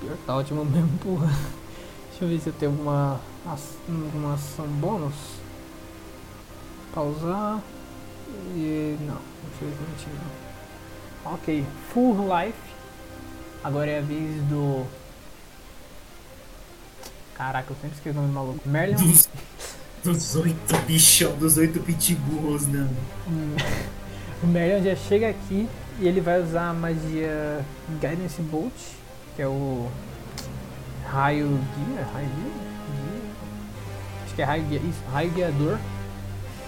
Pior 0.00 0.16
tá 0.26 0.36
ótimo 0.36 0.64
mesmo, 0.64 0.98
porra. 0.98 1.28
Deixa 2.10 2.24
eu 2.24 2.28
ver 2.28 2.40
se 2.40 2.48
eu 2.48 2.52
tenho 2.52 2.72
alguma, 2.72 3.20
alguma 3.46 4.34
ação 4.34 4.66
bônus. 4.66 5.14
Pausar. 6.94 7.62
E. 8.56 8.96
Não, 9.00 9.18
infelizmente 9.52 10.06
não. 11.24 11.34
Ok, 11.34 11.64
full 11.92 12.16
life. 12.22 12.58
Agora 13.62 13.90
é 13.90 13.98
a 13.98 14.02
vez 14.02 14.42
do. 14.44 14.84
Caraca, 17.38 17.72
eu 17.72 17.76
sempre 17.80 17.96
esqueço 17.96 18.18
o 18.18 18.20
nome 18.20 18.32
do 18.32 18.34
maluco. 18.34 18.68
Merlion. 18.68 18.96
Dos, 18.96 19.28
dos 20.02 20.34
oito 20.34 20.76
bichão, 20.88 21.36
dos 21.36 21.56
oito 21.56 21.78
pitbulls. 21.78 22.66
Hum, 22.66 23.56
o 24.42 24.46
Merlion 24.48 24.82
já 24.82 24.96
chega 24.96 25.30
aqui 25.30 25.68
e 26.00 26.08
ele 26.08 26.20
vai 26.20 26.42
usar 26.42 26.70
a 26.70 26.74
magia 26.74 27.64
Guidance 28.00 28.42
Bolt, 28.42 28.72
que 29.36 29.42
é 29.42 29.46
o 29.46 29.88
raio 31.06 31.46
guia, 31.46 32.04
raio 32.12 32.26
guia, 32.26 32.52
Guia? 32.90 33.30
acho 34.24 34.34
que 34.34 34.42
é 34.42 34.44
raio 34.44 34.64
guia, 34.64 34.80
isso, 34.80 35.00
raio 35.12 35.30
guiador. 35.30 35.78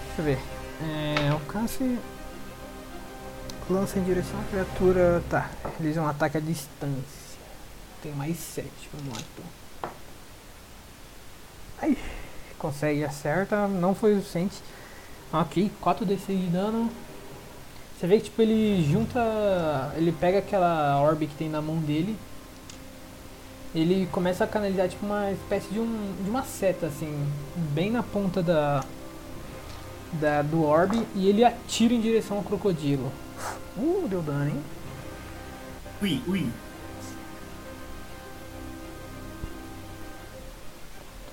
Deixa 0.07 0.19
eu 0.19 0.23
ver, 0.23 0.39
é, 0.81 1.29
alcance, 1.31 1.99
lança 3.69 3.99
em 3.99 4.03
direção 4.03 4.39
à 4.39 4.43
criatura, 4.43 5.21
tá, 5.29 5.49
eles 5.81 5.97
um 5.97 6.07
ataque 6.07 6.37
à 6.37 6.39
distância, 6.39 7.37
tem 8.01 8.13
mais 8.13 8.37
7, 8.37 8.69
vamos 8.93 9.13
lá 9.13 9.21
então. 9.33 9.60
Ai, 11.81 11.97
consegue, 12.59 13.03
acerta, 13.03 13.67
não 13.67 13.95
foi 13.95 14.13
o 14.13 14.17
suficiente. 14.17 14.61
Ok, 15.33 15.71
4d6 15.81 16.27
de 16.27 16.47
dano. 16.47 16.91
Você 17.97 18.07
vê 18.07 18.17
que 18.17 18.25
tipo 18.25 18.41
ele 18.41 18.83
junta. 18.91 19.93
Ele 19.95 20.11
pega 20.11 20.39
aquela 20.39 20.99
orbe 21.01 21.27
que 21.27 21.35
tem 21.35 21.49
na 21.49 21.61
mão 21.61 21.77
dele. 21.77 22.17
Ele 23.73 24.07
começa 24.11 24.43
a 24.43 24.47
canalizar 24.47 24.89
tipo 24.89 25.05
uma 25.05 25.31
espécie 25.31 25.69
de 25.69 25.79
um. 25.79 26.15
de 26.23 26.29
uma 26.29 26.43
seta 26.43 26.87
assim. 26.87 27.27
Bem 27.73 27.91
na 27.91 28.03
ponta 28.03 28.43
da. 28.43 28.83
da 30.13 30.41
do 30.41 30.63
orbe 30.63 31.05
e 31.15 31.29
ele 31.29 31.45
atira 31.45 31.93
em 31.93 32.01
direção 32.01 32.37
ao 32.37 32.43
crocodilo. 32.43 33.11
Uh, 33.77 34.07
deu 34.09 34.21
dano, 34.21 34.49
hein? 34.49 34.63
Ui, 36.01 36.21
ui. 36.27 36.49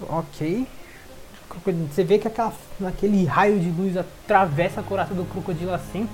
Ok. 0.03 0.67
Você 1.91 2.05
vê 2.05 2.19
que 2.19 2.29
aquela, 2.29 2.53
aquele 2.87 3.25
raio 3.25 3.59
de 3.59 3.71
luz 3.71 3.97
atravessa 3.97 4.81
a 4.81 4.83
coraça 4.83 5.15
do 5.15 5.25
crocodilo 5.25 5.73
assim. 5.73 6.09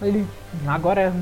Ele 0.00 0.26
agora 0.66 1.12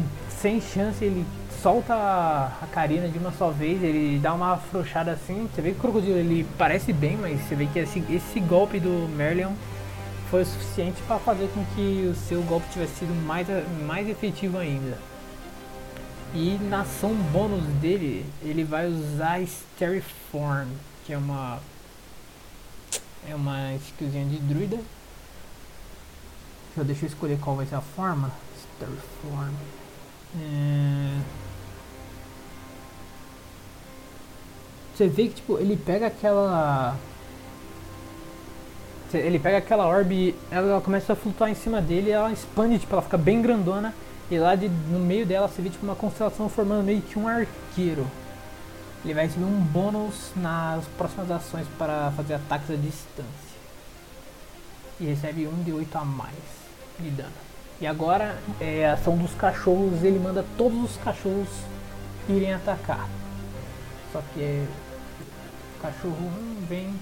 sem 0.40 0.60
chance 0.60 1.04
ele 1.04 1.24
solta 1.62 1.92
a, 1.94 2.46
a 2.62 2.66
Karina 2.72 3.08
de 3.08 3.18
uma 3.18 3.30
só 3.32 3.50
vez, 3.50 3.82
ele 3.82 4.18
dá 4.18 4.32
uma 4.32 4.54
afrouxada 4.54 5.12
assim. 5.12 5.48
Você 5.54 5.60
vê 5.60 5.70
que 5.72 5.76
o 5.76 5.80
crocodilo 5.80 6.16
ele 6.16 6.46
parece 6.56 6.92
bem, 6.92 7.16
mas 7.16 7.40
você 7.40 7.54
vê 7.54 7.66
que 7.66 7.78
esse, 7.78 8.02
esse 8.10 8.40
golpe 8.40 8.80
do 8.80 9.08
Merlion 9.14 9.52
foi 10.30 10.42
o 10.42 10.46
suficiente 10.46 11.02
para 11.02 11.18
fazer 11.18 11.48
com 11.48 11.64
que 11.74 12.08
o 12.10 12.14
seu 12.14 12.40
golpe 12.42 12.66
tivesse 12.72 13.00
sido 13.00 13.14
mais, 13.26 13.46
mais 13.86 14.08
efetivo 14.08 14.58
ainda. 14.58 14.96
E 16.32 16.58
na 16.70 16.82
ação 16.82 17.12
bônus 17.32 17.64
dele, 17.80 18.24
ele 18.42 18.62
vai 18.62 18.86
usar 18.86 19.40
Steriform, 19.44 20.68
que 21.10 21.14
é 21.14 21.18
uma 21.18 21.58
é 23.28 23.34
uma 23.34 23.74
skillzinha 23.74 24.26
de 24.26 24.38
druida. 24.38 24.78
Eu 26.76 26.84
deixa 26.84 27.04
eu 27.04 27.08
escolher 27.08 27.36
qual 27.40 27.56
vai 27.56 27.66
ser 27.66 27.74
a 27.74 27.80
forma. 27.80 28.30
Steriform. 28.76 29.52
É... 30.40 31.20
Você 34.94 35.08
vê 35.08 35.26
que 35.26 35.34
tipo, 35.34 35.58
ele 35.58 35.76
pega 35.76 36.06
aquela 36.06 36.96
ele 39.12 39.40
pega 39.40 39.58
aquela 39.58 39.88
orbe, 39.88 40.36
ela 40.48 40.80
começa 40.80 41.14
a 41.14 41.16
flutuar 41.16 41.50
em 41.50 41.56
cima 41.56 41.82
dele, 41.82 42.12
ela 42.12 42.30
expande, 42.30 42.78
tipo, 42.78 42.92
ela 42.92 43.02
fica 43.02 43.18
bem 43.18 43.42
grandona. 43.42 43.92
E 44.30 44.38
lá 44.38 44.54
de, 44.54 44.68
no 44.68 45.00
meio 45.00 45.26
dela 45.26 45.48
você 45.48 45.60
vê 45.60 45.70
tipo 45.70 45.84
uma 45.84 45.96
constelação 45.96 46.48
formando 46.48 46.84
meio 46.84 47.02
que 47.02 47.18
um 47.18 47.26
arqueiro. 47.26 48.06
Ele 49.04 49.14
vai 49.14 49.26
receber 49.26 49.46
um 49.46 49.60
bônus 49.60 50.32
nas 50.36 50.84
próximas 50.98 51.30
ações 51.30 51.66
para 51.78 52.12
fazer 52.16 52.34
ataques 52.34 52.70
à 52.70 52.76
distância. 52.76 53.50
E 55.00 55.04
recebe 55.04 55.46
um 55.46 55.62
de 55.62 55.72
8 55.72 55.96
a 55.96 56.04
mais 56.04 56.34
de 56.98 57.10
dano. 57.10 57.32
E 57.80 57.86
agora, 57.86 58.38
é 58.60 58.86
a 58.86 58.92
ação 58.92 59.16
dos 59.16 59.32
cachorros, 59.34 60.02
ele 60.02 60.18
manda 60.18 60.44
todos 60.58 60.90
os 60.90 60.96
cachorros 60.98 61.48
irem 62.28 62.52
atacar. 62.52 63.08
Só 64.12 64.20
que 64.34 64.42
é, 64.42 64.66
o 65.78 65.80
cachorro 65.80 66.30
1 66.62 66.66
vem, 66.66 66.94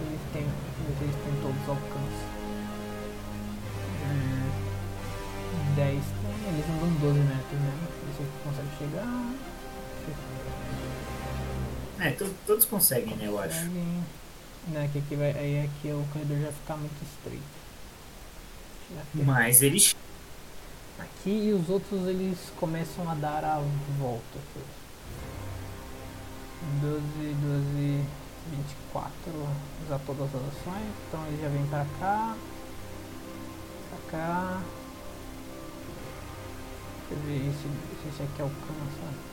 eles 0.00 0.20
têm, 0.34 0.42
eles 0.42 1.16
têm 1.16 1.34
todos 1.40 1.68
alcance. 1.68 2.24
Hum, 4.04 4.50
10 5.74 5.88
tem, 5.88 6.52
eles 6.52 6.66
andam 6.68 6.90
12 7.00 7.18
metros, 7.20 7.60
né? 7.60 7.72
Você 8.08 8.24
consegue 8.44 8.68
chegar. 8.78 9.52
É, 12.00 12.10
to- 12.12 12.34
todos 12.46 12.64
conseguem, 12.64 13.14
né, 13.16 13.26
eu 13.28 13.38
acho. 13.38 13.64
Né, 14.68 14.88
que 14.92 14.98
aqui 14.98 15.16
vai, 15.16 15.30
aí 15.32 15.64
aqui 15.64 15.88
o 15.88 16.04
corredor 16.12 16.38
já 16.40 16.52
fica 16.52 16.76
muito 16.76 17.02
estreito. 17.02 17.42
Fica- 19.12 19.24
Mas 19.24 19.62
eles. 19.62 19.94
Aqui 20.98 21.30
e 21.30 21.52
os 21.52 21.68
outros 21.68 22.06
eles 22.06 22.38
começam 22.60 23.08
a 23.10 23.14
dar 23.14 23.44
a 23.44 23.60
volta. 23.98 24.22
aqui. 24.38 24.60
12, 26.80 27.02
12, 27.42 28.04
24. 28.50 29.12
Usar 29.84 29.98
todas 30.06 30.28
as 30.28 30.40
ações. 30.42 30.92
Então 31.08 31.26
ele 31.26 31.42
já 31.42 31.48
vem 31.48 31.66
pra 31.66 31.84
cá. 31.98 32.36
Pra 33.90 34.10
cá. 34.18 34.62
Deixa 37.10 37.24
eu 37.24 37.28
ver 37.28 37.52
se, 37.52 38.02
se 38.02 38.08
esse 38.08 38.22
aqui 38.22 38.42
alcança. 38.42 39.31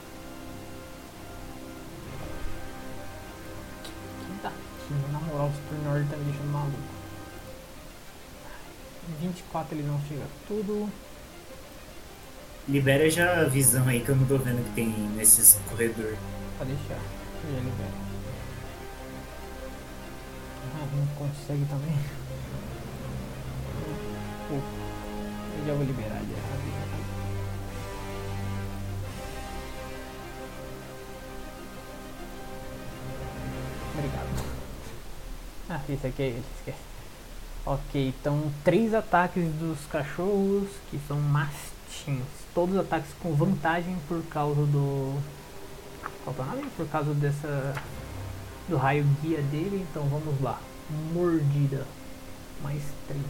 Daqui, 4.89 5.11
na 5.11 5.19
moral, 5.19 5.47
o 5.47 5.53
Super 5.53 5.79
Nord 5.83 6.09
tá 6.09 6.17
me 6.17 6.23
deixando 6.25 6.51
maluco. 6.51 6.99
24 9.21 9.77
ele 9.77 9.87
não 9.87 9.99
chega 10.07 10.25
tudo. 10.47 10.89
Libera 12.67 13.09
já 13.09 13.41
a 13.41 13.45
visão 13.45 13.87
aí 13.87 14.01
que 14.01 14.09
eu 14.09 14.15
não 14.15 14.25
tô 14.25 14.37
vendo 14.37 14.63
que 14.63 14.75
tem 14.75 14.89
nesses 15.15 15.59
corredores. 15.69 16.17
Pode 16.57 16.71
deixar, 16.71 16.99
eu 17.45 17.53
já 17.53 17.59
libero. 17.59 18.09
Ah, 20.75 20.87
não 20.95 21.07
consegue 21.15 21.65
também. 21.65 21.97
Pouco. 24.47 24.65
Eu 25.59 25.65
já 25.65 25.73
vou 25.73 25.83
liberar 25.83 26.21
já. 26.21 26.39
Obrigado. 33.97 34.28
Ah, 35.69 35.79
esse 35.87 36.07
aqui 36.07 36.23
é 36.23 36.25
ele, 36.27 36.43
esquece. 36.57 36.79
Ok, 37.65 38.07
então 38.07 38.51
três 38.63 38.93
ataques 38.93 39.45
dos 39.53 39.77
cachorros 39.85 40.67
que 40.89 40.99
são 41.07 41.19
mastins. 41.19 42.23
Todos 42.55 42.75
ataques 42.77 43.11
com 43.21 43.35
vantagem 43.35 43.95
por 44.07 44.23
causa 44.23 44.61
do. 44.65 45.21
Qual 46.23 46.35
é 46.37 46.41
o 46.41 46.45
nome? 46.45 46.69
Por 46.75 46.87
causa 46.87 47.13
dessa. 47.13 47.75
do 48.67 48.77
raio 48.77 49.05
guia 49.21 49.41
dele. 49.43 49.85
Então 49.89 50.03
vamos 50.09 50.41
lá. 50.41 50.59
Mordida. 51.13 51.85
Mais 52.63 52.81
três. 53.07 53.23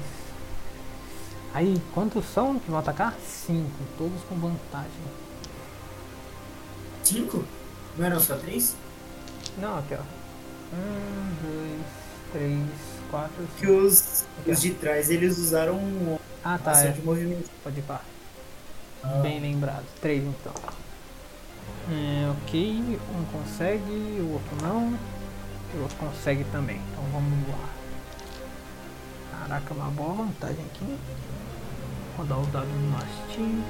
Aí, 1.54 1.82
quantos 1.94 2.26
são 2.26 2.58
que 2.60 2.70
vão 2.70 2.80
atacar? 2.80 3.14
Cinco. 3.26 3.84
Todos 3.98 4.22
com 4.24 4.36
vantagem. 4.36 4.90
Cinco? 7.04 7.44
Não 7.98 8.06
eram 8.06 8.20
só 8.20 8.36
três? 8.38 8.76
Não, 9.58 9.80
aqui 9.80 9.96
ó. 9.96 10.20
Um, 10.72 11.34
dois, 11.42 11.99
três, 12.32 12.60
quatro, 13.10 13.48
Que 13.58 13.66
cinco. 13.66 13.80
os, 13.80 14.26
os 14.48 14.62
de 14.62 14.72
trás 14.76 15.10
eles 15.10 15.38
usaram 15.38 15.78
uma 15.78 16.20
Ah, 16.44 16.58
tá. 16.58 16.72
ação 16.72 16.88
É. 16.90 16.92
de 16.92 17.02
movimento. 17.02 17.50
Pode 17.64 17.80
ir 17.80 17.84
pá. 17.84 18.02
Ah, 19.04 19.08
Bem 19.22 19.40
lembrado. 19.40 19.86
Três 20.02 20.24
então. 20.24 20.54
É, 21.92 22.32
ok, 22.44 23.00
um 23.16 23.24
consegue, 23.26 23.92
o 24.22 24.34
outro 24.34 24.56
não. 24.62 24.98
O 25.76 25.82
outro 25.82 25.98
consegue 25.98 26.44
também. 26.52 26.78
Então 26.92 27.04
vamos 27.12 27.48
lá. 27.50 27.70
Caraca, 29.32 29.74
uma 29.74 29.90
boa 29.92 30.14
vantagem 30.14 30.66
aqui. 30.74 30.98
Rodar 32.18 32.40
o 32.42 32.46
dado 32.48 32.66
do 32.66 32.92
mastim. 32.92 33.64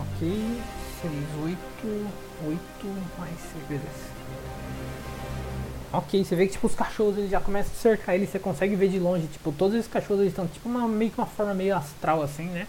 Ok. 0.00 0.60
6, 1.02 1.12
8, 1.42 1.58
8 2.46 3.10
mais 3.18 3.38
6, 3.52 3.64
beleza. 3.68 4.13
Ok, 5.96 6.24
você 6.24 6.34
vê 6.34 6.46
que 6.46 6.54
tipo 6.54 6.66
os 6.66 6.74
cachorros 6.74 7.16
eles 7.16 7.30
já 7.30 7.40
começam 7.40 7.70
a 7.72 7.76
cercar 7.76 8.16
ele, 8.16 8.26
você 8.26 8.36
consegue 8.36 8.74
ver 8.74 8.88
de 8.88 8.98
longe, 8.98 9.28
tipo, 9.28 9.52
todos 9.52 9.76
esses 9.76 9.88
cachorros 9.88 10.22
eles 10.22 10.32
estão 10.32 10.44
tipo 10.44 10.68
uma, 10.68 10.88
meio 10.88 11.12
que 11.12 11.18
uma 11.18 11.26
forma 11.26 11.54
meio 11.54 11.76
astral 11.76 12.20
assim, 12.20 12.46
né? 12.46 12.66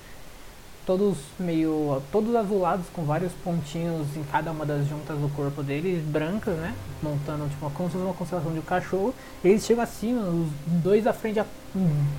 Todos 0.85 1.17
meio. 1.39 2.03
todos 2.11 2.35
azulados 2.35 2.85
com 2.93 3.03
vários 3.03 3.31
pontinhos 3.43 4.05
em 4.15 4.23
cada 4.25 4.51
uma 4.51 4.63
das 4.63 4.87
juntas 4.87 5.17
do 5.17 5.27
corpo 5.35 5.63
deles, 5.63 6.03
brancas, 6.03 6.55
né? 6.57 6.75
Montando 7.01 7.49
tipo 7.49 7.65
uma, 7.65 7.71
como 7.71 7.89
se 7.89 7.93
fosse 7.93 8.05
uma 8.05 8.13
constelação 8.13 8.53
de 8.53 8.59
um 8.59 8.61
cachorro. 8.61 9.11
Eles 9.43 9.65
chegam 9.65 9.83
assim, 9.83 10.15
os 10.15 10.47
dois 10.83 11.03
da 11.03 11.11
frente 11.11 11.43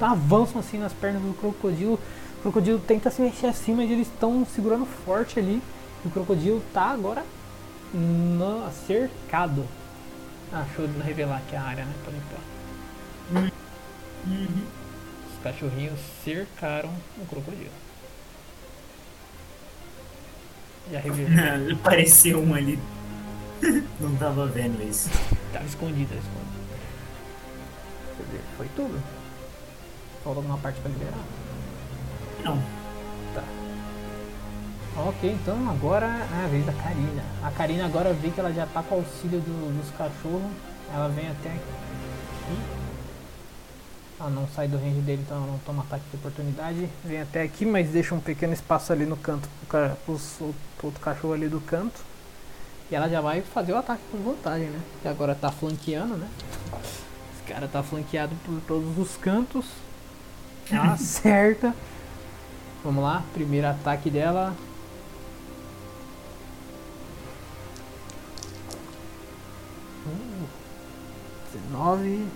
avançam 0.00 0.58
assim 0.58 0.78
nas 0.78 0.92
pernas 0.92 1.22
do 1.22 1.32
crocodilo. 1.34 2.00
O 2.38 2.42
crocodilo 2.42 2.80
tenta 2.80 3.12
se 3.12 3.22
mexer 3.22 3.46
assim, 3.46 3.76
mas 3.76 3.88
eles 3.88 4.08
estão 4.08 4.44
segurando 4.44 4.84
forte 4.84 5.38
ali. 5.38 5.62
E 6.04 6.08
o 6.08 6.10
crocodilo 6.10 6.60
tá 6.74 6.90
agora 6.90 7.22
no, 7.94 8.68
cercado. 8.88 9.64
Ah, 10.52 10.64
deixa 10.64 10.82
eu 10.82 11.02
revelar 11.02 11.38
aqui 11.38 11.56
a 11.56 11.62
área, 11.62 11.84
né? 11.84 11.94
Pra 12.04 12.12
limpar. 12.12 13.50
uhum. 14.26 14.66
Os 15.32 15.42
cachorrinhos 15.42 16.00
cercaram 16.24 16.92
o 17.18 17.26
crocodilo. 17.26 17.70
Já 20.90 21.00
revelei. 21.00 21.72
Apareceu 21.74 22.40
um 22.42 22.54
ali. 22.54 22.78
Não 24.00 24.16
tava 24.16 24.46
vendo 24.46 24.82
isso. 24.82 25.10
Tava 25.52 25.66
eu 28.22 28.26
ver. 28.26 28.40
Foi 28.56 28.68
tudo? 28.76 29.02
Falta 30.22 30.40
alguma 30.40 30.58
parte 30.58 30.80
pra 30.80 30.90
liberar? 30.90 31.18
Não. 32.44 32.62
Ok, 34.98 35.30
então 35.30 35.68
agora 35.68 36.06
é 36.06 36.44
a 36.44 36.48
vez 36.48 36.64
da 36.64 36.72
Karina. 36.72 37.22
A 37.42 37.50
Karina 37.50 37.84
agora 37.84 38.12
vê 38.14 38.30
que 38.30 38.40
ela 38.40 38.52
já 38.52 38.66
tá 38.66 38.82
com 38.82 38.94
o 38.94 38.98
auxílio 38.98 39.40
do- 39.40 39.78
dos 39.82 39.90
cachorros. 39.96 40.50
Ela 40.92 41.08
vem 41.08 41.28
até 41.28 41.50
aqui. 41.50 42.56
Ela 44.18 44.30
não 44.30 44.48
sai 44.48 44.66
do 44.68 44.78
range 44.78 45.00
dele, 45.00 45.22
então 45.24 45.36
ela 45.36 45.46
não 45.46 45.58
toma 45.58 45.82
ataque 45.82 46.04
de 46.10 46.16
oportunidade. 46.16 46.88
Vem 47.04 47.20
até 47.20 47.42
aqui, 47.42 47.66
mas 47.66 47.90
deixa 47.90 48.14
um 48.14 48.20
pequeno 48.20 48.54
espaço 48.54 48.90
ali 48.92 49.04
no 49.04 49.16
canto 49.16 49.46
pros- 50.06 50.40
o- 50.40 50.54
outro 50.82 51.00
cachorro 51.00 51.34
ali 51.34 51.48
do 51.48 51.60
canto. 51.60 52.00
E 52.90 52.94
ela 52.94 53.08
já 53.08 53.20
vai 53.20 53.42
fazer 53.42 53.72
o 53.72 53.76
ataque 53.76 54.02
com 54.10 54.18
vantagem, 54.18 54.68
né? 54.68 54.80
Que 55.02 55.08
agora 55.08 55.34
tá 55.34 55.50
flanqueando, 55.50 56.14
né? 56.16 56.28
Esse 56.82 57.52
cara 57.52 57.68
tá 57.68 57.82
flanqueado 57.82 58.34
por 58.46 58.58
todos 58.66 58.96
os 58.96 59.16
cantos. 59.18 59.66
Ela 60.70 60.92
acerta. 60.94 61.74
Vamos 62.82 63.02
lá, 63.04 63.22
primeiro 63.34 63.66
ataque 63.66 64.08
dela. 64.08 64.54
19. 71.56 72.26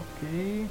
Ok. 0.00 0.70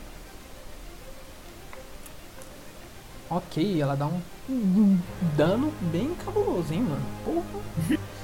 Ok, 3.29 3.81
ela 3.81 3.95
dá 3.95 4.05
um, 4.07 4.21
um 4.49 4.99
dano 5.35 5.73
bem 5.91 6.13
cabuloso, 6.23 6.73
hein, 6.73 6.81
mano. 6.83 7.05
Porra. 7.23 7.99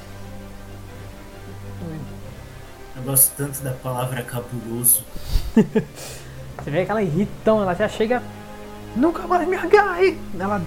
Eu 2.95 3.03
gosto 3.03 3.35
tanto 3.35 3.61
da 3.61 3.71
palavra 3.71 4.21
cabuloso. 4.21 5.03
Você 5.55 6.69
vê 6.69 6.81
aquela 6.81 7.01
irritão, 7.01 7.61
ela 7.61 7.73
já 7.73 7.89
chega. 7.89 8.21
Nunca 8.95 9.25
mais 9.25 9.47
me 9.47 9.55
agarre! 9.55 10.19
Ela 10.37 10.61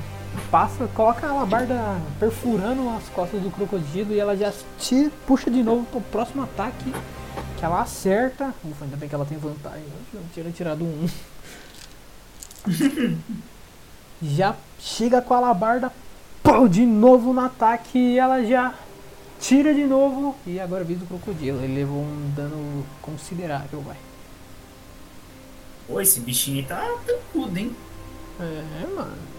passa, 0.50 0.88
coloca 0.94 1.26
a 1.26 1.30
alabarda 1.30 2.00
perfurando 2.18 2.88
as 2.90 3.08
costas 3.08 3.40
do 3.42 3.50
crocodilo 3.50 4.12
e 4.12 4.20
ela 4.20 4.36
já 4.36 4.52
te 4.78 5.10
puxa 5.26 5.50
de 5.50 5.62
novo 5.62 5.84
pro 5.86 6.00
próximo 6.00 6.42
ataque. 6.42 6.92
Que 7.58 7.64
ela 7.64 7.80
acerta. 7.80 8.54
Ufa, 8.64 8.84
ainda 8.84 8.96
bem 8.96 9.08
que 9.08 9.14
ela 9.14 9.24
tem 9.24 9.38
vantagem. 9.38 9.84
Eu 10.12 10.22
tinha 10.32 10.50
tirado 10.50 10.84
um. 10.84 11.08
já 14.22 14.54
chega 14.78 15.20
com 15.20 15.34
a 15.34 15.38
alabarda. 15.38 15.92
Pô, 16.42 16.68
de 16.68 16.84
novo 16.84 17.32
no 17.32 17.40
ataque 17.40 17.98
e 17.98 18.18
ela 18.18 18.44
já 18.44 18.74
tira 19.40 19.74
de 19.74 19.84
novo. 19.84 20.36
E 20.46 20.60
agora 20.60 20.82
é 20.82 20.84
a 20.84 20.86
vez 20.86 20.98
do 20.98 21.06
crocodilo. 21.06 21.62
Ele 21.62 21.74
levou 21.74 22.02
um 22.02 22.32
dano 22.34 22.84
considerável, 23.00 23.80
vai. 23.80 23.96
Pô, 25.86 26.00
esse 26.00 26.20
bichinho 26.20 26.64
tá 26.66 26.82
tampudo, 27.06 27.58
hein? 27.58 27.74
É, 28.40 28.86
mano. 28.94 29.33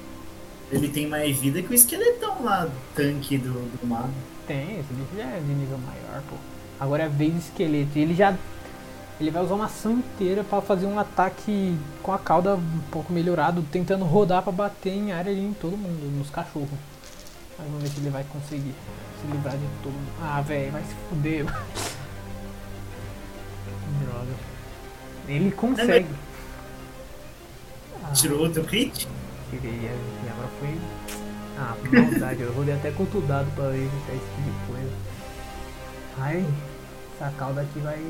Ele 0.76 0.90
tem 0.90 1.08
mais 1.08 1.38
vida 1.38 1.62
que 1.62 1.72
o 1.72 1.74
esqueletão 1.74 2.44
lá, 2.44 2.68
tanque 2.94 3.38
do, 3.38 3.54
do 3.54 3.88
mago. 3.88 4.10
Tem, 4.46 4.80
esse 4.80 4.94
bicho 4.94 5.16
já 5.16 5.24
é 5.24 5.40
de 5.40 5.54
nível 5.54 5.78
maior, 5.78 6.22
pô. 6.30 6.36
Agora 6.78 7.04
é 7.04 7.08
vez 7.08 7.34
esqueleto. 7.46 7.98
E 7.98 8.02
ele 8.02 8.14
já. 8.14 8.36
Ele 9.20 9.32
vai 9.32 9.42
usar 9.42 9.56
uma 9.56 9.66
ação 9.66 9.94
inteira 9.94 10.44
pra 10.44 10.62
fazer 10.62 10.86
um 10.86 11.00
ataque 11.00 11.78
com 12.04 12.12
a 12.12 12.20
cauda 12.20 12.56
um 12.56 12.82
pouco 12.92 13.14
melhorado, 13.14 13.64
tentando 13.72 14.04
rodar 14.04 14.44
pra 14.44 14.52
bater 14.52 14.92
em 14.92 15.14
área 15.14 15.32
ali 15.32 15.40
em 15.42 15.54
todo 15.54 15.78
mundo, 15.78 16.18
nos 16.18 16.30
cachorros. 16.30 16.68
Mas 17.58 17.66
vamos 17.68 17.84
ver 17.84 17.90
se 17.90 18.02
ele 18.02 18.10
vai 18.10 18.26
conseguir 18.26 18.76
se 19.22 19.28
livrar 19.32 19.54
de 19.54 19.66
todo 19.82 19.94
mundo. 19.94 20.12
Ah, 20.22 20.42
velho, 20.42 20.74
vai 20.74 20.82
se 20.84 20.94
fuder. 21.10 21.46
Droga. 24.04 24.34
Ele 25.30 25.52
consegue. 25.52 26.10
Ah, 28.04 28.12
Tirou 28.12 28.42
outro 28.42 28.66
crit? 29.60 29.74
tirei, 29.74 29.90
e 30.26 30.30
agora 30.30 30.50
foi. 30.60 30.80
Ah, 31.58 31.76
maldade, 31.92 32.42
eu 32.42 32.54
rodei 32.54 32.76
até 32.76 32.92
com 32.92 33.04
outro 33.04 33.22
dado 33.22 33.50
pra 33.56 33.76
evitar 33.76 34.14
esse 34.14 34.26
tipo 34.26 34.42
de 34.42 34.74
coisa. 34.74 34.92
Ai, 36.18 36.46
essa 37.16 37.32
cauda 37.38 37.62
aqui 37.62 37.80
vai. 37.80 38.04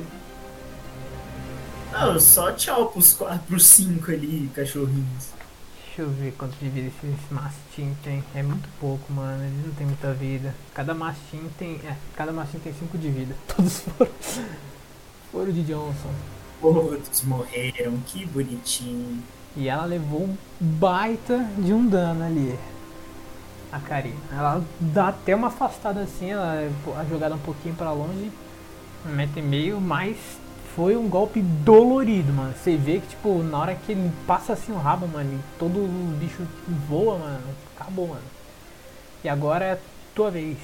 Não, 1.91 2.19
só 2.19 2.51
tchau 2.51 2.89
pros, 2.89 3.13
quatro, 3.13 3.39
pros 3.47 3.65
cinco 3.65 4.11
ali, 4.11 4.49
cachorrinhos. 4.53 5.35
Deixa 5.85 6.01
eu 6.01 6.09
ver 6.09 6.33
quanto 6.33 6.57
de 6.57 6.67
vida 6.67 6.87
esses 6.87 7.31
mastim 7.31 7.95
tem. 8.03 8.21
É 8.33 8.43
muito 8.43 8.67
pouco, 8.81 9.13
mano. 9.13 9.41
Eles 9.41 9.65
não 9.65 9.73
tem 9.75 9.87
muita 9.87 10.13
vida. 10.13 10.53
Cada 10.73 10.93
mastim 10.93 11.49
tem. 11.57 11.79
É, 11.85 11.95
cada 12.17 12.33
mastim 12.33 12.59
tem 12.59 12.73
5 12.73 12.97
de 12.97 13.09
vida. 13.09 13.33
Todos 13.47 13.79
foram. 13.79 14.11
Foram 15.31 15.51
de 15.53 15.63
Johnson. 15.63 16.13
Todos 16.59 17.21
morreram, 17.21 17.97
que 18.05 18.25
bonitinho. 18.25 19.23
E 19.55 19.69
ela 19.69 19.85
levou 19.85 20.23
um 20.23 20.35
baita 20.59 21.45
de 21.57 21.73
um 21.73 21.87
dano 21.87 22.25
ali. 22.25 22.57
A 23.71 23.79
Karina. 23.79 24.15
Ela 24.31 24.63
dá 24.79 25.09
até 25.09 25.35
uma 25.35 25.47
afastada 25.47 26.01
assim, 26.01 26.31
ela 26.31 26.69
a 26.97 27.05
jogada 27.05 27.35
um 27.35 27.39
pouquinho 27.39 27.75
pra 27.75 27.91
longe. 27.91 28.31
Um 29.05 29.09
metro 29.09 29.39
e 29.39 29.41
meio, 29.41 29.79
mas 29.79 30.17
foi 30.75 30.97
um 30.97 31.07
golpe 31.07 31.41
dolorido, 31.41 32.33
mano. 32.33 32.53
Você 32.53 32.75
vê 32.75 32.99
que, 32.99 33.07
tipo, 33.07 33.41
na 33.43 33.57
hora 33.59 33.75
que 33.75 33.93
ele 33.93 34.11
passa 34.27 34.53
assim 34.53 34.73
o 34.73 34.77
rabo, 34.77 35.07
mano, 35.07 35.39
todo 35.57 35.77
o 35.77 36.17
bicho 36.19 36.43
voa, 36.89 37.17
mano. 37.17 37.43
Acabou, 37.75 38.07
mano. 38.09 38.21
E 39.23 39.29
agora 39.29 39.65
é 39.65 39.79
tua 40.13 40.29
vez. 40.29 40.57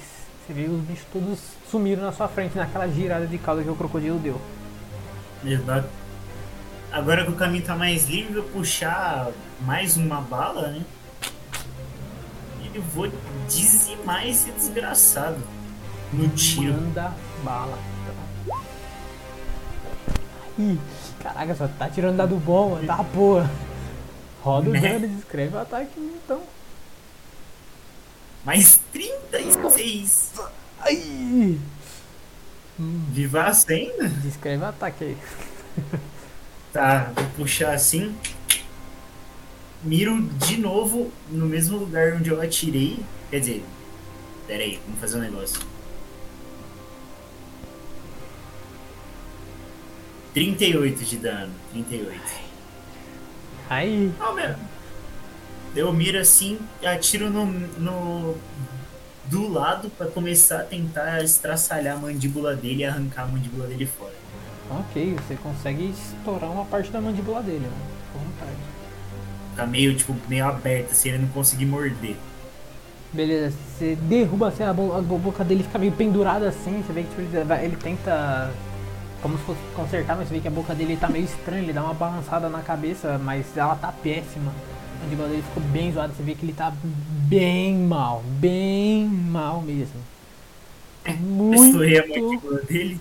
Você 0.46 0.52
vê 0.52 0.66
os 0.66 0.80
bichos 0.82 1.06
todos 1.12 1.38
sumiram 1.70 2.02
na 2.02 2.12
sua 2.12 2.28
frente 2.28 2.56
naquela 2.56 2.88
girada 2.88 3.26
de 3.26 3.38
cauda 3.38 3.62
que 3.62 3.70
o 3.70 3.76
crocodilo 3.76 4.18
deu. 4.18 4.40
Exato. 5.44 6.01
Agora 6.92 7.24
que 7.24 7.30
o 7.30 7.34
caminho 7.36 7.64
tá 7.64 7.74
mais 7.74 8.06
livre, 8.08 8.36
eu 8.36 8.44
puxar 8.44 9.30
mais 9.62 9.96
uma 9.96 10.20
bala, 10.20 10.68
né? 10.68 10.82
E 12.60 12.76
eu 12.76 12.82
vou 12.82 13.10
dizimar 13.48 14.26
esse 14.28 14.50
desgraçado 14.52 15.38
no 16.12 16.28
tiro. 16.28 16.74
Manda 16.74 17.12
bala. 17.42 17.78
Ih, 20.58 20.78
caraca, 21.22 21.54
só 21.54 21.66
tá 21.66 21.88
tirando 21.88 22.18
dado 22.18 22.36
bom, 22.36 22.70
mano. 22.72 22.86
Tá 22.86 23.02
porra. 23.02 23.50
Roda 24.42 24.68
o 24.68 24.72
Né? 24.72 24.80
dano 24.80 25.06
e 25.06 25.08
descreve 25.08 25.56
o 25.56 25.60
ataque 25.60 25.90
então. 25.98 26.42
Mais 28.44 28.80
36. 28.92 30.32
Ai! 30.80 31.58
Vivaço 32.78 33.70
ainda? 33.72 34.08
Descreve 34.08 34.62
o 34.62 34.66
ataque 34.66 35.04
aí. 35.04 35.16
Tá, 36.72 37.12
vou 37.14 37.24
puxar 37.36 37.74
assim. 37.74 38.14
Miro 39.82 40.22
de 40.22 40.56
novo 40.58 41.12
no 41.28 41.46
mesmo 41.46 41.76
lugar 41.76 42.14
onde 42.14 42.30
eu 42.30 42.40
atirei. 42.40 43.00
Quer 43.30 43.40
dizer, 43.40 43.64
pera 44.46 44.62
aí, 44.62 44.80
vamos 44.86 45.00
fazer 45.00 45.18
um 45.18 45.20
negócio. 45.20 45.60
38 50.34 51.04
de 51.04 51.16
dano, 51.18 51.52
38. 51.72 52.20
Aí, 53.68 54.12
Ah, 54.18 54.32
meu. 54.32 54.54
Eu 55.74 55.92
miro 55.92 56.18
assim, 56.18 56.58
atiro 56.84 57.30
no, 57.30 57.46
no 57.46 58.36
do 59.24 59.48
lado 59.48 59.88
pra 59.90 60.06
começar 60.06 60.60
a 60.60 60.64
tentar 60.64 61.22
estraçalhar 61.24 61.96
a 61.96 61.98
mandíbula 61.98 62.54
dele 62.54 62.82
e 62.82 62.84
arrancar 62.84 63.22
a 63.22 63.26
mandíbula 63.26 63.66
dele 63.66 63.86
fora. 63.86 64.21
Ok, 64.80 65.14
você 65.16 65.36
consegue 65.36 65.90
estourar 65.90 66.50
uma 66.50 66.66
parte 66.66 66.90
da 66.90 67.00
mandíbula 67.00 67.42
dele, 67.42 67.68
mano. 67.68 67.90
Com 68.12 68.18
vontade. 68.20 68.72
Tá 69.54 69.66
meio, 69.66 69.96
tipo, 69.96 70.14
meio 70.28 70.44
aberta, 70.46 70.92
assim, 70.92 71.08
ele 71.10 71.18
não 71.18 71.28
conseguir 71.30 71.64
morder. 71.66 72.22
Beleza, 73.12 73.54
você 73.68 73.94
derruba 73.94 74.48
assim, 74.48 74.62
a, 74.62 74.72
bo- 74.72 74.94
a 74.94 75.02
boca 75.02 75.44
dele 75.44 75.62
fica 75.62 75.78
meio 75.78 75.92
pendurada 75.92 76.48
assim, 76.48 76.82
você 76.82 76.92
vê 76.94 77.02
que 77.02 77.10
tipo, 77.10 77.20
ele, 77.20 77.64
ele 77.64 77.76
tenta 77.76 78.58
como 79.20 79.38
se 79.38 79.44
fosse 79.44 79.60
consertar, 79.74 80.16
mas 80.16 80.28
você 80.28 80.34
vê 80.34 80.40
que 80.40 80.48
a 80.48 80.50
boca 80.50 80.74
dele 80.74 80.96
tá 80.96 81.08
meio 81.10 81.24
estranha, 81.26 81.62
ele 81.62 81.72
dá 81.74 81.84
uma 81.84 81.94
balançada 81.94 82.48
na 82.48 82.62
cabeça, 82.62 83.18
mas 83.18 83.56
ela 83.56 83.76
tá 83.76 83.92
péssima. 83.92 84.56
A 84.94 85.04
mandíbula 85.04 85.28
dele 85.28 85.42
ficou 85.42 85.62
bem 85.62 85.92
zoada, 85.92 86.14
você 86.14 86.22
vê 86.22 86.34
que 86.34 86.44
ele 86.46 86.54
tá 86.54 86.72
bem 86.82 87.76
mal, 87.78 88.22
bem 88.24 89.06
mal 89.08 89.62
mesmo. 89.62 90.02
Muito 91.14 91.52
Estourei 91.52 91.98
a 91.98 92.06
mandíbula 92.08 92.62
dele. 92.64 93.00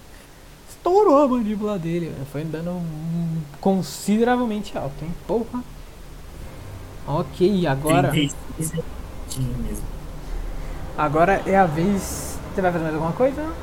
Estourou 0.81 1.23
a 1.23 1.27
mandíbula 1.27 1.77
dele, 1.77 2.09
velho. 2.09 2.25
foi 2.31 2.43
um 2.43 2.77
hum, 2.77 3.41
consideravelmente 3.61 4.75
alto, 4.75 4.95
hein? 5.03 5.13
Porra. 5.27 5.63
Ok, 7.07 7.67
agora. 7.67 8.09
36 8.09 8.83
tinha 9.29 9.57
mesmo. 9.57 9.85
Agora 10.97 11.41
é 11.45 11.55
a 11.55 11.65
vez. 11.65 12.39
Você 12.53 12.61
vai 12.61 12.71
fazer 12.71 12.83
mais 12.83 12.95
alguma 12.95 13.13
coisa? 13.13 13.53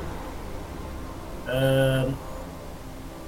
Ah, 1.47 2.09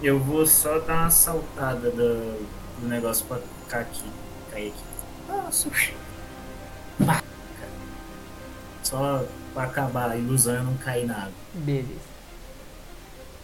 eu 0.02 0.20
vou 0.20 0.46
só 0.46 0.80
dar 0.80 1.02
uma 1.02 1.10
saltada 1.10 1.92
do, 1.92 2.48
do 2.80 2.88
negócio 2.88 3.26
pra 3.26 3.38
ficar 3.64 3.80
aqui. 3.82 4.04
Cair 4.52 4.70
aqui. 4.70 4.84
Nossa. 5.28 5.70
Cara. 6.98 7.24
Só 8.84 9.24
pra 9.54 9.64
acabar 9.64 10.10
a 10.10 10.18
ilusão 10.18 10.56
eu 10.56 10.64
não 10.64 10.76
cair 10.78 11.06
na 11.06 11.16
água. 11.16 11.32
Beleza. 11.54 12.11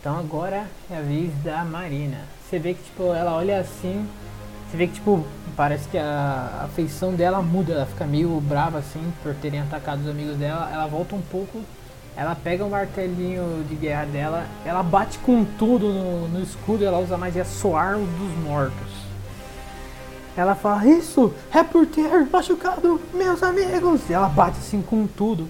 Então 0.08 0.20
agora 0.20 0.66
é 0.90 0.96
a 0.96 1.02
vez 1.02 1.34
da 1.44 1.66
Marina. 1.66 2.20
Você 2.42 2.58
vê 2.58 2.74
que 2.74 2.82
tipo, 2.82 3.12
ela 3.12 3.36
olha 3.36 3.60
assim. 3.60 4.08
Você 4.72 4.78
vê 4.78 4.88
que 4.88 4.94
tipo, 4.94 5.22
parece 5.54 5.86
que 5.90 5.98
a, 5.98 6.62
a 6.64 6.68
feição 6.70 7.14
dela 7.14 7.42
muda, 7.42 7.74
ela 7.74 7.86
fica 7.86 8.06
meio 8.06 8.40
brava 8.40 8.78
assim 8.78 9.04
por 9.22 9.36
terem 9.36 9.60
atacado 9.60 10.00
os 10.00 10.08
amigos 10.08 10.38
dela. 10.38 10.72
Ela 10.72 10.88
volta 10.88 11.14
um 11.14 11.22
pouco, 11.22 11.62
ela 12.16 12.34
pega 12.36 12.64
o 12.64 12.70
martelinho 12.70 13.66
de 13.68 13.76
guerra 13.76 14.06
dela, 14.06 14.48
ela 14.66 14.82
bate 14.82 15.20
com 15.20 15.44
tudo 15.44 15.90
no, 15.92 16.30
no 16.30 16.42
escudo, 16.42 16.86
ela 16.86 17.00
usa 17.00 17.16
a 17.16 17.18
magia 17.18 17.44
soar 17.44 17.98
dos 17.98 18.46
mortos. 18.46 18.94
Ela 20.38 20.56
fala, 20.56 20.88
isso 20.88 21.34
é 21.54 21.64
por 21.64 21.86
ter 21.86 22.30
machucado 22.32 23.02
meus 23.14 23.44
amigos! 23.44 24.10
E 24.10 24.14
ela 24.14 24.30
bate 24.30 24.58
assim 24.60 24.82
com 24.82 25.06
tudo. 25.06 25.50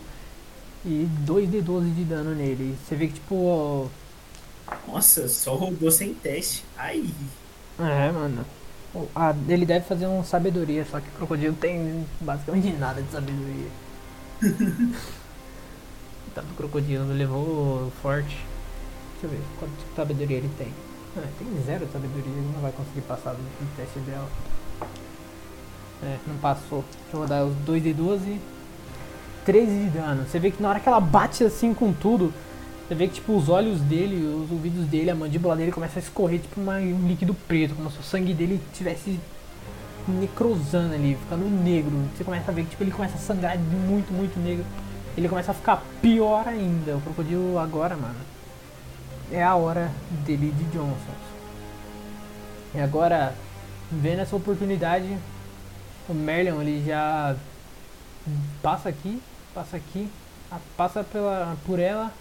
E 0.84 1.07
2d12 1.27 1.93
de 1.93 2.03
dano 2.05 2.34
nele. 2.34 2.75
Você 2.84 2.95
vê 2.95 3.05
que 3.05 3.13
tipo. 3.13 3.35
ó, 3.35 4.06
Nossa, 4.88 5.27
só 5.27 5.56
rodou 5.56 5.91
sem 5.91 6.14
teste. 6.14 6.64
Ai. 6.77 7.10
É, 7.80 8.11
mano. 8.11 8.45
O- 8.94 9.07
a- 9.15 9.35
ele 9.48 9.65
deve 9.65 9.85
fazer 9.85 10.07
um 10.07 10.23
sabedoria, 10.23 10.85
só 10.89 10.99
que 10.99 11.07
o 11.10 11.11
crocodilo 11.11 11.56
tem 11.56 12.06
basicamente 12.22 12.69
nada 12.73 13.02
de 13.02 13.11
sabedoria. 13.11 13.68
tá 16.34 16.41
do 16.41 16.56
crocodilo, 16.56 17.06
levou 17.14 17.91
forte. 18.02 18.38
Deixa 19.14 19.26
eu 19.26 19.30
ver 19.30 19.41
quanto 19.60 19.72
de 19.72 19.95
sabedoria 19.95 20.38
ele 20.38 20.49
tem. 20.57 20.72
Ah, 21.18 21.23
tem 21.39 21.48
zero 21.65 21.85
de 21.85 21.91
sabedoria, 21.91 22.31
ele 22.31 22.52
não 22.53 22.61
vai 22.61 22.72
conseguir 22.72 23.02
passar 23.02 23.34
do 23.34 23.76
teste 23.76 23.99
dela. 23.99 24.27
É, 26.03 26.18
não 26.27 26.38
passou. 26.38 26.84
Deixa 27.03 27.15
eu 27.18 27.19
rodar 27.22 27.44
os 27.45 27.56
2 27.57 27.81
de 27.81 27.94
12. 27.94 28.39
13 29.45 29.72
de 29.85 29.89
dano. 29.91 30.26
Você 30.27 30.38
vê 30.39 30.52
que 30.52 30.61
na 30.61 30.69
hora 30.69 30.80
que 30.80 30.88
ela 30.88 30.99
bate 30.99 31.44
assim 31.44 31.73
com 31.73 31.91
tudo, 31.94 32.34
você 32.88 32.95
vê 32.95 33.07
que 33.07 33.15
tipo 33.15 33.35
os 33.35 33.49
olhos 33.49 33.81
dele, 33.81 34.15
os 34.26 34.49
ouvidos 34.51 34.85
dele, 34.85 35.09
a 35.11 35.15
mandíbula 35.15 35.55
dele 35.55 35.72
começa 35.72 35.99
a 35.99 36.01
escorrer 36.01 36.39
tipo 36.39 36.61
uma- 36.61 36.77
um 36.77 37.07
líquido 37.07 37.34
preto, 37.34 37.76
como 37.76 37.91
se 37.91 37.99
o 37.99 38.03
sangue 38.03 38.34
dele 38.34 38.61
tivesse 38.73 39.19
necrosando 40.07 40.93
ali, 40.93 41.15
ficando 41.15 41.45
negro. 41.49 41.91
Você 42.15 42.23
começa 42.23 42.49
a 42.49 42.53
ver 42.53 42.64
que 42.64 42.69
tipo, 42.69 42.84
ele 42.84 42.91
começa 42.91 43.15
a 43.15 43.19
sangrar 43.19 43.57
muito, 43.59 44.14
muito 44.14 44.39
negro. 44.39 44.65
Ele 45.18 45.27
começa 45.27 45.51
a 45.51 45.53
ficar 45.53 45.84
pior 46.01 46.47
ainda. 46.47 46.95
O 46.95 47.01
crocodilo 47.01 47.59
agora, 47.59 47.97
mano, 47.97 48.15
é 49.31 49.43
a 49.43 49.55
hora 49.55 49.91
dele 50.26 50.53
de 50.57 50.64
Johnson. 50.65 50.95
E 52.73 52.80
agora, 52.80 53.34
vendo 53.91 54.22
essa 54.22 54.35
oportunidade, 54.35 55.18
o 56.07 56.14
Merlion 56.14 56.61
ele 56.61 56.85
já 56.85 57.35
passa 58.61 58.88
aqui, 58.89 59.22
passa 59.53 59.76
aqui, 59.76 60.07
passa 60.77 61.03
pela, 61.03 61.57
por 61.65 61.80
ela. 61.80 62.14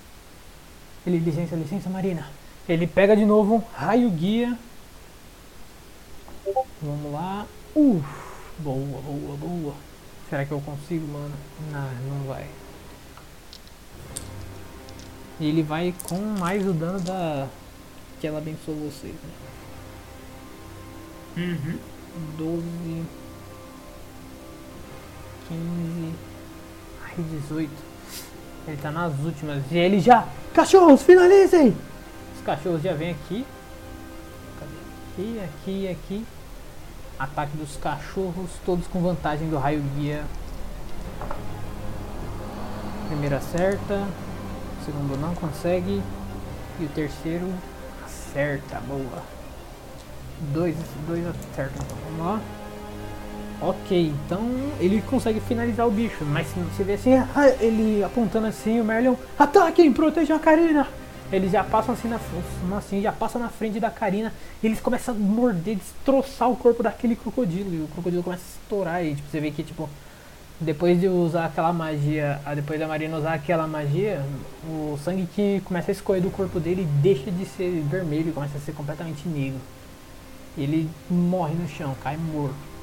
Ele, 1.06 1.18
licença, 1.18 1.54
licença, 1.54 1.88
Marina. 1.88 2.28
Ele 2.68 2.86
pega 2.86 3.16
de 3.16 3.24
novo 3.24 3.64
raio 3.74 4.10
guia. 4.10 4.58
Vamos 6.82 7.12
lá. 7.12 7.46
Uf, 7.74 8.04
Boa, 8.58 9.00
boa, 9.02 9.36
boa. 9.36 9.74
Será 10.30 10.44
que 10.46 10.52
eu 10.52 10.60
consigo, 10.60 11.06
mano? 11.06 11.34
Não, 11.70 11.90
não 12.18 12.26
vai. 12.26 12.46
E 15.38 15.46
ele 15.46 15.62
vai 15.62 15.94
com 16.08 16.18
mais 16.38 16.66
o 16.66 16.72
dano 16.72 17.00
da. 17.00 17.48
Que 18.20 18.26
ela 18.26 18.38
abençoou 18.38 18.78
vocês, 18.90 19.14
né? 19.14 19.30
Uhum. 21.36 21.78
12. 22.38 23.06
15. 25.48 26.14
Ai, 27.04 27.14
18. 27.22 27.85
Ele 28.66 28.76
tá 28.78 28.90
nas 28.90 29.12
últimas. 29.20 29.62
E 29.70 29.78
ele 29.78 30.00
já. 30.00 30.26
Cachorros, 30.52 31.02
finalizem! 31.02 31.76
Os 32.36 32.42
cachorros 32.44 32.82
já 32.82 32.92
vêm 32.94 33.10
aqui. 33.10 33.46
Cadê? 34.58 35.40
Aqui, 35.40 35.40
aqui, 35.40 35.88
aqui. 35.88 36.26
Ataque 37.18 37.56
dos 37.56 37.76
cachorros, 37.76 38.50
todos 38.64 38.86
com 38.88 39.00
vantagem 39.00 39.48
do 39.48 39.56
raio 39.56 39.82
guia. 39.96 40.24
Primeiro 43.08 43.36
acerta. 43.36 44.06
O 44.80 44.84
segundo 44.84 45.16
não 45.18 45.34
consegue. 45.34 46.02
E 46.80 46.84
o 46.84 46.88
terceiro 46.88 47.52
acerta. 48.04 48.80
Boa. 48.80 49.22
Dois, 50.52 50.76
dois 51.06 51.24
acertam. 51.26 51.84
Então 51.84 51.96
vamos 52.04 52.26
lá. 52.26 52.55
Ok, 53.60 54.12
então 54.26 54.42
ele 54.78 55.02
consegue 55.02 55.40
finalizar 55.40 55.88
o 55.88 55.90
bicho, 55.90 56.24
mas 56.26 56.46
se 56.46 56.60
você 56.60 56.84
vê 56.84 56.92
assim, 56.92 57.14
ah, 57.14 57.48
ele 57.58 58.04
apontando 58.04 58.46
assim, 58.46 58.80
o 58.80 58.84
Merlion, 58.84 59.14
ataquem, 59.38 59.92
protejam 59.92 60.36
a 60.36 60.40
Karina! 60.40 60.86
Eles 61.32 61.50
já 61.50 61.64
passam 61.64 61.94
assim 61.94 62.08
na 62.08 62.20
assim, 62.76 63.02
já 63.02 63.10
passam 63.10 63.40
na 63.40 63.48
frente 63.48 63.80
da 63.80 63.90
Karina 63.90 64.32
e 64.62 64.66
eles 64.66 64.78
começam 64.78 65.14
a 65.14 65.18
morder, 65.18 65.76
destroçar 65.76 66.48
o 66.48 66.56
corpo 66.56 66.82
daquele 66.82 67.16
crocodilo. 67.16 67.74
E 67.74 67.82
o 67.82 67.88
crocodilo 67.88 68.22
começa 68.22 68.42
a 68.42 68.62
estourar 68.62 69.04
e 69.04 69.14
tipo, 69.14 69.28
você 69.28 69.40
vê 69.40 69.50
que 69.50 69.62
tipo. 69.62 69.88
Depois 70.58 70.98
de 70.98 71.06
usar 71.06 71.46
aquela 71.46 71.70
magia, 71.70 72.40
depois 72.54 72.80
da 72.80 72.88
Marina 72.88 73.18
usar 73.18 73.34
aquela 73.34 73.66
magia, 73.66 74.24
o 74.66 74.98
sangue 75.04 75.28
que 75.34 75.60
começa 75.66 75.90
a 75.90 75.92
escorrer 75.92 76.22
do 76.22 76.30
corpo 76.30 76.58
dele 76.58 76.88
deixa 77.02 77.30
de 77.30 77.44
ser 77.44 77.82
vermelho, 77.90 78.32
começa 78.32 78.56
a 78.56 78.60
ser 78.60 78.72
completamente 78.72 79.28
negro. 79.28 79.60
E 80.56 80.62
ele 80.62 80.88
morre 81.10 81.54
no 81.54 81.68
chão, 81.68 81.94
cai 82.02 82.16
morto. 82.16 82.75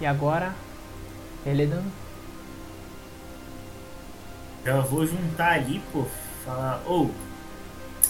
E 0.00 0.06
agora, 0.06 0.54
Eledan. 1.44 1.82
Já 4.64 4.80
vou 4.80 5.06
juntar 5.06 5.52
ali, 5.52 5.80
pô, 5.92 6.04
falar, 6.44 6.82
ô, 6.86 7.02
oh, 7.02 7.10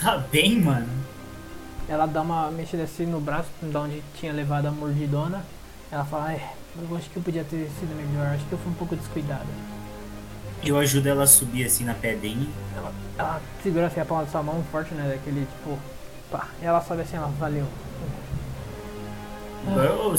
tá 0.00 0.18
bem, 0.18 0.60
mano. 0.60 0.88
Ela 1.88 2.06
dá 2.06 2.22
uma 2.22 2.50
mexida 2.50 2.82
assim 2.82 3.06
no 3.06 3.20
braço, 3.20 3.48
de 3.62 3.76
onde 3.76 4.02
tinha 4.18 4.32
levado 4.32 4.66
a 4.66 4.70
mordidona. 4.70 5.44
Ela 5.92 6.04
fala, 6.04 6.32
é, 6.32 6.54
eu 6.76 6.96
acho 6.96 7.08
que 7.10 7.16
eu 7.16 7.22
podia 7.22 7.44
ter 7.44 7.70
sido 7.78 7.94
melhor, 7.94 8.34
acho 8.34 8.44
que 8.46 8.52
eu 8.52 8.58
fui 8.58 8.72
um 8.72 8.74
pouco 8.74 8.96
descuidada. 8.96 9.46
Eu 10.64 10.78
ajudo 10.78 11.08
ela 11.08 11.22
a 11.22 11.26
subir 11.26 11.64
assim 11.64 11.84
na 11.84 11.94
pedrinha. 11.94 12.48
Ela, 12.76 12.92
ela 13.18 13.40
segura 13.62 13.86
assim 13.86 14.00
a 14.00 14.04
palma 14.04 14.24
da 14.24 14.30
sua 14.30 14.42
mão 14.42 14.64
forte, 14.72 14.94
né? 14.94 15.08
Daquele 15.14 15.46
tipo. 15.46 15.78
Pá. 16.30 16.48
E 16.60 16.64
ela 16.64 16.80
sobe 16.80 17.02
assim, 17.02 17.16
ela 17.16 17.28
valeu. 17.38 17.66
Eu, 19.68 20.16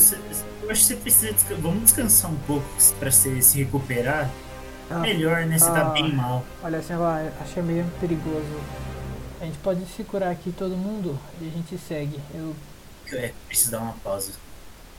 eu 0.68 0.72
acho 0.72 0.82
que 0.82 0.88
você 0.88 0.96
precisa 0.98 1.32
descansar. 1.32 1.62
Vamos 1.62 1.84
descansar 1.84 2.32
um 2.32 2.38
pouco 2.40 2.66
pra 3.00 3.10
você 3.10 3.42
se 3.42 3.64
recuperar. 3.64 4.30
Ela, 4.90 5.00
Melhor, 5.00 5.46
né? 5.46 5.58
Você 5.58 5.66
tá 5.66 5.86
bem 5.86 6.14
mal. 6.14 6.44
Olha 6.62 6.80
assim, 6.80 6.94
ela 6.94 7.34
achei 7.42 7.64
meio 7.64 7.86
perigoso. 8.00 8.62
A 9.40 9.46
gente 9.46 9.58
pode 9.60 9.86
se 9.86 10.04
curar 10.04 10.32
aqui 10.32 10.52
todo 10.52 10.76
mundo 10.76 11.18
e 11.42 11.48
a 11.48 11.52
gente 11.52 11.78
segue. 11.78 12.20
Eu. 12.34 12.56
É, 13.14 13.34
preciso 13.48 13.72
dar 13.72 13.80
uma 13.80 13.94
pausa. 13.94 14.34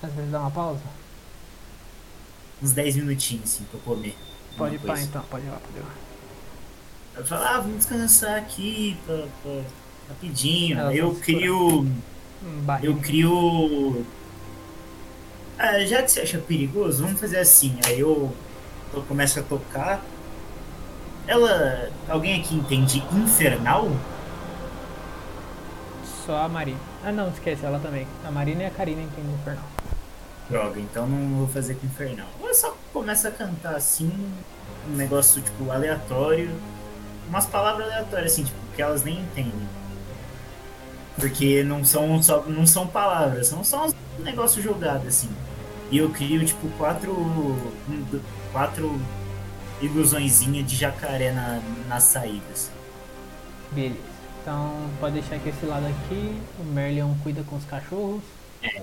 Às 0.03 0.13
vezes 0.13 0.31
dar 0.31 0.41
uma 0.41 0.51
pausa? 0.51 0.81
Uns 2.63 2.73
10 2.73 2.97
minutinhos, 2.97 3.45
assim, 3.45 3.65
pra 3.65 3.81
comer. 3.81 4.17
Pode 4.57 4.77
ir 4.77 4.79
pá, 4.79 4.99
então, 4.99 5.23
pode 5.31 5.45
ir 5.45 5.51
lá, 5.51 5.57
pode 5.57 5.77
ir 5.77 5.81
lá. 5.81 5.95
Eu 7.17 7.27
falo, 7.27 7.43
ah, 7.43 7.61
vamos 7.61 7.79
descansar 7.79 8.39
aqui, 8.39 8.97
pra, 9.05 9.27
pra, 9.43 9.63
rapidinho. 10.09 10.79
Ela 10.79 10.95
eu 10.95 11.15
crio. 11.15 11.87
Eu 12.83 12.97
crio. 12.97 14.07
Ah, 15.59 15.81
já 15.85 16.03
que 16.03 16.11
você 16.13 16.21
acha 16.21 16.39
perigoso, 16.39 17.03
vamos 17.03 17.21
fazer 17.21 17.39
assim. 17.39 17.77
Aí 17.85 17.99
eu, 17.99 18.33
eu 18.95 19.03
começo 19.03 19.41
a 19.41 19.43
tocar. 19.43 20.01
Ela. 21.27 21.91
Alguém 22.09 22.41
aqui 22.41 22.55
entende 22.55 23.03
infernal? 23.13 23.91
Só 26.25 26.37
a 26.37 26.49
Marina. 26.49 26.79
Ah 27.05 27.11
não, 27.11 27.29
esquece, 27.31 27.67
ela 27.67 27.81
também. 27.81 28.07
A 28.25 28.31
Marina 28.31 28.63
e 28.63 28.67
a 28.67 28.71
Karina 28.71 29.03
entendem 29.03 29.35
infernal. 29.35 29.65
Droga, 30.49 30.81
então 30.81 31.07
não 31.09 31.39
vou 31.39 31.49
fazer 31.49 31.75
com 31.75 31.87
infernal. 31.87 32.29
Eu 32.41 32.55
só 32.55 32.77
começa 32.93 33.29
a 33.29 33.31
cantar 33.33 33.75
assim, 33.75 34.13
um 34.89 34.95
negócio 34.95 35.43
tipo 35.43 35.71
aleatório. 35.73 36.51
Umas 37.29 37.47
palavras 37.47 37.87
aleatórias, 37.87 38.33
assim, 38.33 38.45
tipo, 38.45 38.59
que 38.75 38.81
elas 38.81 39.03
nem 39.03 39.19
entendem. 39.19 39.69
Porque 41.17 41.65
não 41.65 41.85
são 41.85 42.23
só. 42.23 42.43
não 42.47 42.67
são 42.67 42.87
palavras, 42.87 43.49
são 43.49 43.65
só 43.65 43.87
uns 43.87 43.95
negócios 44.21 44.65
jogados, 44.65 45.09
assim. 45.09 45.29
E 45.91 45.99
eu 45.99 46.11
crio, 46.11 46.45
tipo, 46.45 46.69
quatro. 46.77 47.15
quatro 48.53 49.01
ilusõezinha 49.81 50.63
de 50.63 50.77
jacaré 50.77 51.33
na, 51.33 51.61
nas 51.89 52.03
saídas. 52.05 52.71
Beleza. 53.73 54.19
Então 54.43 54.91
pode 54.99 55.21
deixar 55.21 55.39
que 55.39 55.49
esse 55.51 55.67
lado 55.67 55.87
aqui, 55.87 56.41
o 56.59 56.65
Merlion 56.65 57.15
cuida 57.23 57.43
com 57.45 57.57
os 57.57 57.65
cachorros. 57.65 58.23
É, 58.63 58.83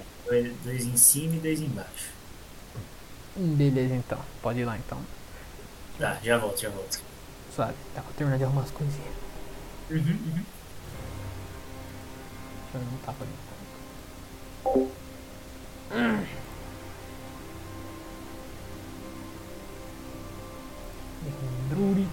dois 0.63 0.85
em 0.85 0.95
cima 0.95 1.35
e 1.35 1.39
dois 1.39 1.59
embaixo. 1.59 2.13
Beleza 3.35 3.95
então, 3.95 4.19
pode 4.41 4.59
ir 4.59 4.65
lá 4.65 4.77
então. 4.77 4.99
Tá, 5.99 6.17
já 6.23 6.37
volto, 6.37 6.61
já 6.61 6.69
volto. 6.69 7.01
Sabe, 7.55 7.73
tá, 7.93 8.03
terminar 8.17 8.37
de 8.37 8.43
arrumar 8.43 8.61
as 8.61 8.71
coisinhas. 8.71 9.13
Uhum, 9.89 9.97
uhum. 9.97 10.45
Deixa 12.63 12.75
eu 12.75 12.79
dar 12.79 12.87
um 12.87 12.97
tapa 13.05 13.23
ali. 13.23 14.89
Hum. 15.91 16.25
друри 21.69 22.07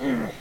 Mm. 0.00 0.35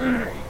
Mm-hmm. 0.00 0.49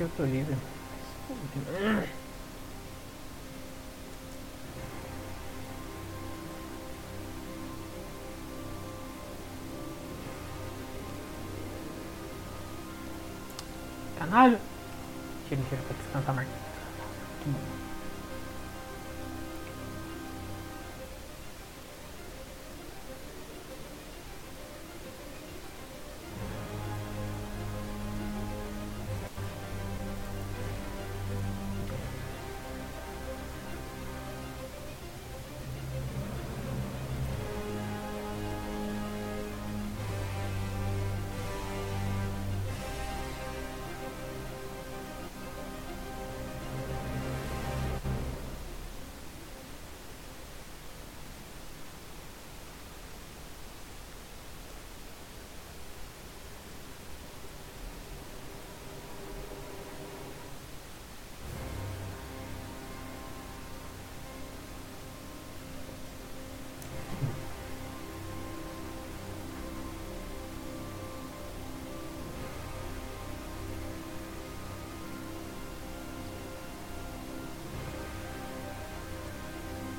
Aqui 0.00 0.02
eu 0.02 0.10
tô 0.16 0.24
livre. 0.24 0.56
Canalha! 14.18 14.60
Tira, 15.48 15.62
tira 15.68 15.82
pra 15.82 15.96
descansar 15.96 16.34
mais. 16.34 16.59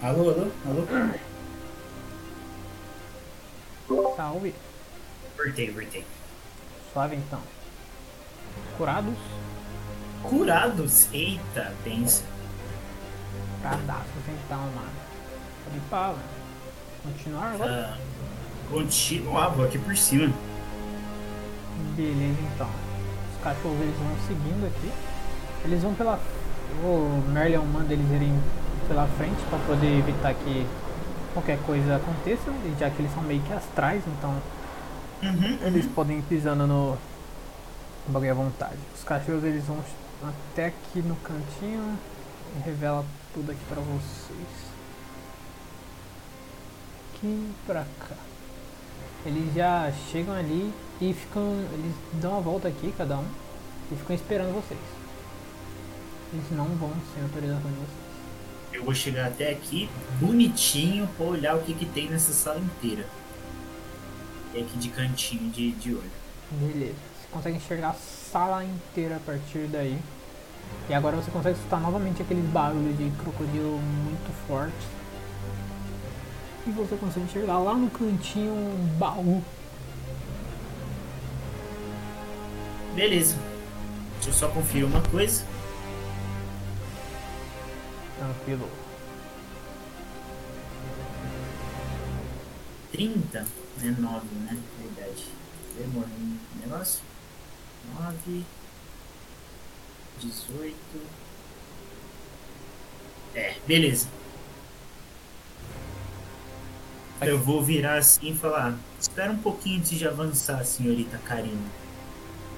Alô, 0.03 0.31
alô, 0.31 0.47
alô? 0.65 0.87
Salve. 4.15 4.55
Voltei, 5.37 5.69
voltei. 5.69 6.03
Suave 6.91 7.17
então. 7.17 7.39
Curados. 8.77 9.17
Curados? 10.23 11.07
Eita, 11.13 11.71
pensa. 11.83 12.23
Curadaços 13.61 14.27
então, 14.27 14.57
mano. 14.57 14.89
Ir 15.75 15.81
pra 15.87 16.15
continuar 17.03 17.51
agora? 17.53 17.93
Ah, 17.93 17.97
continuar, 18.71 19.49
vou 19.49 19.65
aqui 19.65 19.77
por 19.77 19.95
cima. 19.95 20.33
Beleza 21.95 22.39
então. 22.55 22.71
Os 23.35 23.43
cachorros 23.43 23.79
eles 23.81 23.95
vão 23.97 24.17
seguindo 24.27 24.65
aqui. 24.65 24.91
Eles 25.63 25.83
vão 25.83 25.93
pela. 25.93 26.19
O 26.83 27.23
Merlion 27.29 27.65
manda 27.65 27.93
eles 27.93 28.09
irem 28.09 28.33
pela 28.91 29.07
frente 29.07 29.41
para 29.49 29.59
poder 29.59 29.99
evitar 29.99 30.33
que 30.33 30.67
qualquer 31.33 31.57
coisa 31.59 31.95
aconteça, 31.95 32.51
já 32.77 32.89
que 32.89 33.01
eles 33.01 33.13
são 33.13 33.23
meio 33.23 33.41
que 33.41 33.53
astrais, 33.53 34.03
então 34.05 34.35
Uhum, 35.23 35.59
eles 35.67 35.85
podem 35.85 36.17
ir 36.17 36.23
pisando 36.23 36.65
no 36.65 36.97
bagulho 38.07 38.31
à 38.31 38.33
vontade. 38.33 38.79
Os 38.95 39.03
cachorros 39.03 39.43
eles 39.43 39.63
vão 39.65 39.77
até 40.23 40.65
aqui 40.65 40.99
no 40.99 41.15
cantinho 41.17 41.95
e 42.57 42.59
revela 42.63 43.05
tudo 43.31 43.51
aqui 43.51 43.61
pra 43.69 43.79
vocês. 43.81 44.47
Aqui 47.13 47.51
pra 47.67 47.85
cá. 47.99 48.15
Eles 49.23 49.53
já 49.53 49.91
chegam 50.11 50.33
ali 50.33 50.73
e 50.99 51.13
ficam. 51.13 51.53
Eles 51.71 51.93
dão 52.13 52.31
uma 52.31 52.41
volta 52.41 52.67
aqui, 52.67 52.91
cada 52.97 53.19
um, 53.19 53.27
e 53.91 53.95
ficam 53.95 54.15
esperando 54.15 54.55
vocês. 54.55 54.79
Eles 56.33 56.45
não 56.49 56.65
vão 56.65 56.93
sem 57.13 57.21
autorização 57.21 57.69
de 57.69 57.77
vocês. 57.77 58.10
Eu 58.81 58.85
vou 58.85 58.95
chegar 58.95 59.27
até 59.27 59.51
aqui 59.51 59.87
bonitinho 60.19 61.07
pra 61.15 61.27
olhar 61.27 61.55
o 61.55 61.61
que, 61.61 61.71
que 61.71 61.85
tem 61.85 62.09
nessa 62.09 62.33
sala 62.33 62.59
inteira. 62.59 63.05
E 64.55 64.59
aqui 64.59 64.75
de 64.75 64.89
cantinho 64.89 65.51
de, 65.51 65.71
de 65.73 65.93
olho. 65.93 66.11
Beleza. 66.49 66.95
Você 66.95 67.27
consegue 67.31 67.57
enxergar 67.57 67.89
a 67.89 67.93
sala 67.93 68.65
inteira 68.65 69.17
a 69.17 69.19
partir 69.19 69.67
daí. 69.67 69.99
E 70.89 70.93
agora 70.95 71.15
você 71.15 71.29
consegue 71.29 71.57
escutar 71.57 71.79
novamente 71.79 72.23
aqueles 72.23 72.43
barulhos 72.45 72.97
de 72.97 73.11
crocodilo 73.21 73.77
muito 73.77 74.47
fortes. 74.47 74.87
E 76.65 76.71
você 76.71 76.95
consegue 76.95 77.27
enxergar 77.27 77.59
lá 77.59 77.75
no 77.75 77.87
cantinho 77.91 78.51
um 78.51 78.97
baú. 78.97 79.43
Beleza. 82.95 83.35
Deixa 84.15 84.29
eu 84.29 84.33
só 84.33 84.47
conferir 84.47 84.87
uma 84.87 85.01
coisa. 85.01 85.45
Tranquilo. 88.21 88.69
30 92.91 93.47
é 93.81 93.89
9, 93.89 94.35
né? 94.35 94.61
Verdade. 94.77 95.27
Demorou 95.75 96.07
um 96.07 96.37
negócio. 96.61 97.03
9, 97.99 98.45
18. 100.19 101.11
É, 103.33 103.59
beleza. 103.65 104.07
Eu 107.21 107.39
vou 107.43 107.63
virar 107.63 107.97
assim 107.97 108.29
e 108.29 108.37
falar: 108.37 108.77
Espera 108.99 109.31
um 109.31 109.41
pouquinho 109.41 109.79
antes 109.79 109.97
de 109.97 110.07
avançar, 110.07 110.63
senhorita 110.63 111.17
Karina. 111.17 111.73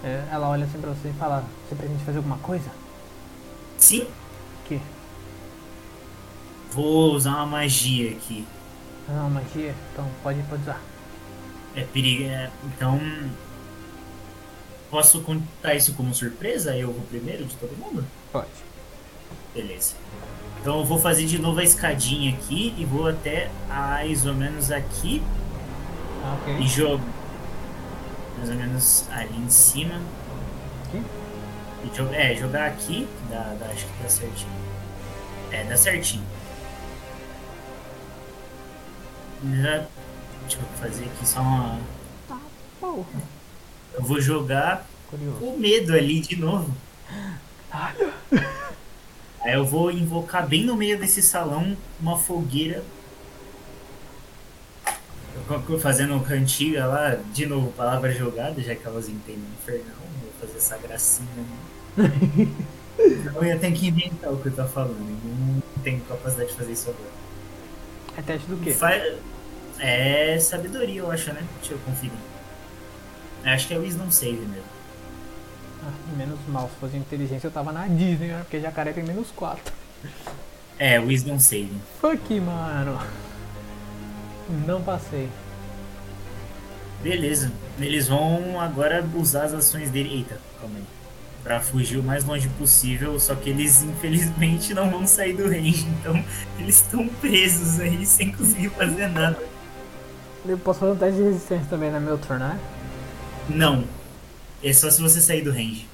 É, 0.01 0.27
ela 0.29 0.49
olha 0.49 0.65
assim 0.65 0.81
pra 0.81 0.89
você 0.93 1.09
e 1.09 1.13
fala: 1.13 1.49
Você 1.63 1.75
pretende 1.75 2.03
fazer 2.03 2.17
alguma 2.17 2.39
coisa? 2.39 2.69
Sim, 3.77 4.13
Que? 4.63 4.81
Vou 6.73 7.13
usar 7.13 7.31
uma 7.35 7.45
magia 7.45 8.11
aqui. 8.11 8.45
Não, 9.07 9.29
magia? 9.29 9.73
Então 9.91 10.07
pode, 10.21 10.41
pode 10.43 10.61
usar. 10.63 10.81
É 11.75 11.81
perigo. 11.81 12.23
é, 12.25 12.49
então. 12.65 12.99
Posso 14.89 15.21
contar 15.21 15.73
isso 15.73 15.93
como 15.93 16.13
surpresa? 16.13 16.75
Eu 16.77 16.91
vou 16.93 17.01
primeiro 17.05 17.45
de 17.45 17.55
todo 17.55 17.75
mundo? 17.77 18.05
Pode. 18.31 18.47
Beleza. 19.53 19.95
Então 20.61 20.79
eu 20.79 20.85
vou 20.85 20.99
fazer 20.99 21.25
de 21.25 21.39
novo 21.39 21.59
a 21.59 21.63
escadinha 21.63 22.33
aqui 22.33 22.73
e 22.77 22.85
vou 22.85 23.07
até 23.07 23.49
mais 23.67 24.25
ou 24.25 24.33
menos 24.35 24.71
aqui 24.71 25.21
Ah, 26.23 26.37
e 26.59 26.67
jogo. 26.67 27.03
Mais 28.37 28.49
ou 28.49 28.55
menos 28.55 29.05
ali 29.11 29.35
em 29.37 29.49
cima. 29.49 29.99
Aqui? 30.87 31.01
E 31.83 32.15
é, 32.15 32.35
jogar 32.35 32.67
aqui, 32.67 33.07
dá, 33.29 33.55
dá- 33.59 33.65
acho 33.67 33.85
que 33.85 34.03
dá 34.03 34.09
certinho. 34.09 34.51
É, 35.51 35.63
dá 35.65 35.75
certinho. 35.75 36.23
Já, 39.43 39.85
deixa 40.41 40.57
eu 40.59 40.65
fazer 40.79 41.05
aqui 41.05 41.27
só 41.27 41.41
uma. 41.41 41.79
Tá, 42.27 42.39
porra. 42.79 43.05
Eu 43.93 44.01
vou 44.03 44.21
jogar 44.21 44.87
Curioso. 45.09 45.43
o 45.43 45.59
medo 45.59 45.93
ali 45.93 46.19
de 46.21 46.35
novo. 46.35 46.73
Olha. 47.73 48.13
Aí 49.41 49.53
eu 49.53 49.65
vou 49.65 49.91
invocar 49.91 50.47
bem 50.47 50.63
no 50.63 50.75
meio 50.75 50.97
desse 50.97 51.21
salão 51.21 51.75
uma 51.99 52.17
fogueira. 52.17 52.83
Fazendo 55.81 56.19
cantiga 56.23 56.85
lá, 56.85 57.17
de 57.33 57.45
novo, 57.45 57.71
palavra 57.73 58.11
jogada, 58.13 58.61
já 58.61 58.75
que 58.75 58.85
elas 58.87 59.09
entendem 59.09 59.43
infernal, 59.61 59.97
vou 60.21 60.31
fazer 60.39 60.57
essa 60.57 60.77
gracinha. 60.77 61.27
né? 61.97 62.09
eu 63.35 63.43
ia 63.43 63.59
ter 63.59 63.71
que 63.73 63.87
inventar 63.87 64.31
o 64.31 64.37
que 64.37 64.47
eu 64.47 64.55
tô 64.55 64.65
falando, 64.65 64.95
eu 64.99 65.45
não 65.45 65.61
tenho 65.83 65.99
capacidade 66.01 66.49
de 66.51 66.55
fazer 66.55 66.71
isso 66.71 66.89
agora. 66.89 67.09
É 68.17 68.21
teste 68.21 68.47
do 68.47 68.57
quê? 68.63 68.71
Fa- 68.71 69.15
É 69.79 70.39
sabedoria, 70.39 71.01
eu 71.01 71.11
acho, 71.11 71.33
né? 71.33 71.43
Deixa 71.59 71.73
eu 71.73 71.79
conferir. 71.79 72.13
Acho 73.43 73.67
que 73.67 73.73
é 73.73 73.77
Wisdom 73.77 74.09
Save 74.09 74.33
mesmo. 74.33 74.73
Ah, 75.85 75.91
menos 76.17 76.39
mal, 76.47 76.69
se 76.69 76.79
fosse 76.79 76.95
inteligência 76.95 77.47
eu 77.47 77.51
tava 77.51 77.71
na 77.73 77.87
Disney, 77.87 78.27
né? 78.27 78.39
Porque 78.39 78.59
jacaré 78.59 78.93
tem 78.93 79.03
menos 79.03 79.31
4. 79.31 79.73
É, 80.79 80.99
Wisdom 80.99 81.39
Save. 81.39 81.73
Fuck, 81.99 82.39
mano. 82.39 82.99
Não 84.65 84.81
passei. 84.81 85.29
Beleza. 87.01 87.51
Eles 87.79 88.07
vão 88.07 88.59
agora 88.59 89.05
usar 89.15 89.45
as 89.45 89.53
ações 89.53 89.89
dele. 89.89 90.15
Eita, 90.15 90.39
calma 90.59 90.77
aí. 90.77 90.83
Pra 91.43 91.59
fugir 91.59 91.97
o 91.97 92.03
mais 92.03 92.23
longe 92.23 92.47
possível, 92.57 93.19
só 93.19 93.35
que 93.35 93.49
eles 93.49 93.83
infelizmente 93.83 94.73
não 94.73 94.89
vão 94.89 95.05
sair 95.05 95.33
do 95.33 95.43
range, 95.43 95.85
então 95.99 96.23
eles 96.57 96.77
estão 96.77 97.05
presos 97.05 97.81
aí 97.81 98.05
sem 98.05 98.31
conseguir 98.31 98.69
fazer 98.69 99.09
nada. 99.09 99.37
Eu 100.45 100.57
posso 100.57 100.79
fazer 100.79 100.91
um 100.91 100.95
teste 100.97 101.17
de 101.17 101.23
resistência 101.23 101.65
também 101.69 101.91
no 101.91 102.01
meu 102.01 102.17
turno, 102.17 102.47
né? 102.47 102.59
Não. 103.49 103.83
É 104.61 104.73
só 104.73 104.89
se 104.89 105.01
você 105.01 105.21
sair 105.21 105.41
do 105.41 105.51
range. 105.51 105.87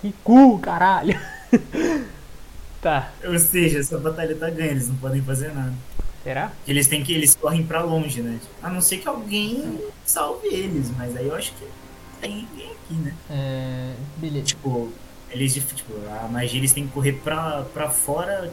Que 0.00 0.14
cu, 0.24 0.58
caralho. 0.58 1.18
tá, 2.80 3.10
Ou 3.24 3.38
seja, 3.38 3.78
essa 3.78 3.98
batalha 3.98 4.34
tá 4.36 4.50
ganha, 4.50 4.70
eles 4.70 4.88
não 4.88 4.96
podem 4.96 5.22
fazer 5.22 5.52
nada. 5.54 5.72
será? 6.22 6.52
Eles 6.66 6.86
têm 6.86 7.02
que. 7.02 7.12
Eles 7.12 7.34
correm 7.34 7.64
pra 7.64 7.82
longe, 7.82 8.20
né? 8.22 8.38
A 8.62 8.68
não 8.68 8.80
ser 8.80 8.98
que 8.98 9.08
alguém 9.08 9.80
salve 10.04 10.48
eles, 10.48 10.90
mas 10.96 11.16
aí 11.16 11.26
eu 11.26 11.34
acho 11.34 11.52
que 11.54 11.66
tem 12.20 12.46
ninguém 12.50 12.72
aqui, 12.72 12.94
né? 12.94 13.14
É, 13.30 13.94
beleza. 14.16 14.46
Tipo, 14.46 14.92
eles 15.30 15.54
tipo, 15.54 15.92
a 16.24 16.28
magia 16.28 16.58
eles 16.60 16.72
têm 16.72 16.86
que 16.86 16.92
correr 16.92 17.12
pra, 17.12 17.62
pra 17.72 17.90
fora 17.90 18.52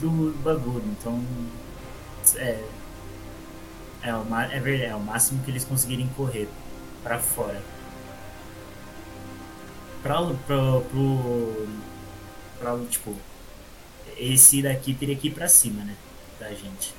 do 0.00 0.34
bagulho, 0.42 0.84
então. 0.98 1.22
É. 2.36 2.58
É, 4.02 4.14
o, 4.14 4.24
é 4.50 4.60
verdade, 4.60 4.90
é 4.90 4.94
o 4.94 5.00
máximo 5.00 5.42
que 5.44 5.50
eles 5.50 5.64
conseguirem 5.64 6.08
correr 6.16 6.48
pra 7.02 7.18
fora. 7.18 7.60
Pra, 10.02 10.16
pro, 10.46 10.80
pro, 10.90 11.68
pra, 12.58 12.78
tipo, 12.88 13.14
esse 14.16 14.62
daqui 14.62 14.94
teria 14.94 15.16
que 15.16 15.28
ir 15.28 15.32
pra 15.32 15.48
cima, 15.48 15.84
né? 15.84 15.94
Da 16.38 16.48
gente. 16.48 16.94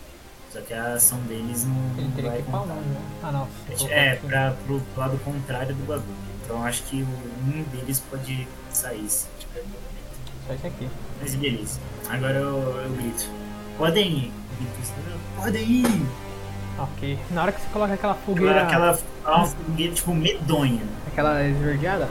Só 0.51 0.59
que 0.61 0.73
a 0.73 0.95
ação 0.95 1.19
deles 1.21 1.65
não, 1.65 1.75
Ele 1.97 2.11
teria 2.13 2.15
que 2.15 2.21
vai 2.21 2.39
ir 2.39 2.43
pra 2.43 2.59
longe, 2.59 2.89
né? 2.89 3.01
Ah, 3.23 3.31
não. 3.31 3.47
colocar 3.77 3.95
É, 3.95 4.15
pra, 4.17 4.51
pro 4.65 4.81
lado 4.97 5.17
contrário 5.23 5.73
do 5.73 5.87
bagulho. 5.87 6.31
Então 6.43 6.63
acho 6.65 6.83
que 6.83 7.03
um 7.03 7.63
deles 7.71 8.03
pode 8.09 8.47
sair 8.71 9.09
se 9.09 9.27
tiver 9.39 9.61
movimento. 9.61 9.91
Só 10.45 10.53
esse 10.53 10.67
aqui. 10.67 10.89
Mas 11.21 11.35
beleza. 11.35 11.79
Agora 12.09 12.33
eu, 12.33 12.57
eu 12.57 12.89
grito. 12.95 13.29
Podem 13.77 14.09
ir. 14.09 14.33
Grito, 14.57 14.93
Podem 15.37 15.63
ir. 15.63 16.05
Ok. 16.83 17.19
Na 17.29 17.43
hora 17.43 17.51
que 17.51 17.61
você 17.61 17.67
coloca 17.71 17.93
aquela 17.93 18.15
fogueira. 18.15 18.63
Aquela, 18.63 18.91
aquela 18.91 19.37
uma 19.37 19.45
fogueira, 19.47 19.93
tipo, 19.93 20.13
medonha. 20.13 20.83
Aquela 21.07 21.43
esverdeada? 21.47 22.09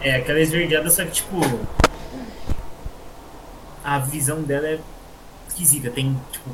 É, 0.00 0.16
aquela 0.16 0.40
esverdeada, 0.40 0.90
só 0.90 1.04
que, 1.04 1.12
tipo... 1.12 1.36
A 3.82 3.98
visão 3.98 4.42
dela 4.42 4.66
é 4.66 4.80
esquisita. 5.48 5.90
Tem, 5.90 6.18
tipo, 6.30 6.50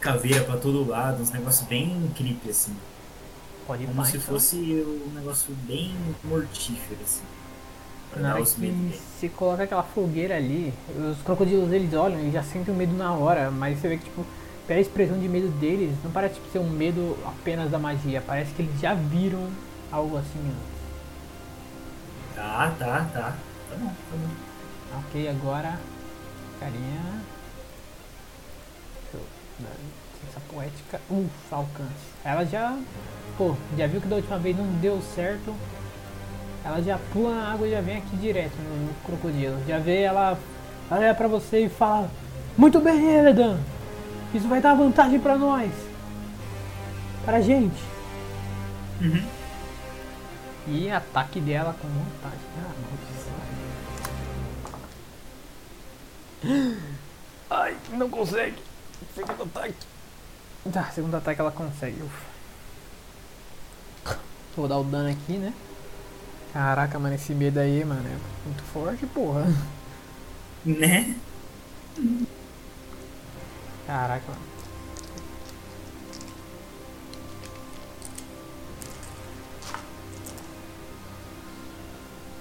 caveira 0.00 0.44
pra 0.44 0.56
todo 0.56 0.88
lado. 0.88 1.22
Uns 1.22 1.30
negócios 1.30 1.66
bem 1.66 2.10
creepy, 2.16 2.50
assim. 2.50 2.76
Pode 3.66 3.82
ir 3.84 3.86
Como 3.86 3.98
pá, 3.98 4.04
se 4.04 4.16
então. 4.16 4.28
fosse 4.28 4.56
um 4.56 5.14
negócio 5.14 5.54
bem 5.66 5.94
mortífero, 6.24 7.00
assim. 7.02 7.22
Na 8.16 8.34
hora 8.34 8.44
que 8.44 8.94
você 9.18 9.28
coloca 9.30 9.62
aquela 9.62 9.82
fogueira 9.82 10.36
ali, 10.36 10.74
os 11.10 11.22
crocodilos 11.22 11.72
eles 11.72 11.94
olham 11.94 12.20
e 12.20 12.30
já 12.30 12.42
sentem 12.42 12.74
o 12.74 12.76
medo 12.76 12.94
na 12.94 13.14
hora, 13.14 13.50
mas 13.50 13.78
você 13.78 13.88
vê 13.88 13.96
que 13.96 14.04
tipo, 14.04 14.26
pela 14.66 14.80
expressão 14.80 15.18
de 15.18 15.28
medo 15.28 15.48
deles, 15.58 15.94
não 16.04 16.10
parece 16.10 16.34
tipo, 16.34 16.50
ser 16.50 16.58
um 16.58 16.70
medo 16.70 17.16
apenas 17.26 17.70
da 17.70 17.78
magia, 17.78 18.22
parece 18.24 18.52
que 18.54 18.62
eles 18.62 18.80
já 18.80 18.94
viram 18.94 19.48
algo 19.90 20.16
assim 20.16 20.38
antes. 20.38 20.82
Tá, 22.34 22.72
tá, 22.78 23.08
tá. 23.12 23.36
Tá 23.70 23.76
bom, 23.76 23.86
tá 23.86 24.16
bom. 24.16 24.98
Ok, 24.98 25.28
agora. 25.28 25.78
Carinha. 26.58 27.20
Deixa 29.02 29.16
eu 29.16 29.20
dar 29.60 29.70
licença 30.14 30.40
poética. 30.52 31.00
Ufa, 31.10 31.56
alcance. 31.56 32.12
Ela 32.24 32.44
já. 32.44 32.78
Pô, 33.36 33.54
já 33.76 33.86
viu 33.86 34.00
que 34.00 34.08
da 34.08 34.16
última 34.16 34.38
vez 34.38 34.56
não 34.56 34.66
deu 34.80 35.00
certo. 35.14 35.54
Ela 36.64 36.80
já 36.82 36.98
pula 37.12 37.34
na 37.34 37.52
água 37.52 37.66
e 37.66 37.70
já 37.70 37.80
vem 37.80 37.98
aqui 37.98 38.16
direto 38.16 38.54
no, 38.58 38.86
no 38.86 38.94
crocodilo. 39.04 39.58
Já 39.66 39.78
vê 39.78 40.02
ela. 40.02 40.38
Ela 40.90 41.00
olha 41.00 41.14
pra 41.14 41.28
você 41.28 41.64
e 41.64 41.68
fala: 41.68 42.10
Muito 42.56 42.80
bem, 42.80 43.04
Eredan! 43.08 43.58
Isso 44.34 44.48
vai 44.48 44.60
dar 44.60 44.74
vantagem 44.74 45.20
pra 45.20 45.36
nós! 45.36 45.70
Pra 47.24 47.40
gente! 47.40 47.82
Uhum. 49.00 49.24
E 50.68 50.90
ataque 50.90 51.40
dela 51.40 51.74
com 51.80 51.88
vontade. 51.88 52.40
Ah, 52.58 52.72
maldição. 56.44 56.78
Ai, 57.50 57.76
não 57.92 58.08
consegue. 58.08 58.56
Segundo 59.14 59.42
ataque. 59.42 59.74
Tá, 60.72 60.84
segundo 60.94 61.16
ataque 61.16 61.40
ela 61.40 61.50
consegue. 61.50 62.00
Ufa. 62.02 62.32
Vou 64.56 64.68
dar 64.68 64.78
o 64.78 64.84
dano 64.84 65.10
aqui, 65.10 65.32
né? 65.32 65.52
Caraca, 66.52 66.98
mano, 66.98 67.14
esse 67.14 67.34
medo 67.34 67.58
aí, 67.58 67.84
mano, 67.84 68.06
é 68.06 68.46
muito 68.46 68.62
forte, 68.72 69.06
porra. 69.06 69.46
Né? 70.64 71.16
Caraca, 73.86 74.24
mano. 74.28 74.52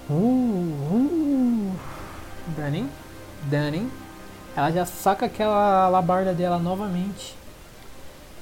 Uh, 0.09 0.93
uh. 0.93 1.71
Dunning, 2.57 2.89
Dunning. 3.43 3.89
Ela 4.55 4.71
já 4.71 4.85
saca 4.85 5.25
aquela 5.25 5.85
alabarda 5.85 6.33
dela 6.33 6.59
novamente. 6.59 7.35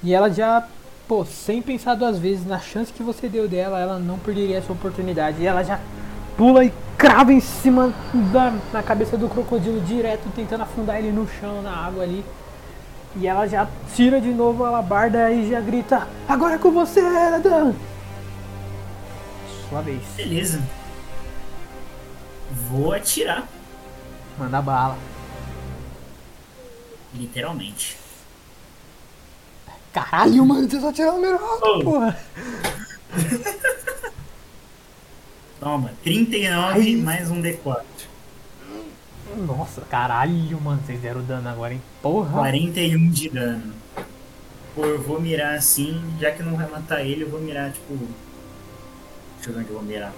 E 0.01 0.13
ela 0.13 0.29
já, 0.29 0.65
pô, 1.07 1.23
sem 1.23 1.61
pensar 1.61 1.95
duas 1.95 2.17
vezes 2.17 2.45
na 2.45 2.59
chance 2.59 2.91
que 2.91 3.03
você 3.03 3.27
deu 3.27 3.47
dela, 3.47 3.79
ela 3.79 3.99
não 3.99 4.17
perderia 4.17 4.57
essa 4.57 4.73
oportunidade. 4.73 5.41
E 5.41 5.45
ela 5.45 5.63
já 5.63 5.79
pula 6.35 6.63
e 6.65 6.73
crava 6.97 7.31
em 7.31 7.39
cima 7.39 7.93
da 8.33 8.53
na 8.73 8.81
cabeça 8.81 9.17
do 9.17 9.29
crocodilo 9.29 9.79
direto, 9.81 10.29
tentando 10.35 10.63
afundar 10.63 10.97
ele 10.97 11.11
no 11.11 11.27
chão, 11.27 11.61
na 11.61 11.75
água 11.75 12.03
ali. 12.03 12.25
E 13.15 13.27
ela 13.27 13.47
já 13.47 13.67
tira 13.95 14.21
de 14.21 14.29
novo 14.33 14.63
a 14.63 14.67
alabarda 14.69 15.31
e 15.31 15.49
já 15.49 15.59
grita: 15.61 16.07
Agora 16.27 16.55
é 16.55 16.57
com 16.57 16.71
você, 16.71 16.99
Eradan! 16.99 17.73
Sua 19.69 19.81
vez. 19.81 20.01
Beleza. 20.15 20.61
Vou 22.69 22.93
atirar, 22.93 23.47
Manda 24.37 24.61
bala. 24.61 24.97
literalmente. 27.13 27.97
Caralho, 29.91 30.45
mano, 30.45 30.69
você 30.69 30.79
só 30.79 30.93
tirou 30.93 31.17
o 31.17 31.21
meu 31.21 31.35
Oh. 31.61 31.83
porra. 31.83 32.17
Toma, 35.59 35.91
39 36.03 36.79
Ai. 36.79 36.95
mais 36.95 37.29
um 37.31 37.41
D4. 37.41 37.81
Nossa, 39.39 39.81
caralho, 39.81 40.59
mano, 40.59 40.81
vocês 40.85 40.99
deram 40.99 41.23
dano 41.23 41.47
agora, 41.47 41.73
hein? 41.73 41.81
Porra. 42.01 42.31
41 42.31 43.09
de 43.09 43.29
dano. 43.29 43.73
Pô, 44.75 44.85
eu 44.85 45.01
vou 45.01 45.19
mirar 45.19 45.55
assim, 45.55 46.01
já 46.19 46.31
que 46.31 46.43
não 46.43 46.55
vai 46.55 46.69
matar 46.69 47.03
ele, 47.05 47.23
eu 47.23 47.29
vou 47.29 47.39
mirar, 47.39 47.71
tipo. 47.71 47.97
Deixa 49.35 49.49
eu 49.49 49.53
ver 49.53 49.59
onde 49.61 49.69
eu 49.69 49.75
vou 49.75 49.83
mirar. 49.83 50.13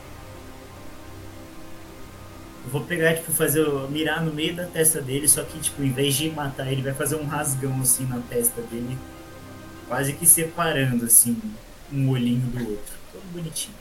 Eu 2.66 2.72
vou 2.72 2.82
pegar, 2.82 3.16
tipo, 3.16 3.32
fazer. 3.32 3.66
mirar 3.90 4.24
no 4.24 4.34
meio 4.34 4.56
da 4.56 4.66
testa 4.66 5.02
dele, 5.02 5.28
só 5.28 5.44
que, 5.44 5.60
tipo, 5.60 5.84
em 5.84 5.92
vez 5.92 6.16
de 6.16 6.30
matar 6.32 6.72
ele, 6.72 6.82
vai 6.82 6.94
fazer 6.94 7.16
um 7.16 7.26
rasgão 7.26 7.80
assim 7.82 8.06
na 8.06 8.20
testa 8.30 8.62
dele. 8.62 8.98
Quase 9.88 10.14
que 10.14 10.26
separando, 10.26 11.06
assim, 11.06 11.40
um 11.92 12.10
olhinho 12.10 12.48
do 12.48 12.72
outro. 12.72 12.94
Todo 13.12 13.24
bonitinho. 13.34 13.81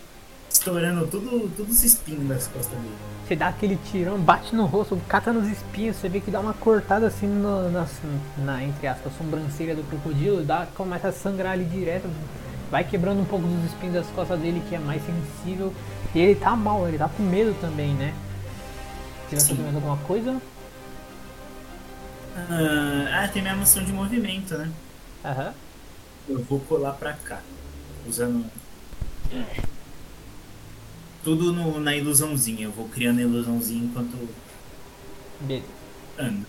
Estourando 0.60 1.06
tudo, 1.06 1.50
tudo 1.56 1.70
os 1.70 1.82
espinhos 1.82 2.28
das 2.28 2.46
costas 2.46 2.76
dele. 2.78 2.94
Você 3.26 3.34
dá 3.34 3.48
aquele 3.48 3.78
tirão, 3.90 4.18
bate 4.20 4.54
no 4.54 4.66
rosto, 4.66 4.94
cata 5.08 5.32
nos 5.32 5.48
espinhos, 5.48 5.96
você 5.96 6.06
vê 6.06 6.20
que 6.20 6.30
dá 6.30 6.38
uma 6.38 6.52
cortada 6.52 7.06
assim 7.06 7.26
no- 7.26 7.70
na, 7.70 7.86
na, 8.36 8.62
entre 8.62 8.86
aspas, 8.86 9.10
sobrancelha 9.16 9.74
do 9.74 9.82
crocodilo, 9.84 10.44
dá, 10.44 10.66
começa 10.74 11.08
a 11.08 11.12
sangrar 11.12 11.52
ali 11.52 11.64
direto, 11.64 12.10
vai 12.70 12.84
quebrando 12.84 13.22
um 13.22 13.24
pouco 13.24 13.46
dos 13.46 13.64
espinhos 13.72 13.94
das 13.94 14.06
costas 14.08 14.38
dele, 14.38 14.62
que 14.68 14.74
é 14.74 14.78
mais 14.78 15.00
sensível. 15.02 15.72
E 16.14 16.18
ele 16.18 16.34
tá 16.34 16.54
mal, 16.54 16.86
ele 16.86 16.98
tá 16.98 17.08
com 17.08 17.22
medo 17.22 17.58
também, 17.58 17.94
né? 17.94 18.12
Você 19.30 19.36
vai 19.36 19.44
fazer 19.46 19.62
mais 19.62 19.74
alguma 19.76 19.96
coisa? 19.96 20.42
Ah, 22.36 23.22
ah, 23.24 23.28
tem 23.28 23.40
minha 23.40 23.56
moção 23.56 23.82
de 23.82 23.94
movimento, 23.94 24.58
né? 24.58 24.70
Aham. 25.24 25.54
Eu 26.28 26.44
vou 26.44 26.60
colar 26.60 26.92
pra 26.92 27.14
cá. 27.14 27.40
Usando. 28.06 28.44
Tudo 31.22 31.52
no- 31.52 31.80
na 31.80 31.94
ilusãozinha. 31.94 32.64
Eu 32.66 32.70
vou 32.72 32.88
criando 32.88 33.18
a 33.18 33.22
ilusãozinha 33.22 33.84
enquanto 33.84 34.28
Beleza. 35.40 35.66
ando. 36.18 36.47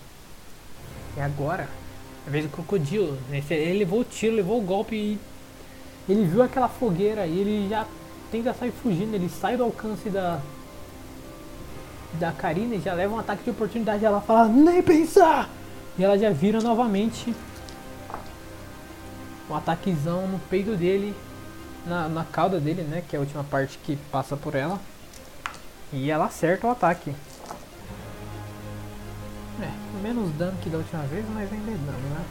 E 1.18 1.20
agora, 1.20 1.68
a 2.26 2.30
vez 2.30 2.46
do 2.46 2.52
crocodilo, 2.52 3.18
né? 3.30 3.44
Ele 3.50 3.62
ele 3.62 3.80
levou 3.80 4.00
o 4.02 4.04
tiro, 4.06 4.36
levou 4.36 4.60
o 4.60 4.62
golpe 4.64 4.96
e 4.96 5.20
ele 6.08 6.26
viu 6.26 6.42
aquela 6.42 6.70
fogueira 6.70 7.26
e 7.28 7.38
ele 7.40 7.70
já 7.70 7.86
tenta 8.32 8.54
sair 8.54 8.72
fugindo, 8.72 9.14
ele 9.14 9.28
sai 9.30 9.58
do 9.58 9.64
alcance 9.64 10.10
da 10.10 10.40
da 12.14 12.32
Karina 12.32 12.76
e 12.76 12.82
já 12.82 12.94
leva 12.94 13.14
um 13.16 13.20
ataque 13.20 13.44
de 13.44 13.50
oportunidade. 13.50 14.04
Ela 14.06 14.22
fala, 14.22 14.48
nem 14.48 14.82
pensar! 14.82 15.50
E 15.98 16.04
ela 16.04 16.18
já 16.18 16.30
vira 16.30 16.60
novamente 16.62 17.34
um 19.50 19.56
ataquezão 19.56 20.28
no 20.28 20.40
peito 20.50 20.76
dele, 20.76 21.14
na, 21.86 22.08
na 22.08 22.24
cauda 22.24 22.60
dele, 22.60 22.84
né? 22.84 23.04
Que 23.08 23.16
é 23.16 23.20
a 23.20 23.22
última 23.22 23.44
parte 23.44 23.78
que 23.80 23.96
passa 24.12 24.36
por 24.38 24.56
ela. 24.56 24.80
E 25.92 26.10
ela 26.10 26.26
acerta 26.26 26.68
o 26.68 26.72
ataque. 26.72 27.14
É, 29.62 30.02
menos 30.02 30.32
dano 30.36 30.58
que 30.62 30.70
da 30.70 30.78
última 30.78 31.04
vez, 31.04 31.26
mas 31.34 31.52
ainda 31.52 31.72
é 31.72 31.76
dano, 31.76 32.10
né? 32.10 32.26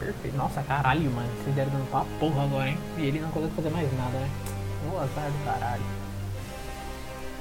perfeito. 0.00 0.36
Nossa, 0.36 0.62
caralho, 0.62 1.10
mano. 1.10 1.28
Vocês 1.42 1.54
deram 1.54 1.70
dano 1.70 1.86
pra 1.86 2.04
porra 2.18 2.44
agora, 2.44 2.68
hein? 2.68 2.78
E 2.98 3.02
ele 3.02 3.20
não 3.20 3.30
consegue 3.30 3.54
fazer 3.54 3.70
mais 3.70 3.92
nada, 3.96 4.18
né? 4.18 4.30
Ô, 4.92 4.98
azar 4.98 5.30
do 5.30 5.44
caralho. 5.44 5.82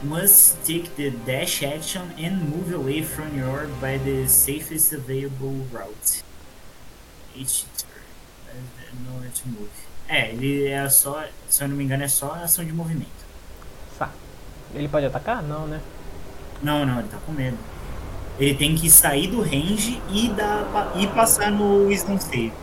Must 0.03 0.57
take 0.65 0.89
the 0.95 1.09
dash 1.25 1.63
action 1.63 2.03
and 2.17 2.37
move 2.37 2.73
away 2.73 3.03
from 3.03 3.35
your 3.37 3.67
by 3.81 3.97
the 3.97 4.27
safest 4.27 4.93
available 4.93 5.65
route. 5.73 6.23
Move. 9.45 9.69
É, 10.07 10.29
ele 10.31 10.67
é 10.67 10.89
só, 10.89 11.23
se 11.47 11.63
eu 11.63 11.67
não 11.69 11.75
me 11.75 11.83
engano, 11.83 12.03
é 12.03 12.07
só 12.07 12.33
ação 12.33 12.65
de 12.65 12.73
movimento. 12.73 13.07
Tá. 13.97 14.09
Ele 14.73 14.87
pode 14.87 15.05
atacar? 15.05 15.41
Não, 15.43 15.67
né? 15.67 15.79
Não, 16.61 16.85
não, 16.85 16.99
ele 16.99 17.07
tá 17.07 17.17
com 17.25 17.31
medo. 17.31 17.57
Ele 18.39 18.55
tem 18.55 18.75
que 18.75 18.89
sair 18.89 19.27
do 19.27 19.41
range 19.41 20.01
e, 20.09 20.29
dar, 20.29 20.93
e 20.95 21.07
passar 21.07 21.51
no 21.51 21.87
Wisdom 21.87 22.19
Save. 22.19 22.53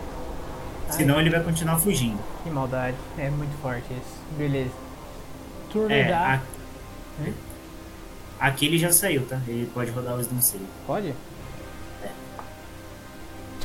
Senão 0.90 1.20
ele 1.20 1.31
vai 1.31 1.43
continuar 1.43 1.78
fugindo. 1.78 2.19
Que 2.43 2.51
maldade. 2.51 2.97
É 3.19 3.28
muito 3.31 3.57
forte 3.61 3.86
isso. 3.93 4.16
Beleza. 4.39 4.70
Turno 5.70 5.93
É, 5.94 6.05
da. 6.09 6.35
a- 6.35 6.40
aqui 8.48 8.66
ele 8.66 8.78
já 8.78 8.93
saiu, 8.93 9.27
tá? 9.27 9.40
Ele 9.47 9.70
pode 9.73 9.90
rodar 9.90 10.15
o 10.15 10.19
Wisdom 10.19 10.40
Save. 10.40 10.66
Pode? 10.86 11.15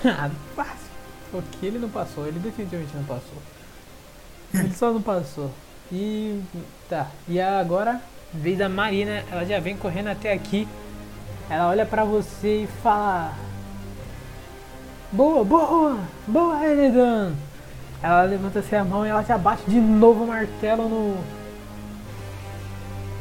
Ah, 0.04 0.32
fácil. 0.56 0.81
Porque 1.32 1.66
ele 1.66 1.80
não 1.80 1.90
passou, 1.90 2.28
ele 2.28 2.40
definitivamente 2.40 2.96
não 2.96 3.04
passou. 3.04 3.38
Ele 4.54 4.74
só 4.74 4.92
não 4.92 5.02
passou. 5.02 5.50
E. 5.92 6.42
Tá. 6.90 7.08
E 7.28 7.40
agora, 7.40 8.02
vez 8.34 8.58
da 8.58 8.68
Marina, 8.68 9.24
ela 9.32 9.46
já 9.46 9.60
vem 9.60 9.78
correndo 9.78 10.10
até 10.10 10.34
aqui. 10.34 10.68
Ela 11.50 11.70
olha 11.70 11.86
pra 11.86 12.04
você 12.04 12.64
e 12.64 12.68
fala. 12.82 13.34
Boa, 15.12 15.44
boa! 15.44 16.00
Boa, 16.26 16.66
Eredan! 16.66 17.34
Ela 18.02 18.24
levanta 18.24 18.60
assim 18.60 18.76
a 18.76 18.84
mão 18.84 19.06
e 19.06 19.10
ela 19.10 19.24
já 19.24 19.38
bate 19.38 19.64
de 19.70 19.80
novo 19.80 20.24
o 20.24 20.28
martelo 20.28 20.88
no. 20.88 21.18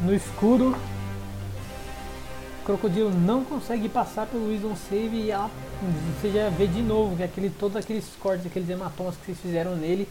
No 0.02 0.14
escudo. 0.14 0.76
O 2.60 2.64
crocodilo 2.64 3.10
não 3.10 3.44
consegue 3.44 3.88
passar 3.88 4.26
pelo 4.26 4.48
Wisdom 4.48 4.76
Save 4.76 5.16
e 5.16 5.30
ela, 5.30 5.50
você 6.20 6.30
já 6.30 6.50
vê 6.50 6.66
de 6.66 6.82
novo 6.82 7.16
que 7.16 7.22
aquele, 7.22 7.48
todos 7.48 7.76
aqueles 7.76 8.04
cortes, 8.20 8.46
aqueles 8.46 8.68
hematomas 8.68 9.16
que 9.16 9.26
vocês 9.26 9.38
fizeram 9.38 9.76
nele 9.76 10.06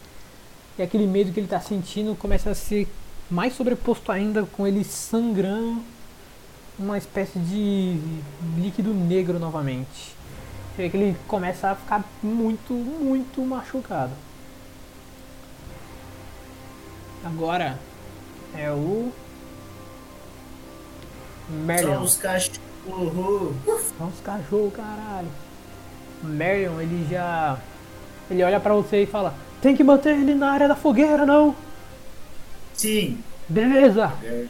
e 0.78 0.82
aquele 0.82 1.06
medo 1.06 1.32
que 1.32 1.40
ele 1.40 1.46
está 1.46 1.60
sentindo 1.60 2.16
começa 2.16 2.50
a 2.50 2.56
ser 2.56 2.88
mais 3.30 3.54
sobreposto 3.54 4.12
ainda 4.12 4.44
com 4.46 4.66
ele 4.66 4.84
sangrando 4.84 5.84
uma 6.78 6.98
espécie 6.98 7.38
de 7.38 8.00
líquido 8.58 8.94
negro 8.94 9.38
novamente. 9.38 10.16
Você 10.76 10.84
vê 10.84 10.90
que 10.90 10.98
ele 10.98 11.18
começa 11.28 11.70
a 11.70 11.76
ficar 11.76 12.04
muito, 12.24 12.74
muito 12.74 13.42
machucado. 13.42 14.14
Agora 17.24 17.78
é 18.56 18.72
o 18.72 19.12
Só 21.48 21.54
Merlion. 21.54 22.02
os 22.02 22.16
cachorros. 22.16 22.60
São 23.98 24.08
os 24.08 24.20
cachorros, 24.22 24.74
caralho. 24.74 25.28
Marion, 26.24 26.80
ele 26.82 27.08
já. 27.10 27.58
Ele 28.30 28.44
olha 28.44 28.60
pra 28.60 28.74
você 28.74 29.04
e 29.04 29.08
fala: 29.08 29.34
Tem 29.62 29.76
que 29.76 29.84
manter 29.84 30.18
ele 30.18 30.36
na 30.36 30.52
área 30.52 30.68
da 30.68 30.76
fogueira, 30.76 31.26
não? 31.26 31.56
Sim. 32.74 33.24
Beleza! 33.48 34.14
É, 34.24 34.48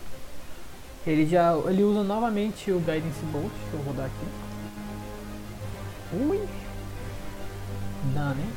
Ele 1.08 1.26
já. 1.26 1.54
Ele 1.68 1.84
usa 1.84 2.04
novamente 2.04 2.72
o 2.72 2.80
Guidance 2.80 3.24
Bolt. 3.32 3.52
Deixa 3.62 3.76
eu 3.78 3.82
rodar 3.82 4.06
aqui. 4.08 4.28
Ui! 6.14 6.50
Dano, 8.14 8.42
hein? 8.42 8.54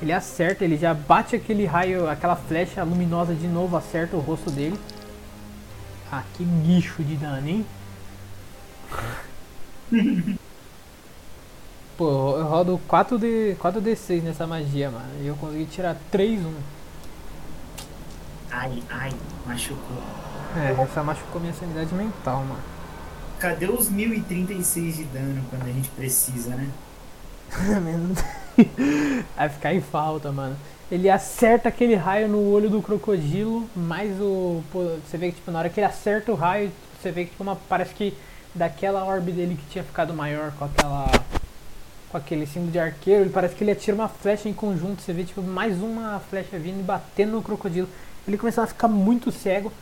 Ele 0.00 0.12
acerta, 0.12 0.64
ele 0.64 0.76
já 0.76 0.92
bate 0.92 1.36
aquele 1.36 1.64
raio, 1.64 2.08
aquela 2.08 2.34
flecha 2.36 2.82
luminosa 2.82 3.34
de 3.34 3.46
novo, 3.46 3.76
acerta 3.76 4.16
o 4.16 4.20
rosto 4.20 4.50
dele. 4.50 4.78
Ah, 6.10 6.24
que 6.34 6.44
lixo 6.44 7.02
de 7.04 7.16
dano, 7.16 7.48
hein? 7.48 7.66
Pô, 12.02 12.36
eu 12.36 12.46
rodo 12.46 12.80
4D, 12.88 13.56
4D6 13.58 14.24
nessa 14.24 14.44
magia, 14.44 14.90
mano. 14.90 15.06
E 15.20 15.26
eu 15.28 15.36
consegui 15.36 15.66
tirar 15.66 15.96
3-1. 16.12 16.52
Ai, 18.50 18.82
ai, 18.90 19.12
machucou. 19.46 20.02
É, 20.56 20.82
essa 20.82 21.02
machucou 21.04 21.40
minha 21.40 21.54
sanidade 21.54 21.94
mental, 21.94 22.38
mano. 22.38 22.60
Cadê 23.38 23.66
os 23.66 23.88
1036 23.88 24.96
de 24.96 25.04
dano 25.04 25.44
quando 25.48 25.62
a 25.62 25.70
gente 25.70 25.88
precisa, 25.90 26.56
né? 26.56 26.68
Vai 29.36 29.48
ficar 29.48 29.72
em 29.72 29.80
falta, 29.80 30.32
mano. 30.32 30.56
Ele 30.90 31.08
acerta 31.08 31.68
aquele 31.68 31.94
raio 31.94 32.26
no 32.26 32.50
olho 32.50 32.68
do 32.68 32.82
crocodilo, 32.82 33.70
mas 33.76 34.20
o. 34.20 34.60
pô, 34.72 34.96
você 35.06 35.16
vê 35.16 35.28
que 35.28 35.36
tipo, 35.36 35.52
na 35.52 35.60
hora 35.60 35.68
que 35.70 35.78
ele 35.78 35.86
acerta 35.86 36.32
o 36.32 36.34
raio, 36.34 36.72
você 37.00 37.12
vê 37.12 37.26
que 37.26 37.30
tipo, 37.30 37.44
uma, 37.44 37.54
parece 37.54 37.94
que 37.94 38.12
daquela 38.52 39.04
orbe 39.04 39.30
dele 39.30 39.54
que 39.54 39.70
tinha 39.70 39.84
ficado 39.84 40.12
maior 40.12 40.50
com 40.58 40.64
aquela. 40.64 41.06
Com 42.12 42.18
aquele 42.18 42.46
símbolo 42.46 42.70
de 42.70 42.78
arqueiro, 42.78 43.22
ele 43.22 43.30
parece 43.30 43.54
que 43.54 43.64
ele 43.64 43.70
atira 43.72 43.94
uma 43.94 44.08
flecha 44.08 44.48
em 44.48 44.52
conjunto. 44.52 45.00
Você 45.02 45.12
vê 45.14 45.24
tipo 45.24 45.42
mais 45.42 45.82
uma 45.82 46.20
flecha 46.20 46.58
vindo 46.58 46.80
e 46.80 46.82
batendo 46.82 47.32
no 47.32 47.42
crocodilo. 47.42 47.88
Ele 48.28 48.38
começou 48.38 48.62
a 48.62 48.66
ficar 48.66 48.86
muito 48.86 49.32
cego. 49.32 49.72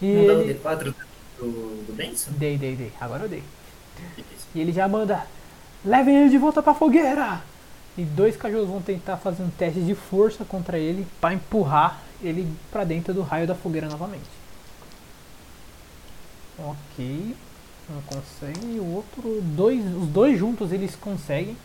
E 0.00 0.06
Não 0.12 0.26
dá 0.26 0.34
o 0.34 0.42
ele. 0.42 0.54
D4 0.54 0.94
do, 1.38 1.84
do 1.86 1.92
Benson? 1.94 2.32
Dei, 2.32 2.58
dei, 2.58 2.74
dei. 2.76 2.92
Agora 3.00 3.22
eu 3.24 3.28
dei. 3.28 3.44
E 4.54 4.60
ele 4.60 4.72
já 4.72 4.88
manda: 4.88 5.24
levem 5.84 6.16
ele 6.16 6.30
de 6.30 6.38
volta 6.38 6.62
pra 6.62 6.74
fogueira! 6.74 7.40
E 7.96 8.04
dois 8.04 8.36
cachorros 8.36 8.68
vão 8.68 8.82
tentar 8.82 9.18
fazer 9.18 9.42
um 9.42 9.50
teste 9.50 9.80
de 9.80 9.94
força 9.94 10.44
contra 10.44 10.78
ele 10.78 11.06
pra 11.20 11.32
empurrar 11.34 12.00
ele 12.22 12.50
pra 12.70 12.84
dentro 12.84 13.12
do 13.14 13.22
raio 13.22 13.46
da 13.46 13.54
fogueira 13.54 13.88
novamente. 13.88 14.30
Ok. 16.58 17.36
Um 17.90 18.00
consegue 18.02 18.64
e 18.76 18.80
o 18.80 18.86
outro. 18.94 19.40
Dois, 19.42 19.84
os 19.96 20.08
dois 20.08 20.38
juntos 20.38 20.72
eles 20.72 20.94
conseguem. 20.96 21.56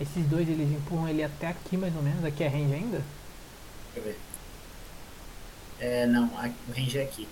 Esses 0.00 0.26
dois 0.26 0.48
eles 0.48 0.70
empurram 0.70 1.08
ele 1.08 1.22
até 1.22 1.48
aqui 1.48 1.76
mais 1.76 1.94
ou 1.96 2.02
menos. 2.02 2.24
Aqui 2.24 2.42
é 2.44 2.48
range 2.48 2.74
ainda? 2.74 3.02
Deixa 3.94 3.96
eu 3.96 4.02
ver. 4.02 4.18
É, 5.78 6.06
não, 6.06 6.24
a- 6.38 6.50
o 6.68 6.72
range 6.72 6.98
é 6.98 7.02
aqui. 7.02 7.28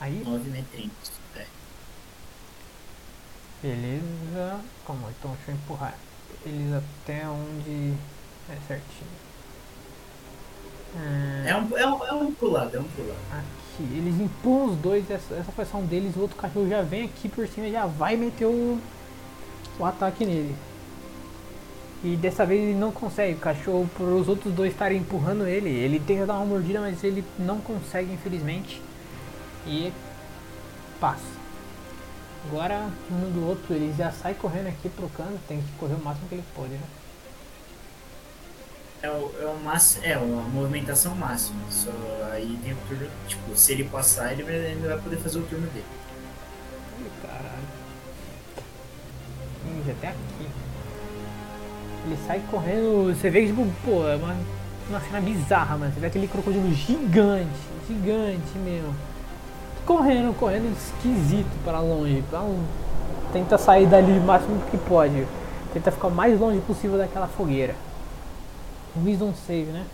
Aí 0.00 0.22
9 0.24 0.50
metrinhos. 0.50 0.92
É. 1.36 1.46
Beleza. 3.62 4.60
Calma, 4.86 5.08
então 5.18 5.30
deixa 5.36 5.50
eu 5.52 5.54
empurrar 5.54 5.94
eles 6.44 6.72
até 6.72 7.26
onde 7.28 7.94
é 8.50 8.56
certinho. 8.66 9.10
É, 10.96 11.50
É 11.50 11.56
um, 11.56 11.78
é, 11.78 11.86
um, 11.86 12.04
é 12.04 12.12
um 12.12 12.32
pulado, 12.34 12.76
é 12.76 12.80
um 12.80 12.84
pulado. 12.84 13.18
aqui. 13.30 13.61
Eles 13.80 14.20
empurram 14.20 14.66
os 14.66 14.76
dois, 14.76 15.10
essa, 15.10 15.34
essa 15.34 15.52
foi 15.52 15.80
um 15.80 15.86
deles, 15.86 16.16
o 16.16 16.20
outro 16.20 16.36
cachorro 16.36 16.68
já 16.68 16.82
vem 16.82 17.04
aqui 17.04 17.28
por 17.28 17.46
cima 17.48 17.70
já 17.70 17.86
vai 17.86 18.16
meter 18.16 18.46
o, 18.46 18.78
o 19.78 19.84
ataque 19.84 20.26
nele. 20.26 20.54
E 22.04 22.16
dessa 22.16 22.44
vez 22.44 22.60
ele 22.60 22.78
não 22.78 22.90
consegue, 22.90 23.34
o 23.34 23.38
cachorro, 23.38 23.88
por 23.96 24.08
os 24.08 24.28
outros 24.28 24.52
dois 24.52 24.72
estarem 24.72 24.98
empurrando 24.98 25.46
ele, 25.46 25.70
ele 25.70 26.00
tenta 26.00 26.26
dar 26.26 26.34
uma 26.34 26.46
mordida, 26.46 26.80
mas 26.80 27.02
ele 27.04 27.24
não 27.38 27.60
consegue, 27.60 28.12
infelizmente. 28.12 28.82
E 29.66 29.92
passa. 31.00 31.22
Agora, 32.48 32.90
um 33.08 33.30
do 33.30 33.46
outro, 33.46 33.72
ele 33.72 33.94
já 33.96 34.10
sai 34.10 34.34
correndo 34.34 34.66
aqui 34.66 34.88
pro 34.88 35.08
canto, 35.10 35.38
tem 35.46 35.58
que 35.58 35.72
correr 35.78 35.94
o 35.94 36.04
máximo 36.04 36.28
que 36.28 36.34
ele 36.34 36.44
pode, 36.56 36.70
né? 36.70 36.80
É 39.02 39.08
o, 39.10 39.32
é 39.40 39.46
o 39.46 39.58
é 40.04 40.16
uma 40.18 40.42
movimentação 40.42 41.14
máxima. 41.16 41.58
Só 41.70 41.90
aí 42.32 42.58
tem 42.62 42.72
o 42.72 42.76
turno, 42.88 43.06
tipo, 43.26 43.56
se 43.56 43.72
ele 43.72 43.84
passar, 43.84 44.32
ele 44.32 44.42
ele 44.42 44.86
vai 44.86 44.98
poder 44.98 45.16
fazer 45.16 45.38
o 45.38 45.42
turno 45.42 45.66
dele. 45.68 45.84
Ih, 47.00 47.10
caralho. 47.26 47.72
Já 49.86 49.92
até 49.92 50.08
aqui. 50.08 50.48
Ele 52.04 52.18
sai 52.26 52.42
correndo, 52.50 53.14
você 53.14 53.30
vê 53.30 53.40
que 53.42 53.46
tipo, 53.48 53.66
pô, 53.84 54.06
é 54.08 54.16
uma, 54.16 54.36
uma 54.88 55.00
cena 55.00 55.20
bizarra, 55.20 55.76
mano. 55.76 55.92
Você 55.92 56.00
vê 56.00 56.06
aquele 56.06 56.28
crocodilo 56.28 56.72
gigante, 56.72 57.50
gigante 57.88 58.58
mesmo. 58.58 58.94
Correndo, 59.84 60.32
correndo 60.38 60.72
esquisito 60.76 61.50
para 61.64 61.80
longe. 61.80 62.22
Pra 62.30 62.40
um- 62.40 62.64
Tenta 63.32 63.56
sair 63.56 63.86
dali 63.86 64.12
o 64.12 64.20
máximo 64.20 64.60
que 64.70 64.76
pode. 64.76 65.26
Tenta 65.72 65.90
ficar 65.90 66.08
o 66.08 66.10
mais 66.10 66.38
longe 66.38 66.60
possível 66.60 66.98
daquela 66.98 67.26
fogueira. 67.26 67.74
Wisdom 68.96 69.34
save, 69.34 69.70
né? 69.70 69.86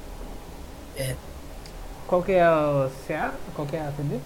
É. 0.96 1.14
Qual 2.06 2.22
que 2.22 2.32
é 2.32 2.42
a 2.42 2.90
CA? 3.06 3.32
Qual 3.54 3.66
que 3.66 3.76
é 3.76 3.80
a 3.80 3.92
CD? 3.92 4.18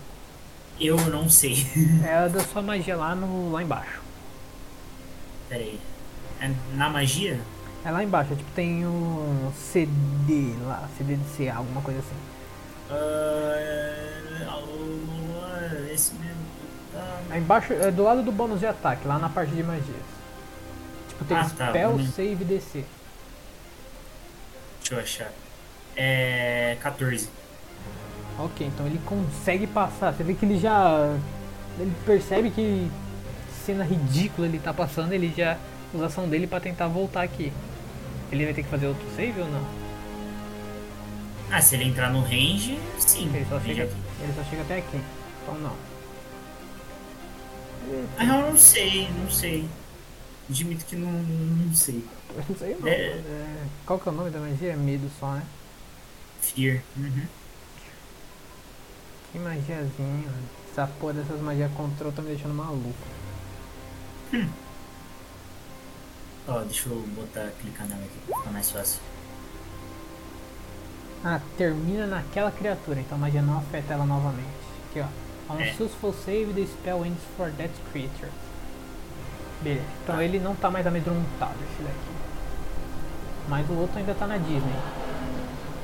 Eu 0.81 0.97
não 1.11 1.28
sei. 1.28 1.66
É 2.05 2.15
a 2.15 2.28
da 2.28 2.40
sua 2.40 2.62
magia 2.62 2.97
lá, 2.97 3.15
no, 3.15 3.53
lá 3.53 3.62
embaixo. 3.62 4.01
Pera 5.49 5.62
aí. 5.62 5.78
É 6.40 6.51
na 6.74 6.89
magia? 6.89 7.40
É 7.85 7.90
lá 7.90 8.03
embaixo, 8.03 8.35
tipo, 8.36 8.51
tem 8.53 8.86
um 8.86 9.53
CD 9.57 10.55
lá, 10.62 10.89
CD 10.97 11.16
de 11.16 11.24
CA, 11.36 11.57
alguma 11.57 11.82
coisa 11.82 12.01
assim. 12.01 12.16
Ah, 12.90 13.73
esse 15.93 16.15
mesmo. 16.15 16.43
Ah, 16.97 17.20
Lá 17.28 17.39
embaixo, 17.39 17.73
é 17.73 17.90
do 17.90 18.03
lado 18.03 18.23
do 18.23 18.32
bônus 18.32 18.61
de 18.61 18.66
ataque, 18.66 19.07
lá 19.07 19.19
na 19.19 19.28
parte 19.28 19.53
de 19.55 19.62
magias. 19.62 19.86
Tipo, 21.09 21.24
escutei 21.24 21.36
Ah, 21.36 21.51
tá, 21.57 21.69
Spell 21.69 21.90
uhum. 21.90 22.07
Save 22.07 22.44
DC. 22.44 22.85
Deixa 24.83 24.95
eu 24.95 24.99
achar. 25.01 25.33
É. 25.97 26.77
14. 26.81 27.29
Ok, 28.39 28.67
então 28.67 28.87
ele 28.87 29.01
consegue 29.05 29.67
passar. 29.67 30.13
Você 30.13 30.25
vê 30.25 30.35
que 30.35 30.45
ele 30.45 30.59
já. 30.59 31.17
Ele 31.79 31.93
percebe 32.05 32.51
que 32.51 32.91
cena 33.65 33.85
ridícula 33.85 34.47
ele 34.47 34.59
tá 34.59 34.75
passando, 34.75 35.13
ele 35.13 35.33
já 35.37 35.57
usa 35.95 36.05
a 36.05 36.07
ação 36.09 36.29
dele 36.29 36.47
pra 36.47 36.61
tentar 36.61 36.89
voltar 36.89 37.23
aqui. 37.23 37.53
Ele 38.31 38.45
vai 38.45 38.55
ter 38.55 38.63
que 38.63 38.69
fazer 38.69 38.87
outro 38.87 39.07
save 39.15 39.41
ou 39.41 39.49
não? 39.49 39.65
Ah, 41.51 41.61
se 41.61 41.75
ele 41.75 41.85
entrar 41.85 42.11
no 42.11 42.21
range, 42.21 42.79
sim. 42.99 43.31
Ele 43.35 43.47
só 43.49 43.61
chega, 43.61 43.85
aqui. 43.85 43.95
ele 44.23 44.33
só 44.35 44.43
chega 44.45 44.63
até 44.63 44.79
aqui. 44.79 45.01
Então 45.43 45.55
não. 45.59 45.77
Ah, 48.17 48.25
eu 48.25 48.51
não 48.51 48.57
sei, 48.57 49.09
não 49.11 49.31
sei. 49.31 49.69
Admito 50.49 50.85
que 50.87 50.97
não, 50.97 51.13
não 51.13 51.75
sei. 51.75 52.03
Não 52.49 52.57
sei 52.57 52.77
não. 52.81 52.89
É. 52.89 52.93
É, 52.93 53.57
qual 53.87 53.99
que 53.99 54.09
é 54.09 54.13
o 54.13 54.15
nome 54.15 54.31
da 54.31 54.39
magia? 54.41 54.73
É 54.73 54.77
medo 54.77 55.11
só, 55.21 55.33
né? 55.33 55.43
Fear. 56.41 56.81
Uhum. 56.97 57.27
Que 59.33 59.39
magiazinha. 59.39 60.29
Essa 60.71 60.87
porra 60.99 61.15
dessas 61.15 61.41
magias 61.41 61.71
control 61.73 62.13
tá 62.13 62.23
me 62.23 62.29
deixando 62.29 62.55
maluco. 62.55 62.95
Ó, 66.49 66.59
deixa 66.61 66.89
eu 66.89 66.97
botar, 67.15 67.51
clicar 67.61 67.87
nela 67.87 68.03
aqui 68.03 68.19
pra 68.27 68.39
ficar 68.39 68.51
mais 68.51 68.71
fácil. 68.71 69.01
Ah, 71.25 71.41
termina 71.57 72.07
naquela 72.07 72.51
criatura, 72.51 72.99
então 73.01 73.17
a 73.17 73.21
magia 73.21 73.43
não 73.43 73.59
afeta 73.59 73.93
ela 73.95 74.05
novamente. 74.05 74.49
Aqui 74.91 75.01
ó. 75.01 75.53
On 75.53 75.61
É. 75.61 75.73
successful 75.73 76.13
save, 76.13 76.53
the 76.55 76.67
spell 76.67 77.05
ends 77.05 77.21
for 77.37 77.51
that 77.53 77.71
creature. 77.93 78.31
Beleza, 79.63 79.85
então 80.03 80.21
ele 80.21 80.41
não 80.41 80.57
tá 80.57 80.71
mais 80.71 80.85
amedrontado, 80.87 81.55
esse 81.73 81.83
daqui. 81.83 82.22
Mas 83.48 83.69
o 83.69 83.74
outro 83.74 83.98
ainda 83.98 84.14
tá 84.14 84.27
na 84.27 84.36
Disney. 84.36 84.77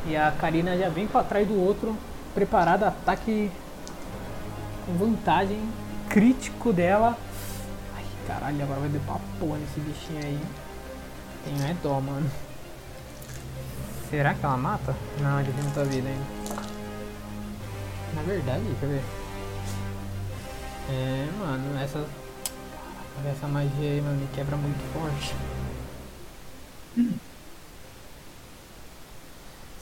E 0.07 0.17
a 0.17 0.31
Karina 0.33 0.77
já 0.77 0.89
vem 0.89 1.07
pra 1.07 1.23
trás 1.23 1.47
do 1.47 1.61
outro, 1.61 1.97
preparada, 2.35 2.89
ataque 2.89 3.51
com 4.87 4.95
vantagem, 4.95 5.61
crítico 6.09 6.73
dela. 6.73 7.17
Ai, 7.95 8.05
caralho, 8.27 8.63
agora 8.63 8.81
vai 8.81 8.89
dar 8.89 9.01
pra 9.01 9.17
porra 9.39 9.59
nesse 9.59 9.81
bichinho 9.81 10.25
aí. 10.25 10.41
Tenho 11.45 11.63
é 11.63 11.75
dó, 11.83 12.01
mano. 12.01 12.31
Será 14.11 14.33
que 14.33 14.45
ela 14.45 14.57
mata? 14.57 14.97
Não, 15.21 15.41
ele 15.41 15.53
tem 15.53 15.63
muita 15.63 15.85
vida 15.85 16.09
ainda. 16.09 16.63
Na 18.15 18.23
verdade, 18.23 18.63
eu 18.67 18.89
ver. 18.89 19.03
É, 20.91 21.29
mano, 21.39 21.79
essa. 21.79 22.05
Essa 23.27 23.49
magia 23.49 23.91
aí, 23.91 24.01
mano, 24.01 24.17
me 24.17 24.29
quebra 24.29 24.57
muito 24.57 24.81
forte. 24.93 25.35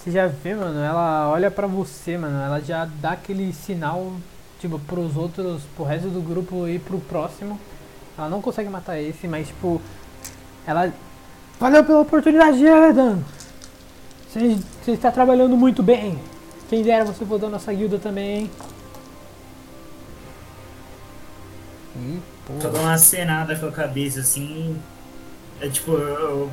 Você 0.06 0.12
já 0.12 0.28
vê, 0.28 0.54
mano, 0.54 0.78
ela 0.78 1.28
olha 1.28 1.50
pra 1.50 1.66
você, 1.66 2.16
mano, 2.16 2.40
ela 2.40 2.60
já 2.60 2.84
dá 2.84 3.10
aquele 3.10 3.52
sinal, 3.52 4.12
tipo, 4.60 4.78
pros 4.78 5.16
outros, 5.16 5.62
pro 5.74 5.84
resto 5.84 6.08
do 6.08 6.20
grupo 6.20 6.68
e 6.68 6.78
pro 6.78 7.00
próximo. 7.00 7.58
Ela 8.16 8.28
não 8.28 8.40
consegue 8.40 8.68
matar 8.70 9.00
esse, 9.00 9.26
mas, 9.26 9.48
tipo, 9.48 9.82
ela. 10.64 10.92
Valeu 11.58 11.82
pela 11.82 12.02
oportunidade, 12.02 12.64
Edan! 12.64 13.18
Você, 14.28 14.56
você 14.80 14.92
está 14.92 15.10
trabalhando 15.10 15.56
muito 15.56 15.82
bem. 15.82 16.16
Quem 16.68 16.84
dera 16.84 17.04
você 17.04 17.24
for 17.26 17.40
da 17.40 17.48
nossa 17.48 17.74
guilda 17.74 17.98
também, 17.98 18.42
hein? 18.42 18.50
Ih, 21.96 22.22
Só 22.62 22.68
dou 22.68 22.80
uma 22.80 22.96
cenada 22.96 23.56
com 23.56 23.66
a 23.66 23.72
cabeça 23.72 24.20
assim. 24.20 24.80
É 25.60 25.68
tipo, 25.68 25.90
eu, 25.90 25.98
eu 25.98 26.50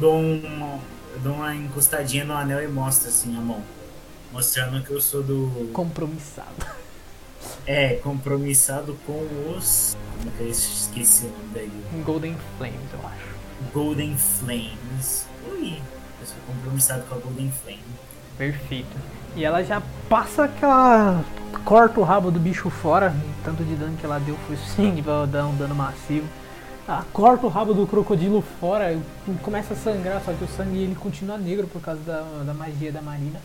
dou 0.00 0.18
uma. 0.18 0.78
Dou 1.22 1.34
uma 1.34 1.54
encostadinha 1.54 2.24
no 2.24 2.34
anel 2.34 2.62
e 2.62 2.68
mostro 2.68 3.08
assim 3.08 3.36
a 3.36 3.40
mão. 3.40 3.62
Mostrando 4.32 4.82
que 4.82 4.90
eu 4.90 5.00
sou 5.00 5.22
do. 5.22 5.70
Compromissado. 5.72 6.66
É, 7.66 7.94
compromissado 7.96 8.96
com 9.06 9.26
os. 9.56 9.96
Como 10.18 10.30
é 10.30 10.36
que 10.36 10.42
eu 10.44 10.48
esqueci 10.48 11.26
o 11.26 11.30
nome 11.30 11.54
da 11.54 11.60
guilda? 11.60 12.04
Golden 12.04 12.36
Flames, 12.56 12.92
eu 12.92 13.00
acho. 13.06 13.72
Golden 13.72 14.16
Flames. 14.16 15.26
Ui, 15.50 15.80
eu 16.20 16.26
sou 16.26 16.36
compromissado 16.46 17.02
com 17.04 17.14
a 17.14 17.18
Golden 17.18 17.50
Flame. 17.50 17.82
Perfeito. 18.38 18.96
E 19.36 19.44
ela 19.44 19.62
já 19.62 19.82
passa 20.08 20.44
aquela. 20.44 21.24
Corta 21.64 22.00
o 22.00 22.02
rabo 22.02 22.30
do 22.30 22.38
bicho 22.38 22.70
fora. 22.70 23.14
Tanto 23.44 23.64
de 23.64 23.74
dano 23.74 23.96
que 23.96 24.04
ela 24.04 24.18
deu 24.18 24.36
foi 24.46 24.56
sim 24.56 25.02
pra 25.02 25.26
dar 25.26 25.46
um 25.46 25.56
dano 25.56 25.74
massivo. 25.74 26.26
Ela 26.88 27.06
corta 27.12 27.46
o 27.46 27.50
rabo 27.50 27.74
do 27.74 27.86
crocodilo 27.86 28.42
fora. 28.60 28.92
e 28.92 29.00
Começa 29.42 29.74
a 29.74 29.76
sangrar, 29.76 30.22
só 30.24 30.32
que 30.32 30.44
o 30.44 30.48
sangue 30.48 30.78
ele 30.78 30.94
continua 30.94 31.38
negro 31.38 31.66
por 31.66 31.80
causa 31.80 32.00
da, 32.02 32.22
da 32.44 32.54
magia 32.54 32.90
da 32.90 33.00
Marina. 33.00 33.40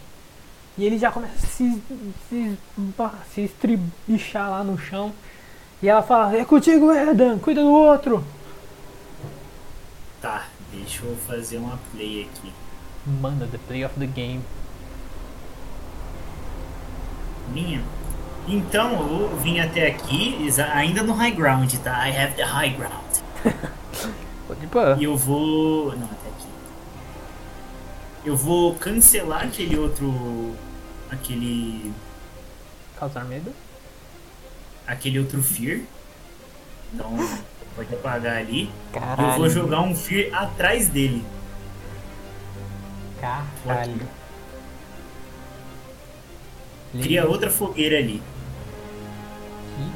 E 0.78 0.84
ele 0.84 0.98
já 0.98 1.12
começa 1.12 1.36
a 1.36 1.50
se, 1.50 1.82
se, 2.30 2.58
se 3.34 3.42
estribichar 3.42 4.50
lá 4.50 4.64
no 4.64 4.78
chão. 4.78 5.14
E 5.82 5.88
ela 5.88 6.02
fala: 6.02 6.36
É 6.36 6.44
contigo, 6.44 6.92
Edan, 6.92 7.38
cuida 7.40 7.62
do 7.62 7.72
outro. 7.72 8.24
Tá, 10.22 10.48
deixa 10.74 11.06
eu 11.06 11.16
fazer 11.28 11.58
uma 11.58 11.80
play 11.92 12.28
aqui. 12.30 12.52
Manda 13.06 13.48
the 13.48 13.60
play 13.68 13.86
of 13.86 13.98
the 14.00 14.08
game. 14.08 14.42
Minha. 17.54 17.82
Então, 18.48 18.92
eu 18.94 19.38
vim 19.38 19.60
até 19.60 19.88
aqui, 19.88 20.50
ainda 20.74 21.02
no 21.02 21.14
high 21.14 21.32
ground, 21.32 21.72
tá? 21.84 22.08
I 22.08 22.12
have 22.12 22.36
the 22.36 22.44
high 22.44 22.70
ground. 22.70 23.25
Pode. 24.72 25.02
E 25.02 25.06
eu 25.06 25.16
vou. 25.16 25.96
Não, 25.96 26.06
até 26.06 26.30
aqui. 26.30 26.48
Eu 28.26 28.36
vou 28.36 28.76
cancelar 28.76 29.44
aquele 29.44 29.78
outro. 29.78 30.56
Aquele. 31.10 31.94
Causar 33.00 33.26
medo. 33.26 33.54
Aquele 34.86 35.20
outro 35.20 35.42
Fear. 35.42 35.82
Então, 36.94 37.18
pode 37.76 37.94
apagar 37.94 38.38
ali. 38.38 38.70
Caralho. 38.94 39.30
eu 39.30 39.38
vou 39.38 39.50
jogar 39.50 39.82
um 39.82 39.96
Fear 39.96 40.34
atrás 40.34 40.90
dele. 40.90 41.26
Caralho. 43.20 44.08
Cria 47.02 47.28
outra 47.28 47.50
fogueira 47.50 47.98
ali. 47.98 48.22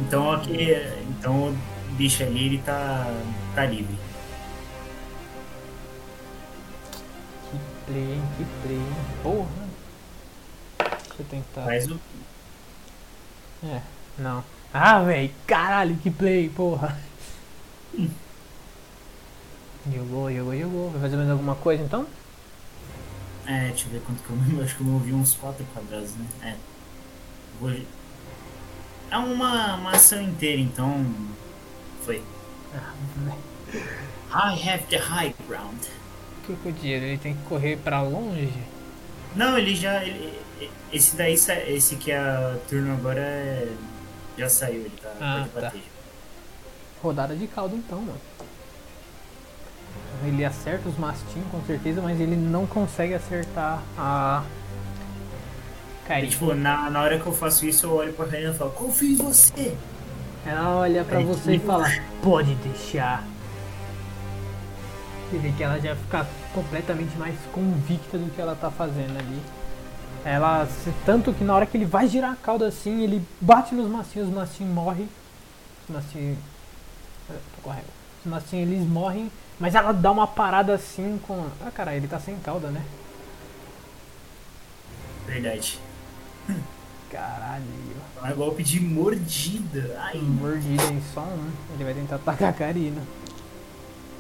Então, 0.02 0.32
aquele, 0.32 1.04
então 1.10 1.50
o 1.50 1.58
bicho 1.92 2.24
ali 2.24 2.46
ele 2.46 2.58
tá, 2.60 3.08
tá 3.56 3.66
livre. 3.66 3.98
Que 7.52 7.60
play, 7.86 8.14
hein? 8.14 8.24
Que 8.38 8.46
play, 8.62 8.78
hein? 8.78 8.96
Porra. 9.24 9.70
Deixa 10.80 11.16
eu 11.20 11.26
tentar. 11.26 11.64
Faz 11.64 11.88
o. 11.88 12.00
É, 13.64 13.82
não. 14.18 14.44
Ah, 14.74 15.02
velho, 15.02 15.32
caralho, 15.48 15.96
que 15.98 16.10
play, 16.12 16.50
porra. 16.50 16.98
Jogou, 19.92 20.32
jogou, 20.32 20.56
jogou. 20.56 20.90
Vai 20.92 21.02
fazer 21.02 21.18
mais 21.18 21.30
alguma 21.30 21.56
coisa 21.56 21.82
então? 21.84 22.06
É, 23.48 23.70
deixa 23.70 23.88
eu 23.88 23.92
ver 23.94 24.02
quanto 24.02 24.22
que 24.22 24.30
eu 24.30 24.36
movi. 24.36 24.62
Acho 24.62 24.76
que 24.76 24.82
eu 24.82 24.88
movi 24.88 25.14
uns 25.14 25.34
4 25.34 25.66
quadrados, 25.74 26.12
né? 26.16 26.26
É. 26.44 26.56
Vou... 27.60 27.72
É 27.72 29.18
uma, 29.18 29.76
uma 29.76 29.92
ação 29.92 30.22
inteira, 30.22 30.62
então. 30.62 31.04
Foi. 32.04 32.22
Velho. 32.74 33.50
I 34.32 34.70
have 34.70 34.84
the 34.90 34.98
high 34.98 35.34
ground. 35.48 35.80
O 36.48 36.56
que 36.56 36.66
eu 36.66 36.72
digo? 36.72 37.06
Ele 37.06 37.18
tem 37.18 37.36
que 37.36 37.44
correr 37.44 37.78
pra 37.78 38.02
longe? 38.02 38.52
Não, 39.36 39.58
ele 39.58 39.76
já. 39.76 40.04
Ele, 40.04 40.40
esse 40.92 41.16
daí, 41.16 41.34
esse 41.34 41.96
que 41.96 42.12
é 42.12 42.18
a 42.18 42.58
turno 42.68 42.94
agora 42.94 43.22
é, 43.22 43.68
já 44.38 44.50
saiu, 44.50 44.82
ele 44.82 45.00
tá. 45.02 45.14
Ah, 45.22 45.48
tá. 45.54 45.62
bater. 45.62 45.84
Rodada 47.02 47.36
de 47.36 47.48
caldo 47.48 47.76
então, 47.76 48.00
mano. 48.02 48.20
Ele 50.26 50.44
acerta 50.44 50.90
os 50.90 50.98
mastim 50.98 51.42
com 51.52 51.62
certeza, 51.66 52.02
mas 52.02 52.20
ele 52.20 52.36
não 52.36 52.66
consegue 52.66 53.14
acertar 53.14 53.82
a. 53.98 54.44
Kairi. 56.08 56.28
tipo, 56.28 56.56
na, 56.56 56.90
na 56.90 57.02
hora 57.02 57.20
que 57.20 57.26
eu 57.28 57.34
faço 57.34 57.66
isso, 57.68 57.86
eu 57.86 57.94
olho 57.94 58.14
pra 58.14 58.26
Karina 58.26 58.52
e 58.52 58.54
falo, 58.54 58.72
confio 58.72 59.10
em 59.12 59.16
você. 59.16 59.78
Ela 60.46 60.70
olha 60.78 61.04
pra 61.04 61.18
Aí, 61.20 61.26
você 61.26 61.56
e 61.56 61.60
fala, 61.60 61.86
pode 62.24 62.56
deixar. 62.56 63.24
Você 65.30 65.38
vê 65.38 65.52
que 65.52 65.62
ela 65.64 65.80
já 65.80 65.96
fica 65.96 66.26
completamente 66.54 67.16
mais 67.18 67.36
convicta 67.54 68.18
do 68.18 68.32
que 68.32 68.42
ela 68.42 68.56
tá 68.56 68.72
fazendo 68.72 69.18
ali. 69.20 69.40
Ela, 70.26 70.68
tanto 71.06 71.34
que 71.34 71.44
na 71.44 71.56
hora 71.56 71.66
que 71.66 71.78
ele 71.78 71.86
vai 71.86 72.08
girar 72.08 72.34
a 72.34 72.36
cauda 72.36 72.68
assim, 72.68 73.04
ele 73.04 73.26
bate 73.40 73.74
nos 73.76 73.90
massinhos, 73.90 74.28
os 74.28 74.34
massinhos 74.34 74.74
morrem. 74.74 75.08
Os 75.88 75.96
massinhos. 75.96 76.38
eh, 77.30 77.34
Tô 77.56 77.62
correndo. 77.62 77.86
Os 78.26 78.32
massinhos 78.32 78.70
eles 78.70 78.88
morrem, 78.88 79.32
mas 79.60 79.76
ela 79.76 79.92
dá 79.94 80.12
uma 80.12 80.28
parada 80.28 80.74
assim 80.74 81.20
com. 81.26 81.46
Ah, 81.66 81.72
cara, 81.72 81.94
ele 81.96 82.08
tá 82.08 82.20
sem 82.20 82.36
cauda, 82.40 82.70
né? 82.70 82.82
Verdade. 85.28 85.80
Caralho. 87.12 87.64
É 88.24 88.34
um 88.34 88.36
golpe 88.36 88.64
de 88.64 88.80
mordida. 88.80 89.96
Ai, 90.00 90.18
Mordida 90.18 90.84
em 90.84 91.02
só 91.14 91.22
um. 91.22 91.50
Ele 91.76 91.84
vai 91.84 91.94
tentar 91.94 92.16
atacar 92.16 92.50
a 92.50 92.54
Karina. 92.54 93.02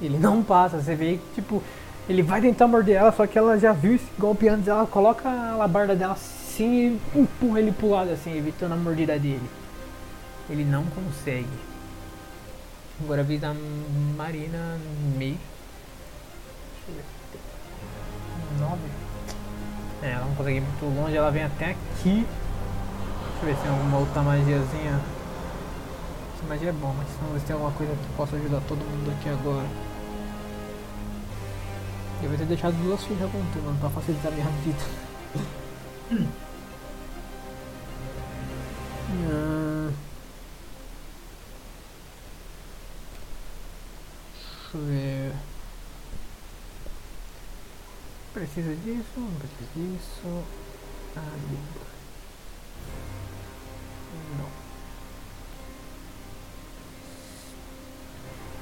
Ele 0.01 0.17
não 0.17 0.41
passa, 0.41 0.81
você 0.81 0.95
vê 0.95 1.17
que, 1.17 1.41
tipo, 1.41 1.61
ele 2.07 2.23
vai 2.23 2.39
tentar 2.39 2.67
morder 2.67 2.95
ela, 2.95 3.11
só 3.11 3.27
que 3.27 3.37
ela 3.37 3.59
já 3.59 3.73
viu 3.73 3.95
esse 3.95 4.07
golpe 4.17 4.47
antes, 4.47 4.67
ela 4.67 4.87
coloca 4.87 5.27
a 5.27 5.53
alabarda 5.53 5.95
dela 5.95 6.13
assim 6.13 6.99
e 7.13 7.19
empurra 7.19 7.59
ele 7.59 7.71
pro 7.71 7.89
lado, 7.89 8.11
assim, 8.11 8.37
evitando 8.37 8.71
a 8.71 8.77
mordida 8.77 9.19
dele. 9.19 9.49
Ele 10.49 10.63
não 10.63 10.85
consegue. 10.85 11.47
Agora 13.03 13.21
a 13.21 13.23
vez 13.23 13.41
da 13.41 13.53
Marina 14.17 14.79
May. 15.17 15.37
Deixa 16.87 16.87
eu 16.87 16.95
ver. 16.95 17.03
9. 18.59 18.77
É, 20.01 20.11
ela 20.11 20.25
não 20.25 20.35
consegue 20.35 20.57
ir 20.57 20.61
muito 20.61 20.85
longe, 20.85 21.15
ela 21.15 21.29
vem 21.29 21.43
até 21.43 21.71
aqui. 21.71 22.25
Deixa 23.41 23.51
eu 23.51 23.55
ver 23.55 23.55
se 23.55 23.61
tem 23.61 23.71
alguma 23.71 23.99
outra 23.99 24.21
magiazinha. 24.21 24.99
Essa 26.35 26.45
magia 26.45 26.69
é 26.69 26.73
bom, 26.73 26.93
mas 26.97 27.07
vamos 27.21 27.33
ver 27.35 27.39
se 27.39 27.45
tem 27.45 27.53
alguma 27.53 27.71
coisa 27.71 27.93
que 27.95 28.13
possa 28.17 28.35
ajudar 28.35 28.59
todo 28.67 28.79
mundo 28.79 29.11
aqui 29.11 29.29
agora. 29.29 29.65
Eu 32.21 32.27
vou 32.27 32.37
ter 32.37 32.45
deixado 32.45 32.73
duas 32.83 33.01
fichas 33.01 33.31
com 33.31 33.45
tu, 33.53 33.59
mano, 33.63 33.79
pra 33.79 33.89
facilitar 33.91 34.33
a 34.33 34.35
minha 34.35 34.45
vida. 34.45 34.83
Ah. 39.31 39.91
Deixa 44.33 44.77
eu 44.77 44.85
ver. 44.85 45.33
Precisa 48.33 48.75
disso, 48.75 49.05
não 49.15 49.31
precisa 49.35 49.69
disso. 49.75 50.43
Ah, 51.15 51.37
não. 54.37 54.49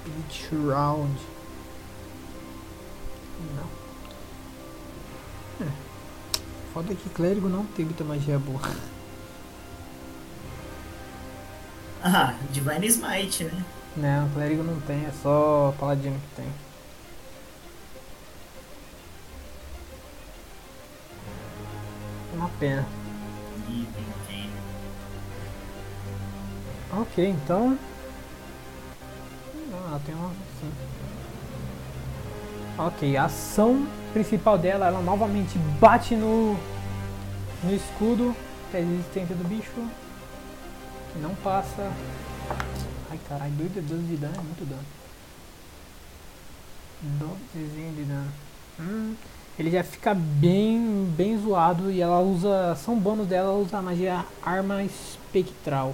Speech 0.05 0.55
round. 0.67 1.19
Não. 3.55 3.67
É. 5.65 5.71
Foda 6.73 6.95
que 6.95 7.09
clérigo 7.09 7.49
não 7.49 7.65
tem 7.65 7.85
muita 7.85 8.03
magia 8.03 8.39
boa. 8.39 8.61
Ah, 12.03 12.35
Divine 12.51 12.87
Smite, 12.87 13.43
né? 13.43 13.65
Não, 13.97 14.29
clérigo 14.29 14.63
não 14.63 14.79
tem, 14.81 15.05
é 15.05 15.11
só 15.21 15.73
paladino 15.79 16.17
que 16.19 16.41
tem. 16.41 16.45
Uma 22.33 22.47
pena. 22.59 22.85
Ih, 23.67 23.87
tem, 23.93 24.05
tem. 24.26 24.26
Ok, 26.93 27.27
então. 27.27 27.77
Ah, 29.73 29.99
tem 30.05 30.15
uma. 30.15 30.29
Sim. 30.59 30.71
Ok, 32.77 33.17
a 33.17 33.25
ação 33.25 33.87
principal 34.13 34.57
dela, 34.57 34.87
ela 34.87 35.01
novamente 35.01 35.57
bate 35.79 36.15
no. 36.15 36.57
no 37.63 37.73
escudo, 37.73 38.35
que 38.71 38.77
é 38.77 38.81
do 38.81 39.47
bicho. 39.47 39.71
Que 41.11 41.19
não 41.19 41.35
passa. 41.35 41.91
Ai 43.09 43.19
caralho, 43.27 43.53
2 43.53 43.73
de 43.73 43.81
12 43.81 44.03
de 44.03 44.17
dano 44.17 44.35
é 44.35 44.41
muito 44.41 44.65
dano. 44.65 44.85
12 47.01 47.93
de 47.95 48.03
dano. 48.03 48.31
Hum, 48.79 49.15
ele 49.59 49.71
já 49.71 49.83
fica 49.83 50.13
bem, 50.13 51.11
bem 51.17 51.37
zoado 51.37 51.91
e 51.91 52.01
ela 52.01 52.19
usa. 52.19 52.75
São 52.75 52.97
bônus 52.97 53.27
dela, 53.27 53.49
ela 53.49 53.57
usa 53.57 53.77
a 53.77 53.81
magia 53.81 54.25
arma 54.41 54.83
espectral. 54.83 55.93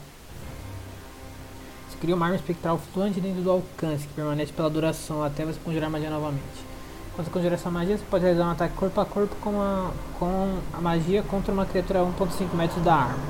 Cria 2.03 2.17
uma 2.17 2.25
arma 2.25 2.35
espectral 2.35 2.77
flutuante 2.77 3.21
dentro 3.21 3.41
do 3.41 3.49
alcance, 3.49 4.05
que 4.05 4.13
permanece 4.13 4.51
pela 4.51 4.69
duração 4.69 5.23
até 5.23 5.45
você 5.45 5.57
conjurar 5.63 5.89
magia 5.89 6.09
novamente. 6.09 6.43
Quando 7.15 7.27
você 7.27 7.31
conjurar 7.31 7.53
essa 7.53 7.71
magia, 7.71 7.97
você 7.97 8.03
pode 8.11 8.25
realizar 8.25 8.45
um 8.45 8.51
ataque 8.51 8.75
corpo 8.75 8.99
a 8.99 9.05
corpo 9.05 9.33
com 9.37 9.61
a, 9.61 9.89
com 10.19 10.57
a 10.73 10.81
magia 10.81 11.23
contra 11.23 11.53
uma 11.53 11.65
criatura 11.65 12.01
a 12.01 12.03
1.5 12.03 12.53
metros 12.55 12.83
da 12.83 12.93
arma. 12.93 13.23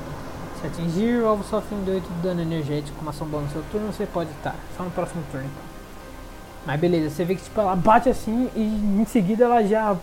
Se 0.60 0.66
atingir, 0.66 1.22
o 1.22 1.28
alvo 1.28 1.44
sofre 1.44 1.72
um 1.72 1.84
de 1.84 1.90
8 1.92 2.04
de 2.04 2.20
dano 2.20 2.42
energético 2.42 3.00
uma 3.00 3.12
ação 3.12 3.28
bônus 3.28 3.46
no 3.46 3.52
seu 3.52 3.62
turno, 3.70 3.92
você 3.92 4.06
pode 4.06 4.30
estar. 4.32 4.56
Só 4.76 4.82
no 4.82 4.90
próximo 4.90 5.22
turno 5.30 5.46
então. 5.46 5.62
Mas 6.66 6.80
beleza, 6.80 7.10
você 7.10 7.24
vê 7.24 7.36
que 7.36 7.44
tipo, 7.44 7.60
ela 7.60 7.76
bate 7.76 8.08
assim 8.08 8.50
e 8.56 8.60
em 8.60 9.04
seguida 9.04 9.44
ela 9.44 9.62
já 9.62 9.96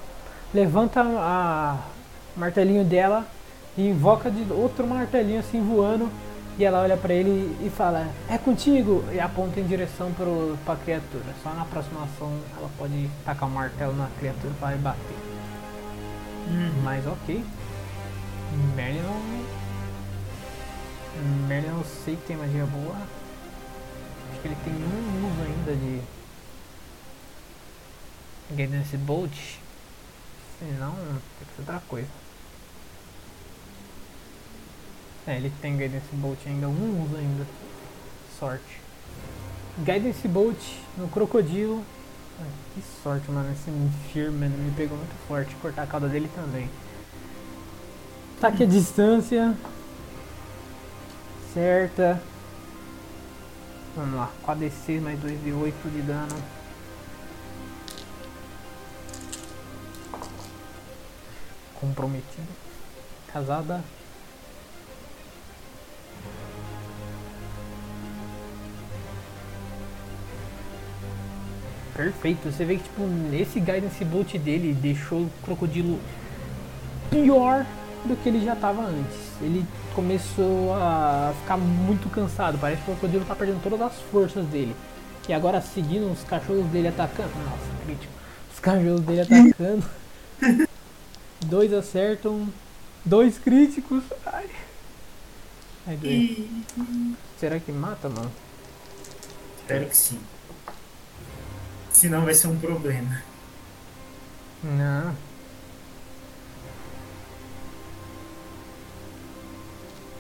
levanta 0.54 1.02
a 1.02 1.78
martelinho 2.38 2.86
dela 2.86 3.28
e 3.78 3.90
invoca 3.90 4.32
de 4.32 4.50
outro 4.54 4.88
martelinho 4.88 5.42
assim 5.42 5.62
voando. 5.62 6.10
E 6.58 6.66
ela 6.66 6.82
olha 6.82 6.98
pra 6.98 7.14
ele 7.14 7.58
e 7.66 7.70
fala, 7.70 8.08
é 8.30 8.38
contigo! 8.38 9.04
E 9.12 9.20
aponta 9.20 9.60
em 9.60 9.66
direção 9.66 10.12
pro, 10.14 10.58
pra 10.66 10.76
criatura. 10.76 11.34
Só 11.42 11.54
na 11.54 11.66
próxima 11.66 12.04
ação 12.04 12.40
ela 12.58 12.70
pode 12.78 13.10
tacar 13.26 13.48
um 13.48 13.52
martelo 13.52 13.96
na 13.96 14.08
criatura 14.20 14.54
para 14.60 14.76
bater. 14.78 15.16
Uhum. 16.48 16.82
Mas 16.84 17.08
ok. 17.08 17.44
Merlin 18.76 19.02
não. 19.02 19.22
Merlin 21.48 21.70
eu 21.70 21.86
sei 22.04 22.16
que 22.16 22.28
tem 22.28 22.38
magia 22.38 22.66
boa. 22.66 22.96
Acho 24.32 24.42
que 24.42 24.48
ele 24.48 24.58
tem 24.64 24.74
um 24.74 25.28
uso 25.28 25.42
ainda 25.42 25.76
de. 25.76 26.02
Guidance 28.54 28.98
Bolt. 28.98 29.34
Se 30.60 30.66
não, 30.78 30.94
tem 30.94 31.48
que 31.48 31.56
ser 31.56 31.62
outra 31.62 31.82
coisa. 31.88 32.21
É, 35.28 35.38
ele 35.38 35.52
tem 35.62 35.78
Guidance 35.78 36.08
Bolt 36.14 36.40
ainda, 36.46 36.68
um 36.68 37.04
uso 37.04 37.16
ainda. 37.16 37.46
Sorte. 38.40 38.82
Guidance 39.78 40.28
Bolt 40.28 40.58
no 40.98 41.08
crocodilo. 41.08 41.84
Ai, 42.40 42.48
que 42.74 42.82
sorte, 43.04 43.30
mano. 43.30 43.52
Esse 43.52 43.72
Fearman 44.12 44.50
me 44.50 44.72
pegou 44.72 44.98
muito 44.98 45.14
forte. 45.28 45.56
Cortar 45.62 45.84
a 45.84 45.88
cauda 45.88 46.08
dele 46.08 46.30
também. 46.34 46.70
Ataque 48.38 48.64
à 48.64 48.66
distância. 48.66 49.56
Certa. 51.54 52.22
Vamos 53.96 54.16
lá. 54.16 54.32
4d6 54.44 55.02
mais 55.02 55.20
2d8 55.20 55.74
de 55.94 56.02
dano. 56.02 56.44
Comprometido. 61.80 62.48
Casada. 63.32 63.84
Perfeito. 72.04 72.52
Você 72.52 72.66
vê 72.66 72.76
que 72.78 72.84
tipo, 72.84 73.04
nesse 73.04 73.60
Guidance 73.60 74.04
Bolt 74.06 74.34
dele 74.38 74.74
deixou 74.74 75.22
o 75.22 75.32
crocodilo 75.44 76.00
pior 77.10 77.66
do 78.06 78.16
que 78.16 78.30
ele 78.30 78.44
já 78.44 78.54
estava 78.54 78.82
antes. 78.82 79.18
Ele 79.42 79.66
começou 79.94 80.74
a 80.74 81.34
ficar 81.42 81.58
muito 81.58 82.10
cansado. 82.10 82.58
Parece 82.60 82.82
que 82.82 82.92
o 82.92 82.96
crocodilo 82.96 83.26
tá 83.26 83.36
perdendo 83.36 83.62
todas 83.62 83.82
as 83.82 84.00
forças 84.12 84.46
dele. 84.48 84.76
E 85.28 85.34
agora 85.34 85.62
seguindo 85.62 86.12
os 86.12 86.24
cachorros 86.24 86.66
dele 86.68 86.88
atacando. 86.88 87.30
Nossa, 87.30 87.86
crítico. 87.86 88.14
Os 88.54 88.60
cachorros 88.60 89.02
dele 89.02 89.22
atacando. 89.22 89.86
dois 91.46 91.74
acertam. 91.74 92.48
Dois 93.06 93.38
críticos. 93.38 94.04
Ai. 94.26 94.50
Ai. 95.88 96.48
Será 97.40 97.60
que 97.60 97.72
mata, 97.72 98.10
mano? 98.10 98.32
Espero 99.60 99.86
que 99.86 99.98
sim. 99.98 100.20
Senão 102.02 102.26
vai 102.26 102.34
ser 102.34 102.48
um 102.48 102.58
problema. 102.58 103.22
Não. 104.64 105.16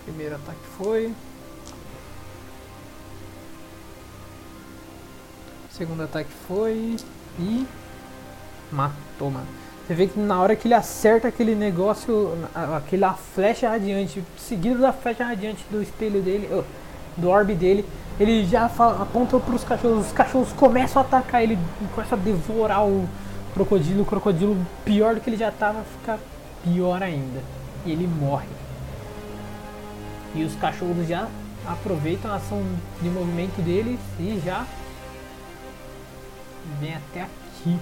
Primeiro 0.03 0.35
ataque 0.35 0.59
foi. 0.77 1.11
Segundo 5.72 6.03
ataque 6.03 6.30
foi. 6.47 6.97
E. 7.39 7.65
Matou, 8.72 9.31
mano. 9.31 9.47
Você 9.88 9.95
vê 9.95 10.06
que 10.06 10.19
na 10.19 10.39
hora 10.39 10.56
que 10.56 10.67
ele 10.67 10.75
acerta 10.75 11.30
aquele 11.30 11.56
negócio, 11.56 12.47
aquela 12.53 13.15
flecha 13.15 13.67
radiante, 13.67 14.23
seguido 14.38 14.81
da 14.81 14.93
flecha 14.93 15.25
radiante 15.25 15.65
do 15.72 15.81
espelho 15.81 16.22
dele, 16.22 16.47
oh, 16.51 16.64
do 17.17 17.30
orbe 17.30 17.53
dele, 17.53 17.85
ele 18.19 18.45
já 18.45 18.69
fala, 18.69 19.01
aponta 19.01 19.40
para 19.40 19.56
os 19.56 19.64
cachorros. 19.64 20.07
Os 20.07 20.11
cachorros 20.11 20.51
começam 20.53 21.01
a 21.01 21.06
atacar 21.06 21.43
ele, 21.43 21.57
começa 21.95 22.15
a 22.15 22.17
devorar 22.17 22.85
o 22.85 23.07
crocodilo. 23.53 24.03
O 24.03 24.06
crocodilo, 24.06 24.57
pior 24.85 25.15
do 25.15 25.22
que 25.22 25.30
ele 25.30 25.38
já 25.38 25.49
estava, 25.49 25.83
fica 25.83 26.19
pior 26.64 27.01
ainda. 27.01 27.41
E 27.85 27.91
ele 27.91 28.07
morre. 28.07 28.48
E 30.35 30.43
os 30.43 30.56
cachorros 30.56 31.07
já 31.07 31.27
aproveitam 31.67 32.31
a 32.31 32.35
ação 32.35 32.64
de 33.01 33.09
movimento 33.09 33.61
deles 33.61 33.99
e 34.19 34.41
já 34.43 34.65
vem 36.80 36.95
até 36.95 37.23
aqui. 37.23 37.77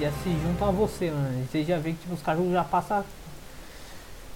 Já 0.00 0.10
se 0.10 0.30
juntam 0.42 0.68
a 0.68 0.70
você, 0.70 1.10
mano. 1.10 1.46
Você 1.50 1.64
já 1.64 1.78
vê 1.78 1.92
que 1.92 1.98
tipo, 1.98 2.14
os 2.14 2.22
cachorros 2.22 2.52
já 2.52 2.64
passam 2.64 2.98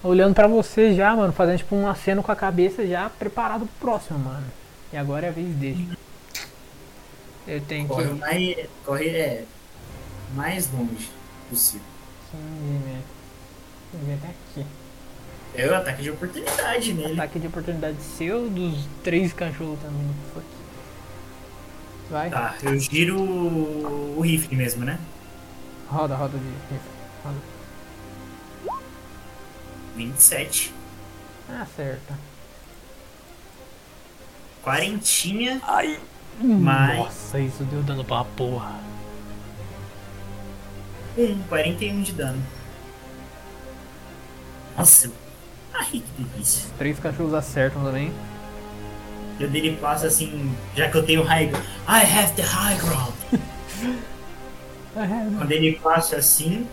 olhando 0.03 0.35
pra 0.35 0.47
você 0.47 0.95
já, 0.95 1.15
mano, 1.15 1.33
fazendo 1.33 1.59
tipo 1.59 1.75
um 1.75 1.89
aceno 1.89 2.23
com 2.23 2.33
a 2.33 2.37
cabeça 2.37 2.87
já 2.87 3.09
preparado 3.11 3.67
pro 3.67 3.89
próximo, 3.89 4.19
mano. 4.19 4.47
E 4.93 4.97
agora 4.97 5.27
é 5.27 5.29
a 5.29 5.33
vez 5.33 5.55
dele. 5.55 5.97
Eu 7.47 7.61
tenho 7.63 7.89
Corre 7.89 8.09
que. 8.09 8.15
mais. 8.15 8.57
Corre 8.85 9.09
é. 9.09 9.45
Mais 10.35 10.71
longe 10.73 11.11
possível. 11.51 11.87
15 12.31 12.45
metros. 12.85 13.05
Vou 13.93 14.03
ver 14.07 14.15
até 14.15 14.29
aqui. 14.29 14.67
É 15.55 15.69
o 15.69 15.75
ataque 15.75 16.03
de 16.03 16.11
oportunidade 16.11 16.95
nele. 16.95 17.13
Ataque 17.13 17.39
de 17.39 17.47
oportunidade 17.47 17.97
seu, 18.03 18.49
dos 18.49 18.87
três 19.03 19.33
cachorros 19.33 19.79
também. 19.81 20.11
Fuck. 20.33 20.47
Vai. 22.11 22.31
Tá, 22.31 22.55
eu 22.63 22.79
giro 22.79 23.21
o 23.21 24.21
rifle 24.23 24.57
mesmo, 24.57 24.85
né? 24.85 24.99
Roda, 25.89 26.15
roda 26.15 26.39
de 26.39 26.45
rifle. 26.45 26.91
Roda. 27.25 27.52
27. 29.97 30.73
Acerta. 31.61 32.15
Quarentinha. 34.62 35.61
Ai! 35.65 35.99
Mas- 36.41 36.99
Nossa, 36.99 37.39
isso 37.41 37.65
deu 37.65 37.83
dano 37.83 38.05
pra 38.05 38.25
porra. 38.25 38.75
1, 41.19 41.43
41 41.49 42.03
de 42.03 42.12
dano. 42.12 42.43
Nossa. 44.77 45.11
Ai, 45.75 45.87
que 45.91 46.23
delícia. 46.23 46.69
Três 46.79 46.99
cachorros 46.99 47.35
acertam 47.35 47.83
também. 47.85 48.12
E 49.39 49.45
o 49.45 49.49
dele 49.51 49.77
passa 49.81 50.07
assim, 50.07 50.55
já 50.77 50.89
que 50.91 50.97
eu 50.97 51.05
tenho 51.05 51.23
high 51.23 51.47
ground. 51.49 51.67
I 51.89 52.03
have 52.19 52.33
the 52.35 52.43
high 52.43 52.77
ground. 52.79 53.12
Quando 54.95 55.51
ele 55.53 55.79
passa 55.83 56.17
assim, 56.17 56.67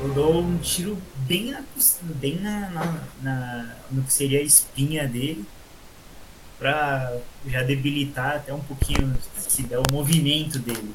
eu 0.00 0.08
dou 0.14 0.40
um 0.40 0.56
tiro 0.58 0.96
bem 1.32 1.50
na, 1.50 1.62
bem 2.20 2.38
na, 2.40 2.70
na, 2.70 2.94
na- 3.22 3.74
no 3.90 4.02
que 4.02 4.12
seria 4.12 4.38
a 4.38 4.42
espinha 4.42 5.08
dele. 5.08 5.44
Pra 6.58 7.16
já 7.46 7.62
debilitar 7.62 8.36
até 8.36 8.52
um 8.52 8.60
pouquinho, 8.60 9.16
se 9.36 9.62
der 9.62 9.78
o 9.78 9.90
movimento 9.90 10.58
dele. 10.58 10.94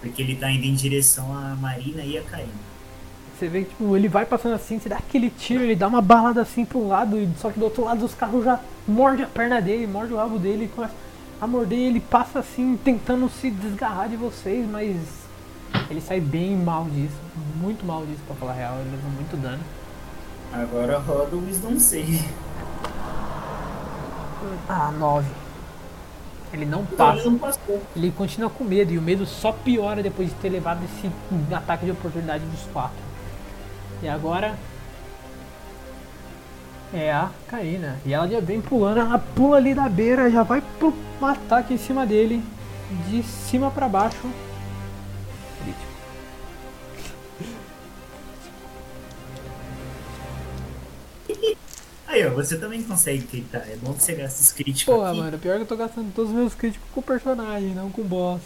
Porque 0.00 0.22
ele 0.22 0.36
tá 0.36 0.50
indo 0.50 0.66
em 0.66 0.74
direção 0.74 1.36
à 1.36 1.56
Marina 1.56 2.02
e 2.02 2.18
a 2.18 2.22
Karina. 2.22 2.52
Você 3.36 3.48
vê 3.48 3.64
que 3.64 3.70
tipo, 3.70 3.96
ele 3.96 4.06
vai 4.06 4.24
passando 4.24 4.54
assim, 4.54 4.78
você 4.78 4.88
dá 4.88 4.98
aquele 4.98 5.30
tiro, 5.30 5.64
ele 5.64 5.74
dá 5.74 5.88
uma 5.88 6.00
balada 6.00 6.42
assim 6.42 6.64
pro 6.64 6.86
lado, 6.86 7.16
só 7.40 7.50
que 7.50 7.58
do 7.58 7.64
outro 7.64 7.84
lado 7.84 8.04
os 8.04 8.14
carros 8.14 8.44
já 8.44 8.60
mordem 8.86 9.24
a 9.24 9.28
perna 9.28 9.60
dele, 9.60 9.84
morde 9.86 10.12
o 10.12 10.16
rabo 10.16 10.38
dele, 10.38 10.70
começa 10.72 10.94
a 11.40 11.46
morder 11.46 11.76
ele 11.76 11.98
passa 11.98 12.38
assim, 12.38 12.78
tentando 12.84 13.28
se 13.28 13.50
desgarrar 13.50 14.08
de 14.08 14.14
vocês, 14.16 14.64
mas 14.70 14.96
ele 15.92 16.00
sai 16.00 16.20
bem 16.20 16.56
mal 16.56 16.84
disso, 16.86 17.14
muito 17.56 17.84
mal 17.84 18.04
disso 18.06 18.20
pra 18.26 18.34
falar 18.34 18.52
a 18.52 18.54
real, 18.54 18.74
ele 18.80 18.90
leva 18.90 19.08
muito 19.08 19.36
dano. 19.36 19.62
Agora 20.52 20.98
roda 20.98 21.36
o 21.36 21.46
Wisdom 21.46 21.78
Save. 21.78 22.24
Ah, 24.68 24.92
9. 24.98 25.26
Ele 26.52 26.66
não 26.66 26.84
passa. 26.84 27.20
ele 27.20 27.30
não 27.30 27.38
passou. 27.38 27.82
Ele 27.96 28.10
continua 28.10 28.50
com 28.50 28.64
medo 28.64 28.92
e 28.92 28.98
o 28.98 29.02
medo 29.02 29.24
só 29.24 29.52
piora 29.52 30.02
depois 30.02 30.28
de 30.28 30.34
ter 30.36 30.48
levado 30.48 30.82
esse 30.84 31.10
ataque 31.54 31.84
de 31.84 31.90
oportunidade 31.92 32.44
dos 32.44 32.62
quatro. 32.72 32.96
E 34.02 34.08
agora 34.08 34.58
é 36.92 37.12
a 37.12 37.30
Karina. 37.48 37.98
E 38.04 38.12
ela 38.12 38.28
já 38.28 38.40
vem 38.40 38.60
pulando, 38.60 38.98
ela 38.98 39.18
pula 39.18 39.56
ali 39.56 39.74
da 39.74 39.88
beira, 39.88 40.30
já 40.30 40.42
vai 40.42 40.62
pro 40.78 40.92
ataque 41.22 41.74
em 41.74 41.78
cima 41.78 42.04
dele, 42.04 42.42
de 43.08 43.22
cima 43.22 43.70
pra 43.70 43.88
baixo. 43.88 44.28
Aí, 52.12 52.26
ó, 52.26 52.30
você 52.30 52.58
também 52.58 52.82
consegue 52.82 53.22
clicar. 53.26 53.62
É 53.62 53.76
bom 53.76 53.94
que 53.94 54.02
você 54.02 54.14
gasta 54.14 54.40
os 54.42 54.52
críticos 54.52 54.94
Porra, 54.94 55.10
aqui. 55.10 55.18
mano, 55.20 55.38
pior 55.38 55.56
que 55.56 55.62
eu 55.62 55.66
tô 55.66 55.76
gastando 55.76 56.12
todos 56.14 56.30
os 56.30 56.36
meus 56.36 56.54
críticos 56.54 56.86
com 56.92 57.00
o 57.00 57.02
personagem, 57.02 57.74
não 57.74 57.90
com 57.90 58.02
o 58.02 58.04
boss. 58.04 58.42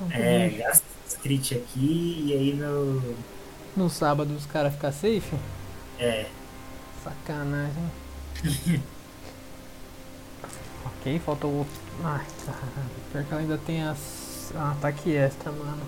Não 0.00 0.08
com 0.08 0.14
É, 0.16 0.48
bicho. 0.48 0.58
gasta 0.62 0.84
os 1.06 1.14
crit 1.14 1.54
aqui 1.54 2.24
e 2.26 2.32
aí 2.32 2.54
meu. 2.54 3.02
No 3.76 3.90
sábado 3.90 4.34
os 4.34 4.46
caras 4.46 4.72
ficam 4.72 4.90
safe? 4.92 5.36
É. 5.98 6.26
Sacanagem. 7.04 7.90
ok, 10.86 11.18
falta 11.20 11.46
o. 11.46 11.66
Ai, 12.02 12.24
caralho. 12.46 12.90
Pior 13.12 13.24
que 13.24 13.32
ela 13.32 13.40
ainda 13.42 13.58
tem 13.58 13.82
as. 13.84 14.52
Ah, 14.54 14.72
ataque 14.72 15.14
extra, 15.14 15.50
mano. 15.52 15.82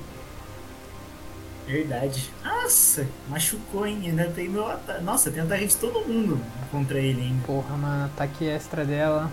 Verdade. 1.67 2.31
Nossa, 2.43 3.07
machucou, 3.29 3.87
hein? 3.87 4.01
Ainda 4.05 4.27
tem 4.27 4.49
meu 4.49 4.69
ataque. 4.69 5.03
Nossa, 5.03 5.31
tem 5.31 5.43
ataque 5.43 5.67
de 5.67 5.77
todo 5.77 6.07
mundo 6.07 6.41
contra 6.71 6.99
ele 6.99 7.23
ainda. 7.23 7.47
Porra, 7.47 7.77
mano, 7.77 8.05
ataque 8.07 8.47
extra 8.47 8.85
dela. 8.85 9.31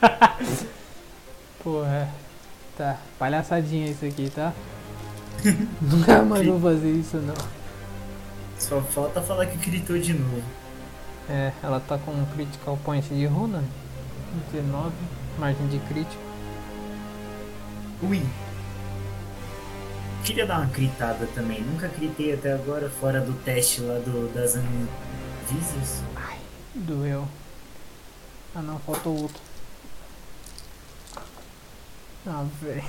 Porra. 1.62 2.08
Tá, 2.76 2.98
palhaçadinha 3.18 3.88
isso 3.88 4.04
aqui, 4.04 4.28
tá? 4.30 4.52
Nunca 5.80 6.22
mais 6.22 6.44
vou 6.44 6.60
fazer 6.60 6.90
isso 6.90 7.18
não. 7.18 7.34
Só 8.58 8.80
falta 8.80 9.20
falar 9.22 9.46
que 9.46 9.58
gritou 9.58 9.98
de 9.98 10.12
novo. 10.12 10.42
É, 11.28 11.52
ela 11.62 11.78
tá 11.78 11.98
com 11.98 12.10
um 12.10 12.26
critical 12.34 12.78
point 12.84 13.06
de 13.14 13.26
runa. 13.26 13.62
19, 14.52 14.92
margem 15.38 15.68
de 15.68 15.78
crítico. 15.80 16.22
Ui. 18.02 18.22
Queria 20.24 20.46
dar 20.46 20.60
uma 20.60 20.66
gritada 20.66 21.26
também. 21.34 21.60
Nunca 21.60 21.86
gritei 21.86 22.32
até 22.32 22.54
agora, 22.54 22.88
fora 22.88 23.20
do 23.20 23.34
teste 23.44 23.82
lá 23.82 23.98
do, 23.98 24.32
das 24.32 24.56
Anvisias. 24.56 26.02
Ai, 26.16 26.38
doeu. 26.74 27.28
Ah 28.54 28.62
não, 28.62 28.78
faltou 28.78 29.20
outro. 29.20 29.42
Ah, 32.26 32.46
velho. 32.62 32.82
Se 32.82 32.88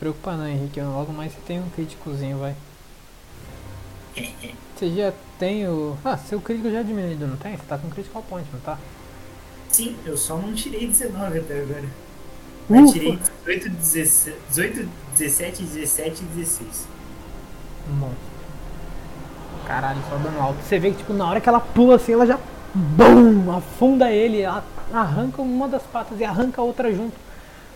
preocupa 0.00 0.36
não, 0.36 0.48
Henrique. 0.48 0.80
Logo 0.80 1.12
mais 1.12 1.32
você 1.32 1.40
tem 1.46 1.60
um 1.60 1.68
críticozinho, 1.68 2.38
vai. 2.38 2.56
Você 4.74 4.94
já 4.94 5.12
tem 5.40 5.66
o. 5.66 5.98
Ah, 6.04 6.16
seu 6.16 6.40
crítico 6.40 6.70
já 6.70 6.78
é 6.78 6.82
diminuído, 6.84 7.26
não 7.26 7.36
tem? 7.36 7.56
Você 7.56 7.64
tá 7.64 7.76
com 7.76 7.90
critical 7.90 8.22
point, 8.22 8.48
não 8.52 8.60
tá? 8.60 8.78
Sim, 9.72 9.96
eu 10.06 10.16
só 10.16 10.36
não 10.36 10.54
tirei 10.54 10.86
19 10.86 11.40
até 11.40 11.60
agora. 11.60 12.07
Ufa. 12.70 12.92
tirei 12.92 13.18
18, 13.46 13.70
17, 13.70 14.36
18, 14.50 14.88
17, 15.16 15.62
17 15.62 16.22
e 16.22 16.26
16. 16.36 16.88
Bom. 17.88 18.12
Caralho, 19.66 19.98
só 20.08 20.16
dando 20.16 20.40
alto. 20.40 20.58
Você 20.62 20.78
vê 20.78 20.90
que, 20.90 20.98
tipo, 20.98 21.12
na 21.12 21.28
hora 21.28 21.40
que 21.40 21.48
ela 21.48 21.60
pula 21.60 21.96
assim, 21.96 22.12
ela 22.12 22.26
já. 22.26 22.38
BUM! 22.74 23.50
Afunda 23.56 24.10
ele, 24.10 24.42
ela 24.42 24.62
arranca 24.92 25.40
uma 25.42 25.66
das 25.66 25.82
patas 25.82 26.20
e 26.20 26.24
arranca 26.24 26.60
a 26.60 26.64
outra 26.64 26.92
junto. 26.92 27.14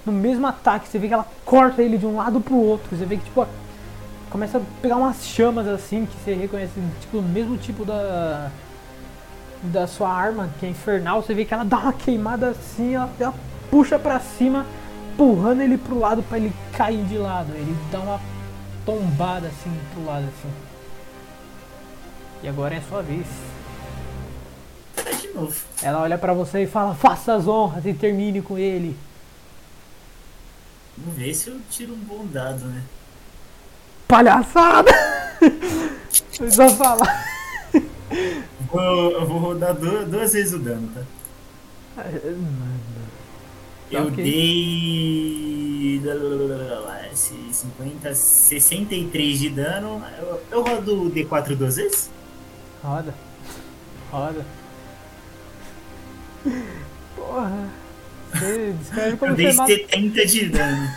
No 0.05 0.12
mesmo 0.12 0.47
ataque, 0.47 0.89
você 0.89 0.99
vê 0.99 1.09
que 1.09 1.15
ela 1.15 1.27
corta 1.45 1.83
ele 1.83 1.97
de 1.97 2.07
um 2.07 2.17
lado 2.17 2.41
pro 2.41 2.57
outro. 2.57 2.97
Você 2.97 3.05
vê 3.05 3.17
que, 3.17 3.25
tipo, 3.25 3.47
começa 4.31 4.59
a 4.59 4.61
pegar 4.81 4.97
umas 4.97 5.25
chamas 5.27 5.67
assim, 5.67 6.07
que 6.07 6.17
você 6.17 6.35
reconhece, 6.35 6.73
tipo, 7.01 7.19
o 7.19 7.23
mesmo 7.23 7.57
tipo 7.57 7.85
da. 7.85 8.51
Da 9.65 9.87
sua 9.87 10.11
arma, 10.11 10.51
que 10.59 10.67
é 10.67 10.69
infernal. 10.69 11.23
Você 11.23 11.33
vê 11.35 11.45
que 11.45 11.55
ela 11.55 11.65
dá 11.65 11.79
uma 11.79 11.93
queimada 11.93 12.49
assim, 12.49 12.97
ela, 12.97 13.09
ela 13.21 13.35
puxa 13.71 13.97
pra 13.97 14.19
cima, 14.19 14.67
empurrando 15.12 15.60
ele 15.62 15.76
pro 15.78 15.99
lado 15.99 16.23
pra 16.23 16.39
ele 16.39 16.52
cair 16.76 17.05
de 17.05 17.18
lado. 17.18 17.52
Ele 17.55 17.76
dá 17.91 18.00
uma 18.00 18.20
tombada 18.84 19.49
assim 19.49 19.73
pro 19.92 20.05
lado 20.05 20.24
assim. 20.26 20.52
E 22.42 22.49
agora 22.49 22.74
é 22.74 22.78
a 22.78 22.82
sua 22.82 23.02
vez. 23.02 23.26
De 25.20 25.28
novo. 25.28 25.55
Ela 25.82 26.00
olha 26.00 26.18
pra 26.18 26.32
você 26.34 26.62
e 26.62 26.66
fala: 26.66 26.94
"Faça 26.94 27.34
as 27.34 27.47
honras 27.47 27.84
e 27.86 27.94
termine 27.94 28.42
com 28.42 28.58
ele". 28.58 28.97
Vamos 30.97 31.18
ver 31.18 31.34
se 31.34 31.49
eu 31.49 31.58
tiro 31.70 31.94
um 31.94 31.99
bom 31.99 32.26
dado, 32.26 32.65
né? 32.66 32.82
Palhaçada! 34.08 34.91
Só 36.50 36.68
falar. 36.70 37.24
Vou, 38.70 39.10
eu 39.12 39.26
vou 39.26 39.39
rodar 39.39 39.74
du- 39.74 40.05
duas 40.07 40.32
vezes 40.32 40.52
o 40.52 40.58
dano, 40.58 40.91
tá? 40.94 41.00
Eu 43.93 44.07
Ok. 44.07 44.25
dei. 44.25 46.01
esse 47.12 47.35
50, 47.53 48.15
63 48.15 49.39
de 49.39 49.51
dano. 49.51 50.03
Eu, 50.19 50.43
eu 50.51 50.62
rodo 50.62 51.03
o 51.03 51.11
D4 51.11 51.55
duas 51.55 51.77
vezes? 51.77 52.11
Roda. 52.83 53.15
Roda. 54.11 54.45
Porra. 57.15 57.69
Você 58.33 58.75
descreve 58.79 59.17
como 59.19 59.33
Eu 59.33 59.37
dei 59.37 59.47
você 59.53 59.57
mata. 59.57 59.73
70 59.73 60.27
de 60.27 60.49
dano. 60.49 60.91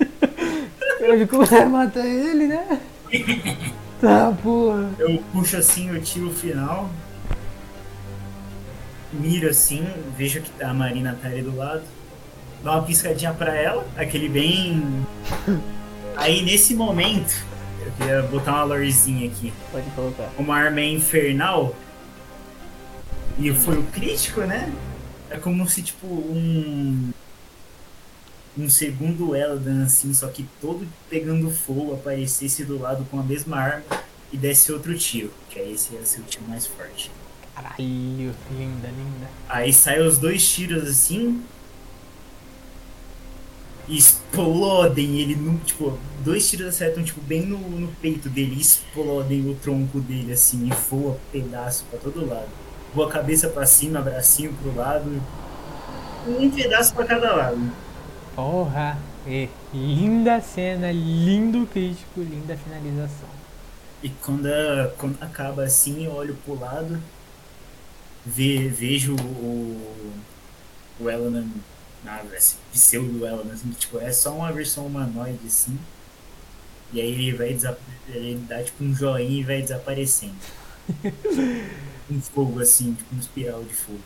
Descreve 0.98 1.26
como 1.28 1.46
você 1.46 1.64
mata 1.64 2.00
ele, 2.00 2.46
né? 2.48 2.80
Tá, 4.00 4.36
porra. 4.42 4.90
Eu 4.98 5.22
puxo 5.32 5.56
assim, 5.56 5.88
eu 5.94 6.02
tiro 6.02 6.26
o 6.26 6.34
final. 6.34 6.90
Miro 9.12 9.48
assim, 9.48 9.86
vejo 10.18 10.42
que 10.42 10.60
a 10.60 10.74
Marina 10.74 11.16
tá 11.22 11.28
ali 11.28 11.40
do 11.40 11.54
lado. 11.54 11.82
Dá 12.62 12.72
uma 12.72 12.82
piscadinha 12.82 13.34
pra 13.34 13.54
ela, 13.54 13.86
aquele 13.96 14.28
bem. 14.28 15.04
Aí 16.16 16.42
nesse 16.42 16.74
momento, 16.74 17.34
eu 17.84 17.92
queria 17.92 18.22
botar 18.22 18.52
uma 18.52 18.64
lorezinha 18.64 19.28
aqui. 19.28 19.52
Pode 19.72 19.90
colocar. 19.90 20.30
Uma 20.38 20.56
arma 20.56 20.80
infernal. 20.80 21.74
E 23.38 23.52
foi 23.52 23.78
o 23.78 23.82
crítico, 23.84 24.42
né? 24.42 24.72
É 25.30 25.38
como 25.38 25.68
se, 25.68 25.82
tipo, 25.82 26.06
um. 26.06 27.10
Um 28.56 28.68
segundo 28.68 29.34
Eladan, 29.34 29.84
assim, 29.84 30.12
só 30.12 30.28
que 30.28 30.46
todo 30.60 30.86
pegando 31.08 31.50
fogo 31.50 31.94
aparecesse 31.94 32.64
do 32.66 32.78
lado 32.78 33.06
com 33.10 33.18
a 33.18 33.22
mesma 33.22 33.56
arma 33.56 33.82
e 34.30 34.36
desse 34.36 34.70
outro 34.70 34.96
tiro. 34.96 35.32
Que 35.48 35.58
aí 35.58 35.72
esse 35.72 35.94
ia 35.94 36.04
ser 36.04 36.20
o 36.20 36.24
tiro 36.24 36.44
mais 36.46 36.66
forte. 36.66 37.10
Caralho, 37.54 37.78
linda, 37.78 38.88
linda. 38.88 39.30
Aí 39.48 39.72
sai 39.72 40.00
os 40.00 40.18
dois 40.18 40.46
tiros 40.46 40.86
assim. 40.86 41.42
Explodem 43.88 45.20
ele 45.20 45.36
no. 45.36 45.58
Tipo, 45.58 45.98
dois 46.24 46.48
tiros 46.48 46.68
acertam 46.68 47.02
tipo, 47.02 47.20
bem 47.20 47.46
no, 47.46 47.58
no 47.58 47.88
peito 48.00 48.28
dele. 48.28 48.60
Explodem 48.60 49.50
o 49.50 49.54
tronco 49.54 50.00
dele 50.00 50.32
assim. 50.32 50.66
E 50.66 50.70
voa 50.90 51.18
pedaço 51.30 51.84
pra 51.90 51.98
todo 51.98 52.26
lado. 52.26 52.48
Voa 52.94 53.08
a 53.08 53.10
cabeça 53.10 53.48
pra 53.48 53.66
cima, 53.66 54.00
bracinho 54.00 54.52
pro 54.54 54.74
lado. 54.74 55.22
Um 56.26 56.50
pedaço 56.50 56.94
pra 56.94 57.04
cada 57.04 57.34
lado. 57.34 57.72
Porra! 58.34 58.98
E 59.26 59.48
linda 59.72 60.40
cena, 60.40 60.90
lindo 60.90 61.66
crítico, 61.66 62.20
linda 62.20 62.56
finalização. 62.56 63.28
E 64.02 64.08
quando, 64.08 64.48
quando 64.98 65.16
acaba 65.20 65.62
assim, 65.62 66.06
eu 66.06 66.12
olho 66.12 66.36
pro 66.44 66.58
lado, 66.58 67.00
ve, 68.26 68.66
vejo 68.68 69.14
o, 69.14 69.94
o 70.98 71.08
Elanan, 71.08 71.46
ah, 72.06 72.22
esse 72.34 72.56
pseudo 72.72 73.26
Elanan, 73.26 73.52
assim, 73.52 73.70
tipo, 73.70 73.98
é 73.98 74.12
só 74.12 74.34
uma 74.34 74.52
versão 74.52 74.86
humanoide 74.86 75.38
assim. 75.46 75.78
E 76.92 77.00
aí 77.00 77.10
ele 77.12 77.32
vai 77.32 77.56
ele 78.08 78.44
dá 78.48 78.62
tipo 78.62 78.84
um 78.84 78.94
joinha 78.94 79.40
e 79.40 79.44
vai 79.44 79.62
desaparecendo. 79.62 80.34
um 82.10 82.20
fogo 82.20 82.60
assim, 82.60 82.92
tipo 82.94 83.14
um 83.14 83.18
espiral 83.18 83.62
de 83.64 83.74
fogo. 83.74 84.00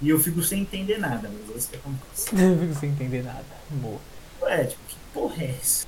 E 0.00 0.08
eu 0.08 0.18
fico 0.18 0.42
sem 0.42 0.62
entender 0.62 0.98
nada, 0.98 1.28
mas 1.32 1.54
é 1.54 1.58
isso 1.58 1.68
que 1.70 1.76
acontece. 1.76 2.34
Não 2.34 2.58
fico 2.58 2.80
sem 2.80 2.90
entender 2.90 3.22
nada. 3.22 3.44
Boa. 3.70 4.00
Ué, 4.42 4.64
tipo, 4.64 4.80
que 4.88 4.96
porra 5.12 5.42
é 5.44 5.50
essa? 5.60 5.86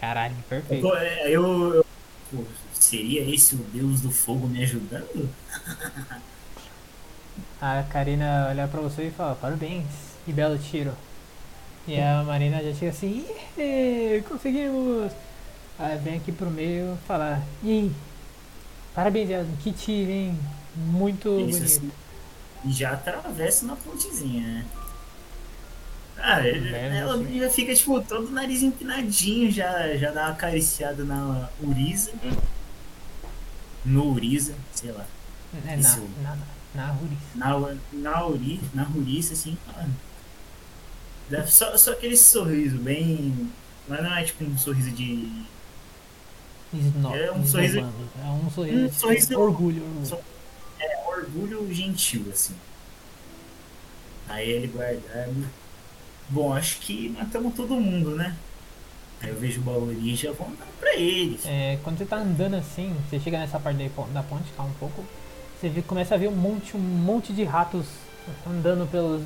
Caralho, 0.00 0.34
Eu, 0.36 0.42
perfeito. 0.48 0.82
tô- 0.82 0.96
é, 0.96 1.30
eu- 1.30 1.74
eu- 1.74 1.86
pô, 2.30 2.44
seria 2.74 3.22
esse 3.34 3.54
o 3.54 3.58
deus 3.58 4.00
do 4.00 4.10
fogo 4.10 4.46
me 4.46 4.62
ajudando? 4.62 5.28
A 7.60 7.82
Karina 7.90 8.46
olha 8.50 8.68
pra 8.68 8.80
você 8.80 9.04
e 9.04 9.10
fala, 9.10 9.34
parabéns, 9.34 9.86
que 10.24 10.32
belo 10.32 10.58
tiro. 10.58 10.92
E 11.86 12.00
a 12.00 12.22
Marina 12.24 12.62
já 12.62 12.72
chega 12.72 12.90
assim, 12.92 13.24
"Ih, 13.58 14.22
conseguimos! 14.28 15.12
Aí 15.78 15.98
vem 15.98 16.16
aqui 16.16 16.30
pro 16.32 16.50
meio 16.50 16.96
falar, 17.06 17.42
e 17.62 17.70
aí? 17.70 17.92
Parabéns, 18.94 19.28
Elton, 19.28 19.50
que 19.62 19.72
tiro, 19.72 20.10
hein? 20.10 20.38
Muito 20.76 21.28
Isso, 21.40 21.50
bonito. 21.50 21.64
assim, 21.64 21.90
e 22.64 22.72
já 22.72 22.92
atravessa 22.92 23.66
na 23.66 23.76
pontezinha, 23.76 24.40
né? 24.40 24.64
Ah, 26.16 26.40
Velho, 26.40 26.74
ela 26.74 27.14
assim. 27.16 27.38
já 27.40 27.50
fica, 27.50 27.74
tipo, 27.74 28.00
todo 28.00 28.28
o 28.28 28.30
nariz 28.30 28.62
empinadinho, 28.62 29.50
já, 29.50 29.94
já 29.96 30.10
dá 30.12 30.22
uma 30.22 30.30
acariciada 30.30 31.04
na 31.04 31.48
Uriza. 31.60 32.12
No 33.84 34.12
Uriza, 34.12 34.54
sei 34.72 34.92
lá. 34.92 35.04
É, 35.66 35.76
na, 35.76 35.96
na, 36.22 36.38
na 36.74 36.90
Ruris. 36.90 37.18
Na, 37.34 37.58
na, 37.92 38.26
Uri, 38.26 38.60
na 38.74 38.88
Uriza, 38.94 39.32
assim. 39.34 39.56
ah, 39.68 39.86
só, 41.46 41.76
só 41.76 41.92
aquele 41.92 42.16
sorriso 42.16 42.76
bem. 42.78 43.50
Mas 43.88 44.02
não 44.02 44.14
é 44.14 44.24
tipo 44.24 44.44
um 44.44 44.56
sorriso 44.58 44.90
de. 44.90 45.44
É 47.14 47.30
um 47.32 47.46
sorriso-. 47.46 47.78
É 47.78 48.26
um 48.26 48.50
sorriso. 48.50 48.78
Um 48.78 48.86
de 48.88 48.94
sorriso- 48.94 49.38
Orgulho, 49.38 49.82
orgulho. 49.84 50.06
Só- 50.06 50.20
É 50.80 51.04
orgulho 51.06 51.72
gentil, 51.72 52.24
assim. 52.32 52.54
Aí 54.28 54.48
ele 54.50 54.66
guarda. 54.68 55.00
é, 55.14 55.30
Bom, 56.30 56.52
acho 56.54 56.78
que 56.80 57.10
matamos 57.10 57.54
todo 57.54 57.74
mundo, 57.76 58.16
né? 58.16 58.34
Aí 59.20 59.28
eu 59.28 59.36
vejo 59.36 59.60
o 59.60 59.64
Bauri 59.64 59.94
e 60.12 60.16
já 60.16 60.32
vou 60.32 60.46
andando 60.46 60.78
pra 60.80 60.94
eles. 60.96 61.44
É, 61.44 61.78
quando 61.84 61.98
você 61.98 62.06
tá 62.06 62.16
andando 62.16 62.54
assim, 62.56 62.96
você 63.08 63.20
chega 63.20 63.38
nessa 63.38 63.60
parte 63.60 63.76
da 64.12 64.22
ponte, 64.22 64.50
calma 64.56 64.72
um 64.72 64.74
pouco, 64.74 65.04
você 65.64 65.68
vê- 65.70 65.82
começa 65.82 66.14
a 66.14 66.18
ver 66.18 66.28
um 66.28 66.32
monte, 66.36 66.76
um 66.76 66.80
monte 66.80 67.32
de 67.32 67.42
ratos 67.42 67.86
andando 68.46 68.86
pelos. 68.90 69.22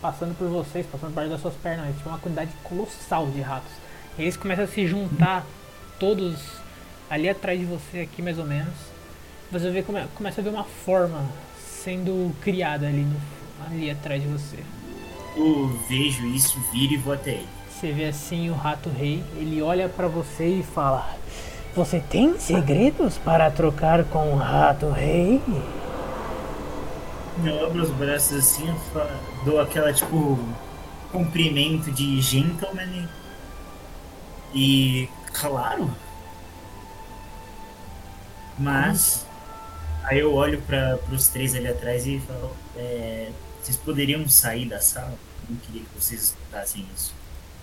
passando 0.00 0.36
por 0.36 0.48
vocês, 0.48 0.84
passando 0.86 1.14
perto 1.14 1.30
das 1.30 1.40
suas 1.40 1.54
pernas. 1.54 1.94
Tipo, 1.96 2.08
uma 2.08 2.18
quantidade 2.18 2.50
colossal 2.64 3.26
de 3.28 3.40
ratos. 3.40 3.70
E 4.18 4.22
eles 4.22 4.36
começam 4.36 4.64
a 4.64 4.68
se 4.68 4.86
juntar 4.86 5.44
todos 6.00 6.36
ali 7.10 7.28
atrás 7.28 7.58
de 7.58 7.64
você, 7.66 8.00
aqui 8.00 8.20
mais 8.22 8.38
ou 8.38 8.44
menos. 8.44 8.74
Você 9.52 9.70
vê, 9.70 9.82
come, 9.82 10.04
começa 10.16 10.40
a 10.40 10.44
ver 10.44 10.50
uma 10.50 10.64
forma 10.64 11.24
sendo 11.64 12.34
criada 12.40 12.86
ali, 12.86 13.02
no, 13.02 13.16
ali 13.66 13.90
atrás 13.90 14.20
de 14.22 14.28
você. 14.28 14.58
Eu 15.36 15.68
vejo 15.88 16.26
isso, 16.26 16.60
viro 16.72 16.94
e 16.94 16.96
vou 16.96 17.14
até 17.14 17.30
ele. 17.34 17.48
Você 17.70 17.92
vê 17.92 18.06
assim 18.06 18.50
o 18.50 18.54
rato 18.54 18.88
rei, 18.90 19.22
ele 19.36 19.62
olha 19.62 19.88
pra 19.88 20.08
você 20.08 20.46
e 20.46 20.62
fala: 20.62 21.16
Você 21.74 22.00
tem 22.00 22.38
segredos 22.38 23.18
para 23.18 23.50
trocar 23.50 24.04
com 24.04 24.32
o 24.32 24.36
rato 24.36 24.90
rei? 24.90 25.40
Eu 27.44 27.66
abro 27.66 27.82
os 27.82 27.90
braços 27.90 28.38
assim, 28.38 28.74
dou 29.44 29.60
aquela 29.60 29.92
tipo 29.92 30.38
cumprimento 31.12 31.90
de 31.92 32.20
gentleman 32.20 33.08
e 34.54 35.08
claro. 35.32 35.90
Mas 38.58 39.24
aí 40.02 40.18
eu 40.18 40.34
olho 40.34 40.60
para 40.62 40.98
os 41.12 41.28
três 41.28 41.54
ali 41.54 41.68
atrás 41.68 42.06
e 42.06 42.20
falo, 42.20 42.56
é, 42.76 43.30
vocês 43.62 43.76
poderiam 43.76 44.28
sair 44.28 44.66
da 44.66 44.80
sala? 44.80 45.14
Eu 45.42 45.54
não 45.54 45.56
queria 45.58 45.82
que 45.82 45.94
vocês 45.94 46.20
escutassem 46.22 46.86
isso. 46.94 47.14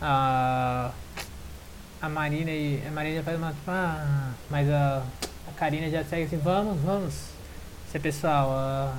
A, 0.02 0.92
a 2.02 2.10
Marina 2.10 2.52
e 2.52 2.84
a 2.88 2.92
Marina 2.92 3.24
faz 3.24 3.38
uma. 3.38 3.54
Ah, 3.68 4.32
mas 4.50 4.70
a, 4.70 5.06
a 5.48 5.52
Karina 5.58 5.90
já 5.90 6.04
segue 6.04 6.24
assim: 6.24 6.38
Vamos, 6.38 6.82
vamos. 6.82 7.14
Você 7.88 8.00
pessoal, 8.00 8.52
a 8.52 8.98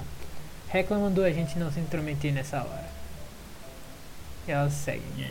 Recla 0.69 0.99
mandou 0.99 1.25
a 1.25 1.31
gente 1.31 1.59
não 1.59 1.71
se 1.71 1.81
intrometer 1.81 2.33
nessa 2.33 2.59
hora. 2.59 2.89
E 4.49 4.51
elas 4.51 4.73
seguem. 4.73 5.31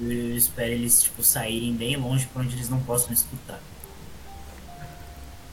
Eu 0.00 0.36
espero 0.36 0.72
eles 0.72 1.02
tipo 1.02 1.22
saírem 1.22 1.74
bem 1.74 1.96
longe 1.96 2.26
para 2.26 2.42
onde 2.42 2.54
eles 2.54 2.68
não 2.68 2.80
possam 2.80 3.12
escutar. 3.12 3.60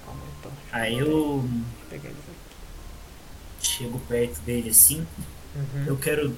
Calma, 0.06 0.22
então, 0.40 0.52
Aí 0.72 0.98
eu 0.98 1.44
deixa 1.90 2.08
eu 2.08 2.16
chego 3.62 4.00
perto 4.08 4.40
dele 4.42 4.70
assim, 4.70 5.06
Uhum. 5.56 5.86
Eu 5.88 5.98
quero 5.98 6.38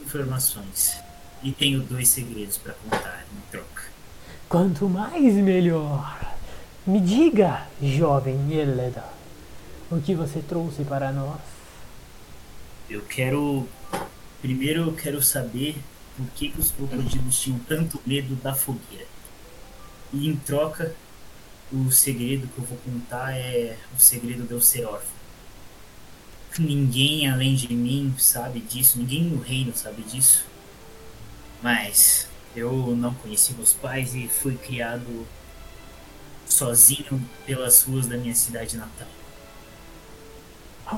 informações. 0.00 0.96
E 1.42 1.52
tenho 1.52 1.80
dois 1.80 2.08
segredos 2.08 2.56
pra 2.56 2.72
contar 2.72 3.24
em 3.32 3.50
troca. 3.50 3.75
Quanto 4.48 4.88
mais 4.88 5.34
melhor. 5.34 6.36
Me 6.86 7.00
diga, 7.00 7.66
jovem 7.82 8.52
Eleda, 8.52 9.04
o 9.90 10.00
que 10.00 10.14
você 10.14 10.40
trouxe 10.40 10.84
para 10.84 11.10
nós? 11.10 11.40
Eu 12.88 13.02
quero. 13.02 13.68
Primeiro 14.40 14.82
eu 14.82 14.92
quero 14.92 15.20
saber 15.20 15.76
por 16.16 16.26
que, 16.28 16.50
que 16.50 16.60
os 16.60 16.70
crocodilos 16.70 17.40
tinham 17.40 17.58
tanto 17.58 18.00
medo 18.06 18.36
da 18.36 18.54
fogueira. 18.54 19.06
E 20.12 20.28
em 20.28 20.36
troca, 20.36 20.94
o 21.72 21.90
segredo 21.90 22.46
que 22.46 22.58
eu 22.58 22.64
vou 22.64 22.78
contar 22.78 23.36
é 23.36 23.76
o 23.96 24.00
segredo 24.00 24.46
de 24.46 24.52
eu 24.52 24.60
ser 24.60 24.84
órfão. 24.84 25.16
Ninguém 26.56 27.28
além 27.28 27.56
de 27.56 27.74
mim 27.74 28.14
sabe 28.16 28.60
disso, 28.60 28.98
ninguém 28.98 29.24
no 29.24 29.42
reino 29.42 29.76
sabe 29.76 30.02
disso. 30.02 30.46
Mas 31.60 32.28
eu 32.56 32.72
não 32.96 33.14
conheci 33.14 33.54
meus 33.54 33.72
pais 33.72 34.14
e 34.14 34.26
fui 34.26 34.56
criado 34.56 35.26
sozinho 36.46 37.22
pelas 37.44 37.82
ruas 37.82 38.06
da 38.06 38.16
minha 38.16 38.34
cidade 38.34 38.76
natal. 38.76 39.08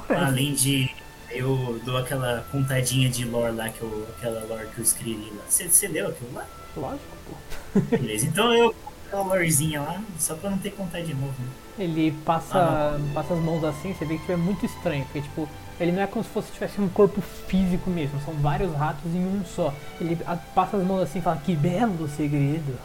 Além 0.09 0.55
de 0.55 0.91
eu 1.31 1.81
dou 1.85 1.97
aquela 1.97 2.47
contadinha 2.51 3.09
de 3.11 3.25
lore 3.25 3.55
lá, 3.55 3.69
que 3.69 3.83
eu, 3.83 4.07
aquela 4.17 4.45
lore 4.45 4.67
que 4.69 4.78
eu 4.78 4.85
escrevi 4.85 5.31
lá. 5.37 5.45
Você 5.49 5.89
leu 5.89 6.09
aquilo 6.09 6.33
lá? 6.35 6.47
Lógico, 6.77 7.17
pô. 7.27 7.81
Beleza, 7.81 8.27
então 8.27 8.53
eu 8.53 8.75
aquela 9.09 9.23
lorezinha 9.23 9.81
lá, 9.81 10.03
só 10.19 10.35
pra 10.35 10.51
não 10.51 10.59
ter 10.59 10.70
que 10.70 10.77
contar 10.77 11.01
de 11.01 11.15
novo, 11.15 11.35
né? 11.39 11.49
Ele 11.78 12.12
passa, 12.25 13.01
passa 13.15 13.35
as 13.35 13.41
mãos 13.41 13.65
assim, 13.65 13.95
você 13.95 14.05
vê 14.05 14.15
que 14.15 14.20
tipo, 14.20 14.33
é 14.33 14.37
muito 14.37 14.67
estranho, 14.67 15.05
porque 15.05 15.23
tipo, 15.23 15.49
ele 15.81 15.92
não 15.92 16.02
é 16.02 16.07
como 16.07 16.24
se 16.24 16.31
fosse 16.31 16.52
tivesse 16.52 16.81
um 16.81 16.89
corpo 16.89 17.20
físico 17.20 17.89
mesmo, 17.89 18.20
são 18.24 18.34
vários 18.34 18.74
ratos 18.74 19.15
em 19.15 19.24
um 19.24 19.44
só. 19.44 19.73
Ele 20.00 20.16
passa 20.55 20.76
as 20.76 20.84
mãos 20.84 21.02
assim 21.02 21.20
e 21.20 21.23
fala, 21.23 21.36
que 21.36 21.55
belo 21.55 22.08
segredo. 22.08 22.78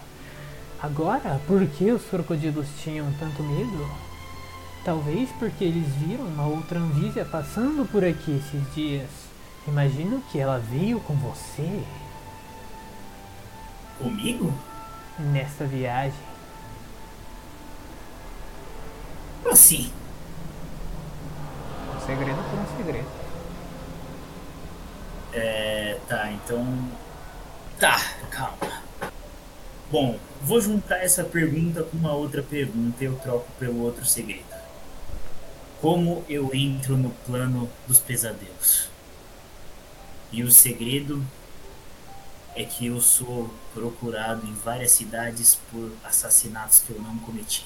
Agora, 0.81 1.39
por 1.47 1.65
que 1.65 1.91
os 1.91 2.03
crocodilos 2.03 2.67
tinham 2.83 3.11
tanto 3.19 3.41
medo? 3.41 3.89
Talvez 4.83 5.29
porque 5.39 5.63
eles 5.63 5.87
viram 5.95 6.25
uma 6.25 6.45
outra 6.45 6.77
Anvísia 6.77 7.23
passando 7.23 7.89
por 7.89 8.03
aqui 8.03 8.31
esses 8.37 8.75
dias. 8.75 9.09
Imagino 9.65 10.21
que 10.29 10.37
ela 10.37 10.59
veio 10.59 10.99
com 10.99 11.13
você 11.15 11.83
Comigo? 13.97 14.53
nessa 15.17 15.65
viagem. 15.65 16.19
Assim? 19.49 19.91
Segredo 22.05 22.43
por 22.49 22.59
um 22.59 22.77
segredo. 22.77 23.07
É, 25.33 25.99
tá, 26.07 26.31
então. 26.31 26.89
Tá, 27.79 27.97
calma. 28.29 28.83
Bom, 29.89 30.19
vou 30.41 30.59
juntar 30.59 30.97
essa 30.97 31.23
pergunta 31.23 31.83
com 31.83 31.97
uma 31.97 32.13
outra 32.13 32.43
pergunta 32.43 33.03
e 33.03 33.07
eu 33.07 33.15
troco 33.15 33.47
pelo 33.59 33.81
outro 33.83 34.05
segredo. 34.05 34.43
Como 35.79 36.25
eu 36.27 36.49
entro 36.53 36.97
no 36.97 37.09
plano 37.25 37.69
dos 37.87 37.99
pesadelos? 37.99 38.89
E 40.31 40.43
o 40.43 40.51
segredo 40.51 41.23
é 42.55 42.63
que 42.63 42.87
eu 42.87 42.99
sou 42.99 43.53
procurado 43.73 44.45
em 44.45 44.53
várias 44.53 44.91
cidades 44.91 45.59
por 45.71 45.91
assassinatos 46.03 46.79
que 46.79 46.91
eu 46.91 47.01
não 47.01 47.17
cometi. 47.19 47.65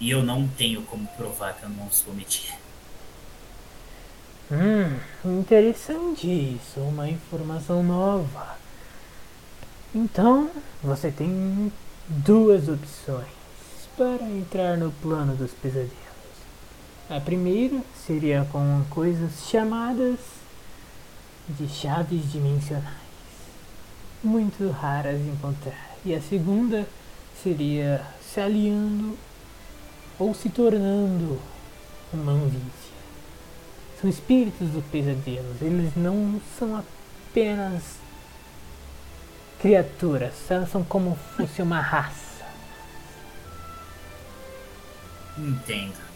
E 0.00 0.10
eu 0.10 0.22
não 0.22 0.46
tenho 0.46 0.82
como 0.82 1.06
provar 1.08 1.54
que 1.54 1.64
eu 1.64 1.68
não 1.70 1.86
os 1.86 2.02
cometi. 2.02 2.54
Hum, 4.50 4.98
interessante 5.40 6.26
isso, 6.26 6.80
uma 6.80 7.08
informação 7.08 7.82
nova. 7.82 8.56
Então, 9.94 10.50
você 10.82 11.10
tem 11.10 11.72
duas 12.06 12.68
opções 12.68 13.26
para 13.96 14.22
entrar 14.22 14.78
no 14.78 14.90
plano 14.92 15.34
dos 15.34 15.50
pesadelos. 15.50 15.92
A 17.10 17.20
primeira 17.20 17.80
seria 18.06 18.46
com 18.52 18.84
coisas 18.90 19.48
chamadas 19.50 20.18
de 21.48 21.66
chaves 21.68 22.30
dimensionais, 22.30 22.94
muito 24.22 24.70
raras 24.70 25.18
de 25.18 25.28
encontrar. 25.28 25.96
E 26.04 26.14
a 26.14 26.20
segunda 26.20 26.86
seria 27.42 28.04
se 28.22 28.40
aliando 28.40 29.18
ou 30.18 30.34
se 30.34 30.48
tornando 30.48 31.40
uma 32.12 32.32
anvísia. 32.32 32.88
São 34.00 34.08
espíritos 34.08 34.68
dos 34.68 34.84
pesadelos, 34.86 35.60
eles 35.60 35.94
não 35.96 36.40
são 36.58 36.76
apenas 36.76 37.82
criaturas, 39.60 40.34
elas 40.48 40.70
são 40.70 40.84
como 40.84 41.16
fosse 41.36 41.60
uma 41.62 41.80
raça. 41.80 42.46
Entendo. 45.36 46.08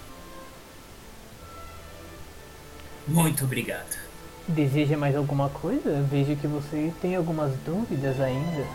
Muito 3.07 3.45
obrigado. 3.45 3.99
Deseja 4.47 4.97
mais 4.97 5.17
alguma 5.17 5.49
coisa? 5.49 6.03
Vejo 6.11 6.37
que 6.37 6.47
você 6.47 6.93
tem 7.01 7.17
algumas 7.17 7.53
dúvidas 7.65 8.21
ainda. 8.21 8.67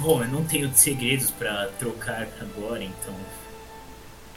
Bom, 0.00 0.22
eu 0.22 0.28
não 0.28 0.44
tenho 0.44 0.72
segredos 0.74 1.30
para 1.30 1.68
trocar 1.78 2.26
agora, 2.40 2.82
então. 2.82 3.14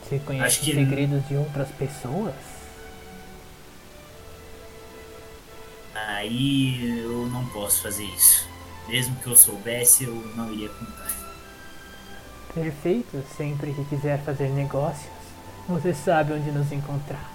Você 0.07 0.19
conhece 0.19 0.59
que... 0.59 0.73
segredos 0.73 1.27
de 1.27 1.35
outras 1.35 1.67
pessoas? 1.69 2.33
Aí 5.93 7.01
eu 7.01 7.27
não 7.27 7.45
posso 7.47 7.81
fazer 7.81 8.05
isso. 8.05 8.47
Mesmo 8.87 9.15
que 9.17 9.27
eu 9.27 9.35
soubesse, 9.35 10.05
eu 10.05 10.15
não 10.35 10.53
iria 10.53 10.69
contar. 10.69 11.11
Perfeito. 12.53 13.21
Sempre 13.35 13.73
que 13.73 13.83
quiser 13.85 14.23
fazer 14.23 14.49
negócios, 14.49 15.11
você 15.67 15.93
sabe 15.93 16.33
onde 16.33 16.51
nos 16.51 16.71
encontrar. 16.71 17.29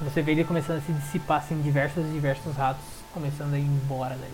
Você 0.00 0.20
vê 0.22 0.32
ele 0.32 0.44
começando 0.44 0.78
a 0.78 0.80
se 0.80 0.92
dissipar 0.92 1.38
assim, 1.38 1.60
diversos 1.62 2.04
e 2.04 2.10
diversos 2.10 2.54
ratos 2.56 2.84
começando 3.12 3.54
a 3.54 3.58
ir 3.58 3.62
embora 3.62 4.16
dali. 4.16 4.32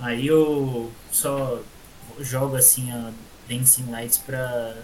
Aí 0.00 0.26
eu 0.26 0.92
só 1.10 1.60
jogo 2.20 2.56
assim 2.56 2.90
a 2.92 3.10
Dancing 3.48 3.90
Lights 3.90 4.18
pra. 4.18 4.74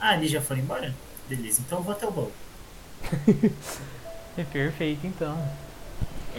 Ah, 0.00 0.16
ele 0.16 0.28
já 0.28 0.40
foi 0.40 0.58
embora? 0.58 0.94
Beleza, 1.28 1.60
então 1.60 1.78
eu 1.78 1.84
vou 1.84 1.92
até 1.92 2.06
o 2.06 2.10
baú. 2.10 2.32
é 4.36 4.44
perfeito 4.44 5.06
então. 5.06 5.36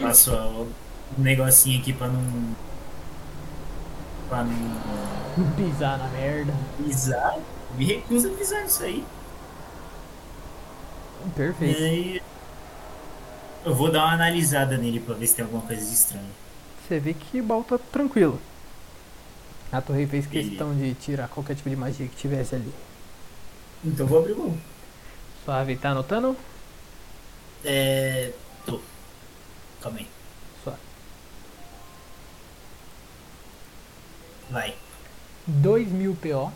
Passo 0.00 0.32
um 1.18 1.22
negocinho 1.22 1.80
aqui 1.80 1.92
pra 1.92 2.08
não. 2.08 2.56
pra 4.28 4.44
não. 4.44 5.52
Pisar 5.56 5.98
na 5.98 6.08
merda. 6.08 6.52
Pisar? 6.76 7.38
Me 7.76 7.84
recuso 7.84 8.32
a 8.32 8.36
pisar 8.36 8.62
nisso 8.62 8.82
aí. 8.82 9.04
Perfeito. 11.34 11.80
E 11.80 11.84
aí, 11.84 12.22
eu 13.64 13.74
vou 13.74 13.90
dar 13.90 14.04
uma 14.04 14.12
analisada 14.12 14.76
nele 14.76 15.00
pra 15.00 15.14
ver 15.14 15.26
se 15.26 15.36
tem 15.36 15.44
alguma 15.44 15.62
coisa 15.62 15.84
de 15.84 15.94
estranho. 15.94 16.26
Você 16.86 16.98
vê 16.98 17.14
que 17.14 17.40
o 17.40 17.44
baú 17.44 17.62
tá 17.62 17.78
tranquilo. 17.78 18.40
A 19.72 19.80
torre 19.80 20.06
fez 20.06 20.26
questão 20.26 20.76
de 20.76 20.92
tirar 20.94 21.28
qualquer 21.28 21.56
tipo 21.56 21.70
de 21.70 21.76
magia 21.76 22.06
que 22.06 22.14
tivesse 22.14 22.54
ali. 22.54 22.72
Então 23.82 24.06
vou 24.06 24.18
abrir 24.18 24.32
o 24.32 24.36
baú. 24.36 24.58
Suave, 25.44 25.76
tá 25.76 25.90
anotando? 25.90 26.36
É. 27.64 28.32
tô. 28.66 28.78
Calma 29.80 30.00
aí. 30.00 30.06
Suave. 30.62 30.78
Vai. 34.50 34.74
2 35.46 35.88
mil 35.88 36.14
PO. 36.16 36.52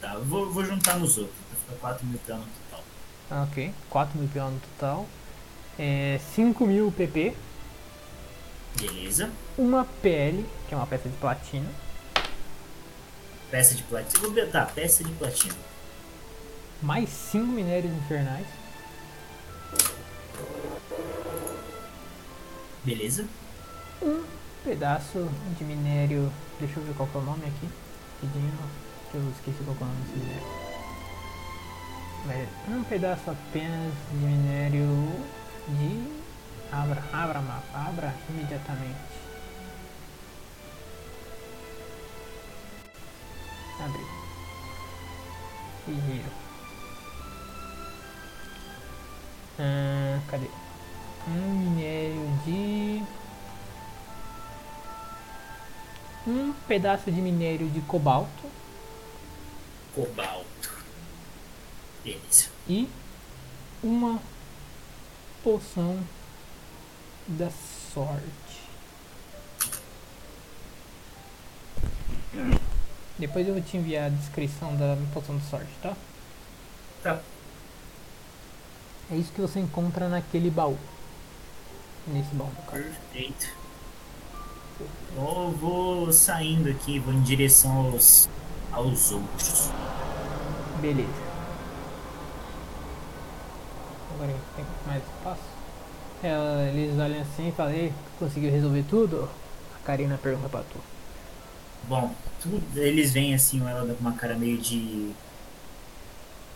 Tá, 0.00 0.18
vou, 0.18 0.50
vou 0.52 0.64
juntar 0.64 0.98
nos 0.98 1.16
outros. 1.16 1.36
Vai 1.48 1.60
ficar 1.60 1.80
4 1.80 2.06
mil 2.06 2.18
PO 2.18 2.34
no 2.34 2.44
total. 2.44 2.84
Ah, 3.30 3.46
ok. 3.48 3.72
4 3.88 4.18
mil 4.18 4.28
PO 4.28 4.50
no 4.50 4.60
total. 4.60 5.06
É, 5.78 6.20
5 6.34 6.66
mil 6.66 6.90
PP. 6.90 7.36
Beleza. 8.80 9.30
Uma 9.56 9.84
PL, 10.02 10.44
que 10.68 10.74
é 10.74 10.76
uma 10.76 10.86
peça 10.86 11.08
de 11.08 11.16
platina. 11.16 11.68
Peça 13.50 13.74
de 13.74 13.82
platina. 13.84 14.46
Tá, 14.46 14.66
peça 14.66 15.04
de 15.04 15.12
platina. 15.12 15.54
Mais 16.82 17.08
5 17.08 17.46
minérios 17.46 17.92
infernais. 17.92 18.46
Beleza. 22.84 23.26
Um 24.02 24.24
pedaço 24.64 25.28
de 25.56 25.64
minério. 25.64 26.32
Deixa 26.58 26.80
eu 26.80 26.84
ver 26.84 26.94
qual 26.94 27.08
é 27.14 27.18
o 27.18 27.20
nome 27.22 27.44
aqui. 27.46 27.68
Rapidinho. 28.22 28.52
Que 29.10 29.16
eu 29.18 29.30
esqueci 29.30 29.62
qual 29.64 29.76
é 29.80 29.82
o 29.82 29.86
nome 29.86 30.00
desse 30.04 30.18
minério. 30.18 30.64
Um 32.68 32.84
pedaço 32.84 33.30
apenas 33.30 33.92
de 34.10 34.16
minério 34.16 35.12
de 35.68 36.24
Abra, 36.72 37.02
abra 37.12 37.40
mapa, 37.40 37.78
abra 37.88 38.14
imediatamente. 38.28 38.98
Abriu. 43.80 44.06
E 45.88 45.94
giro. 45.94 46.30
Ah, 49.58 50.20
cadê? 50.30 50.48
Um 51.28 51.58
minério 51.58 52.40
de. 52.44 53.02
Um 56.26 56.52
pedaço 56.66 57.10
de 57.10 57.20
minério 57.20 57.68
de 57.70 57.80
cobalto. 57.82 58.50
Cobalto. 59.94 60.84
Beleza. 62.02 62.48
E 62.68 62.88
uma 63.82 64.20
poção 65.42 66.02
da 67.28 67.50
sorte. 67.92 68.64
Depois 73.18 73.46
eu 73.46 73.54
vou 73.54 73.62
te 73.62 73.76
enviar 73.76 74.06
a 74.06 74.08
descrição 74.08 74.74
da 74.76 74.96
poção 75.12 75.36
de 75.38 75.44
sorte, 75.46 75.70
tá? 75.80 75.94
Tá. 77.02 77.20
É 79.10 79.16
isso 79.16 79.32
que 79.32 79.40
você 79.40 79.60
encontra 79.60 80.08
naquele 80.08 80.50
baú. 80.50 80.76
Nesse 82.06 82.34
baú, 82.34 82.48
no 82.48 82.72
Perfeito. 82.72 83.64
Eu 85.16 85.56
vou 85.60 86.12
saindo 86.12 86.68
aqui, 86.68 86.98
vou 86.98 87.14
em 87.14 87.22
direção 87.22 87.92
aos, 87.92 88.28
aos 88.72 89.12
outros. 89.12 89.70
Beleza. 90.80 91.08
Agora 94.14 94.34
tem 94.56 94.64
mais 94.86 95.02
espaço? 95.02 95.42
Ela, 96.22 96.62
eles 96.64 96.98
olham 96.98 97.20
assim 97.20 97.48
e 97.48 97.52
falam, 97.52 97.92
conseguiu 98.18 98.50
resolver 98.50 98.84
tudo? 98.88 99.28
A 99.76 99.86
Karina 99.86 100.18
pergunta 100.20 100.48
pra 100.48 100.62
tu. 100.62 100.78
Bom, 101.88 102.12
tudo, 102.44 102.62
eles 102.78 103.12
vêm 103.12 103.34
assim, 103.34 103.66
ela 103.66 103.94
com 103.94 104.00
uma 104.00 104.12
cara 104.12 104.36
meio 104.36 104.58
de. 104.58 105.10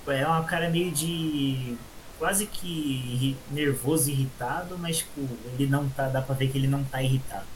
É 0.06 0.26
uma 0.26 0.44
cara 0.44 0.68
meio 0.68 0.90
de. 0.90 1.76
quase 2.18 2.46
que 2.46 3.36
nervoso, 3.50 4.10
irritado, 4.10 4.78
mas 4.78 4.98
tipo, 4.98 5.26
ele 5.54 5.66
não 5.66 5.88
tá. 5.88 6.08
dá 6.08 6.20
pra 6.20 6.34
ver 6.34 6.50
que 6.50 6.58
ele 6.58 6.68
não 6.68 6.84
tá 6.84 7.02
irritado. 7.02 7.46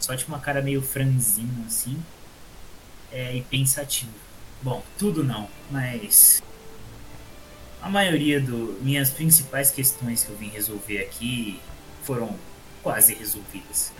Só 0.00 0.16
tipo 0.16 0.32
uma 0.32 0.40
cara 0.40 0.60
meio 0.60 0.82
franzina 0.82 1.66
assim. 1.66 1.96
É, 3.12 3.36
e 3.36 3.42
pensativo. 3.42 4.12
Bom, 4.60 4.82
tudo 4.98 5.22
não, 5.22 5.48
mas 5.70 6.42
a 7.80 7.88
maioria 7.88 8.40
das 8.40 8.82
minhas 8.82 9.10
principais 9.10 9.70
questões 9.70 10.24
que 10.24 10.30
eu 10.30 10.36
vim 10.36 10.48
resolver 10.48 10.98
aqui 10.98 11.60
foram 12.02 12.36
quase 12.82 13.14
resolvidas. 13.14 13.92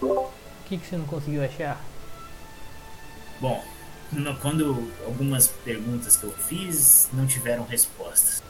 O 0.00 0.30
que, 0.66 0.78
que 0.78 0.86
você 0.86 0.96
não 0.96 1.06
conseguiu 1.06 1.44
achar? 1.44 1.89
Bom, 3.40 3.64
no- 4.12 4.36
quando 4.38 4.92
algumas 5.06 5.48
perguntas 5.48 6.16
que 6.16 6.24
eu 6.24 6.32
fiz 6.32 7.08
não 7.12 7.26
tiveram 7.26 7.64
respostas. 7.64 8.42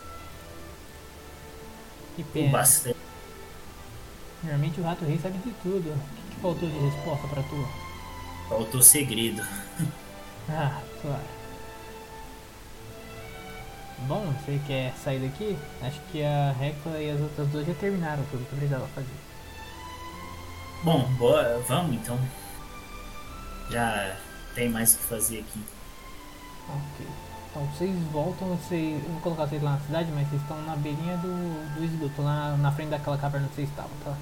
Que 2.17 2.23
O 2.23 2.25
pena. 2.27 2.51
bastante. 2.53 2.97
Normalmente 4.43 4.81
o 4.81 4.85
rato 4.85 5.05
rei 5.05 5.19
sabe 5.23 5.39
de 5.39 5.53
tudo. 5.63 5.91
O 5.91 6.15
que, 6.17 6.35
que 6.35 6.41
faltou 6.41 6.69
de 6.69 6.79
resposta 6.79 7.29
pra 7.29 7.43
tu? 7.43 7.69
Faltou 8.49 8.83
segredo. 8.83 9.43
Ah, 10.53 10.83
claro. 11.01 11.23
Bom, 14.09 14.33
você 14.33 14.59
quer 14.67 14.93
sair 14.97 15.21
daqui? 15.21 15.57
Acho 15.83 16.01
que 16.11 16.23
a 16.25 16.55
Hecla 16.61 16.99
e 17.01 17.11
as 17.11 17.21
outras 17.21 17.47
duas 17.49 17.67
já 17.67 17.75
terminaram 17.75 18.25
tudo 18.31 18.45
que 18.49 18.57
precisava 18.57 18.87
fazer. 18.89 19.07
Bom, 20.83 21.05
boa, 21.19 21.63
vamos 21.69 21.95
então. 21.95 22.19
Já 23.71 24.17
tem 24.55 24.69
mais 24.69 24.95
o 24.95 24.99
que 24.99 25.05
fazer 25.05 25.41
aqui. 25.41 25.61
Ok. 26.69 27.07
Então 27.51 27.67
vocês 27.67 27.97
voltam, 28.13 28.49
vocês. 28.57 29.03
Eu 29.03 29.11
vou 29.11 29.21
colocar 29.21 29.47
vocês 29.47 29.63
lá 29.63 29.73
na 29.73 29.81
cidade, 29.81 30.11
mas 30.13 30.29
vocês 30.29 30.41
estão 30.41 30.61
na 30.63 30.77
beirinha 30.77 31.17
do, 31.17 31.75
do 31.75 31.85
esgoto, 31.85 32.23
lá 32.23 32.57
na 32.57 32.71
frente 32.71 32.91
daquela 32.91 33.19
caverna 33.19 33.49
que 33.49 33.57
vocês 33.57 33.69
estavam, 33.69 33.91
tá? 34.05 34.17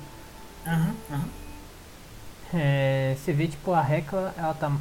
Aham, 0.66 0.94
aham. 1.10 1.28
É, 2.55 3.15
você 3.18 3.32
vê 3.32 3.47
tipo 3.47 3.73
a 3.73 3.82
Hecla, 3.82 4.34
ela 4.36 4.55
tá. 4.55 4.73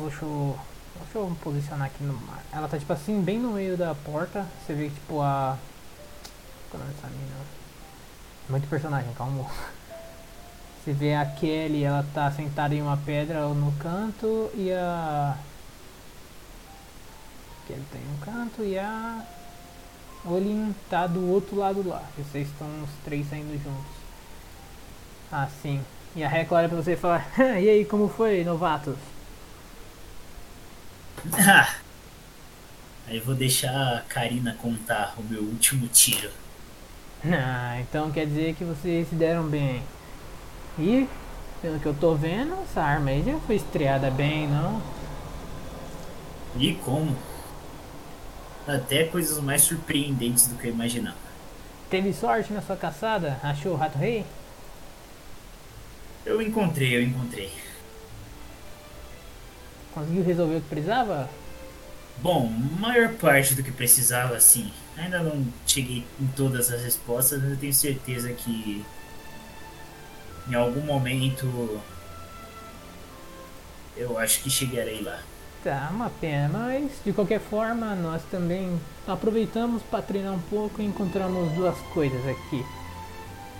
Deixa 0.00 0.24
eu, 0.24 0.58
deixa 1.02 1.18
eu 1.18 1.36
posicionar 1.42 1.88
aqui 1.88 2.02
no 2.02 2.14
mar. 2.14 2.42
Ela 2.50 2.66
tá 2.66 2.78
tipo 2.78 2.92
assim, 2.92 3.20
bem 3.20 3.38
no 3.38 3.52
meio 3.52 3.76
da 3.76 3.94
porta. 3.94 4.46
Você 4.64 4.72
vê 4.72 4.88
tipo 4.88 5.20
a. 5.20 5.58
Qual 6.70 6.82
é 6.82 6.86
dessa 6.86 7.08
mina? 7.08 7.36
Muito 8.48 8.66
personagem, 8.68 9.12
calma. 9.14 9.44
Você 10.84 10.92
vê 10.92 11.14
a 11.14 11.24
Kelly, 11.24 11.82
ela 11.82 12.04
tá 12.12 12.30
sentada 12.30 12.74
em 12.74 12.82
uma 12.82 12.98
pedra 12.98 13.48
no 13.48 13.72
canto 13.78 14.50
e 14.54 14.70
a. 14.70 15.34
Kelly 17.66 17.82
tá 17.90 17.98
em 17.98 18.12
um 18.12 18.18
canto 18.18 18.62
e 18.62 18.78
a. 18.78 19.24
Olin 20.26 20.74
tá 20.90 21.06
do 21.06 21.26
outro 21.30 21.56
lado 21.56 21.88
lá. 21.88 22.02
Vocês 22.18 22.48
estão 22.48 22.68
os 22.82 22.90
três 23.02 23.26
saindo 23.30 23.54
juntos. 23.62 23.92
Ah, 25.32 25.48
sim. 25.62 25.82
E 26.14 26.22
a 26.22 26.28
Hecla 26.28 26.58
olha 26.58 26.68
pra 26.68 26.76
você 26.76 26.92
e 26.92 26.96
fala: 26.96 27.24
E 27.38 27.66
aí, 27.66 27.86
como 27.86 28.06
foi, 28.06 28.44
novatos? 28.44 28.98
Ah, 31.32 31.76
Aí 33.08 33.16
eu 33.16 33.24
vou 33.24 33.34
deixar 33.34 33.98
a 33.98 34.00
Karina 34.02 34.54
contar 34.60 35.14
o 35.18 35.22
meu 35.22 35.42
último 35.42 35.88
tiro. 35.88 36.30
Ah, 37.24 37.80
então 37.80 38.10
quer 38.10 38.26
dizer 38.26 38.54
que 38.54 38.64
vocês 38.64 39.08
se 39.08 39.14
deram 39.14 39.46
bem. 39.46 39.82
E, 40.78 41.08
pelo 41.62 41.78
que 41.78 41.86
eu 41.86 41.94
tô 41.94 42.14
vendo, 42.14 42.54
essa 42.62 42.82
arma 42.82 43.10
aí 43.10 43.22
já 43.24 43.38
foi 43.40 43.56
estreada 43.56 44.10
bem, 44.10 44.48
não? 44.48 44.82
E 46.58 46.74
como? 46.74 47.16
Até 48.66 49.04
coisas 49.04 49.38
mais 49.40 49.62
surpreendentes 49.62 50.46
do 50.46 50.56
que 50.56 50.68
eu 50.68 50.72
imaginava. 50.72 51.16
Teve 51.90 52.12
sorte 52.12 52.52
na 52.52 52.62
sua 52.62 52.76
caçada? 52.76 53.38
Achou 53.42 53.72
o 53.72 53.76
rato 53.76 53.98
rei? 53.98 54.24
Eu 56.24 56.40
encontrei, 56.40 56.96
eu 56.96 57.02
encontrei. 57.02 57.52
Conseguiu 59.92 60.24
resolver 60.24 60.56
o 60.56 60.60
que 60.60 60.68
precisava? 60.68 61.28
Bom, 62.18 62.48
maior 62.78 63.10
parte 63.14 63.54
do 63.54 63.62
que 63.62 63.70
precisava, 63.70 64.40
sim. 64.40 64.72
Ainda 64.96 65.22
não 65.22 65.46
cheguei 65.66 66.04
em 66.20 66.26
todas 66.28 66.72
as 66.72 66.82
respostas, 66.82 67.42
mas 67.42 67.52
eu 67.52 67.56
tenho 67.58 67.74
certeza 67.74 68.32
que 68.32 68.84
em 70.48 70.54
algum 70.54 70.80
momento 70.82 71.80
eu 73.96 74.18
acho 74.18 74.40
que 74.42 74.50
chegarei 74.50 75.00
lá. 75.02 75.20
Tá, 75.62 75.88
uma 75.90 76.10
pena, 76.10 76.50
mas 76.52 76.90
de 77.04 77.12
qualquer 77.12 77.40
forma 77.40 77.94
nós 77.94 78.22
também 78.30 78.78
aproveitamos 79.06 79.82
para 79.82 80.02
treinar 80.02 80.34
um 80.34 80.40
pouco 80.40 80.82
e 80.82 80.84
encontramos 80.84 81.52
duas 81.52 81.78
coisas 81.94 82.20
aqui. 82.26 82.64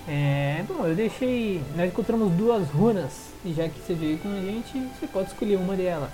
É, 0.07 0.63
bom, 0.69 0.85
eu 0.85 0.95
deixei. 0.95 1.63
Nós 1.75 1.89
encontramos 1.89 2.31
duas 2.33 2.69
runas 2.69 3.31
e 3.43 3.55
já 3.55 3.69
que 3.69 3.81
você 3.81 3.95
veio 3.95 4.19
com 4.19 4.29
a 4.29 4.41
gente, 4.41 4.79
você 4.99 5.07
pode 5.07 5.29
escolher 5.29 5.57
uma 5.57 5.75
delas. 5.75 6.13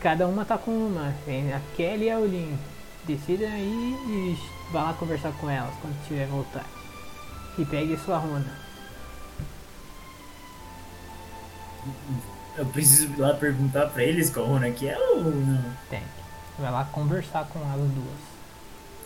Cada 0.00 0.26
uma 0.26 0.44
tá 0.44 0.58
com 0.58 0.70
uma. 0.70 1.14
Tem 1.24 1.52
a 1.54 1.60
Kelly 1.74 2.04
e 2.04 2.10
a 2.10 2.18
Olin. 2.18 2.58
Decida 3.06 3.46
aí 3.46 3.96
e 4.06 4.38
vá 4.70 4.82
lá 4.82 4.92
conversar 4.92 5.32
com 5.40 5.48
elas 5.48 5.72
quando 5.80 6.06
tiver 6.06 6.26
vontade. 6.26 6.66
E 7.56 7.64
pegue 7.64 7.96
sua 7.96 8.18
runa. 8.18 8.67
Eu 12.56 12.66
preciso 12.66 13.12
ir 13.12 13.18
lá 13.18 13.34
perguntar 13.34 13.86
pra 13.86 14.02
eles 14.02 14.30
qual 14.30 14.46
runa 14.46 14.70
que 14.70 14.88
é 14.88 14.98
ou 14.98 15.22
não? 15.24 15.64
Tem. 15.88 16.02
Vai 16.58 16.72
lá 16.72 16.84
conversar 16.84 17.46
com 17.46 17.60
as 17.60 17.76
duas. 17.76 18.28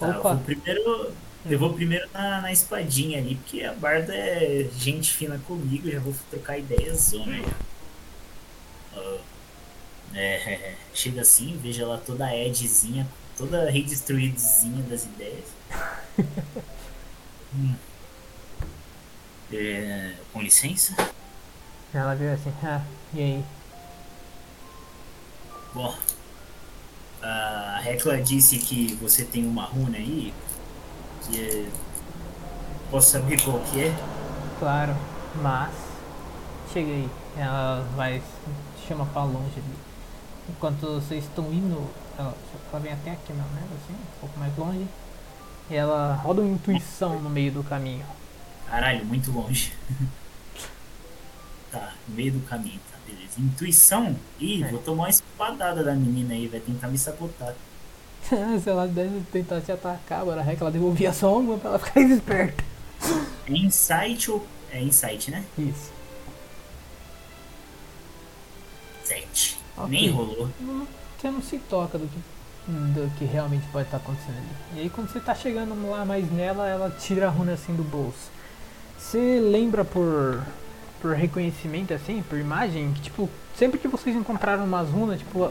Tá, 0.01 0.07
eu 0.07 0.23
vou 0.23 0.39
primeiro. 0.39 1.13
Eu 1.45 1.59
vou 1.59 1.73
primeiro 1.75 2.09
na, 2.15 2.41
na 2.41 2.53
espadinha 2.53 3.19
ali, 3.19 3.35
porque 3.35 3.65
a 3.65 3.73
Barda 3.75 4.15
é 4.15 4.69
gente 4.79 5.13
fina 5.13 5.39
comigo, 5.47 5.91
já 5.91 5.99
vou 5.99 6.15
trocar 6.31 6.57
ideias 6.59 7.11
zona 7.11 7.37
já. 7.37 7.53
Ó, 8.97 9.19
é, 10.15 10.75
chega 10.95 11.23
assim, 11.23 11.59
veja 11.61 11.83
ela 11.83 11.99
toda 11.99 12.35
Edzinha, 12.35 13.07
toda 13.37 13.71
redistruídazinha 13.71 14.83
das 14.85 15.05
ideias. 15.05 15.47
Hum. 17.55 17.75
É, 19.53 20.15
com 20.33 20.41
licença? 20.41 20.97
Ela 21.95 22.15
viu 22.15 22.33
assim, 22.33 22.53
ah, 22.65 22.81
e 23.13 23.21
aí? 23.21 23.45
Bom, 25.75 25.95
a 27.23 27.83
Hecla 27.85 28.21
disse 28.23 28.59
que 28.59 28.95
você 28.95 29.25
tem 29.25 29.47
uma 29.47 29.65
runa 29.65 29.99
aí, 29.99 30.33
que 31.23 31.39
é... 31.39 31.69
Posso 32.91 33.11
saber 33.11 33.41
qual 33.43 33.61
que 33.61 33.85
é? 33.85 33.95
Claro, 34.59 34.97
mas 35.43 35.75
chega 36.73 36.91
aí, 36.91 37.11
ela 37.37 37.87
vai 37.95 38.21
te 38.21 38.89
chama 38.89 39.05
pra 39.07 39.25
longe 39.25 39.53
ali. 39.57 39.77
Enquanto 40.49 40.87
vocês 40.95 41.25
estão 41.25 41.45
indo, 41.53 41.91
ela, 42.19 42.35
ela 42.71 42.81
vem 42.81 42.93
até 42.93 43.11
aqui, 43.13 43.33
não, 43.35 43.45
né? 43.45 43.63
Assim, 43.65 43.95
um 43.95 44.21
pouco 44.21 44.39
mais 44.39 44.57
longe. 44.57 44.87
E 45.71 45.75
ela 45.75 46.15
roda 46.15 46.41
uma 46.41 46.51
intuição 46.55 47.21
no 47.21 47.29
meio 47.29 47.53
do 47.53 47.63
caminho. 47.63 48.05
Caralho, 48.67 49.05
muito 49.05 49.31
longe. 49.31 49.73
tá, 51.73 51.95
no 52.09 52.15
meio 52.15 52.33
do 52.33 52.41
caminho, 52.47 52.79
tá, 52.91 52.99
beleza. 53.07 53.33
Intuição? 53.41 54.15
Ih, 54.39 54.63
É. 54.63 54.69
vou 54.69 54.79
tomar 54.81 55.05
uma 55.05 55.11
espadada 55.11 55.83
da 55.83 55.95
menina 55.95 56.35
aí, 56.35 56.47
vai 56.47 56.61
tentar 56.61 56.89
me 56.89 56.99
sabotar. 56.99 57.55
Se 58.63 58.69
ela 58.71 58.87
deve 58.87 59.21
tentar 59.33 59.61
te 59.61 59.73
atacar, 59.73 60.21
agora 60.21 60.43
é 60.43 60.55
que 60.55 60.63
ela 60.63 60.71
devolvia 60.71 61.13
só 61.13 61.37
uma 61.39 61.59
pra 61.59 61.71
ela 61.71 61.79
ficar 61.79 62.01
esperta. 62.03 62.63
É 63.49 63.53
insight 63.53 64.31
ou. 64.31 64.47
É 64.71 64.81
insight, 64.81 65.31
né? 65.31 65.45
Isso. 65.59 65.91
Sete. 69.05 69.59
Ok. 69.77 69.89
Nem 69.91 70.11
rolou. 70.11 70.49
não- 70.61 70.87
você 71.21 71.31
não 71.31 71.43
se 71.43 71.59
toca 71.59 71.99
do 71.99 72.07
que, 72.09 72.19
do 72.69 73.11
que 73.17 73.25
realmente 73.25 73.65
pode 73.71 73.87
estar 73.87 73.99
acontecendo 73.99 74.37
ali. 74.37 74.47
E 74.77 74.81
aí 74.81 74.91
quando 74.91 75.09
você 75.11 75.21
tá 75.21 75.35
chegando 75.35 75.89
lá 75.91 76.05
mais 76.05 76.31
nela, 76.33 76.69
ela 76.69 76.91
tira 76.91 77.27
a 77.27 77.31
runa 77.31 77.53
assim 77.53 77.75
do 77.75 77.85
bolso. 77.85 78.31
Você 78.99 79.39
lembra 79.41 79.85
por, 79.85 80.43
por 81.03 81.15
reconhecimento 81.15 81.93
assim, 81.93 82.23
por 82.29 82.39
imagem, 82.39 82.93
que 82.95 83.03
tipo, 83.03 83.29
sempre 83.59 83.79
que 83.79 83.89
vocês 83.89 84.15
encontraram 84.17 84.65
umas 84.65 84.89
runas, 84.89 85.19
tipo, 85.19 85.51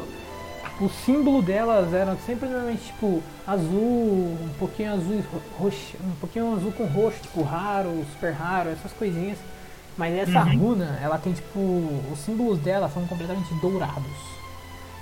o 0.79 0.89
símbolo 1.05 1.41
delas 1.43 1.93
era 1.93 2.15
sempre 2.25 2.47
normalmente 2.49 2.85
tipo 2.85 3.21
azul, 3.45 4.37
um 4.41 4.49
pouquinho 4.57 4.93
azul 4.93 5.23
ro- 5.31 5.41
roxo, 5.59 5.97
um 6.03 6.15
pouquinho 6.19 6.55
azul 6.55 6.71
com 6.71 6.85
roxo, 6.85 7.21
tipo 7.21 7.43
raro, 7.43 8.03
super 8.13 8.31
raro, 8.31 8.69
essas 8.69 8.91
coisinhas. 8.93 9.37
Mas 9.97 10.15
essa 10.15 10.41
Uhum. 10.45 10.57
runa, 10.57 10.97
ela 11.03 11.17
tem 11.17 11.33
tipo. 11.33 11.59
Os 12.11 12.17
símbolos 12.19 12.57
dela 12.59 12.89
são 12.89 13.05
completamente 13.05 13.53
dourados. 13.55 14.09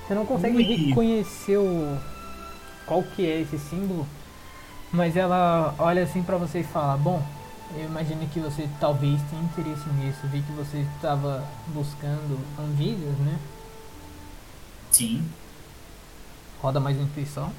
Você 0.08 0.16
não 0.16 0.26
consegue 0.26 0.58
Ui. 0.58 0.64
reconhecer 0.64 1.58
o. 1.58 1.96
qual 2.88 3.04
que 3.04 3.24
é 3.24 3.40
esse 3.42 3.60
símbolo. 3.60 4.06
Mas 4.92 5.16
ela 5.16 5.76
olha 5.78 6.02
assim 6.04 6.24
pra 6.24 6.38
você 6.38 6.62
e 6.62 6.64
fala, 6.64 6.98
bom, 6.98 7.22
eu 7.76 7.86
imagino 7.86 8.28
que 8.30 8.40
você 8.40 8.68
talvez 8.80 9.20
tenha 9.30 9.42
interesse 9.44 9.88
nisso. 9.90 10.20
Vi 10.32 10.42
que 10.42 10.52
você 10.54 10.86
estava 10.96 11.46
buscando 11.68 12.40
Anvídeos, 12.60 13.18
né? 13.20 13.38
Sim. 14.92 15.24
Roda 16.62 16.80
mais 16.80 16.98
uma 16.98 17.06
intuição. 17.06 17.54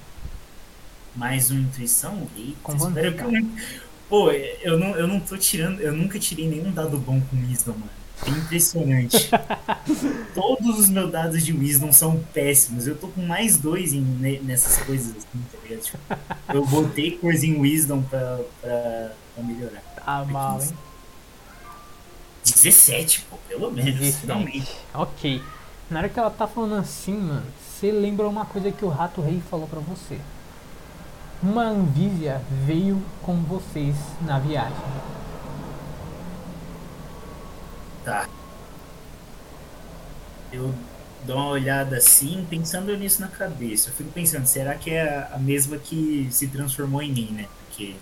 Mais 1.17 1.51
uma 1.51 1.61
intuição? 1.61 2.27
Eita, 2.37 2.57
Com 2.63 2.77
espero 2.77 3.15
que. 3.17 3.47
Pô, 4.09 4.31
eu 4.33 4.77
não, 4.79 4.97
eu 4.97 5.07
não 5.07 5.21
tô 5.21 5.37
tirando. 5.37 5.81
Eu 5.81 5.93
nunca 5.93 6.19
tirei 6.19 6.49
nenhum 6.49 6.73
dado 6.73 6.99
bom 6.99 7.21
com 7.21 7.37
Wisdom, 7.37 7.73
mano. 7.73 7.91
É 8.27 8.31
impressionante. 8.31 9.31
Todos 10.35 10.79
os 10.81 10.89
meus 10.91 11.11
dados 11.11 11.45
de 11.45 11.53
Wisdom 11.53 11.93
são 11.93 12.19
péssimos. 12.35 12.87
Eu 12.87 12.97
tô 12.97 13.07
com 13.09 13.23
mais 13.23 13.57
dois 13.57 13.93
em, 13.95 14.01
ne- 14.01 14.41
nessas 14.41 14.85
coisas 14.85 15.11
assim, 15.17 15.45
tá 15.53 15.59
ligado? 15.63 15.83
Tipo, 15.85 15.99
eu 16.53 16.67
botei 16.67 17.13
coisa 17.19 17.47
em 17.47 17.59
Wisdom 17.61 18.03
pra, 18.03 18.41
pra, 18.61 19.13
pra 19.35 19.45
melhorar. 19.45 19.83
Tá 20.11 20.25
mal, 20.25 20.61
hein? 20.61 20.77
17, 22.45 23.21
pô, 23.31 23.37
pelo 23.49 23.71
menos, 23.71 24.17
finalmente. 24.17 24.77
Ok. 24.93 25.41
Na 25.89 26.01
hora 26.01 26.09
que 26.09 26.19
ela 26.19 26.31
tá 26.31 26.49
falando 26.49 26.75
assim, 26.75 27.17
mano, 27.17 27.47
você 27.61 27.93
lembra 27.93 28.29
uma 28.29 28.45
coisa 28.45 28.73
que 28.73 28.85
o 28.85 28.89
Rato 28.89 29.21
Rei 29.21 29.41
falou 29.49 29.69
pra 29.69 29.79
você. 29.79 30.19
Uma 31.41 31.63
Anvisia 31.63 32.43
veio 32.67 33.01
com 33.23 33.37
vocês 33.43 33.95
na 34.23 34.39
viagem. 34.39 34.77
Tá. 38.05 38.29
Eu 40.53 40.75
dou 41.25 41.37
uma 41.37 41.51
olhada 41.51 41.99
assim, 41.99 42.45
pensando 42.51 42.97
nisso 42.97 43.21
na 43.21 43.29
cabeça. 43.29 43.91
Eu 43.91 43.95
fico 43.95 44.11
pensando, 44.11 44.47
será 44.47 44.75
que 44.75 44.91
é 44.91 45.29
a 45.33 45.39
mesma 45.39 45.79
que 45.79 46.29
se 46.31 46.49
transformou 46.49 47.01
em 47.01 47.13
mim, 47.13 47.31
né? 47.31 47.49
Porque 47.67 47.95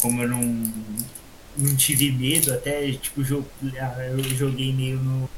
como 0.00 0.22
eu 0.22 0.28
não, 0.28 0.42
não 1.56 1.76
tive 1.76 2.12
medo, 2.12 2.52
até 2.52 2.90
tipo, 2.92 3.20
eu 3.22 3.44
joguei 4.34 4.72
meio 4.72 4.98
no. 4.98 5.28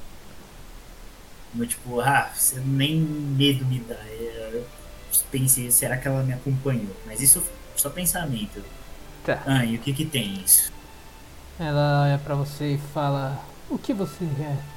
no 1.54 1.66
tipo, 1.66 2.00
ah, 2.00 2.32
nem 2.64 3.00
medo 3.00 3.64
me 3.66 3.78
dá. 3.80 3.94
Eu 3.94 4.66
pensei, 5.30 5.70
será 5.70 5.96
que 5.96 6.08
ela 6.08 6.22
me 6.22 6.32
acompanhou? 6.32 6.94
Mas 7.06 7.20
isso 7.20 7.38
é 7.38 7.78
só 7.78 7.90
pensamento. 7.90 8.62
Tá. 9.24 9.42
Ah, 9.46 9.64
e 9.64 9.76
o 9.76 9.78
que 9.78 9.92
que 9.92 10.04
tem 10.04 10.34
isso? 10.44 10.72
Ela 11.58 12.04
olha 12.04 12.18
pra 12.18 12.34
você 12.34 12.74
e 12.74 12.78
fala: 12.78 13.42
O 13.68 13.78
que 13.78 13.92
você 13.92 14.24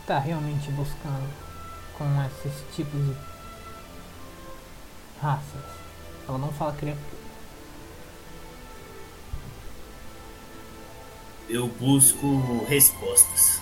está 0.02 0.20
realmente 0.20 0.70
buscando 0.72 1.30
com 1.98 2.06
esses 2.24 2.76
tipos 2.76 3.00
de 3.06 3.16
raças? 5.22 5.62
Ela 6.28 6.38
não 6.38 6.52
fala 6.52 6.74
criatura. 6.74 7.11
Eu 11.52 11.68
busco 11.68 12.66
respostas. 12.70 13.62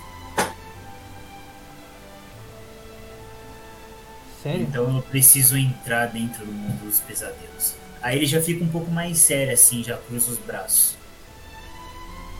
Sério? 4.43 4.61
Então 4.61 4.95
eu 4.95 5.01
preciso 5.01 5.57
entrar 5.57 6.05
dentro 6.05 6.45
do 6.45 6.51
mundo 6.51 6.85
dos 6.85 6.99
pesadelos. 6.99 7.73
Aí 7.99 8.15
ele 8.15 8.27
já 8.27 8.39
fica 8.39 8.63
um 8.63 8.67
pouco 8.67 8.91
mais 8.91 9.17
sério, 9.17 9.51
assim, 9.51 9.83
já 9.83 9.97
cruza 9.97 10.31
os 10.31 10.37
braços. 10.37 10.95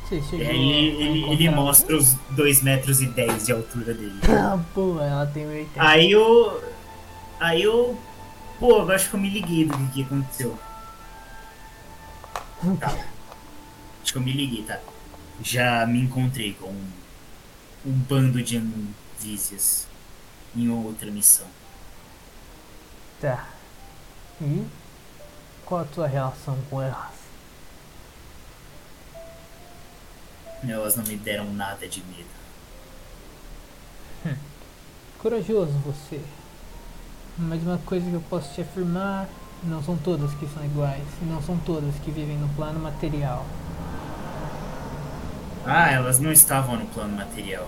Você 0.08 0.22
chegou 0.22 0.46
É, 0.46 0.54
ele, 0.54 1.04
ele, 1.04 1.32
ele 1.32 1.50
mostra 1.50 1.98
os 1.98 2.14
2 2.30 2.62
metros 2.62 3.02
e 3.02 3.08
10 3.08 3.48
de 3.48 3.52
altura 3.52 3.94
dele. 3.96 4.20
Ah, 4.30 4.60
pô, 4.76 5.00
ela 5.02 5.26
tem 5.26 5.48
80. 5.48 5.72
Aí 5.78 6.12
eu. 6.12 6.64
Aí 7.40 7.64
eu. 7.64 8.00
Pô, 8.60 8.84
eu 8.84 8.92
acho 8.92 9.10
que 9.10 9.16
eu 9.16 9.20
me 9.20 9.30
liguei 9.32 9.66
do 9.66 9.76
que, 9.76 9.94
que 9.94 10.02
aconteceu. 10.04 10.58
Tá. 12.80 12.94
Acho 14.04 14.12
que 14.12 14.18
eu 14.18 14.22
me 14.22 14.34
liguei, 14.34 14.64
tá? 14.64 14.78
Já 15.42 15.86
me 15.86 16.02
encontrei 16.02 16.54
com 16.54 16.68
um, 16.68 16.92
um 17.86 17.92
bando 17.92 18.44
de 18.44 18.58
anvísias 18.58 19.88
em 20.56 20.70
outra 20.70 21.10
missão. 21.10 21.48
Tá. 23.22 23.48
E 24.42 24.66
qual 25.66 25.82
a 25.82 25.86
tua 25.86 26.08
relação 26.08 26.58
com 26.70 26.82
elas? 26.82 27.20
Elas 30.68 30.96
não 30.96 31.04
me 31.06 31.16
deram 31.16 31.54
nada 31.54 31.88
de 31.88 32.04
medo. 32.04 32.40
Corajoso 35.20 35.72
você. 35.86 36.22
Mas 37.38 37.62
uma 37.64 37.78
coisa 37.80 38.10
que 38.10 38.16
eu 38.16 38.24
posso 38.30 38.54
te 38.54 38.62
afirmar, 38.62 39.30
não 39.64 39.82
são 39.82 39.98
todas 39.98 40.34
que 40.34 40.48
são 40.48 40.64
iguais, 40.66 41.04
e 41.22 41.26
não 41.26 41.42
são 41.42 41.58
todas 41.60 41.96
que 42.04 42.12
vivem 42.12 42.38
no 42.38 42.50
plano 42.50 42.80
material. 42.80 43.46
Ah, 45.66 45.92
elas 45.92 46.20
não 46.20 46.32
estavam 46.32 46.78
no 46.78 46.86
plano 46.88 47.16
material. 47.16 47.68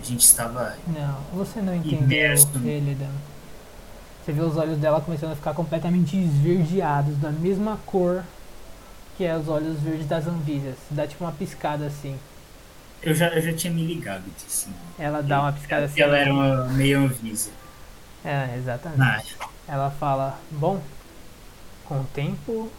A 0.00 0.04
gente 0.04 0.20
estava. 0.22 0.76
Não, 0.86 1.18
você 1.32 1.60
não 1.60 1.74
entendeu. 1.74 2.36
Você 2.36 4.32
vê 4.32 4.40
os 4.40 4.56
olhos 4.56 4.78
dela 4.78 5.00
começando 5.00 5.32
a 5.32 5.36
ficar 5.36 5.54
completamente 5.54 6.16
esverdeados, 6.16 7.16
da 7.18 7.30
mesma 7.30 7.78
cor 7.86 8.24
que 9.16 9.24
é 9.24 9.36
os 9.36 9.48
olhos 9.48 9.78
verdes 9.80 10.06
das 10.08 10.26
anvísias. 10.26 10.76
Dá 10.90 11.06
tipo 11.06 11.22
uma 11.24 11.32
piscada 11.32 11.86
assim. 11.86 12.18
Eu 13.02 13.14
já, 13.14 13.28
eu 13.28 13.40
já 13.42 13.52
tinha 13.52 13.72
me 13.72 13.86
ligado 13.86 14.24
disso. 14.36 14.68
né? 14.68 14.74
Ela 14.98 15.22
dá 15.22 15.42
uma 15.42 15.52
piscada 15.52 15.84
assim. 15.84 15.94
Que 15.94 16.02
ela 16.02 16.18
era 16.18 16.32
uma 16.32 16.64
meio 16.68 17.00
anvísia. 17.04 17.52
É, 18.24 18.56
exatamente. 18.56 19.36
Ah, 19.40 19.48
Ela 19.68 19.90
fala: 19.90 20.38
Bom, 20.50 20.80
com 21.84 22.00
o 22.00 22.04
tempo 22.14 22.70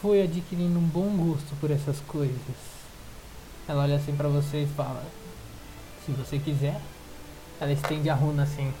fui 0.00 0.22
adquirindo 0.22 0.78
um 0.78 0.82
bom 0.82 1.10
gosto 1.16 1.54
por 1.60 1.70
essas 1.70 2.00
coisas. 2.00 2.71
Ela 3.68 3.82
olha 3.82 3.96
assim 3.96 4.14
pra 4.14 4.28
você 4.28 4.64
e 4.64 4.66
fala: 4.66 5.04
Se 6.04 6.12
você 6.12 6.38
quiser, 6.38 6.80
ela 7.60 7.72
estende 7.72 8.10
a 8.10 8.14
runa 8.14 8.42
assim 8.42 8.72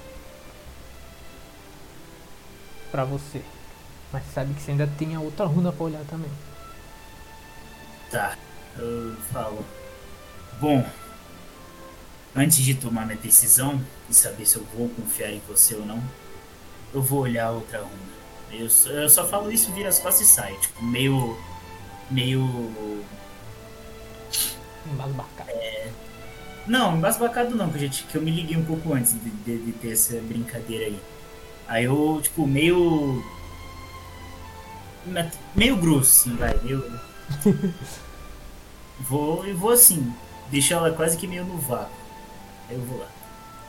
pra 2.90 3.04
você. 3.04 3.42
Mas 4.12 4.22
sabe 4.34 4.52
que 4.54 4.60
você 4.60 4.72
ainda 4.72 4.86
tem 4.98 5.14
a 5.14 5.20
outra 5.20 5.46
runa 5.46 5.72
pra 5.72 5.84
olhar 5.84 6.04
também. 6.04 6.30
Tá, 8.10 8.36
eu 8.76 9.16
falo. 9.32 9.64
Bom, 10.60 10.84
antes 12.36 12.58
de 12.58 12.74
tomar 12.74 13.06
minha 13.06 13.18
decisão 13.18 13.80
e 14.10 14.14
saber 14.14 14.44
se 14.44 14.56
eu 14.56 14.64
vou 14.76 14.88
confiar 14.90 15.30
em 15.30 15.40
você 15.48 15.74
ou 15.74 15.86
não, 15.86 16.02
eu 16.92 17.00
vou 17.00 17.20
olhar 17.20 17.46
a 17.46 17.50
outra 17.52 17.78
runa. 17.80 18.12
Eu, 18.50 18.68
eu 18.92 19.08
só 19.08 19.26
falo 19.26 19.50
isso, 19.50 19.72
vira 19.72 19.88
as 19.88 19.98
costas 19.98 20.28
e 20.28 20.30
sai. 20.30 20.54
Tipo, 20.58 20.84
meio. 20.84 21.38
meio. 22.10 23.02
Embasbacado. 24.86 25.50
Não, 26.66 26.96
embasbacado 26.96 27.54
não, 27.56 27.70
ti- 27.72 28.04
que 28.08 28.16
eu 28.16 28.22
me 28.22 28.30
liguei 28.30 28.56
um 28.56 28.64
pouco 28.64 28.94
antes 28.94 29.12
de, 29.14 29.30
de- 29.30 29.58
de 29.66 29.72
ter 29.72 29.92
essa 29.92 30.20
brincadeira 30.20 30.86
aí. 30.86 30.98
Aí 31.68 31.84
eu, 31.84 32.20
tipo, 32.22 32.46
meio. 32.46 33.22
me- 35.06 35.30
meio 35.54 35.76
grosso, 35.76 36.28
assim, 36.28 36.36
vai. 36.36 36.54
Meio. 36.62 37.00
vou 39.00 39.46
e 39.46 39.52
vou 39.52 39.70
assim. 39.70 40.12
Deixo 40.50 40.74
ela 40.74 40.92
quase 40.92 41.16
que 41.16 41.26
meio 41.26 41.44
no 41.44 41.58
vácuo. 41.58 41.90
Aí 42.68 42.76
eu 42.76 42.82
vou 42.82 42.98
lá. 42.98 43.08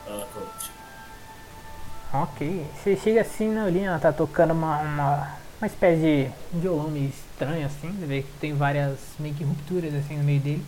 Fala 0.04 0.26
com 0.26 0.38
a 0.38 0.42
outra. 0.42 0.68
Ok. 2.12 2.66
Você 2.76 2.96
chega 2.96 3.22
assim 3.22 3.48
na 3.52 3.68
linha, 3.68 3.88
ela 3.88 3.98
tá 3.98 4.12
tocando 4.12 4.52
uma, 4.52 4.78
uma, 4.80 5.38
uma 5.60 5.66
espécie 5.66 6.30
de 6.52 6.58
violão 6.60 6.90
meio 6.90 7.08
estranho 7.08 7.66
assim. 7.66 7.92
Você 7.98 8.06
vê 8.06 8.22
que 8.22 8.32
tem 8.40 8.54
várias 8.54 8.98
meio 9.18 9.34
que 9.34 9.42
rupturas 9.44 9.94
assim 9.94 10.16
no 10.16 10.24
meio 10.24 10.40
dele. 10.40 10.64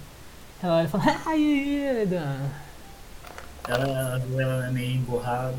Ela 0.66 0.78
olha 0.78 0.86
e 0.86 0.88
fala, 0.88 1.04
ai, 1.26 1.40
Elidan. 1.40 2.50
Ela, 3.68 3.84
ela, 3.84 4.42
ela 4.42 4.66
é 4.66 4.70
meio 4.72 4.96
emburrado. 4.96 5.56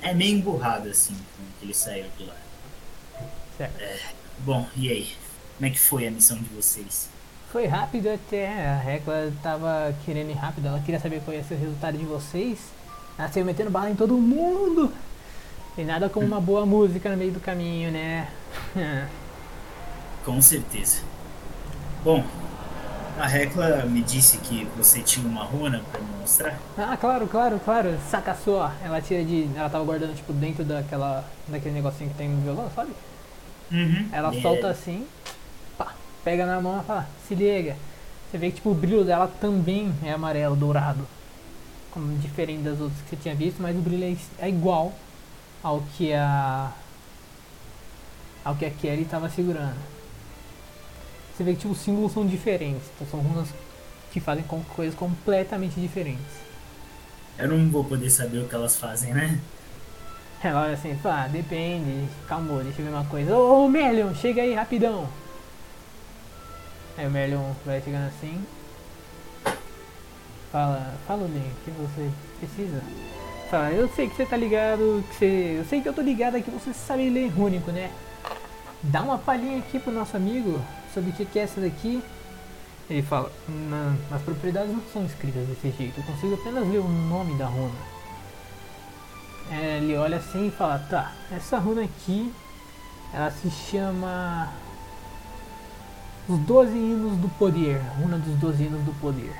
É 0.00 0.14
meio 0.14 0.38
emburrada, 0.38 0.88
assim, 0.88 1.14
quando 1.14 1.48
ele 1.62 1.74
saiu 1.74 2.06
de 2.16 2.24
lá. 2.26 2.36
Certo. 3.58 4.14
Bom, 4.38 4.68
e 4.76 4.88
aí? 4.88 5.12
Como 5.56 5.66
é 5.66 5.70
que 5.70 5.80
foi 5.80 6.06
a 6.06 6.12
missão 6.12 6.38
de 6.38 6.48
vocês? 6.50 7.10
Foi 7.50 7.66
rápido 7.66 8.08
até, 8.08 8.68
a 8.68 8.76
Recla 8.76 9.32
tava 9.42 9.92
querendo 10.06 10.30
ir 10.30 10.34
rápido, 10.34 10.68
ela 10.68 10.78
queria 10.78 11.00
saber 11.00 11.20
qual 11.22 11.36
ia 11.36 11.42
ser 11.42 11.54
o 11.54 11.58
resultado 11.58 11.98
de 11.98 12.04
vocês. 12.04 12.60
Ela 13.18 13.28
saiu 13.32 13.44
metendo 13.44 13.68
bala 13.68 13.90
em 13.90 13.96
todo 13.96 14.16
mundo. 14.16 14.92
E 15.76 15.82
nada 15.82 16.08
como 16.08 16.24
uma 16.24 16.40
boa 16.40 16.64
música 16.64 17.10
no 17.10 17.16
meio 17.16 17.32
do 17.32 17.40
caminho, 17.40 17.90
né? 17.90 18.30
Com 20.24 20.40
certeza. 20.40 21.02
Bom, 22.04 22.24
a 23.20 23.26
Recla 23.26 23.84
me 23.86 24.02
disse 24.02 24.38
que 24.38 24.64
você 24.76 25.02
tinha 25.02 25.26
uma 25.26 25.44
runa 25.44 25.82
pra 25.90 26.00
me 26.00 26.10
mostrar. 26.20 26.58
ah, 26.76 26.96
claro, 26.96 27.26
claro, 27.28 27.60
claro, 27.60 27.98
saca 28.10 28.34
só. 28.34 28.72
Ela 28.82 29.00
tira 29.00 29.24
de. 29.24 29.48
Ela 29.54 29.68
tava 29.70 29.84
guardando 29.84 30.14
tipo 30.14 30.32
dentro 30.32 30.64
daquela. 30.64 31.24
daquele 31.48 31.74
negocinho 31.74 32.10
que 32.10 32.16
tem 32.16 32.28
no 32.28 32.40
violão, 32.42 32.70
sabe? 32.74 32.92
Uhum. 33.70 34.08
Ela 34.12 34.34
É, 34.34 34.40
solta 34.40 34.68
assim, 34.68 35.06
pá, 35.78 35.94
pega 36.24 36.44
na 36.46 36.60
mão 36.60 36.80
e 36.80 36.84
fala, 36.84 37.08
se 37.26 37.34
liga. 37.34 37.76
Você 38.30 38.38
vê 38.38 38.48
que 38.50 38.56
tipo, 38.56 38.70
o 38.70 38.74
brilho 38.74 39.04
dela 39.04 39.28
também 39.40 39.92
é 40.04 40.12
amarelo, 40.12 40.56
dourado. 40.56 41.06
Como 41.90 42.16
diferente 42.18 42.62
das 42.62 42.80
outras 42.80 43.00
que 43.02 43.10
você 43.10 43.16
tinha 43.16 43.34
visto, 43.34 43.60
mas 43.60 43.76
o 43.76 43.80
brilho 43.80 44.04
é, 44.40 44.46
é 44.46 44.48
igual 44.48 44.92
ao 45.62 45.82
que 45.96 46.12
a. 46.12 46.70
ao 48.44 48.54
que 48.54 48.64
a 48.64 48.70
Kelly 48.70 49.02
estava 49.02 49.28
segurando. 49.28 49.76
Você 51.40 51.44
vê 51.44 51.52
que 51.54 51.60
tipo, 51.60 51.72
os 51.72 51.78
símbolos 51.78 52.12
são 52.12 52.26
diferentes, 52.26 52.82
então 52.94 53.06
são 53.06 53.20
runas 53.20 53.48
que 54.12 54.20
fazem 54.20 54.44
com 54.44 54.62
coisas 54.62 54.94
completamente 54.94 55.80
diferentes. 55.80 56.20
Eu 57.38 57.48
não 57.48 57.70
vou 57.70 57.82
poder 57.82 58.10
saber 58.10 58.40
o 58.40 58.46
que 58.46 58.54
elas 58.54 58.76
fazem, 58.76 59.14
né? 59.14 59.40
Ela 60.44 60.64
olha 60.64 60.74
assim, 60.74 60.94
pá, 60.96 61.26
depende, 61.28 62.06
calma, 62.28 62.62
deixa 62.62 62.82
eu 62.82 62.84
ver 62.84 62.92
uma 62.92 63.06
coisa. 63.06 63.34
Ô, 63.34 63.64
ô 63.64 63.68
Merlion, 63.70 64.14
chega 64.14 64.42
aí 64.42 64.52
rapidão. 64.52 65.08
Aí 66.98 67.06
o 67.06 67.10
Merlion 67.10 67.52
vai 67.64 67.80
chegando 67.80 68.08
assim. 68.08 68.38
Fala, 70.52 70.92
fala 71.06 71.24
o 71.24 71.30
que 71.64 71.70
você 71.70 72.10
precisa? 72.38 72.82
Fala, 73.50 73.70
eu 73.70 73.88
sei 73.88 74.10
que 74.10 74.16
você 74.16 74.26
tá 74.26 74.36
ligado, 74.36 75.02
que 75.08 75.14
você. 75.16 75.56
Eu 75.58 75.64
sei 75.64 75.80
que 75.80 75.88
eu 75.88 75.94
tô 75.94 76.02
ligado 76.02 76.42
que 76.42 76.50
você 76.50 76.74
sabe 76.74 77.08
ler 77.08 77.28
rúnico, 77.28 77.70
né? 77.70 77.90
Dá 78.82 79.02
uma 79.02 79.18
palhinha 79.18 79.58
aqui 79.58 79.78
pro 79.78 79.92
nosso 79.92 80.16
amigo 80.16 80.60
sobre 80.94 81.10
o 81.10 81.12
que 81.12 81.24
que 81.26 81.38
é 81.38 81.42
essa 81.42 81.60
daqui. 81.60 82.02
Ele 82.88 83.02
fala, 83.02 83.30
"Na- 83.48 83.94
as 84.10 84.22
propriedades 84.22 84.72
não 84.72 84.82
são 84.92 85.04
escritas 85.04 85.46
desse 85.46 85.70
jeito, 85.76 86.00
eu 86.00 86.04
consigo 86.04 86.34
apenas 86.34 86.66
ler 86.68 86.78
o 86.78 86.88
nome 86.88 87.36
da 87.38 87.46
runa. 87.46 87.78
É, 89.50 89.78
ele 89.78 89.96
olha 89.96 90.16
assim 90.16 90.48
e 90.48 90.50
fala, 90.50 90.78
tá, 90.90 91.12
essa 91.30 91.58
runa 91.58 91.82
aqui, 91.82 92.32
ela 93.12 93.30
se 93.30 93.50
chama 93.50 94.52
Os 96.28 96.38
Doze 96.40 96.76
Hinos 96.76 97.16
do 97.18 97.28
Poder, 97.30 97.80
runa 98.00 98.18
dos 98.18 98.34
Doze 98.38 98.64
Hinos 98.64 98.82
do 98.84 98.92
Poder. 99.00 99.34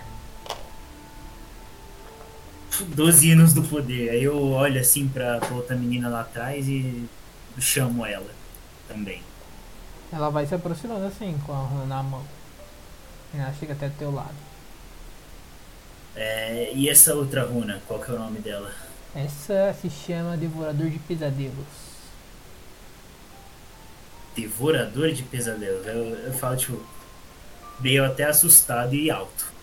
12 2.95 3.31
anos 3.33 3.53
do 3.53 3.63
poder. 3.63 4.11
Aí 4.11 4.23
eu 4.25 4.37
olho 4.53 4.81
assim 4.81 5.07
pra, 5.09 5.39
pra 5.39 5.55
outra 5.55 5.77
menina 5.77 6.09
lá 6.09 6.23
atrás 6.23 6.67
e 6.69 7.05
chamo 7.59 8.07
ela 8.07 8.31
também. 8.89 9.23
Ela 10.13 10.31
vai 10.31 10.47
se 10.47 10.55
aproximando 10.55 11.07
assim, 11.07 11.39
com 11.45 11.53
a 11.53 11.63
runa 11.65 11.87
na 11.87 12.03
mão. 12.03 12.29
Ela 13.33 13.53
chega 13.55 13.73
até 13.73 13.89
teu 13.91 14.13
lado. 14.13 14.37
É, 16.15 16.73
e 16.75 16.89
essa 16.89 17.15
outra 17.15 17.45
runa, 17.45 17.83
qual 17.87 18.01
que 18.01 18.11
é 18.11 18.15
o 18.15 18.19
nome 18.19 18.41
dela? 18.41 18.73
Essa 19.15 19.73
se 19.81 19.89
chama 19.89 20.37
Devorador 20.37 20.91
de 20.91 20.99
Pesadelos. 20.99 22.11
Devorador 24.35 25.13
de 25.13 25.23
pesadelos. 25.25 25.87
Eu, 25.87 26.17
eu 26.17 26.33
falo, 26.33 26.57
tipo, 26.57 26.89
meio 27.79 28.05
até 28.05 28.25
assustado 28.25 28.95
e 28.95 29.11
alto. 29.11 29.55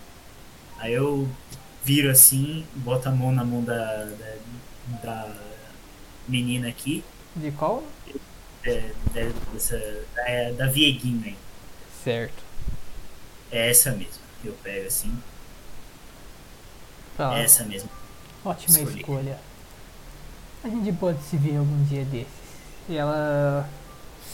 Aí 0.77 0.93
eu 0.93 1.37
viro 1.83 2.09
assim, 2.11 2.69
boto 2.75 3.09
a 3.09 3.11
mão 3.11 3.31
na 3.31 3.45
mão 3.45 3.63
da, 3.63 4.05
da, 4.05 4.35
da 5.03 5.35
menina 6.27 6.67
aqui, 6.69 7.03
De 7.35 7.51
qual? 7.51 7.83
É, 8.63 8.91
da, 9.13 9.21
dessa, 9.53 9.77
da, 10.15 10.51
da 10.65 10.71
Vieguinha 10.71 11.27
aí. 11.27 11.37
Certo. 12.03 12.43
É 13.51 13.69
essa 13.69 13.91
mesmo. 13.91 14.19
que 14.41 14.47
Eu 14.47 14.53
pego 14.63 14.87
assim, 14.87 15.17
Fala, 17.15 17.39
é 17.39 17.43
essa 17.43 17.63
mesmo. 17.63 17.89
ótima 18.45 18.77
escolhi. 18.79 18.99
escolha. 18.99 19.39
A 20.63 20.69
gente 20.69 20.91
pode 20.93 21.21
se 21.23 21.37
ver 21.37 21.57
algum 21.57 21.83
dia 21.85 22.03
desses. 22.05 22.27
E 22.89 22.95
ela 22.95 23.69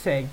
segue. 0.04 0.30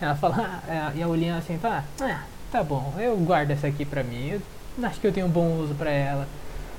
Ela 0.00 0.14
fala, 0.14 0.62
ah, 0.68 0.92
e 0.94 1.02
a 1.02 1.08
olhinha 1.08 1.36
assim, 1.36 1.58
tá, 1.58 1.84
ah, 2.00 2.22
tá 2.52 2.62
bom, 2.62 2.94
eu 2.98 3.16
guardo 3.18 3.50
essa 3.50 3.66
aqui 3.66 3.84
pra 3.84 4.02
mim. 4.02 4.30
Eu 4.30 4.42
acho 4.86 5.00
que 5.00 5.06
eu 5.06 5.12
tenho 5.12 5.26
um 5.26 5.30
bom 5.30 5.58
uso 5.60 5.74
pra 5.74 5.90
ela. 5.90 6.26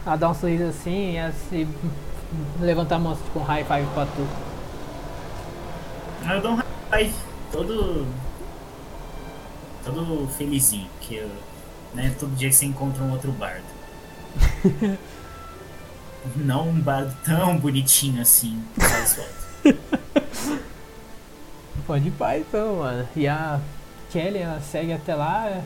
Ela 0.05 0.15
dá 0.15 0.29
um 0.29 0.33
sorriso 0.33 0.63
assim 0.65 1.11
e 1.11 1.15
ela 1.17 1.33
se 1.33 1.67
levanta 2.59 2.95
a 2.95 2.99
mão 2.99 3.11
assim, 3.11 3.23
tipo 3.23 3.39
um 3.39 3.43
high 3.43 3.63
five 3.65 3.85
pra 3.93 4.05
tu. 4.05 4.27
Aí 6.25 6.35
eu 6.37 6.41
dou 6.41 6.51
um 6.53 6.59
five, 6.91 7.13
todo. 7.51 8.07
todo 9.83 10.27
felizinho, 10.37 10.87
que 11.01 11.15
eu, 11.15 11.29
né, 11.93 12.13
todo 12.19 12.35
dia 12.35 12.49
que 12.49 12.55
você 12.55 12.65
encontra 12.65 13.03
um 13.03 13.11
outro 13.11 13.31
bardo. 13.31 13.63
Não 16.35 16.67
um 16.69 16.79
bardo 16.81 17.15
tão 17.23 17.57
bonitinho 17.57 18.21
assim. 18.21 18.61
Pode 21.87 22.07
ir 22.09 22.11
pá 22.11 22.37
então, 22.37 22.75
mano. 22.77 23.07
E 23.15 23.27
a 23.27 23.59
Kelly, 24.11 24.39
ela 24.39 24.59
segue 24.61 24.93
até 24.93 25.15
lá. 25.15 25.61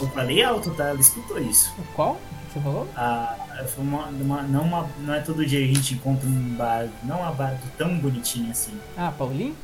Eu 0.00 0.08
falei 0.08 0.42
alto, 0.44 0.70
tá? 0.74 0.84
Ela 0.88 1.00
escutou 1.00 1.38
isso. 1.40 1.72
Qual? 1.94 2.20
Você 2.52 2.60
falou? 2.60 2.86
Ah, 2.96 3.36
foi 3.66 3.82
uma, 3.82 4.06
uma- 4.06 4.42
não, 4.42 4.62
uma, 4.62 4.88
não 5.00 5.14
é 5.14 5.20
todo 5.20 5.44
dia 5.44 5.58
que 5.66 5.72
a 5.72 5.74
gente 5.74 5.94
encontra 5.94 6.28
um 6.28 6.54
bardo, 6.54 6.92
não 7.02 7.28
um 7.28 7.34
bardo 7.34 7.60
tão 7.76 7.98
bonitinho 7.98 8.50
assim. 8.52 8.78
Ah, 8.96 9.12
Paulinho? 9.16 9.56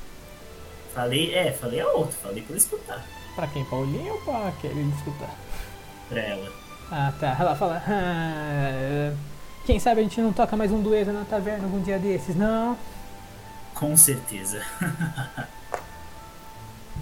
Falei, 0.94 1.34
é, 1.34 1.52
falei 1.52 1.80
alto, 1.80 2.12
falei 2.14 2.42
pra 2.42 2.50
ela 2.50 2.58
escutar 2.58 3.04
Pra 3.36 3.46
quem? 3.46 3.64
Paulinho 3.64 4.12
ou 4.14 4.20
pra 4.22 4.52
Kelly 4.60 4.90
escutar? 4.96 5.30
pra 6.08 6.20
ela. 6.20 6.52
Ah, 6.90 7.12
tá. 7.20 7.36
Ela 7.38 7.54
fala. 7.54 7.80
"Ah, 7.86 9.12
quem 9.64 9.78
sabe 9.78 10.00
a 10.00 10.02
gente 10.02 10.20
não 10.20 10.32
toca 10.32 10.56
mais 10.56 10.72
um 10.72 10.82
dueto 10.82 11.12
na 11.12 11.24
taverna 11.24 11.64
algum 11.64 11.80
dia 11.80 11.98
desses, 11.98 12.34
não? 12.34 12.76
Com 13.74 13.96
certeza. 13.96 14.60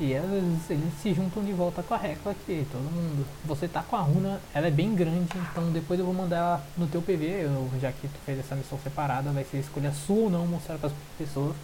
E 0.00 0.12
elas, 0.12 0.44
eles 0.70 0.92
se 1.02 1.12
juntam 1.12 1.42
de 1.44 1.52
volta 1.52 1.82
com 1.82 1.92
a 1.92 1.96
Recla 1.96 2.30
aqui, 2.30 2.64
todo 2.70 2.82
mundo. 2.82 3.26
Você 3.46 3.66
tá 3.66 3.82
com 3.82 3.96
a 3.96 4.00
runa, 4.00 4.40
ela 4.54 4.68
é 4.68 4.70
bem 4.70 4.94
grande, 4.94 5.26
então 5.50 5.72
depois 5.72 5.98
eu 5.98 6.06
vou 6.06 6.14
mandar 6.14 6.36
ela 6.36 6.64
no 6.76 6.86
teu 6.86 7.02
PV, 7.02 7.24
eu- 7.26 7.68
já 7.80 7.90
que 7.90 8.06
tu 8.06 8.14
fez 8.24 8.38
essa 8.38 8.54
missão 8.54 8.78
separada, 8.84 9.32
vai 9.32 9.42
ser 9.42 9.56
escolha 9.56 9.90
sua 9.90 10.14
ou 10.24 10.30
não 10.30 10.46
mostrar 10.46 10.78
pras 10.78 10.92
pessoas. 11.18 11.56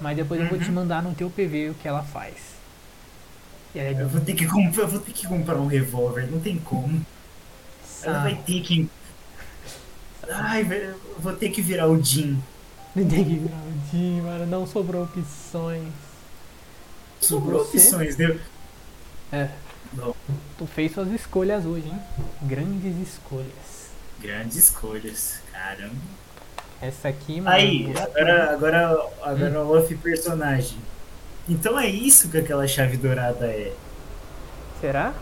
Mas 0.00 0.16
depois 0.16 0.40
eu 0.40 0.46
vou 0.48 0.58
te 0.58 0.70
Uhum. 0.70 0.74
mandar 0.74 1.02
no 1.02 1.14
teu 1.14 1.30
PV 1.30 1.70
o 1.70 1.74
que 1.74 1.88
ela 1.88 2.02
faz. 2.02 2.56
Ela 3.74 3.88
é 3.88 4.02
Eu 4.02 4.08
vou 4.08 4.20
ter 4.20 4.34
que 4.34 4.46
comprar, 4.46 4.82
eu 4.84 4.88
vou 4.88 5.00
ter 5.00 5.12
que 5.12 5.26
comprar 5.26 5.56
um 5.60 5.66
revólver, 5.66 6.26
não 6.30 6.40
tem 6.40 6.58
como. 6.58 7.04
Ela 8.02 8.20
vai 8.20 8.36
ter 8.42 8.62
que. 8.62 8.90
Ai, 10.28 10.62
velho, 10.64 10.90
eu 11.14 11.20
vou 11.20 11.32
ter 11.36 11.50
que 11.50 11.62
virar 11.62 11.88
o 11.88 12.02
Jim. 12.02 12.42
Tem 12.94 13.24
que 13.24 13.38
virar 13.38 13.62
o 13.62 13.72
Jim, 13.90 14.22
mano, 14.22 14.46
não 14.46 14.66
sobrou 14.66 15.04
opções. 15.04 15.92
Sobrou 17.20 17.62
Você? 17.64 17.78
opções, 17.78 18.16
né? 18.16 18.40
É, 19.32 19.50
Bom, 19.92 20.14
tu 20.58 20.66
fez 20.66 20.92
suas 20.92 21.08
escolhas 21.10 21.64
hoje, 21.64 21.88
hein? 21.88 22.00
Grandes 22.42 22.96
escolhas. 22.96 23.90
grandes 24.18 24.56
escolhas, 24.56 25.42
caramba. 25.52 25.94
Essa 26.80 27.08
aqui, 27.08 27.40
mano. 27.40 27.56
Aí, 27.56 27.92
agora, 27.96 28.52
agora, 28.52 29.08
agora 29.22 29.62
off 29.64 29.94
personagem. 29.96 30.78
Então 31.48 31.78
é 31.78 31.86
isso 31.86 32.28
que 32.28 32.38
aquela 32.38 32.66
chave 32.66 32.96
dourada 32.96 33.46
é. 33.46 33.72
Será? 34.80 35.14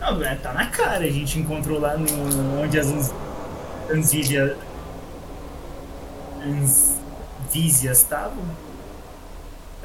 Não, 0.00 0.22
é, 0.22 0.34
tá 0.34 0.52
na 0.52 0.66
cara, 0.66 1.04
a 1.04 1.10
gente 1.10 1.38
encontrou 1.38 1.78
lá 1.78 1.96
no, 1.96 2.62
onde 2.62 2.78
as 2.78 3.12
Anzília, 3.90 4.56
Anvísias 6.42 7.98
estavam. 7.98 8.44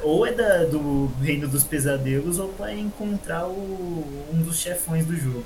Ou 0.02 0.26
é 0.26 0.32
da, 0.32 0.64
do 0.64 1.10
Reino 1.20 1.46
dos 1.46 1.62
Pesadelos, 1.62 2.38
ou 2.38 2.52
vai 2.52 2.78
encontrar 2.78 3.46
o, 3.46 4.26
um 4.32 4.42
dos 4.42 4.58
chefões 4.58 5.06
do 5.06 5.14
jogo. 5.14 5.44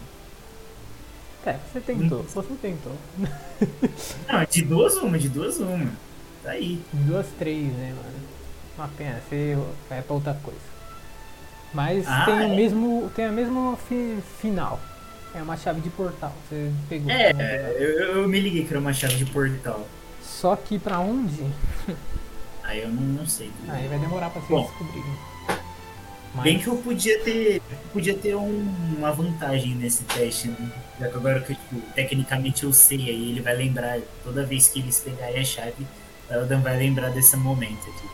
É, 1.47 1.59
você 1.73 1.81
tentou, 1.81 2.23
você 2.23 2.55
tentou. 2.61 2.93
Não, 4.29 4.41
é 4.41 4.47
de 4.47 4.63
duas 4.63 4.97
uma, 4.97 5.19
de 5.19 5.29
duas 5.29 5.59
uma. 5.59 5.91
Tá 6.43 6.51
aí. 6.53 6.81
Duas, 6.93 7.27
três, 7.39 7.67
né, 7.73 7.95
mano? 7.97 8.25
Uma 8.79 8.89
pena, 8.89 9.21
você 9.29 9.57
vai 9.89 10.03
pra 10.03 10.15
outra 10.15 10.35
coisa. 10.43 10.59
Mas 11.73 12.07
Ah, 12.09 12.25
tem, 12.25 12.35
o 12.35 12.43
é? 12.53 12.57
mesmo, 12.57 13.11
tem 13.15 13.25
a 13.27 13.33
mesma 13.33 13.77
fi- 13.77 14.19
final. 14.41 14.81
É 15.35 15.43
uma 15.43 15.57
chave 15.57 15.81
de 15.81 15.91
portal. 15.91 16.33
Você 16.49 16.71
pegou. 16.89 17.11
É, 17.11 17.33
eu, 17.77 17.91
eu- 17.91 18.23
eu 18.23 18.29
me 18.29 18.41
liguei 18.41 18.65
que 18.65 18.71
era 18.71 18.81
uma 18.81 18.93
chave 18.93 19.17
de 19.17 19.27
portal. 19.27 19.87
Só 20.23 20.57
que 20.57 20.79
pra 20.79 20.99
onde? 21.01 21.45
Aí 22.63 22.81
eu 22.83 22.89
não, 22.89 23.03
não 23.03 23.27
sei. 23.27 23.51
Aí 23.69 23.87
vai 23.89 23.99
demorar 23.99 24.31
pra 24.31 24.41
vocês 24.41 24.51
Bom. 24.61 24.67
descobrirem. 24.67 25.13
Mas, 26.35 26.45
Bem 26.45 26.59
que 26.59 26.67
eu 26.67 26.77
podia 26.79 27.21
ter, 27.23 27.63
podia 27.93 28.15
ter 28.19 28.35
um- 28.35 28.95
uma 28.99 29.13
vantagem 29.13 29.75
nesse 29.77 30.03
teste, 30.05 30.49
né? 30.49 30.73
Já 30.99 31.09
que 31.09 31.17
agora 31.17 31.41
que 31.41 31.53
eu, 31.53 31.57
tipo, 31.57 31.81
tecnicamente 31.95 32.65
eu 32.65 32.73
sei, 32.73 32.99
aí 33.09 33.31
ele 33.31 33.41
vai 33.41 33.55
lembrar, 33.57 34.01
toda 34.25 34.45
vez 34.45 34.69
que 34.69 34.81
eles 34.81 34.99
pegarem 35.01 35.41
a 35.41 35.45
chave, 35.45 35.87
o 36.29 36.33
Eldan 36.35 36.61
vai 36.61 36.77
lembrar 36.77 37.11
desse 37.11 37.37
momento 37.37 37.89
aqui. 37.89 38.09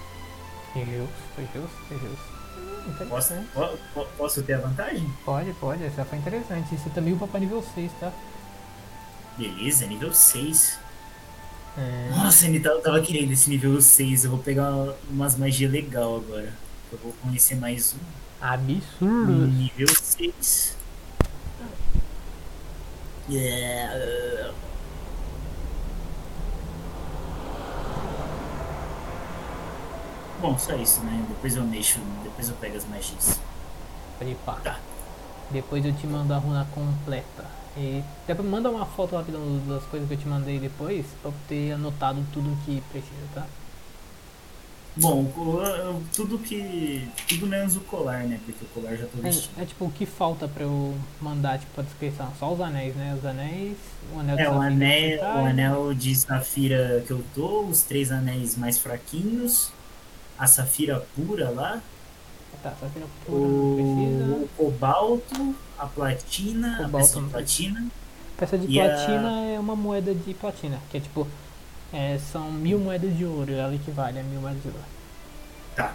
Justo, 0.74 1.52
justo. 1.54 2.30
Hum, 2.60 3.06
Posso, 3.08 3.34
po- 3.94 4.06
posso 4.16 4.42
ter 4.42 4.54
a 4.54 4.58
vantagem? 4.58 5.06
Pode, 5.24 5.52
pode, 5.54 5.84
essa 5.84 6.04
foi 6.04 6.18
interessante. 6.18 6.74
Isso 6.74 6.90
também 6.90 7.12
upa 7.14 7.26
pra 7.26 7.40
nível 7.40 7.62
6, 7.74 7.90
tá? 8.00 8.12
Beleza, 9.36 9.86
nível 9.86 10.12
6. 10.12 10.78
É, 11.78 12.10
Nossa, 12.10 12.46
ele 12.46 12.60
tava, 12.60 12.80
tava 12.80 13.00
querendo 13.00 13.32
esse 13.32 13.48
nível 13.48 13.80
6. 13.80 14.24
Eu 14.24 14.30
vou 14.32 14.40
pegar 14.40 14.70
umas 15.10 15.36
magias 15.36 15.70
legal 15.70 16.16
agora. 16.16 16.52
Eu 16.92 16.98
vou 16.98 17.12
conhecer 17.22 17.54
mais 17.54 17.94
um. 17.94 18.44
absurdo. 18.44 19.46
Nível 19.46 19.88
6. 19.88 20.76
Yeah. 23.28 24.52
Bom, 30.40 30.58
só 30.58 30.74
isso, 30.74 31.00
né? 31.02 31.24
Depois 31.28 31.54
eu 31.54 31.62
mexo, 31.62 32.00
depois 32.24 32.48
eu 32.48 32.56
pego 32.56 32.76
as 32.76 32.86
magias. 32.86 33.38
Pode 34.18 34.34
pá. 34.44 34.54
Tá. 34.64 34.80
Depois 35.50 35.84
eu 35.84 35.92
te 35.92 36.06
mando 36.06 36.32
a 36.32 36.38
runa 36.38 36.66
completa. 36.74 37.44
E 37.76 38.02
depois 38.26 38.48
manda 38.48 38.68
uma 38.68 38.84
foto 38.84 39.14
rapidão 39.14 39.40
das 39.68 39.84
coisas 39.84 40.08
que 40.08 40.14
eu 40.14 40.18
te 40.18 40.26
mandei 40.26 40.58
depois 40.58 41.06
pra 41.22 41.30
eu 41.30 41.34
ter 41.46 41.72
anotado 41.72 42.24
tudo 42.32 42.56
que 42.64 42.82
precisa, 42.90 43.28
tá? 43.34 43.46
Bom, 45.00 46.02
tudo 46.14 46.38
que. 46.38 47.08
Tudo 47.28 47.46
menos 47.46 47.76
o 47.76 47.80
colar, 47.80 48.24
né? 48.24 48.38
Porque 48.44 48.64
o 48.64 48.68
colar 48.68 48.96
já 48.96 49.06
tô 49.06 49.18
vestindo. 49.22 49.50
É, 49.58 49.62
é 49.62 49.66
tipo 49.66 49.84
o 49.86 49.90
que 49.90 50.04
falta 50.06 50.46
pra 50.46 50.64
eu 50.64 50.94
mandar 51.20 51.58
tipo 51.58 51.80
a 51.80 51.84
descrição? 51.84 52.30
Só 52.38 52.52
os 52.52 52.60
anéis, 52.60 52.94
né? 52.96 53.16
Os 53.18 53.24
anéis, 53.24 53.76
o 54.14 54.18
anel 54.20 54.36
de 54.36 54.42
É, 54.42 54.50
o 54.50 54.60
anel, 54.60 55.20
o 55.22 55.46
anel 55.46 55.94
de 55.94 56.14
safira 56.14 57.02
que 57.06 57.12
eu 57.12 57.24
tô, 57.34 57.62
os 57.64 57.82
três 57.82 58.10
anéis 58.12 58.56
mais 58.56 58.78
fraquinhos, 58.78 59.70
a 60.38 60.46
safira 60.46 61.04
pura 61.16 61.50
lá, 61.50 61.80
Tá, 62.62 62.74
safira 62.78 63.06
pura 63.24 63.46
não 63.48 63.74
precisa. 63.74 64.24
o 64.44 64.48
cobalto, 64.56 65.54
a 65.78 65.86
platina, 65.86 66.74
a 66.74 66.76
Cobalto 66.84 66.96
peça 66.98 67.16
não 67.20 67.26
de 67.26 67.32
platina. 67.32 67.86
Peça 68.36 68.58
de 68.58 68.66
e 68.66 68.80
a- 68.80 68.84
platina 68.84 69.40
é 69.54 69.58
uma 69.58 69.74
moeda 69.76 70.14
de 70.14 70.34
platina, 70.34 70.78
que 70.90 70.98
é 70.98 71.00
tipo 71.00 71.26
É, 71.92 72.18
são 72.18 72.52
mil 72.52 72.78
moedas 72.78 73.16
de 73.16 73.24
ouro, 73.24 73.52
ela 73.52 73.74
equivale 73.74 74.18
a 74.20 74.22
mil 74.22 74.40
moedas 74.40 74.62
de 74.62 74.68
ouro. 74.68 74.80
Tá. 75.74 75.94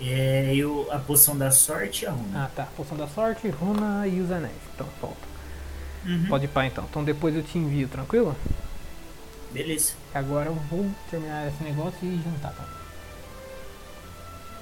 É, 0.00 0.54
eu, 0.54 0.88
a 0.90 0.98
poção 0.98 1.36
da 1.36 1.50
sorte 1.50 2.04
e 2.04 2.06
a 2.06 2.10
runa. 2.10 2.44
Ah 2.44 2.50
tá, 2.54 2.66
poção 2.76 2.96
da 2.96 3.06
sorte, 3.08 3.48
runa 3.48 4.06
e 4.06 4.20
os 4.20 4.30
anéis. 4.30 4.54
Então, 4.74 4.86
falta. 5.00 5.16
Uhum. 6.04 6.26
Pode 6.28 6.44
ir 6.44 6.48
pá 6.48 6.66
então. 6.66 6.84
Então 6.88 7.02
depois 7.04 7.34
eu 7.34 7.42
te 7.42 7.58
envio, 7.58 7.88
tranquilo? 7.88 8.36
Beleza. 9.52 9.94
Agora 10.12 10.46
eu 10.50 10.54
vou 10.54 10.90
terminar 11.10 11.46
esse 11.48 11.62
negócio 11.62 11.98
e 12.02 12.20
jantar, 12.22 12.52
tá? 12.54 12.68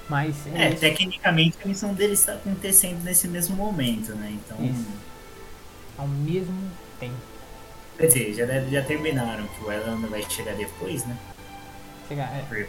Mas 0.09 0.35
É, 0.53 0.69
isso- 0.69 0.79
tecnicamente 0.79 1.57
a 1.63 1.67
missão 1.67 1.93
dele 1.93 2.13
está 2.13 2.33
acontecendo 2.33 3.03
nesse 3.03 3.27
mesmo 3.27 3.55
momento, 3.55 4.13
né? 4.15 4.31
Então. 4.45 4.63
Isso. 4.63 4.85
ao 5.97 6.07
mesmo 6.07 6.71
tempo. 6.99 7.32
Quer 7.97 8.07
dizer, 8.07 8.33
já, 8.33 8.45
já 8.69 8.81
terminaram, 8.83 9.45
que 9.47 9.63
o 9.63 9.71
Elan 9.71 9.97
vai 10.07 10.23
chegar 10.29 10.55
depois, 10.55 11.05
né? 11.05 11.15
Chegar, 12.07 12.29
é. 12.33 12.67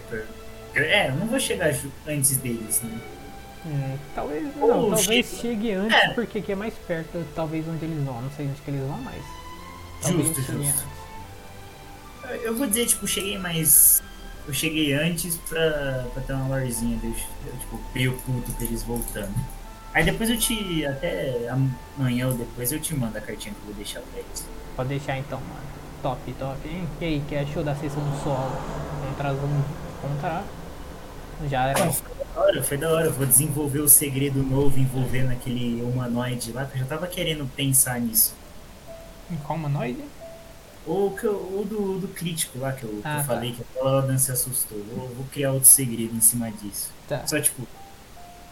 É, 0.76 1.08
eu 1.08 1.14
não 1.16 1.26
vou 1.26 1.38
chegar 1.40 1.72
antes 2.06 2.36
deles, 2.38 2.82
né? 2.82 3.00
Hum, 3.66 3.96
talvez 4.14 4.44
Ou 4.60 4.68
não, 4.68 4.90
talvez 4.90 5.26
chega- 5.26 5.40
chegue 5.40 5.72
antes 5.72 5.96
É. 5.96 6.08
porque 6.12 6.38
aqui 6.38 6.52
é 6.52 6.54
mais 6.56 6.74
perto, 6.74 7.24
talvez 7.34 7.66
onde 7.66 7.84
eles 7.84 8.04
vão. 8.04 8.20
Não 8.20 8.30
sei 8.32 8.46
onde 8.46 8.60
que 8.60 8.70
eles 8.70 8.80
vão. 8.82 9.00
Talvez 10.02 10.26
Justo, 10.28 10.42
justo. 10.42 10.84
antes. 12.28 12.44
Eu 12.44 12.56
vou 12.56 12.66
dizer, 12.66 12.86
tipo, 12.86 13.06
cheguei 13.06 13.38
mais. 13.38 14.02
Eu 14.46 14.52
cheguei 14.52 14.92
antes 14.92 15.36
pra, 15.48 16.04
pra 16.12 16.22
ter 16.22 16.32
uma 16.34 16.48
lorzinha, 16.48 16.98
eu, 17.02 17.08
eu, 17.10 17.58
tipo, 17.58 17.80
meio 17.94 18.12
puto 18.26 18.52
pra 18.52 18.64
eles 18.66 18.82
voltando. 18.82 19.34
Aí 19.94 20.04
depois 20.04 20.28
eu 20.28 20.36
te. 20.38 20.84
Até 20.84 21.48
amanhã 21.96 22.28
ou 22.28 22.34
depois 22.34 22.70
eu 22.72 22.80
te 22.80 22.94
mando 22.94 23.16
a 23.16 23.20
cartinha 23.20 23.54
que 23.54 23.60
eu 23.60 23.66
vou 23.66 23.74
deixar 23.74 24.00
pra 24.00 24.20
eles. 24.20 24.46
Pode 24.76 24.88
deixar 24.88 25.18
então, 25.18 25.38
mano. 25.40 25.64
Top, 26.02 26.32
top, 26.38 26.68
hein? 26.68 26.86
E 27.00 27.04
aí, 27.04 27.22
que 27.28 27.34
achou 27.36 27.62
da 27.64 27.74
sessão 27.74 28.02
do 28.02 28.16
solo? 28.22 28.52
Contra 29.08 29.32
um 29.32 29.62
contra. 30.02 30.42
Já 31.48 31.68
era. 31.68 31.90
Foi 31.92 32.02
da 32.34 32.40
hora, 32.40 32.62
foi 32.62 32.76
da 32.76 32.90
hora. 32.90 33.10
Vou 33.10 33.26
desenvolver 33.26 33.80
o 33.80 33.88
segredo 33.88 34.42
novo 34.42 34.78
envolvendo 34.78 35.30
aquele 35.32 35.80
humanoide 35.82 36.52
lá, 36.52 36.64
que 36.64 36.74
eu 36.76 36.80
já 36.80 36.86
tava 36.86 37.06
querendo 37.06 37.48
pensar 37.54 38.00
nisso. 38.00 38.34
Em 39.30 39.36
qual 39.36 39.58
humanoide? 39.58 40.04
Ou, 40.86 41.12
que 41.12 41.24
eu- 41.24 41.50
ou 41.54 41.64
do, 41.64 41.98
do 42.00 42.08
crítico 42.08 42.58
lá 42.58 42.72
que 42.72 42.84
eu, 42.84 42.90
que 42.90 43.00
Ah, 43.04 43.14
eu 43.14 43.18
tá. 43.18 43.24
falei 43.24 43.52
que 43.52 43.62
aquela 43.62 44.00
Lodan 44.00 44.18
se 44.18 44.30
assustou. 44.30 44.78
Vou, 44.94 45.08
vou 45.08 45.24
criar 45.32 45.52
outro 45.52 45.68
segredo 45.68 46.14
em 46.14 46.20
cima 46.20 46.50
disso. 46.50 46.90
Tá. 47.08 47.26
Só 47.26 47.40
tipo. 47.40 47.66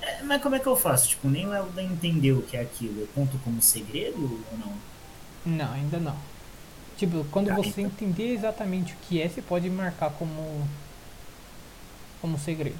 é, 0.01 0.23
mas 0.23 0.41
como 0.43 0.55
é 0.55 0.59
que 0.59 0.67
eu 0.67 0.75
faço? 0.77 1.09
Tipo, 1.09 1.29
nem 1.29 1.47
o 1.47 1.53
Eldan 1.55 1.83
entendeu 1.83 2.39
o 2.39 2.43
que 2.43 2.57
é 2.57 2.61
aquilo. 2.63 3.01
Eu 3.03 3.09
conto 3.15 3.39
como 3.45 3.61
segredo 3.61 4.17
ou 4.51 4.59
não? 4.59 4.73
Não, 5.45 5.73
ainda 5.73 5.99
não. 5.99 6.17
Tipo, 6.97 7.25
quando 7.31 7.49
Tá, 7.49 7.55
você 7.55 7.83
então. 7.83 7.87
entender 7.87 8.33
exatamente 8.35 8.93
o 8.93 8.97
que 9.09 9.21
é, 9.21 9.29
você 9.29 9.43
pode 9.43 9.69
marcar 9.71 10.11
como. 10.11 10.67
como 12.21 12.39
segredo. 12.39 12.79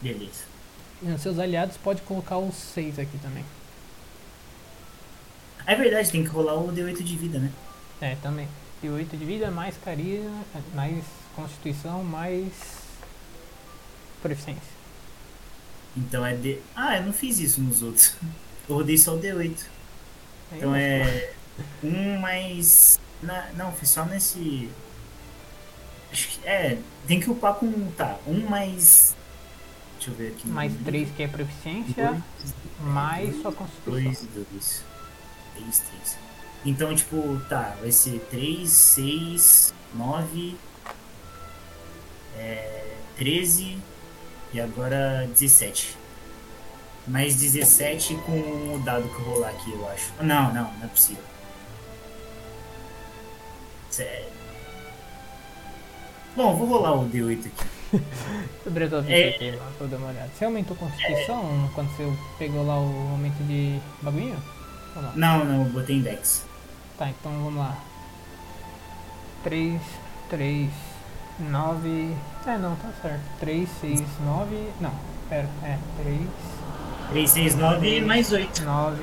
Beleza. 0.00 0.44
E 1.02 1.06
nos 1.06 1.20
seus 1.20 1.38
aliados 1.38 1.76
pode 1.76 2.02
colocar 2.02 2.38
os 2.38 2.54
seis 2.54 2.98
aqui 2.98 3.18
também. 3.18 3.44
Ah, 5.66 5.72
É 5.72 5.76
verdade, 5.76 6.10
tem 6.10 6.22
que 6.22 6.30
rolar 6.30 6.54
o 6.54 6.72
D8 6.72 7.02
de 7.02 7.16
vida, 7.16 7.38
né? 7.38 7.50
É, 8.00 8.14
também. 8.16 8.48
De 8.82 8.88
8 8.88 9.16
de 9.16 9.24
vida, 9.24 9.50
mais 9.50 9.76
carisma, 9.78 10.44
mais 10.74 11.04
constituição, 11.34 12.04
mais 12.04 12.52
proficiência. 14.22 14.76
Então 15.96 16.24
é 16.24 16.34
D. 16.34 16.60
Ah, 16.74 16.98
eu 16.98 17.04
não 17.04 17.12
fiz 17.12 17.38
isso 17.38 17.60
nos 17.60 17.82
outros. 17.82 18.14
Eu 18.68 18.74
rodei 18.76 18.98
só 18.98 19.14
o 19.14 19.20
D8. 19.20 19.64
Aí 20.50 20.58
Então 20.58 20.74
é. 20.74 21.35
Um 21.82 22.18
mais. 22.18 22.98
Na... 23.22 23.48
Não, 23.52 23.72
foi 23.72 23.86
só 23.86 24.04
nesse. 24.04 24.70
Acho 26.12 26.28
que. 26.28 26.46
É, 26.46 26.78
tem 27.06 27.20
que 27.20 27.30
upar 27.30 27.54
com. 27.54 27.90
Tá, 27.92 28.18
um 28.26 28.48
mais. 28.48 29.14
Deixa 29.94 30.10
eu 30.10 30.14
ver 30.14 30.28
aqui. 30.28 30.46
Mais 30.48 30.72
livro. 30.72 30.86
3 30.86 31.10
que 31.16 31.22
é 31.22 31.28
proficiência, 31.28 32.06
Dois, 32.08 32.54
mais 32.80 33.40
sua 33.40 33.52
constituição. 33.52 34.02
2 34.02 34.22
e 34.22 34.26
2. 34.26 34.84
3, 35.56 35.78
3. 35.78 36.18
Então, 36.64 36.94
tipo, 36.94 37.40
tá, 37.48 37.76
vai 37.80 37.92
ser 37.92 38.18
3, 38.30 38.68
6, 38.68 39.74
9, 39.94 40.56
é, 42.36 42.96
13 43.16 43.78
e 44.52 44.60
agora 44.60 45.28
17. 45.28 45.96
Mais 47.06 47.36
17 47.36 48.16
com 48.26 48.74
o 48.74 48.82
dado 48.84 49.08
que 49.08 49.14
eu 49.14 49.24
rolar 49.24 49.50
aqui, 49.50 49.72
eu 49.72 49.88
acho. 49.90 50.12
Não, 50.20 50.52
não, 50.52 50.72
não 50.72 50.84
é 50.84 50.88
possível. 50.88 51.22
Cé- 53.96 54.24
Bom, 56.36 56.54
vou 56.54 56.66
rolar 56.68 56.92
o 56.92 57.08
D8 57.08 57.46
aqui. 57.46 57.66
Sobre 58.62 58.84
as 58.84 58.92
É. 59.08 59.28
aqui, 59.30 59.50
lá, 59.52 59.64
pra 59.78 59.86
eu 59.86 59.88
dar 59.88 59.96
uma 59.96 60.08
olhada. 60.08 60.30
Você 60.36 60.44
aumentou 60.44 60.76
constituição 60.76 61.70
quando 61.74 61.88
você 61.96 62.12
pegou 62.38 62.66
lá 62.66 62.78
o 62.78 63.10
aumento 63.12 63.42
de 63.44 63.80
bagulho? 64.02 64.36
Não? 65.14 65.44
Não, 65.44 65.64
eu 65.64 65.72
botei 65.72 65.96
index. 65.96 66.44
Tá, 66.98 67.08
então 67.08 67.32
vamos 67.32 67.56
lá. 67.56 67.76
3, 69.44 69.80
3, 70.28 70.70
9. 71.38 72.14
É, 72.46 72.58
não, 72.58 72.76
tá 72.76 72.90
certo. 73.00 73.22
3, 73.40 73.68
6, 73.80 74.02
9. 74.24 74.68
Não, 74.80 74.92
pera, 75.30 75.48
é. 75.62 75.78
3, 76.02 76.20
3, 77.10 77.30
6, 77.30 77.54
9 77.56 78.00
mais 78.02 78.30
8. 78.32 78.62
9. 78.62 79.02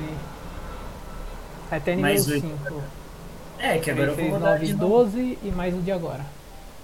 Até 1.70 1.92
nível 1.96 2.02
Mais 2.02 2.28
oito. 2.28 2.46
5. 2.46 2.82
É, 3.64 3.78
que 3.78 3.90
agora 3.90 4.12
3, 4.12 4.18
eu 4.18 4.30
vou 4.30 4.40
6, 4.40 4.42
rodar 4.42 4.52
9, 4.60 4.66
de 4.66 4.74
novo. 4.74 4.88
12 5.04 5.38
e 5.42 5.50
mais 5.50 5.74
o 5.74 5.80
de 5.80 5.90
agora. 5.92 6.26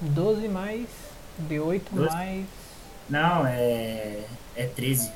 12 0.01 0.49
mais. 0.49 0.87
D8 1.49 1.83
Doze. 1.93 2.15
mais. 2.15 2.45
Não, 3.09 3.47
é. 3.47 4.25
É 4.57 4.67
13. 4.67 5.11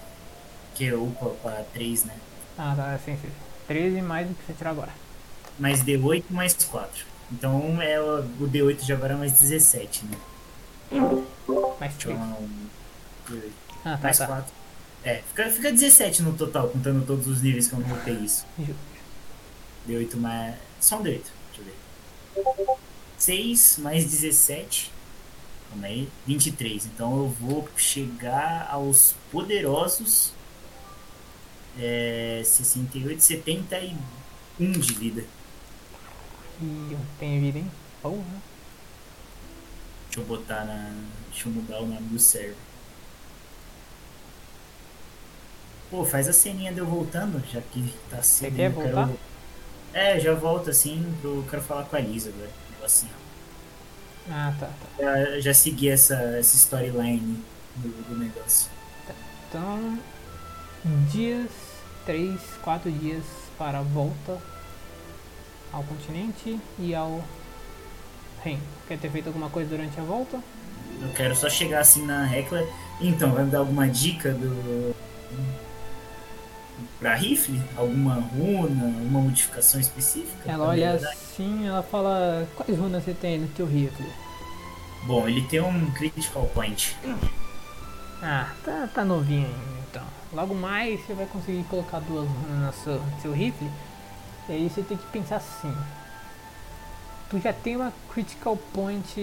Que 0.74 0.84
eu 0.86 1.04
upa 1.04 1.30
pra 1.42 1.64
3, 1.72 2.04
né? 2.04 2.14
Ah, 2.58 2.74
tá, 2.76 2.98
sim, 3.04 3.16
sim. 3.20 3.28
13 3.66 4.02
mais 4.02 4.30
o 4.30 4.34
que 4.34 4.44
você 4.46 4.52
tirar 4.52 4.70
agora. 4.70 4.90
Mais 5.58 5.82
D8 5.82 6.24
mais 6.30 6.52
4. 6.54 7.06
Então 7.32 7.80
é 7.80 7.98
o 8.00 8.18
o 8.40 8.48
D8 8.48 8.84
de 8.84 8.92
agora 8.92 9.14
é 9.14 9.16
mais 9.16 9.32
17, 9.40 10.04
né? 10.06 10.18
Mais 11.80 11.92
Deixa 11.94 12.10
eu 12.10 12.16
3. 12.16 12.18
rolar 12.18 12.38
um 12.40 12.48
D8. 13.30 13.50
Ah, 13.84 13.96
tá, 13.96 13.98
Mais 14.02 14.18
tá. 14.18 14.26
4. 14.26 14.52
É, 15.04 15.22
fica, 15.28 15.50
fica 15.50 15.70
17 15.72 16.22
no 16.22 16.32
total, 16.34 16.68
contando 16.68 17.06
todos 17.06 17.26
os 17.26 17.42
níveis 17.42 17.68
que 17.68 17.74
eu 17.74 17.80
não 17.80 17.88
botei 17.88 18.14
isso. 18.14 18.44
Justo. 18.58 18.74
D8 19.88 20.16
mais. 20.16 20.56
Só 20.80 20.98
um 20.98 21.02
D8. 21.02 21.20
Deixa 22.34 22.48
eu 22.50 22.66
ver. 22.66 22.74
6 23.18 23.78
mais 23.78 24.04
17. 24.04 24.92
Calma 25.70 25.86
aí. 25.86 26.08
23. 26.26 26.86
Então 26.86 27.16
eu 27.16 27.28
vou 27.28 27.68
chegar 27.76 28.68
aos 28.70 29.14
poderosos. 29.30 30.32
É, 31.78 32.42
68, 32.44 33.20
71 33.20 33.96
de 34.72 34.94
vida. 34.94 35.24
E 36.62 36.92
eu 36.92 36.98
tenho 37.18 37.40
vida, 37.40 37.58
hein? 37.58 37.70
Porra. 38.00 38.22
Deixa 40.06 40.20
eu 40.20 40.24
botar 40.24 40.64
na. 40.64 40.92
Deixa 41.32 41.48
eu 41.48 41.52
mudar 41.52 41.80
o 41.80 41.86
nome 41.86 42.06
do 42.08 42.18
server. 42.18 42.54
Pô, 45.90 46.04
faz 46.04 46.28
a 46.28 46.32
ceninha 46.32 46.72
de 46.72 46.78
eu 46.78 46.86
voltando, 46.86 47.42
já 47.52 47.60
que 47.60 47.92
tá 48.10 48.22
cedo. 48.22 48.56
quer 48.56 48.70
eu 48.70 48.74
quero- 48.76 48.94
voltar? 48.94 49.12
É, 49.94 50.18
já 50.18 50.34
volto 50.34 50.70
assim, 50.70 51.06
eu 51.22 51.46
quero 51.48 51.62
falar 51.62 51.84
com 51.84 51.94
a 51.94 52.00
Lisa 52.00 52.30
agora. 52.30 52.50
Negocinho. 52.72 53.12
Ah, 54.28 54.52
tá, 54.58 54.66
tá. 54.66 55.02
Já, 55.02 55.40
já 55.40 55.54
segui 55.54 55.88
essa, 55.88 56.14
essa 56.14 56.56
storyline 56.56 57.38
do, 57.76 57.88
do 58.08 58.18
negócio. 58.18 58.68
Então, 59.48 59.98
dias, 61.12 61.48
3, 62.06 62.40
4 62.62 62.90
dias 62.90 63.22
para 63.56 63.78
a 63.78 63.82
volta 63.82 64.36
ao 65.72 65.84
continente 65.84 66.58
e 66.78 66.92
ao 66.92 67.22
reino. 68.42 68.62
Quer 68.88 68.98
ter 68.98 69.10
feito 69.10 69.28
alguma 69.28 69.48
coisa 69.48 69.70
durante 69.70 69.98
a 70.00 70.02
volta? 70.02 70.40
Eu 71.00 71.08
quero 71.10 71.36
só 71.36 71.48
chegar 71.48 71.80
assim 71.80 72.04
na 72.04 72.34
Hecla. 72.34 72.66
Então, 73.00 73.32
vai 73.32 73.44
me 73.44 73.50
dar 73.50 73.58
alguma 73.58 73.88
dica 73.88 74.32
do. 74.32 74.94
Pra 76.98 77.14
rifle? 77.14 77.60
Alguma 77.76 78.14
runa? 78.14 78.84
Uma 78.84 79.20
modificação 79.20 79.80
específica? 79.80 80.50
Ela 80.50 80.68
olha 80.68 80.92
melhorar? 80.92 81.10
assim, 81.10 81.66
ela 81.66 81.82
fala, 81.82 82.48
quais 82.56 82.78
runas 82.78 83.04
você 83.04 83.14
tem 83.14 83.38
no 83.38 83.48
teu 83.48 83.66
rifle? 83.66 84.06
Bom, 85.04 85.28
ele 85.28 85.42
tem 85.42 85.60
um 85.60 85.90
critical 85.92 86.50
point. 86.54 86.96
Ah, 88.22 88.52
tá, 88.64 88.88
tá 88.94 89.04
novinho 89.04 89.46
ainda, 89.46 89.80
então. 89.90 90.02
Logo 90.32 90.54
mais 90.54 90.98
você 91.04 91.12
vai 91.12 91.26
conseguir 91.26 91.62
colocar 91.64 92.00
duas 92.00 92.26
runas 92.26 92.58
no 92.58 92.72
seu, 92.82 92.94
no 92.94 93.20
seu 93.20 93.32
rifle. 93.32 93.68
E 94.48 94.52
aí 94.52 94.70
você 94.70 94.82
tem 94.82 94.96
que 94.96 95.06
pensar 95.06 95.36
assim. 95.36 95.74
Tu 97.28 97.38
já 97.40 97.52
tem 97.52 97.76
uma 97.76 97.92
critical 98.12 98.56
point 98.72 99.20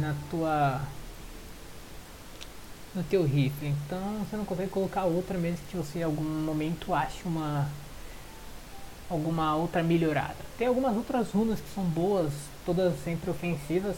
na 0.00 0.14
tua. 0.30 0.80
No 2.96 3.02
teu 3.04 3.22
rifle, 3.24 3.68
então 3.68 4.00
você 4.24 4.36
não 4.36 4.44
consegue 4.44 4.70
colocar 4.70 5.04
outra 5.04 5.36
mesmo 5.36 5.58
que 5.70 5.76
você 5.76 5.98
em 5.98 6.02
algum 6.02 6.24
momento 6.24 6.94
ache 6.94 7.20
uma. 7.26 7.68
alguma 9.10 9.54
outra 9.54 9.82
melhorada. 9.82 10.36
Tem 10.56 10.66
algumas 10.66 10.96
outras 10.96 11.30
runas 11.30 11.60
que 11.60 11.68
são 11.74 11.84
boas, 11.84 12.32
todas 12.64 12.94
sempre 13.04 13.30
ofensivas, 13.30 13.96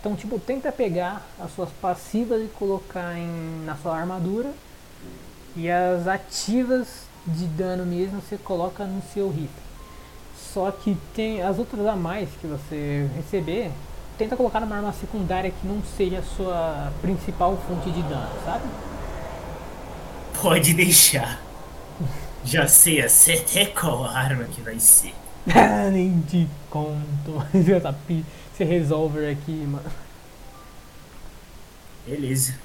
Então, 0.00 0.16
tipo, 0.16 0.38
tenta 0.38 0.72
pegar 0.72 1.26
as 1.38 1.54
suas 1.54 1.70
passivas 1.80 2.42
e 2.42 2.48
colocar 2.48 3.16
em, 3.16 3.64
na 3.64 3.76
sua 3.76 3.96
armadura. 3.96 4.50
E 5.54 5.70
as 5.70 6.06
ativas 6.08 7.06
de 7.26 7.46
dano 7.46 7.84
mesmo 7.84 8.20
você 8.20 8.38
coloca 8.38 8.84
no 8.84 9.02
seu 9.12 9.28
rifle. 9.28 9.48
Só 10.52 10.70
que 10.70 10.96
tem 11.14 11.42
as 11.42 11.58
outras 11.58 11.86
a 11.86 11.94
mais 11.94 12.28
que 12.40 12.46
você 12.46 13.08
receber, 13.14 13.70
tenta 14.20 14.36
colocar 14.36 14.60
numa 14.60 14.76
arma 14.76 14.92
secundária 14.92 15.50
que 15.50 15.66
não 15.66 15.82
seja 15.96 16.18
a 16.18 16.22
sua 16.22 16.92
principal 17.00 17.56
fonte 17.66 17.90
de 17.90 18.02
dano, 18.02 18.28
sabe? 18.44 18.68
Pode 20.42 20.74
deixar. 20.74 21.40
Já 22.44 22.68
sei 22.68 23.00
até 23.02 23.64
qual 23.64 24.04
arma 24.04 24.44
que 24.44 24.60
vai 24.60 24.78
ser. 24.78 25.14
Nem 25.90 26.20
te 26.20 26.46
conto. 26.68 27.46
Esse 28.52 28.64
resolver 28.64 29.30
aqui, 29.30 29.52
mano. 29.52 29.90
Beleza. 32.06 32.58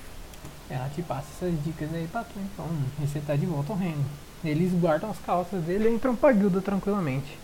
Ela 0.69 0.89
te 0.89 1.01
passa 1.03 1.27
essas 1.37 1.63
dicas 1.63 1.87
aí 1.93 2.05
pra 2.11 2.25
tu, 2.25 2.37
então. 2.37 2.67
E 3.01 3.07
você 3.07 3.21
tá 3.21 3.33
de 3.37 3.45
volta 3.45 3.71
ao 3.71 3.79
reino. 3.79 4.03
Eles 4.43 4.73
guardam 4.73 5.09
as 5.09 5.19
calças 5.19 5.63
dele 5.63 5.87
e 5.87 5.93
entram 5.95 6.17
pra 6.17 6.33
guilda 6.33 6.59
tranquilamente. 6.59 7.37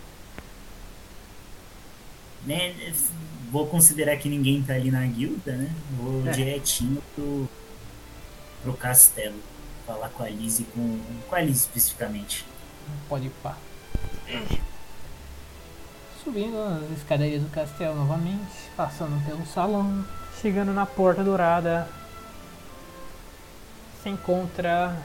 Né, 2.45 2.73
vou 3.51 3.67
considerar 3.67 4.15
que 4.17 4.29
ninguém 4.29 4.63
tá 4.63 4.73
ali 4.73 4.89
na 4.89 5.05
guilda, 5.05 5.51
né? 5.51 5.69
Vou 5.97 6.25
É. 6.27 6.31
direitinho 6.31 7.01
pro, 7.13 7.49
pro 8.63 8.73
castelo. 8.73 9.35
Falar 9.85 10.09
com 10.09 10.23
a 10.23 10.29
Liz 10.29 10.59
e 10.59 10.63
com. 10.63 10.99
Com 11.29 11.35
a 11.35 11.41
Liz 11.41 11.57
especificamente. 11.61 12.45
Pode 13.09 13.25
ir 13.27 13.31
pá. 13.43 13.57
Subindo 16.23 16.55
as 16.57 16.97
escadarias 16.97 17.41
do 17.41 17.49
castelo 17.49 17.95
novamente, 17.95 18.69
passando 18.77 19.23
pelo 19.25 19.45
salão, 19.45 20.05
chegando 20.39 20.71
na 20.71 20.85
porta 20.85 21.23
dourada, 21.23 21.87
se 24.03 24.09
encontra 24.09 24.95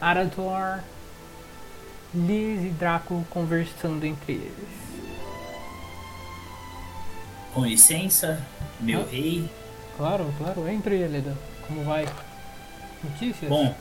Arator, 0.00 0.80
Liz 2.14 2.62
e 2.62 2.68
Draco 2.68 3.24
conversando 3.30 4.04
entre 4.04 4.34
eles. 4.34 4.79
Com 7.54 7.64
licença, 7.64 8.40
meu 8.80 9.00
Ah. 9.02 9.06
rei. 9.10 9.50
Claro, 9.96 10.32
claro, 10.38 10.68
entre 10.68 10.96
Eleda. 11.00 11.36
Como 11.66 11.84
vai? 11.84 12.06
Notícias? 13.02 13.48
Bom. 13.48 13.74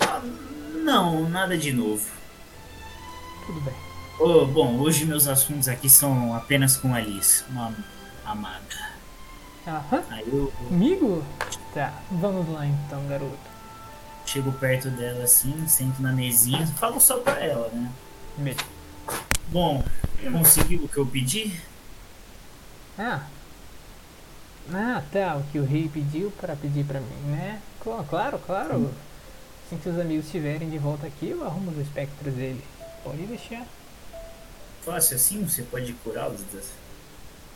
ah, 0.00 0.20
Não, 0.84 1.28
nada 1.28 1.56
de 1.56 1.72
novo. 1.72 2.06
Tudo 3.46 3.60
bem. 3.60 3.74
Oh, 4.20 4.46
bom, 4.46 4.78
hoje 4.78 5.04
meus 5.04 5.28
assuntos 5.28 5.68
aqui 5.68 5.88
são 5.88 6.34
apenas 6.34 6.76
com 6.76 6.94
a 6.94 7.00
Liz, 7.00 7.44
uma 7.50 7.72
amada. 8.24 8.88
Aham, 9.66 10.02
Aí 10.10 10.24
eu 10.26 10.52
amigo? 10.70 11.24
Tá, 11.74 11.92
vamos 12.10 12.48
lá 12.48 12.66
então, 12.66 13.06
garoto. 13.06 13.36
chego 14.26 14.50
perto 14.52 14.88
dela 14.90 15.24
assim, 15.24 15.66
sento 15.68 16.00
na 16.02 16.12
mesinha, 16.12 16.66
falo 16.66 16.98
só 17.00 17.18
pra 17.18 17.38
ela, 17.44 17.68
né? 17.72 17.90
Me- 18.38 18.56
Bom, 19.48 19.82
conseguiu 20.32 20.84
o 20.84 20.88
que 20.88 20.98
eu 20.98 21.06
pedi? 21.06 21.58
Ah. 22.98 23.26
Ah, 24.72 25.02
tá, 25.12 25.36
o 25.36 25.42
que 25.50 25.58
o 25.58 25.64
rei 25.64 25.88
pediu 25.88 26.30
para 26.32 26.54
pedir 26.54 26.84
pra 26.84 27.00
mim, 27.00 27.30
né? 27.30 27.60
Cla- 27.80 28.04
Claro, 28.08 28.38
claro. 28.38 28.90
Assim 29.66 29.78
que 29.78 29.88
os 29.88 29.98
amigos 29.98 30.26
estiverem 30.26 30.68
de 30.68 30.78
volta 30.78 31.06
aqui, 31.06 31.30
eu 31.30 31.44
arrumo 31.46 31.70
os 31.70 31.78
espectros 31.78 32.34
dele. 32.34 32.62
Pode 33.02 33.24
deixar. 33.26 33.64
Fácil 34.84 35.16
assim, 35.16 35.44
você 35.46 35.62
pode 35.62 35.92
curá-los 35.94 36.40
das... 36.52 36.66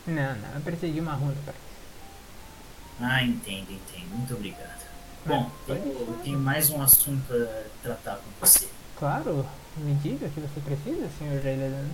Não, 0.07 0.35
não, 0.37 0.55
eu 0.55 0.61
preciso 0.63 0.93
de 0.93 1.01
uma 1.01 1.15
ronda 1.15 1.37
pra 1.45 1.53
isso. 1.55 1.73
Ah, 3.01 3.23
entendo, 3.23 3.71
entendo. 3.73 4.09
Muito 4.17 4.35
obrigado. 4.35 4.83
Bom, 5.25 5.51
pode 5.67 5.81
eu 5.81 5.95
deixar. 6.07 6.23
tenho 6.25 6.39
mais 6.39 6.71
um 6.71 6.83
assunto 6.83 7.33
a 7.33 7.63
tratar 7.83 8.17
com 8.17 8.31
você. 8.47 8.69
Claro, 8.99 9.47
me 9.77 9.95
diga 9.97 10.27
o 10.27 10.31
que 10.31 10.41
você 10.41 10.61
precisa, 10.61 11.09
senhor 11.19 11.43
Jailedan. 11.43 11.87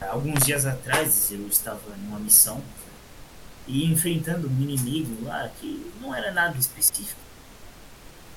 Alguns 0.00 0.44
dias 0.44 0.66
atrás 0.66 1.30
eu 1.30 1.46
estava 1.48 1.96
numa 1.96 2.18
missão 2.18 2.62
e 3.66 3.84
enfrentando 3.86 4.48
um 4.48 4.60
inimigo 4.60 5.24
lá 5.24 5.48
que 5.60 5.90
não 6.00 6.14
era 6.14 6.30
nada 6.32 6.56
específico. 6.58 7.20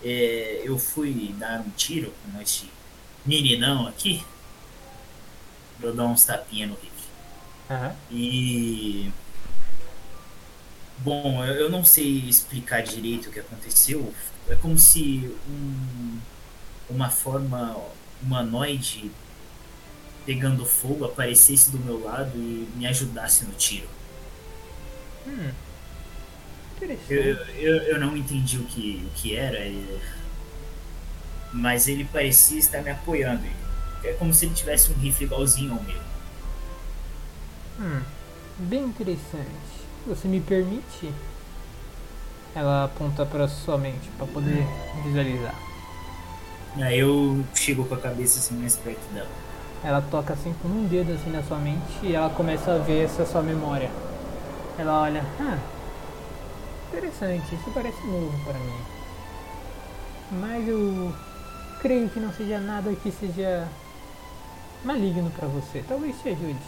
É, 0.04 0.62
eu 0.64 0.78
fui 0.78 1.36
dar 1.38 1.60
um 1.60 1.70
tiro 1.72 2.14
com 2.24 2.42
este 2.42 2.72
meninão 3.26 3.88
aqui. 3.88 4.24
Eu 5.82 5.94
dar 5.94 6.06
uns 6.06 6.24
tapinha 6.24 6.68
no 6.68 6.74
rifle. 6.76 6.90
Aham. 7.70 7.96
E. 8.12 9.12
Bom, 11.00 11.44
eu 11.46 11.56
eu 11.56 11.70
não 11.70 11.86
sei 11.86 12.28
explicar 12.28 12.82
direito 12.82 13.30
o 13.30 13.32
que 13.32 13.40
aconteceu. 13.40 14.14
É 14.50 14.56
como 14.56 14.78
se 14.78 15.34
um, 15.48 16.20
uma 16.90 17.10
forma 17.10 17.78
humanoide 18.22 19.12
pegando 20.30 20.64
fogo 20.64 21.06
aparecesse 21.06 21.72
do 21.72 21.80
meu 21.80 22.04
lado 22.04 22.38
e 22.38 22.70
me 22.76 22.86
ajudasse 22.86 23.46
no 23.46 23.54
tiro. 23.54 23.88
Hum. 25.26 25.52
Eu, 27.10 27.32
Interessante. 27.32 27.52
eu, 27.58 27.76
eu 27.78 28.00
não 28.00 28.16
entendi 28.16 28.60
o 28.60 28.66
que, 28.66 29.04
o 29.08 29.10
que 29.16 29.36
era, 29.36 29.66
e- 29.66 30.00
mas 31.52 31.88
ele 31.88 32.06
parecia 32.06 32.60
estar 32.60 32.84
me 32.84 32.92
apoiando. 32.92 33.44
É 34.04 34.14
como 34.14 34.32
se 34.34 34.46
ele 34.46 34.54
tivesse 34.54 34.92
um 34.92 34.96
rifle 34.96 35.26
igualzinho 35.26 35.74
ao 35.74 35.82
meu. 35.84 36.00
Hum. 37.80 38.02
Bem 38.60 38.84
interessante. 38.86 39.88
Você 40.06 40.28
me 40.28 40.40
permite? 40.42 41.12
Ela 42.54 42.84
aponta 42.86 43.26
pra 43.26 43.48
sua 43.48 43.78
mente 43.78 44.10
pra 44.18 44.28
poder 44.28 44.64
visualizar. 45.04 45.56
Aí 46.78 47.00
eu 47.00 47.46
chego 47.56 47.86
com 47.86 47.96
a 47.96 48.00
cabeça 48.00 48.40
assim 48.40 48.56
mais 48.56 48.76
perto 48.76 49.02
dela. 49.14 49.30
Ela 49.84 50.02
toca 50.02 50.34
assim 50.34 50.54
com 50.62 50.68
um 50.68 50.86
dedo 50.88 51.14
assim 51.14 51.32
na 51.32 51.42
sua 51.44 51.58
mente 51.58 52.00
e 52.04 52.14
ela 52.14 52.30
começa 52.30 52.74
a 52.74 52.78
ver 52.78 53.06
essa 53.06 53.26
sua 53.26 53.42
memória. 53.42 53.90
Ela 54.78 55.02
olha, 55.04 55.24
ah, 55.40 55.58
interessante, 56.90 57.56
isso 57.56 57.72
parece 57.74 58.02
novo 58.06 58.38
para 58.44 58.60
mim. 58.60 58.80
Mas 60.32 60.68
eu 60.68 61.14
creio 61.82 62.10
que 62.10 62.20
não 62.20 62.32
seja 62.34 62.60
nada 62.60 62.94
que 62.94 63.12
seja 63.12 63.68
maligno 64.84 65.32
para 65.32 65.48
você. 65.48 65.84
Talvez 65.88 66.16
te 66.22 66.30
ajude. 66.30 66.60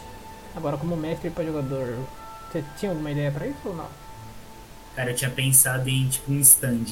Agora 0.56 0.76
como 0.76 0.96
mestre 0.96 1.30
para 1.30 1.44
jogador, 1.44 1.96
você 2.50 2.64
tinha 2.78 2.90
alguma 2.92 3.10
ideia 3.10 3.30
para 3.30 3.46
isso 3.46 3.60
ou 3.66 3.74
não? 3.76 3.88
Cara, 4.96 5.10
eu 5.10 5.16
tinha 5.16 5.30
pensado 5.30 5.88
em 5.88 6.08
tipo 6.08 6.32
um 6.32 6.40
stand. 6.40 6.84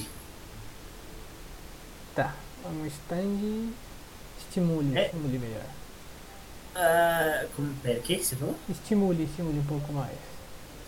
Tá, 2.15 2.33
um 2.67 2.87
stand 2.87 3.71
estimule, 4.39 4.97
É. 4.97 5.07
estimule 5.07 5.39
melhor. 5.39 5.65
Ah, 6.83 7.45
como, 7.55 7.75
pera, 7.83 7.99
o 7.99 8.03
que 8.03 8.17
você 8.25 8.35
falou? 8.35 8.57
Estimule, 8.67 9.25
estimule 9.25 9.59
um 9.59 9.65
pouco 9.65 9.93
mais. 9.93 10.17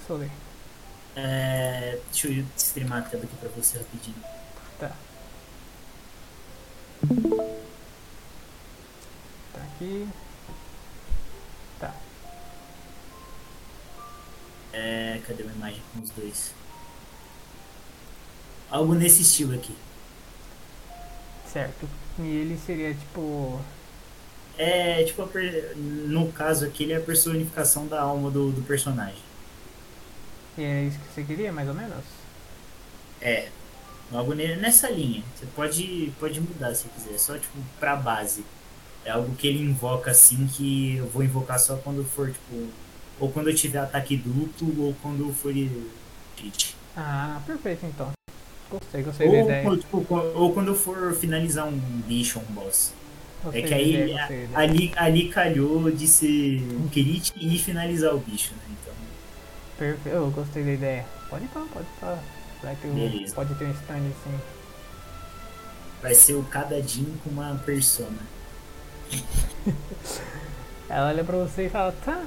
Solei. 0.06 0.30
É, 1.14 1.98
deixa 2.10 2.28
eu 2.28 2.46
streamar 2.56 3.00
a 3.00 3.02
tela 3.02 3.24
aqui 3.24 3.36
pra 3.36 3.50
você 3.50 3.76
rapidinho. 3.76 4.16
Tá. 4.80 4.96
Tá 9.52 9.60
aqui. 9.62 10.08
Tá. 11.78 11.94
É, 14.72 15.20
cadê 15.26 15.42
uma 15.42 15.52
imagem 15.52 15.82
com 15.92 16.00
os 16.00 16.08
dois? 16.08 16.54
Algo 18.70 18.94
nesse 18.94 19.20
estilo 19.20 19.54
aqui. 19.54 19.76
Certo. 21.52 21.86
E 22.18 22.22
ele 22.22 22.56
seria 22.56 22.94
tipo. 22.94 23.60
É, 24.64 25.02
tipo, 25.02 25.28
no 25.74 26.30
caso 26.32 26.64
aqui, 26.64 26.84
ele 26.84 26.92
é 26.92 26.96
a 26.96 27.00
personificação 27.00 27.88
da 27.88 28.00
alma 28.00 28.30
do, 28.30 28.52
do 28.52 28.62
personagem. 28.62 29.20
E 30.56 30.62
é 30.62 30.84
isso 30.84 30.98
que 31.00 31.14
você 31.14 31.24
queria, 31.24 31.52
mais 31.52 31.68
ou 31.68 31.74
menos? 31.74 32.04
É, 33.20 33.48
algo 34.12 34.34
ne- 34.34 34.54
nessa 34.56 34.88
linha. 34.88 35.24
Você 35.34 35.46
pode, 35.56 36.12
pode 36.20 36.40
mudar 36.40 36.74
se 36.76 36.86
quiser, 36.88 37.18
só 37.18 37.36
tipo 37.36 37.56
pra 37.80 37.96
base. 37.96 38.44
É 39.04 39.10
algo 39.10 39.34
que 39.34 39.48
ele 39.48 39.60
invoca 39.64 40.12
assim 40.12 40.46
que 40.46 40.96
eu 40.96 41.08
vou 41.08 41.24
invocar 41.24 41.58
só 41.58 41.76
quando 41.76 42.04
for, 42.04 42.30
tipo, 42.30 42.68
ou 43.18 43.32
quando 43.32 43.50
eu 43.50 43.54
tiver 43.56 43.80
ataque 43.80 44.16
duplo 44.16 44.86
ou 44.86 44.94
quando 45.02 45.32
for 45.34 45.52
crit. 46.36 46.76
Ah, 46.96 47.40
perfeito 47.44 47.84
então. 47.86 48.12
Gostei, 48.70 49.02
gostei 49.02 49.26
da 49.28 49.36
Ou, 49.38 49.44
ideia. 49.44 49.68
ou, 49.68 49.76
tipo, 49.76 50.06
ou 50.14 50.52
quando 50.54 50.68
eu 50.68 50.74
for 50.76 51.12
finalizar 51.14 51.66
um 51.66 51.76
bicho 52.06 52.38
ou 52.38 52.44
um 52.48 52.54
boss. 52.54 52.92
É 53.52 53.62
que 53.62 53.74
aí 53.74 53.94
ideia. 53.94 54.48
ali, 54.54 54.92
ali 54.94 55.28
calhou 55.28 55.90
de 55.90 56.06
ser 56.06 56.62
um 56.80 56.88
crit 56.88 57.32
e 57.36 57.58
finalizar 57.58 58.14
o 58.14 58.18
bicho, 58.18 58.52
né? 58.54 58.76
Então, 58.80 58.94
Perfeito, 59.78 60.14
eu 60.16 60.30
gostei 60.30 60.62
da 60.62 60.72
ideia. 60.72 61.06
Pode 61.28 61.46
pá, 61.48 61.64
pode 61.72 61.86
pá. 62.00 62.18
Vai 62.62 62.76
ter 62.76 62.88
um, 62.88 63.32
pode 63.34 63.54
ter 63.56 63.64
um 63.64 63.72
stand 63.72 63.94
assim. 63.96 64.40
vai 66.00 66.14
ser 66.14 66.34
o 66.34 66.44
cadadinho 66.44 67.18
com 67.24 67.30
uma 67.30 67.56
persona. 67.66 68.18
Ela 70.88 71.08
olha 71.08 71.24
pra 71.24 71.38
você 71.38 71.66
e 71.66 71.70
fala, 71.70 71.92
tá. 72.04 72.22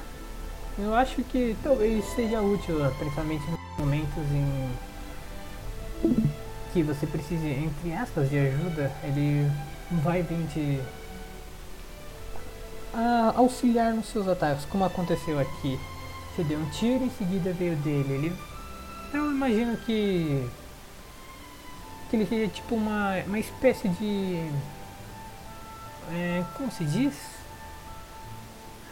Eu 0.78 0.94
acho 0.94 1.22
que 1.24 1.56
talvez 1.62 2.04
seja 2.14 2.42
útil, 2.42 2.76
principalmente 2.98 3.42
em 3.48 3.80
momentos 3.80 4.24
em 4.32 4.70
que 6.72 6.82
você 6.82 7.06
precise, 7.06 7.48
entre 7.48 7.94
aspas, 7.94 8.28
de 8.28 8.38
ajuda. 8.38 8.92
Ele 9.02 9.50
vai 10.02 10.22
vir 10.22 10.46
te 10.48 10.80
a 12.96 13.34
auxiliar 13.36 13.92
nos 13.92 14.06
seus 14.06 14.26
ataques, 14.26 14.64
como 14.64 14.84
aconteceu 14.84 15.38
aqui. 15.38 15.78
Você 16.34 16.42
deu 16.42 16.58
um 16.58 16.70
tiro 16.70 17.04
em 17.04 17.10
seguida 17.10 17.52
veio 17.52 17.76
dele. 17.76 18.12
Ele, 18.12 18.36
eu 19.12 19.30
imagino 19.30 19.76
que 19.78 20.48
que 22.08 22.16
ele 22.16 22.26
seja 22.26 22.48
tipo 22.48 22.76
uma, 22.76 23.16
uma 23.26 23.38
espécie 23.38 23.88
de 23.88 24.48
é, 26.12 26.44
como 26.56 26.70
se 26.70 26.84
diz 26.84 27.14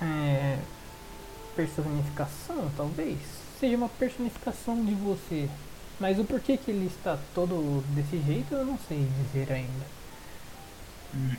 é, 0.03 0.59
personificação 1.55 2.73
talvez 2.77 3.17
seja 3.61 3.77
uma 3.77 3.89
personificação 3.89 4.85
de 4.85 4.95
você 4.95 5.49
mas 6.01 6.19
o 6.19 6.25
porquê 6.25 6.57
que 6.57 6.73
ele 6.73 6.87
está 6.87 7.17
todo 7.37 7.85
desse 7.95 8.21
jeito 8.27 8.53
eu 8.53 8.65
não 8.65 8.77
sei 8.89 9.09
dizer 9.23 9.53
ainda 9.53 9.95
Hum. 11.15 11.37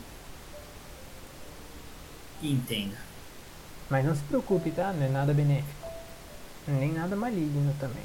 Entendo. 2.51 2.95
mas 3.89 4.05
não 4.05 4.15
se 4.15 4.21
preocupe 4.23 4.71
tá 4.71 4.93
não 4.93 5.05
é 5.05 5.09
nada 5.09 5.33
benéfico 5.33 5.87
nem 6.67 6.91
nada 6.93 7.15
maligno 7.15 7.73
também 7.79 8.03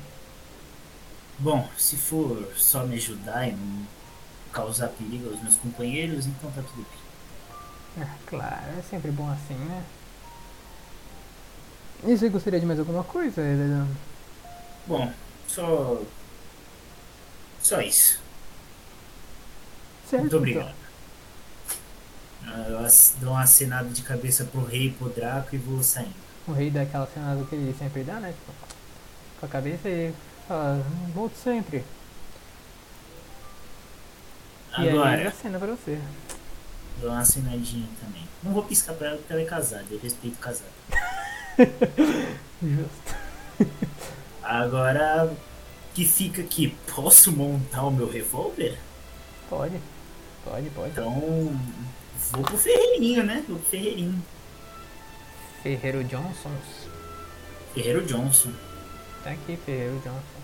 Bom, 1.38 1.66
se 1.76 1.96
for 1.96 2.52
só 2.56 2.84
me 2.86 2.96
ajudar 2.96 3.48
e 3.48 3.52
não 3.52 3.86
causar 4.52 4.88
perigo 4.88 5.30
aos 5.30 5.40
meus 5.42 5.56
companheiros, 5.56 6.26
então 6.26 6.50
tá 6.52 6.60
tudo 6.62 6.86
bem. 6.86 7.00
Ah, 8.06 8.16
claro, 8.26 8.78
é 8.78 8.82
sempre 8.82 9.10
bom 9.10 9.28
assim, 9.30 9.54
né? 9.54 9.82
E 12.04 12.16
você 12.16 12.28
gostaria 12.28 12.60
de 12.60 12.66
mais 12.66 12.78
alguma 12.78 13.04
coisa, 13.04 13.40
Helena? 13.42 13.86
Bom, 14.86 15.12
só. 15.48 16.02
Só 17.60 17.80
isso. 17.80 18.20
Certo, 20.08 20.20
Muito 20.20 20.36
então. 20.36 20.38
obrigado. 20.38 20.74
Ah, 20.74 20.79
Eu 22.68 22.78
ac- 22.84 23.12
dou 23.20 23.30
uma 23.32 23.42
acenada 23.42 23.88
de 23.90 24.02
cabeça 24.02 24.44
pro 24.44 24.64
rei 24.64 24.90
pro 24.92 25.08
Draco 25.10 25.54
e 25.54 25.58
vou 25.58 25.82
saindo. 25.82 26.14
O 26.48 26.52
rei 26.52 26.70
dá 26.70 26.82
aquela 26.82 27.06
cenada 27.06 27.44
que 27.44 27.54
ele 27.54 27.74
sempre 27.78 28.02
dá, 28.02 28.14
né? 28.14 28.32
Tipo, 28.32 28.52
com 29.40 29.46
a 29.46 29.48
cabeça 29.48 29.88
e 29.88 30.12
fala, 30.48 30.82
volto 31.14 31.36
sempre. 31.36 31.84
E 34.78 34.82
aí 34.82 34.88
Agora, 34.90 35.28
acena 35.28 35.58
pra 35.58 35.68
você. 35.68 35.98
dou 37.00 37.10
uma 37.10 37.20
acenadinha 37.20 37.88
também. 38.00 38.26
Não 38.42 38.52
vou 38.52 38.62
piscar 38.64 38.94
pra 38.94 39.08
ela 39.08 39.16
porque 39.18 39.32
ela 39.32 39.42
é 39.42 39.44
casada, 39.44 39.84
eu 39.90 39.98
respeito 40.00 40.38
casado. 40.38 40.70
Justo. 42.62 43.16
Agora, 44.42 45.32
que 45.94 46.04
fica 46.06 46.40
aqui, 46.42 46.76
posso 46.94 47.30
montar 47.32 47.84
o 47.84 47.90
meu 47.90 48.08
revólver? 48.10 48.78
Pode. 49.48 49.78
Pode, 50.44 50.70
pode. 50.70 50.90
Então, 50.90 51.60
vou 52.30 52.42
pro 52.42 52.58
Ferreirinho, 52.58 53.24
né? 53.24 53.44
Vou 53.48 53.58
pro 53.58 53.68
Ferreirinho. 53.68 54.22
Ferreiro 55.62 56.04
Johnsons. 56.04 56.88
Ferreiro 57.74 58.04
Johnson. 58.06 58.52
Tá 59.22 59.30
aqui, 59.30 59.58
Ferreiro 59.64 60.00
Johnson. 60.04 60.40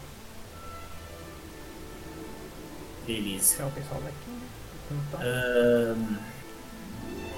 Beleza. 3.07 3.63
É 3.63 3.67
o 3.67 3.71
pessoal 3.71 4.01
daqui, 4.03 4.31
né? 4.31 4.49
Então, 4.91 5.21
Ahn, 5.21 6.17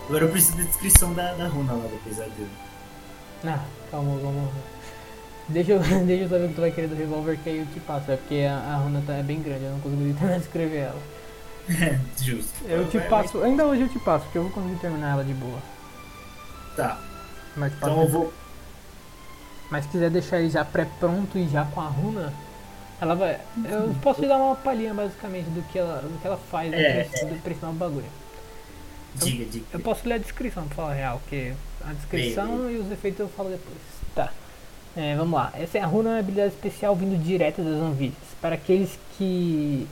Agora 0.09 0.25
eu 0.25 0.31
preciso 0.31 0.57
da 0.57 0.63
descrição 0.65 1.13
da, 1.13 1.35
da 1.35 1.49
runa 1.49 1.75
lá 1.75 1.87
do 1.87 2.03
pesadelo. 2.03 2.49
Ah, 3.45 3.63
calma, 3.91 4.19
calma. 4.21 4.51
Deixa 5.49 5.73
eu, 5.73 5.81
deixa 6.07 6.25
eu 6.25 6.29
saber 6.31 6.45
o 6.47 6.49
que 6.49 6.55
tu 6.55 6.61
vai 6.63 6.73
querer 6.73 6.89
do 6.89 6.95
revólver 6.95 7.39
que 7.39 7.51
aí 7.51 7.59
eu 7.59 7.67
te 7.67 7.81
passo. 7.81 8.11
É 8.11 8.17
porque 8.17 8.47
a, 8.49 8.57
a 8.57 8.77
runa 8.77 9.03
tá, 9.07 9.15
é 9.15 9.23
bem 9.23 9.43
grande, 9.43 9.65
eu 9.65 9.71
não 9.71 9.81
terminar 9.81 10.39
de 10.39 10.45
escrever 10.45 10.79
ela. 10.79 11.18
Justo. 12.23 12.65
Eu 12.67 12.89
te 12.89 12.99
Vai- 12.99 13.09
passo, 13.09 13.43
ainda 13.43 13.65
hoje 13.67 13.83
eu 13.83 13.89
te 13.89 13.99
passo, 13.99 14.25
porque 14.25 14.39
eu 14.39 14.43
vou 14.45 14.53
conseguir 14.53 14.81
terminar 14.81 15.13
ela 15.13 15.25
de 15.25 15.35
boa. 15.35 15.59
Tá, 16.77 16.99
Mas, 17.57 17.73
então 17.75 18.03
eu 18.03 18.09
vou. 18.09 18.33
mas 19.71 19.85
se 19.85 19.91
quiser 19.91 20.11
deixar 20.11 20.39
ele 20.39 20.49
já 20.51 20.65
pré-pronto 20.65 21.37
e 21.37 21.49
já 21.49 21.65
com 21.67 21.81
a 21.81 21.87
runa, 21.89 22.33
ela 23.01 23.15
vai. 23.15 23.41
Eu 23.69 23.95
posso 24.03 24.21
te 24.21 24.29
dar 24.29 24.37
uma 24.39 24.55
palhinha 24.57 24.95
basicamente 24.95 25.47
do 25.51 25.63
que 25.71 25.79
ela, 25.79 26.01
do 26.03 26.19
que 26.21 26.27
ela 26.27 26.39
faz 26.51 26.73
É, 26.73 27.05
do, 27.05 27.35
do 27.35 27.43
principal 27.43 27.73
bagulho. 27.73 28.07
Diga, 29.15 29.45
diga. 29.47 29.65
Eu 29.73 29.81
posso 29.81 30.07
ler 30.09 30.15
a 30.15 30.19
descrição 30.19 30.67
pra 30.69 30.77
falar 30.77 30.91
a 30.93 30.95
real, 30.95 31.19
porque 31.21 31.53
a 31.85 31.93
descrição 31.93 32.71
e 32.71 32.77
os 32.77 32.91
efeitos 32.93 33.21
eu 33.21 33.29
falo 33.29 33.51
depois. 33.51 33.79
Tá. 34.15 34.33
É, 34.97 35.15
vamos 35.17 35.35
lá. 35.35 35.53
Essa 35.55 35.79
é 35.79 35.81
a 35.81 35.87
runa 35.87 36.11
uma 36.11 36.19
habilidade 36.19 36.55
especial 36.55 36.95
vindo 36.97 37.21
direto 37.23 37.63
das 37.63 37.75
Anvides. 37.81 38.17
Para 38.41 38.55
aqueles 38.55 38.99
que 39.17 39.87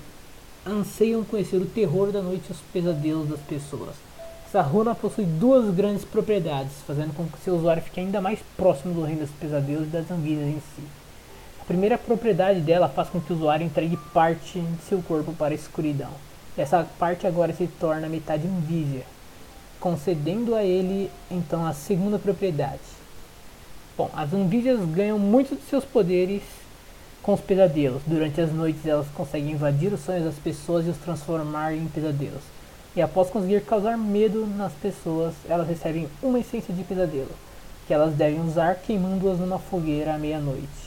anseiam 0.67 1.25
conhecer 1.25 1.57
o 1.57 1.67
terror 1.67 2.11
da 2.11 2.21
noite 2.21 2.47
e 2.49 2.53
os 2.53 2.61
pesadelos 2.73 3.29
das 3.29 3.41
pessoas. 3.41 3.95
Essa 4.47 4.63
runa 4.63 4.95
possui 4.95 5.25
duas 5.25 5.75
grandes 5.75 6.05
propriedades, 6.05 6.73
fazendo 6.87 7.15
com 7.15 7.27
que 7.27 7.39
seu 7.41 7.57
usuário 7.57 7.83
fique 7.83 8.01
ainda 8.01 8.21
mais 8.21 8.39
próximo 8.57 8.95
do 8.95 9.03
reino 9.03 9.23
dos 9.23 9.31
pesadelos 9.31 9.87
e 9.87 9.91
das 9.91 10.11
Anvidas 10.11 10.47
em 10.47 10.61
si. 10.75 10.83
A 11.61 11.65
primeira 11.65 11.99
propriedade 11.99 12.61
dela 12.61 12.89
faz 12.89 13.09
com 13.09 13.21
que 13.21 13.33
o 13.33 13.37
usuário 13.37 13.67
entregue 13.67 13.97
parte 14.13 14.61
de 14.61 14.83
seu 14.89 15.03
corpo 15.03 15.33
para 15.33 15.53
a 15.53 15.57
escuridão. 15.57 16.11
Essa 16.57 16.87
parte 16.99 17.27
agora 17.27 17.53
se 17.53 17.67
torna 17.67 18.09
metade 18.09 18.47
invísia, 18.47 19.05
concedendo 19.79 20.55
a 20.55 20.63
ele 20.63 21.11
então 21.31 21.67
a 21.67 21.73
segunda 21.73 22.19
propriedade. 22.19 22.81
Bom, 23.97 24.11
as 24.15 24.33
Anvísias 24.33 24.81
ganham 24.87 25.19
muito 25.19 25.57
de 25.57 25.63
seus 25.63 25.85
poderes 25.85 26.43
com 27.27 27.35
os 27.35 27.41
pesadelos. 27.41 28.03
Durante 28.07 28.41
as 28.41 28.53
noites 28.53 28.87
elas 28.87 29.09
conseguem 29.09 29.51
invadir 29.51 29.93
os 29.93 30.01
sonhos 30.01 30.25
das 30.25 30.37
pessoas 30.37 30.87
e 30.87 30.91
os 30.91 30.97
transformar 30.97 31.75
em 31.75 31.89
pesadelos. 31.89 32.43
E 32.95 33.03
após 33.03 33.29
conseguir 33.29 33.63
causar 33.63 33.99
medo 33.99 34.47
nas 34.47 34.73
pessoas, 34.75 35.35
elas 35.49 35.67
recebem 35.67 36.09
uma 36.23 36.39
essência 36.39 36.73
de 36.73 36.85
pesadelo, 36.85 37.33
que 37.87 37.93
elas 37.93 38.15
devem 38.15 38.41
usar 38.41 38.77
queimando-as 38.77 39.41
numa 39.41 39.59
fogueira 39.59 40.15
à 40.15 40.19
meia-noite. 40.19 40.87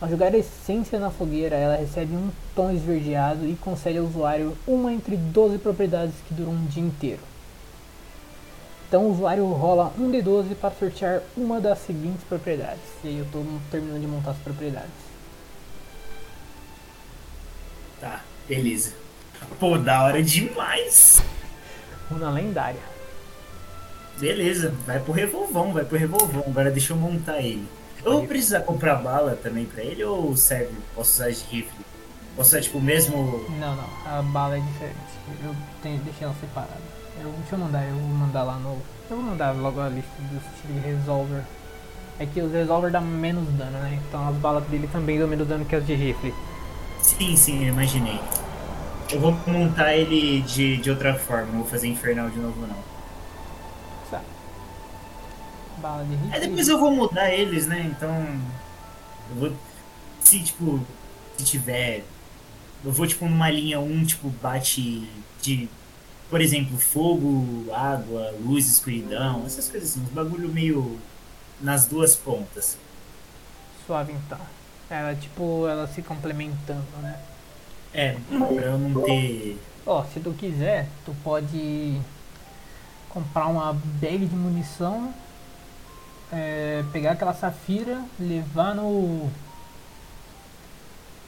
Ao 0.00 0.08
jogar 0.08 0.32
a 0.32 0.38
essência 0.38 0.98
na 0.98 1.10
fogueira, 1.10 1.56
ela 1.56 1.76
recebe 1.76 2.14
um 2.14 2.30
tom 2.54 2.70
esverdeado 2.70 3.44
e 3.44 3.56
concede 3.56 3.98
ao 3.98 4.04
usuário 4.04 4.56
uma 4.66 4.92
entre 4.92 5.16
12 5.16 5.58
propriedades 5.58 6.14
que 6.26 6.32
duram 6.32 6.52
um 6.52 6.66
dia 6.66 6.84
inteiro. 6.84 7.20
Então 8.88 9.06
o 9.06 9.12
usuário 9.12 9.44
rola 9.52 9.92
um 9.98 10.10
D12 10.10 10.54
para 10.54 10.70
sortear 10.70 11.20
uma 11.36 11.60
das 11.60 11.80
seguintes 11.80 12.22
propriedades. 12.28 12.80
E 13.04 13.08
aí 13.08 13.18
eu 13.18 13.24
estou 13.24 13.44
terminando 13.70 14.00
de 14.00 14.06
montar 14.06 14.30
as 14.30 14.38
propriedades. 14.38 15.09
Tá, 18.00 18.22
beleza. 18.48 18.92
Pô, 19.58 19.76
da 19.76 20.04
hora 20.04 20.22
demais. 20.22 21.22
Runa 22.10 22.30
lendária. 22.30 22.80
Beleza, 24.18 24.74
vai 24.86 24.98
pro 25.00 25.12
revolvão, 25.12 25.72
vai 25.72 25.84
pro 25.84 25.98
revolvão. 25.98 26.44
Agora 26.46 26.70
deixa 26.70 26.92
eu 26.92 26.96
montar 26.96 27.40
ele. 27.40 27.66
Eu 28.04 28.12
vou 28.12 28.26
precisar 28.26 28.60
comprar 28.60 28.96
bala 28.96 29.38
também 29.42 29.66
pra 29.66 29.82
ele 29.82 30.02
ou 30.04 30.34
serve? 30.36 30.74
Posso 30.94 31.12
usar 31.12 31.30
de 31.30 31.42
rifle? 31.44 31.84
Posso 32.34 32.50
usar 32.50 32.60
tipo 32.62 32.78
o 32.78 32.82
mesmo. 32.82 33.44
Não, 33.58 33.76
não, 33.76 33.88
a 34.06 34.22
bala 34.22 34.56
é 34.56 34.60
diferente. 34.60 34.96
Eu 35.44 35.54
tenho, 35.82 35.98
deixei 36.00 36.24
ela 36.24 36.34
separada. 36.40 36.80
Eu, 37.22 37.30
deixa 37.32 37.54
eu 37.54 37.58
mandar, 37.58 37.84
eu 37.84 37.94
vou 37.94 38.08
mandar 38.08 38.42
lá 38.42 38.56
no. 38.56 38.78
Eu 39.10 39.16
vou 39.16 39.22
mandar 39.22 39.52
logo 39.52 39.80
a 39.80 39.88
lista 39.88 40.10
dos 40.30 40.42
de 40.66 40.80
resolver. 40.80 41.42
É 42.18 42.26
que 42.26 42.40
os 42.40 42.52
resolver 42.52 42.90
dão 42.90 43.02
menos 43.02 43.46
dano, 43.54 43.78
né? 43.78 43.98
Então 44.08 44.28
as 44.28 44.36
balas 44.36 44.64
dele 44.64 44.88
também 44.90 45.18
dão 45.18 45.28
menos 45.28 45.46
dano 45.46 45.64
que 45.64 45.76
as 45.76 45.86
de 45.86 45.94
rifle. 45.94 46.34
Sim, 47.02 47.36
sim, 47.36 47.64
eu 47.64 47.68
imaginei. 47.68 48.20
Eu 49.10 49.20
vou 49.20 49.32
montar 49.46 49.94
ele 49.94 50.40
de, 50.42 50.76
de 50.76 50.90
outra 50.90 51.14
forma, 51.14 51.46
não 51.46 51.60
vou 51.60 51.68
fazer 51.68 51.88
infernal 51.88 52.30
de 52.30 52.38
novo 52.38 52.60
não. 52.66 52.76
Sabe? 54.08 54.24
Bala 55.78 56.04
de 56.04 56.14
rifle. 56.14 56.32
Aí 56.32 56.40
depois 56.40 56.68
eu 56.68 56.78
vou 56.78 56.90
mudar 56.92 57.32
eles, 57.32 57.66
né? 57.66 57.90
Então. 57.90 58.40
Eu 59.30 59.36
vou. 59.36 59.52
Se 60.20 60.40
tipo. 60.42 60.80
Se 61.36 61.44
tiver. 61.44 62.04
Eu 62.84 62.92
vou 62.92 63.06
tipo 63.06 63.26
numa 63.26 63.50
linha 63.50 63.80
1, 63.80 64.04
tipo, 64.04 64.28
bate 64.28 65.08
de. 65.42 65.68
Por 66.28 66.40
exemplo, 66.40 66.78
fogo, 66.78 67.66
água, 67.74 68.32
luz, 68.40 68.66
escuridão, 68.70 69.42
essas 69.44 69.68
coisas 69.68 69.90
assim, 69.90 70.00
uns 70.00 70.10
bagulho 70.10 70.48
meio 70.48 70.96
nas 71.60 71.86
duas 71.86 72.14
pontas. 72.14 72.78
Suave 73.84 74.12
então. 74.12 74.38
Ela 74.90 75.14
tipo, 75.14 75.68
ela 75.68 75.86
se 75.86 76.02
complementando, 76.02 76.84
né? 77.00 77.18
É, 77.94 78.16
pra 78.28 78.62
eu 78.64 78.78
não 78.78 79.02
ter. 79.02 79.56
Ó, 79.86 80.04
se 80.04 80.20
tu 80.20 80.32
quiser, 80.32 80.88
tu 81.04 81.14
pode 81.22 82.00
comprar 83.08 83.46
uma 83.46 83.72
bag 83.72 84.26
de 84.26 84.34
munição, 84.34 85.14
é, 86.32 86.84
pegar 86.92 87.12
aquela 87.12 87.34
safira, 87.34 88.02
levar 88.18 88.74
no. 88.74 89.30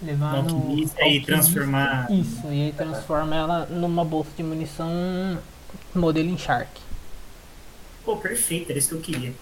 Levar 0.03 0.43
no. 0.43 0.57
Alquimista 0.57 1.07
e 1.07 1.21
transformar. 1.25 2.11
Isso, 2.11 2.47
e 2.47 2.67
aí 2.67 2.73
transforma 2.73 3.35
ela 3.37 3.67
numa 3.67 4.05
bolsa 4.05 4.31
de 4.37 4.43
munição 4.43 5.39
modelo 5.95 6.37
Shark. 6.37 6.81
Pô, 8.05 8.17
perfeito, 8.17 8.71
era 8.71 8.79
isso 8.79 8.89
que 8.89 8.95
eu 8.97 9.01
queria. 9.01 9.33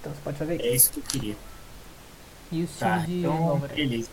Então 0.00 0.12
você 0.12 0.20
pode 0.24 0.38
fazer 0.38 0.60
É 0.60 0.66
isso. 0.74 0.74
isso 0.74 0.92
que 0.92 0.98
eu 1.00 1.04
queria. 1.04 1.36
E 2.52 2.62
o 2.62 2.68
Tá, 2.78 2.98
de 2.98 3.18
então, 3.20 3.58
beleza. 3.74 4.08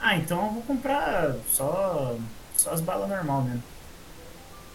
Ah, 0.00 0.16
então 0.16 0.46
eu 0.46 0.52
vou 0.52 0.62
comprar 0.62 1.36
só, 1.50 2.16
só 2.56 2.70
as 2.72 2.80
balas 2.80 3.08
normal 3.08 3.42
mesmo. 3.42 3.62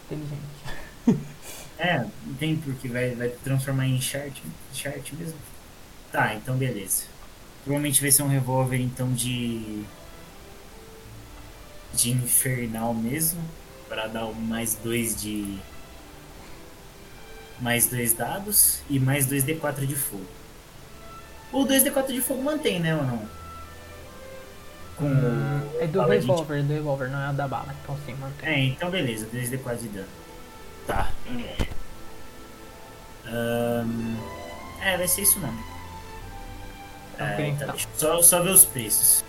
Inteligente. 0.06 1.28
É, 1.80 2.04
não 2.26 2.34
tem 2.34 2.56
porque 2.56 2.88
vai, 2.88 3.14
vai 3.14 3.28
transformar 3.28 3.86
em 3.86 4.00
chart, 4.00 4.36
chart 4.74 5.12
mesmo. 5.12 5.38
Tá, 6.10 6.34
então 6.34 6.56
beleza. 6.56 7.04
Provavelmente 7.62 8.00
vai 8.00 8.10
ser 8.10 8.24
um 8.24 8.28
revólver 8.28 8.80
então 8.80 9.12
de. 9.12 9.84
de 11.94 12.10
infernal 12.10 12.92
mesmo. 12.92 13.40
Pra 13.88 14.08
dar 14.08 14.26
mais 14.32 14.74
dois 14.74 15.20
de. 15.20 15.58
Mais 17.60 17.86
dois 17.86 18.12
dados 18.12 18.80
e 18.90 18.98
mais 18.98 19.26
dois 19.26 19.44
D4 19.44 19.86
de 19.86 19.94
fogo. 19.94 20.26
O 21.52 21.64
2D4 21.64 22.06
de 22.12 22.20
fogo 22.20 22.42
mantém, 22.42 22.78
né 22.80 22.94
ou 22.94 23.02
não? 23.02 23.22
Com 24.96 25.04
Hum, 25.06 25.60
o 25.74 25.80
é 25.82 25.86
do 25.86 26.02
de- 26.02 26.08
revólver, 26.10 26.62
do 26.62 26.72
revólver, 26.74 27.08
não 27.08 27.30
é 27.30 27.32
da 27.32 27.46
bala. 27.48 27.74
Então 27.82 27.96
sim, 28.04 28.14
mantém. 28.14 28.48
É, 28.48 28.64
então 28.64 28.90
beleza, 28.90 29.26
2D4 29.32 29.76
de 29.78 29.88
dano. 29.88 30.08
Tá. 30.86 31.10
Ahn, 33.26 34.16
é, 34.82 34.96
vai 34.96 35.06
ser 35.08 35.22
isso 35.22 35.38
mesmo. 35.38 35.62
É, 37.18 37.32
Ok, 37.34 37.56
tá, 37.58 37.64
então. 37.64 37.74
só, 37.96 38.22
só 38.22 38.42
ver 38.42 38.50
os 38.50 38.64
preços. 38.64 39.24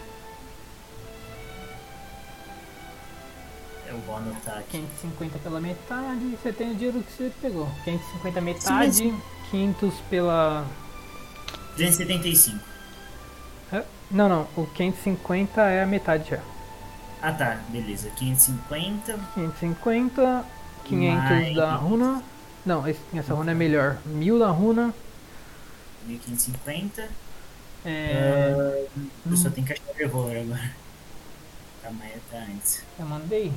Eu 3.88 3.98
vou 4.02 4.18
anotar 4.18 4.60
aqui. 4.60 4.78
550 5.02 5.40
pela 5.40 5.60
metade, 5.60 6.38
você 6.42 6.54
tem 6.54 6.72
o 6.72 6.76
dinheiro 6.76 7.02
que 7.02 7.12
você 7.12 7.32
pegou. 7.42 7.68
550 7.84 8.42
metade, 8.42 9.14
500 9.50 9.94
pela. 10.10 10.66
375. 11.80 12.60
Hã? 13.72 13.84
Não, 14.12 14.28
não, 14.28 14.48
o 14.58 14.66
550 14.68 15.62
é 15.62 15.84
a 15.84 15.86
metade 15.86 16.32
já. 16.32 16.40
Ah 17.22 17.32
tá, 17.32 17.62
beleza. 17.70 18.10
550. 18.18 19.18
550, 19.34 20.46
500 20.86 21.24
Mais- 21.30 21.56
da 21.56 21.76
runa. 21.76 22.22
Não, 22.66 22.84
essa 23.16 23.34
runa 23.34 23.52
é 23.52 23.56
melhor. 23.56 23.98
1000 24.06 24.38
da 24.40 24.50
runa. 24.50 24.94
1550. 26.06 27.08
É, 27.86 28.86
eu 29.30 29.38
só 29.38 29.50
tenho 29.50 29.66
que 29.66 29.72
achar 29.74 29.84
o 29.90 29.94
revólver 29.98 30.42
agora. 30.42 30.72
Tá, 31.82 31.90
mas 31.92 32.12
tá 32.30 32.38
antes. 32.40 32.84
eu 33.00 33.06
mandei. 33.06 33.54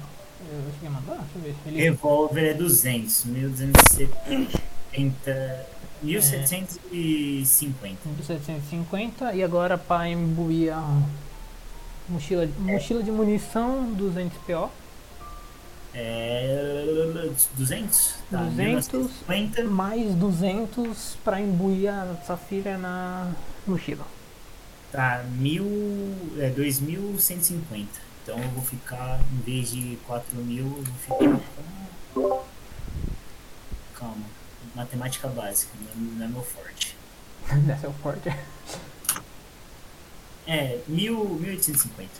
Eu 0.49 0.73
cheguei 0.75 0.89
a 0.89 0.93
mandar? 0.93 1.17
Deixa 1.17 1.31
eu 1.37 1.43
ver. 1.43 1.55
Ele... 1.67 1.83
Revólver 1.83 2.51
é 2.51 2.55
200, 2.55 3.25
1270, 3.25 5.67
1750. 6.03 8.09
1750 8.09 9.35
e 9.35 9.43
agora 9.43 9.77
para 9.79 10.09
imbuir 10.09 10.73
a 10.73 11.03
mochila, 12.09 12.49
mochila 12.59 13.03
de 13.03 13.11
munição 13.11 13.93
200 13.93 14.39
PO. 14.39 14.71
É 15.95 17.29
200? 17.55 18.15
Tá, 18.31 18.39
200. 18.39 18.57
1950. 18.57 19.65
mais 19.65 20.15
200 20.15 21.19
para 21.23 21.39
imbuir 21.41 21.91
a 21.91 22.17
safira 22.27 22.79
na 22.79 23.31
mochila. 23.67 24.07
Tá, 24.91 25.23
mil, 25.39 25.67
é 26.39 26.49
2150. 26.51 28.13
Então 28.23 28.39
eu 28.39 28.49
vou 28.51 28.63
ficar, 28.63 29.21
em 29.33 29.39
vez 29.43 29.71
de 29.71 29.99
4000, 30.07 30.65
eu 30.65 30.71
vou 30.71 30.85
ficar. 30.85 31.41
Calma, 33.95 34.25
matemática 34.75 35.29
básica, 35.29 35.73
não 35.81 35.89
é- 35.89 36.17
não 36.19 36.25
é 36.27 36.29
meu 36.29 36.43
forte. 36.43 36.97
Dessa 37.67 37.87
é 37.87 37.91
o 37.91 37.93
forte. 37.95 38.29
É, 40.47 40.81
mil, 40.89 41.25
1850. 41.41 42.11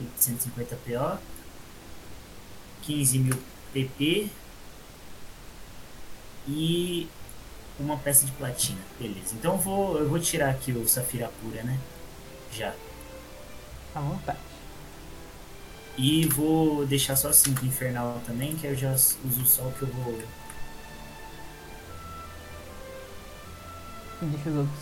850 0.00 0.76
PO. 0.76 1.18
15 2.82 3.18
mil 3.18 3.38
PP. 3.72 4.30
E 6.46 7.08
uma 7.78 7.96
peça 7.98 8.24
de 8.24 8.32
platina. 8.32 8.80
Beleza. 8.98 9.34
Então 9.34 9.52
eu 9.52 9.58
vou, 9.58 9.98
eu 9.98 10.08
vou 10.08 10.18
tirar 10.18 10.50
aqui 10.50 10.72
o 10.72 10.88
Safira 10.88 11.30
Pura, 11.42 11.62
né? 11.62 11.78
Já. 12.52 12.74
À 13.94 14.00
vontade. 14.00 14.38
E 15.96 16.26
vou 16.28 16.86
deixar 16.86 17.16
só 17.16 17.32
5 17.32 17.66
infernal 17.66 18.20
também, 18.24 18.56
que 18.56 18.66
eu 18.66 18.76
já 18.76 18.92
uso 18.92 19.44
só 19.44 19.62
o 19.62 19.72
que 19.72 19.82
eu 19.82 19.88
vou. 19.88 20.18
Deixa 24.26 24.48
os 24.50 24.56
outros. 24.56 24.78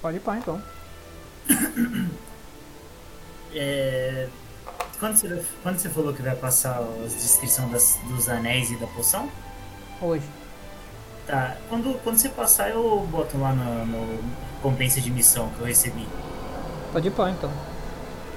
Pode 0.00 0.16
ir 0.16 0.20
pá 0.20 0.36
então. 0.36 0.62
É... 3.54 4.28
Quando, 4.98 5.16
você, 5.16 5.44
quando 5.62 5.78
você 5.78 5.88
falou 5.90 6.14
que 6.14 6.22
vai 6.22 6.34
passar 6.36 6.78
a 6.78 7.06
descrição 7.06 7.68
das, 7.68 7.98
dos 8.08 8.28
anéis 8.28 8.70
e 8.70 8.76
da 8.76 8.86
poção? 8.86 9.28
Hoje. 10.00 10.24
Tá. 11.26 11.56
Quando, 11.68 12.00
quando 12.02 12.16
você 12.18 12.28
passar, 12.28 12.70
eu 12.70 13.06
boto 13.10 13.36
lá 13.38 13.52
no, 13.52 13.84
no 13.86 14.22
compensa 14.62 15.00
de 15.00 15.10
missão 15.10 15.50
que 15.50 15.60
eu 15.60 15.66
recebi. 15.66 16.06
Pode 16.92 17.08
ir 17.08 17.10
pá 17.10 17.30
então. 17.30 17.50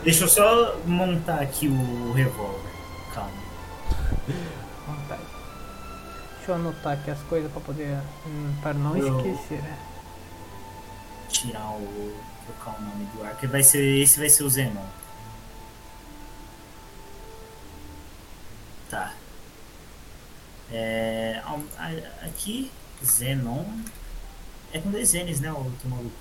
Deixa 0.03 0.23
eu 0.23 0.27
só 0.27 0.75
montar 0.85 1.39
aqui 1.41 1.67
o 1.67 2.11
revólver. 2.13 2.69
Calma. 3.13 3.31
Vontade. 4.87 5.21
Deixa 6.37 6.51
eu 6.51 6.55
anotar 6.55 6.93
aqui 6.93 7.11
as 7.11 7.19
coisas 7.21 7.51
para 7.51 7.61
poder. 7.61 7.97
Hum, 8.25 8.53
para 8.61 8.73
não 8.73 8.97
Eu- 8.97 9.17
esquecer, 9.17 9.61
né? 9.61 9.77
Tirar 11.39 11.71
o. 11.71 12.15
trocar 12.45 12.79
o 12.79 12.81
nome 12.83 13.05
do 13.13 13.23
arco. 13.23 13.47
Vai 13.47 13.63
ser, 13.63 13.83
esse 14.01 14.17
vai 14.19 14.29
ser 14.29 14.43
o 14.43 14.49
Zenon. 14.49 14.85
Tá. 18.89 19.13
É, 20.71 21.41
aqui, 22.21 22.71
Zenon. 23.03 23.65
É 24.73 24.79
com 24.79 24.91
dois 24.91 25.13
N's, 25.13 25.39
né, 25.39 25.51
o 25.51 25.71
teu 25.81 25.89
maluco? 25.89 26.11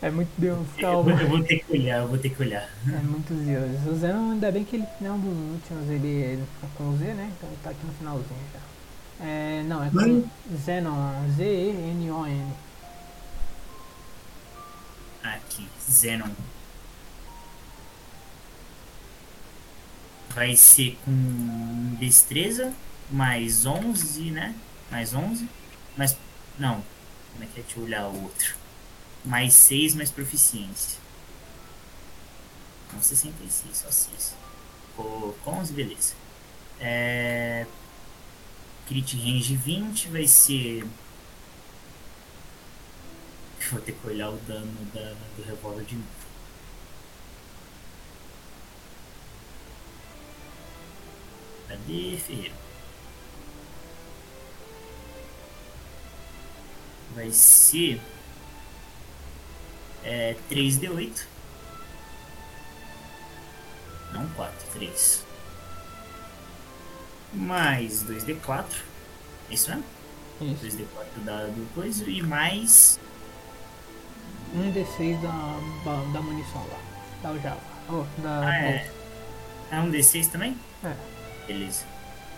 É 0.00 0.10
muito 0.10 0.30
Deus, 0.38 0.66
Eu, 0.76 0.82
calma. 0.82 1.10
eu 1.10 1.28
vou 1.28 1.42
ter 1.42 1.58
que 1.58 1.72
olhar, 1.72 1.98
eu 2.02 2.08
vou 2.08 2.18
ter 2.18 2.30
que 2.30 2.42
olhar. 2.42 2.68
É 2.86 2.98
muitos 3.02 3.36
Zeus. 3.38 3.86
O 3.86 3.94
Zenon, 3.96 4.32
ainda 4.32 4.52
bem 4.52 4.64
que 4.64 4.76
ele 4.76 4.86
não 5.00 5.08
é 5.08 5.12
um 5.12 5.20
dos 5.20 5.54
últimos, 5.54 5.90
ele, 5.90 6.44
tá 6.60 6.68
com 6.76 6.90
o 6.90 6.96
Z, 6.96 7.04
né? 7.14 7.32
Então 7.36 7.48
ele 7.48 7.58
tá 7.62 7.70
aqui 7.70 7.84
no 7.86 7.92
finalzinho 7.94 8.40
já. 8.52 9.26
É, 9.26 9.62
não, 9.66 9.82
é 9.84 9.88
com 9.90 9.96
Mano. 9.96 10.30
Zenon, 10.64 11.12
Z-E-N-O-N. 11.36 12.52
Aqui, 15.22 15.66
Zenon. 15.90 16.30
Vai 20.30 20.54
ser 20.56 20.96
com 21.04 21.96
destreza, 21.98 22.72
mais 23.10 23.66
11, 23.66 24.30
né? 24.30 24.54
Mais 24.90 25.14
11. 25.14 25.48
Mais. 25.96 26.16
Não. 26.58 26.84
Como 27.32 27.44
é 27.44 27.46
que 27.46 27.60
é? 27.60 27.62
Deixa 27.62 27.78
eu 27.78 27.84
olhar 27.84 28.06
o 28.06 28.22
outro. 28.22 28.56
Mais 29.24 29.52
6, 29.54 29.94
mais 29.94 30.10
proficiência. 30.10 30.98
Não 32.92 33.02
66, 33.02 33.76
só 33.76 33.90
6. 33.90 34.34
Ficou 34.90 35.32
com 35.44 35.50
11, 35.52 35.72
beleza. 35.72 36.14
É. 36.80 37.66
Crit 38.86 39.16
range 39.16 39.56
20 39.56 40.08
vai 40.08 40.26
ser. 40.26 40.86
Vou 43.70 43.80
ter 43.82 43.92
que 43.92 44.06
olhar 44.06 44.30
o 44.30 44.36
dano 44.46 44.72
da, 44.94 45.14
do 45.36 45.42
revólver 45.42 45.84
de 45.84 45.96
novo. 45.96 46.08
Cadê, 51.68 52.16
Ferreiro? 52.16 52.54
Vai 57.14 57.30
ser. 57.30 58.00
É, 60.02 60.34
3D8. 60.50 61.26
Não 64.12 64.26
4, 64.30 64.54
3. 64.72 65.24
Mais 67.34 68.02
2D4. 68.04 68.64
É 69.50 69.54
isso 69.54 69.68
mesmo? 69.68 69.84
Isso. 70.40 70.78
2D4 70.78 71.24
da, 71.24 71.46
do 71.46 71.74
coisa. 71.74 72.08
E 72.08 72.22
mais. 72.22 72.98
Um 74.54 74.72
D6 74.72 75.20
da, 75.20 75.60
da, 75.84 76.12
da 76.12 76.20
munição 76.22 76.64
lá. 76.68 76.78
Da 77.22 77.38
Java. 77.38 77.60
Oh, 77.90 78.04
da 78.22 78.40
Ah, 78.46 78.56
é. 78.64 78.90
É 79.70 79.80
um 79.80 79.90
D6 79.90 80.30
também? 80.30 80.56
É. 80.84 80.94
Beleza. 81.46 81.84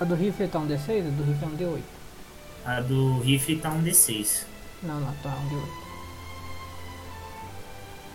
A 0.01 0.05
do 0.05 0.15
rifle 0.15 0.49
tá 0.49 0.59
um 0.59 0.67
D6? 0.67 1.07
A 1.07 1.11
do 1.11 1.23
rifle 1.25 1.45
é 1.45 1.47
um 1.47 1.57
D8. 1.57 1.83
A 2.65 2.81
do 2.81 3.21
rifle 3.21 3.57
tá 3.59 3.71
um 3.71 3.83
D6. 3.83 4.45
Não, 4.83 5.01
não, 5.01 5.13
tá 5.23 5.29
um 5.29 5.49
D8. 5.49 5.69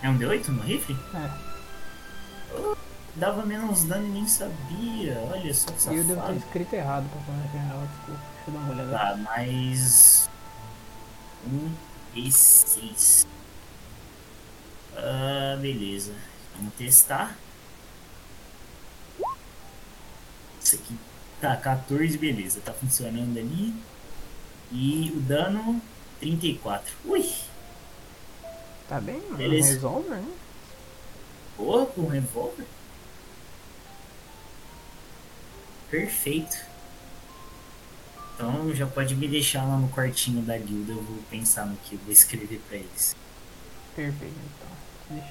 É 0.02 0.10
um 0.10 0.18
D8 0.18 0.48
no 0.48 0.62
rifle? 0.62 0.96
É. 1.14 1.30
Dava 3.16 3.46
menos 3.46 3.84
dano 3.84 4.06
e 4.06 4.10
nem 4.10 4.28
sabia. 4.28 5.18
Olha 5.32 5.54
só 5.54 5.70
que 5.70 5.88
E 5.94 5.96
eu 5.96 6.04
devo 6.04 6.08
ter 6.08 6.14
safado. 6.16 6.36
escrito 6.38 6.74
errado 6.74 7.06
pra 7.10 7.20
falar 7.22 7.48
general, 7.50 7.86
desculpa. 7.86 8.20
Deixa 8.34 8.50
eu 8.50 8.52
dar 8.52 8.60
uma 8.60 8.72
olhada. 8.72 8.98
Tá, 8.98 9.16
mas. 9.16 10.28
Um 11.46 11.70
e 12.14 12.30
seis. 12.30 13.26
Ah, 14.96 15.56
beleza. 15.60 16.14
Vamos 16.56 16.74
testar. 16.74 17.36
Isso 20.62 20.76
aqui 20.76 20.96
tá 21.40 21.56
14, 21.56 22.16
beleza. 22.18 22.60
Tá 22.60 22.72
funcionando 22.72 23.38
ali. 23.38 23.74
E 24.72 25.12
o 25.14 25.20
dano 25.20 25.80
34. 26.18 26.92
Ui! 27.04 27.30
Tá 28.88 29.00
bem, 29.00 29.20
mano. 29.20 29.36
Beleza. 29.36 29.74
Resolve, 29.74 30.08
né? 30.08 30.24
Porra, 31.56 31.86
com 31.86 32.06
revólver? 32.06 32.66
Perfeito. 35.90 36.56
Então 38.34 38.74
já 38.74 38.86
pode 38.86 39.14
me 39.14 39.28
deixar 39.28 39.64
lá 39.64 39.76
no 39.76 39.88
quartinho 39.88 40.42
da 40.42 40.58
guilda. 40.58 40.92
Eu 40.92 41.02
vou 41.02 41.18
pensar 41.30 41.64
no 41.66 41.76
que 41.76 41.94
eu 41.94 41.98
vou 42.00 42.12
escrever 42.12 42.60
pra 42.68 42.78
eles. 42.78 43.16
Perfeito, 43.94 44.34
então. 44.34 44.75
Deixa... 45.10 45.28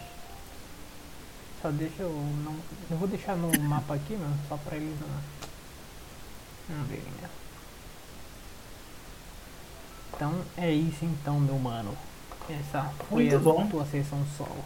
Só 1.61 1.71
deixa 1.71 2.03
eu. 2.03 2.09
Não... 2.43 2.55
Eu 2.89 2.97
vou 2.97 3.07
deixar 3.07 3.35
no 3.35 3.51
mapa 3.63 3.95
aqui, 3.95 4.13
mano, 4.15 4.37
só 4.47 4.57
pra 4.57 4.77
eles 4.77 4.95
não. 4.99 6.75
Não 6.77 6.83
verem, 6.85 7.03
né? 7.21 7.29
Então 10.15 10.41
é 10.57 10.71
isso 10.71 11.03
então, 11.05 11.39
meu 11.39 11.57
mano. 11.59 11.95
Essa 12.49 12.91
foi 13.09 13.23
Muito 13.23 13.35
a 13.35 13.39
bom. 13.39 13.67
tua 13.67 13.85
sessão 13.85 14.23
solo. 14.37 14.63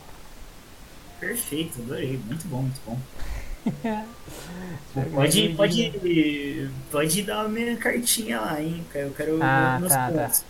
Perfeito, 1.19 1.81
adorei. 1.81 2.17
Muito 2.25 2.47
bom, 2.47 2.61
muito 2.61 2.79
bom. 2.85 2.99
Pode, 5.13 5.49
pode, 5.49 6.71
pode 6.89 7.21
dar 7.23 7.41
a 7.41 7.49
minha 7.49 7.75
cartinha 7.77 8.39
lá, 8.39 8.61
hein? 8.61 8.85
Eu 8.95 9.11
quero 9.11 9.37
Ah, 9.43 9.79
tá, 9.87 10.09
tá. 10.11 10.23
pontos. 10.23 10.45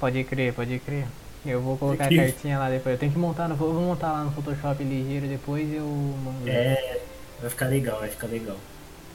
Pode 0.00 0.24
crer, 0.24 0.52
pode 0.52 0.78
crer. 0.80 1.06
Eu 1.46 1.60
vou 1.60 1.76
colocar 1.78 2.04
a 2.04 2.06
Incrível. 2.06 2.32
cartinha 2.32 2.58
lá 2.58 2.68
depois. 2.68 2.94
Eu 2.94 2.98
tenho 2.98 3.12
que 3.12 3.18
montar 3.18 3.48
no. 3.48 3.54
Eu 3.54 3.58
vou 3.58 3.74
montar 3.74 4.12
lá 4.12 4.24
no 4.24 4.32
Photoshop 4.32 4.82
ligeiro 4.82 5.26
depois 5.28 5.72
eu 5.72 5.84
mando. 5.86 6.48
É, 6.48 7.00
vai 7.40 7.50
ficar 7.50 7.66
legal, 7.66 8.00
vai 8.00 8.08
ficar 8.08 8.26
legal. 8.26 8.56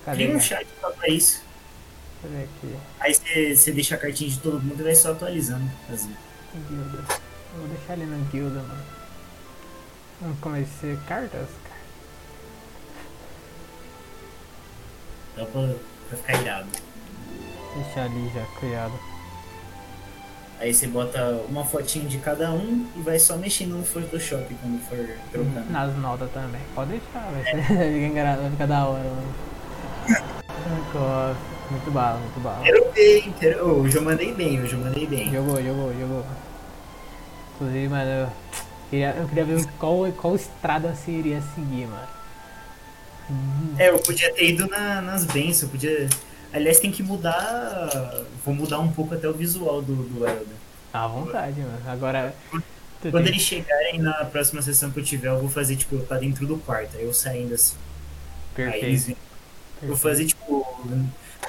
Cadê? 0.05 0.17
Cria 0.17 0.29
um 0.29 0.37
Deixa 0.37 0.55
chat 0.55 0.67
só 0.79 0.89
pra 0.91 1.07
isso. 1.09 1.43
ver 2.23 2.43
aqui. 2.43 2.75
Aí 2.99 3.55
você 3.55 3.71
deixa 3.71 3.95
a 3.95 3.97
cartinha 3.97 4.29
de 4.29 4.39
todo 4.39 4.61
mundo 4.61 4.79
e 4.79 4.83
vai 4.83 4.95
só 4.95 5.11
atualizando. 5.11 5.69
Assim. 5.91 6.15
Guilda. 6.69 6.97
Eu 7.53 7.59
vou 7.59 7.67
deixar 7.67 7.93
ele 7.93 8.05
na 8.05 8.17
guilda, 8.31 8.61
mano. 8.61 8.83
Vamos 10.21 10.39
começar 10.39 10.95
cartas? 11.07 11.47
Dá 15.35 15.45
pra, 15.45 15.61
pra 16.09 16.17
ficar 16.17 16.41
irado. 16.41 16.67
Deixar 17.75 18.03
ali 18.05 18.31
já 18.33 18.45
criado. 18.59 19.10
Aí 20.61 20.71
você 20.71 20.85
bota 20.85 21.41
uma 21.49 21.65
fotinho 21.65 22.07
de 22.07 22.19
cada 22.19 22.51
um 22.51 22.85
e 22.95 23.01
vai 23.01 23.17
só 23.17 23.35
mexendo 23.35 23.71
no 23.77 23.83
Photoshop 23.83 24.45
quando 24.61 24.79
for 24.87 25.09
trocando. 25.31 25.71
Nas 25.71 25.97
notas 25.97 26.29
também. 26.31 26.61
Pode 26.75 26.91
deixar, 26.91 27.31
vai, 27.31 27.41
vai 28.37 28.51
ficar 28.51 28.67
da 28.67 28.85
hora, 28.85 29.03
mano. 29.03 29.33
Muito 31.71 31.89
bala, 31.91 32.19
muito 32.19 32.39
bala. 32.41 32.63
Quero 32.63 32.85
hein? 32.95 33.33
Quero... 33.39 33.65
Oh, 33.67 33.81
hoje 33.81 33.95
eu 33.97 34.03
mandei 34.03 34.33
bem, 34.35 34.61
hoje 34.61 34.73
eu 34.73 34.79
mandei 34.79 35.07
bem. 35.07 35.31
Jogou, 35.31 35.63
jogou, 35.63 35.91
jogou. 35.99 36.25
Inclusive, 37.55 37.87
mano, 37.89 38.11
eu 38.11 38.29
queria, 38.91 39.15
eu 39.17 39.27
queria 39.27 39.45
ver 39.45 39.65
qual, 39.79 40.11
qual 40.11 40.35
estrada 40.35 40.93
você 40.93 41.09
iria 41.09 41.41
seguir, 41.55 41.87
mano. 41.87 42.07
É, 43.79 43.89
eu 43.89 43.97
podia 43.97 44.31
ter 44.35 44.49
ido 44.51 44.67
na- 44.67 45.01
nas 45.01 45.25
bênçãos, 45.25 45.63
eu 45.63 45.69
podia. 45.69 46.07
Aliás, 46.53 46.79
tem 46.79 46.91
que 46.91 47.01
mudar. 47.03 47.89
Vou 48.45 48.53
mudar 48.53 48.79
um 48.79 48.91
pouco 48.91 49.13
até 49.13 49.27
o 49.27 49.33
visual 49.33 49.81
do, 49.81 49.95
do 49.95 50.25
Elder. 50.27 50.47
À 50.93 51.07
vontade, 51.07 51.59
mano. 51.61 51.81
Agora. 51.89 52.35
Quando 53.01 53.23
tem- 53.23 53.33
eles 53.33 53.41
chegarem 53.41 53.99
na 53.99 54.25
próxima 54.25 54.61
sessão 54.61 54.91
que 54.91 54.99
eu 54.99 55.03
tiver, 55.03 55.29
eu 55.29 55.39
vou 55.39 55.49
fazer, 55.49 55.75
tipo, 55.75 55.95
eu 55.95 56.05
tá 56.05 56.17
dentro 56.17 56.45
do 56.45 56.57
quarto, 56.57 56.97
aí 56.97 57.03
eu 57.03 57.13
saindo 57.13 57.53
assim. 57.53 57.75
Aí 58.57 58.63
eles 58.81 59.05
Perfeito. 59.05 59.17
vou 59.81 59.97
perfeito. 59.97 59.97
fazer, 59.97 60.25
tipo, 60.25 60.77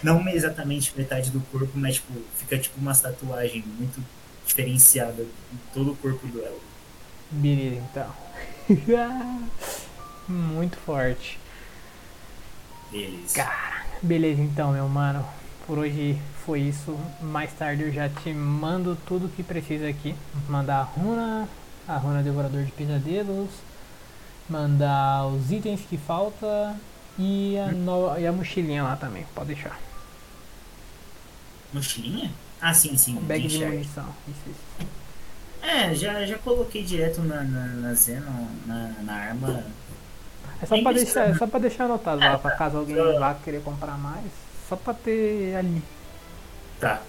não 0.03 0.27
exatamente 0.29 0.93
metade 0.97 1.31
do 1.31 1.41
corpo, 1.53 1.73
mas, 1.75 1.97
tipo, 1.97 2.13
fica 2.39 2.57
tipo 2.59 2.81
uma 2.81 2.95
tatuagem 2.95 3.63
muito 3.79 4.03
diferenciada 4.47 5.23
em 5.23 5.59
todo 5.75 5.93
o 5.93 5.97
corpo 5.97 6.27
do 6.29 6.39
Elder. 6.39 6.59
Beleza, 7.31 7.83
então. 7.91 8.15
Muito 10.29 10.77
forte. 10.79 11.39
Beleza. 12.91 13.35
Cara, 13.37 13.82
beleza 14.03 14.41
então, 14.43 14.73
meu 14.73 14.89
mano. 14.89 15.25
Por 15.67 15.79
hoje 15.79 16.19
foi 16.45 16.61
isso. 16.61 16.99
Mais 17.21 17.53
tarde 17.53 17.85
eu 17.85 17.93
já 17.93 18.09
te 18.09 18.33
mando 18.33 18.97
tudo 19.07 19.29
que 19.29 19.43
precisa 19.43 19.89
aqui. 19.89 20.15
Mandar 20.49 20.79
a 20.81 20.83
runa, 20.83 21.49
a 21.87 21.97
runa 21.97 22.23
devorador 22.23 22.65
de 22.65 22.73
pesadelos, 22.73 23.51
mandar 24.49 25.27
os 25.27 25.51
itens 25.53 25.81
que 25.83 25.97
falta 25.97 26.77
e 27.19 27.57
a, 27.59 27.73
no- 27.73 28.19
e 28.19 28.27
a 28.27 28.33
mochilinha 28.33 28.83
lá 28.83 28.97
também. 28.97 29.25
Pode 29.35 29.49
deixar. 29.55 29.79
Mochilinha? 31.73 32.31
Ah, 32.61 32.75
sim, 32.75 32.97
sim. 32.97 33.17
Bag 33.23 33.47
de 33.49 33.57
enxerga. 33.57 33.75
munição. 33.75 34.15
Isso, 34.29 34.51
isso. 34.51 34.89
É, 35.63 35.95
já, 35.95 36.27
já 36.27 36.39
coloquei 36.39 36.83
direto 36.83 37.23
na, 37.23 37.43
na, 37.45 37.67
na 37.67 37.95
Zena, 37.95 38.27
na, 38.67 38.89
na 39.03 39.13
arma. 39.15 39.65
É 40.63 40.67
só 40.67 40.75
precisa, 40.83 41.05
deixar, 41.05 41.21
é 41.31 41.35
só 41.35 41.47
pra 41.47 41.59
deixar 41.61 41.85
anotado 41.85 42.21
lá, 42.21 42.39
pra 42.39 42.53
caso 42.53 42.79
alguém 42.79 42.97
Eu- 42.97 43.19
vá 43.19 43.35
querer 43.35 43.63
comprar 43.63 43.99
mais. 43.99 44.25
Só 44.69 44.77
pra 44.77 44.95
ter 44.95 45.57
ali. 45.57 45.83
Tá. 46.81 47.01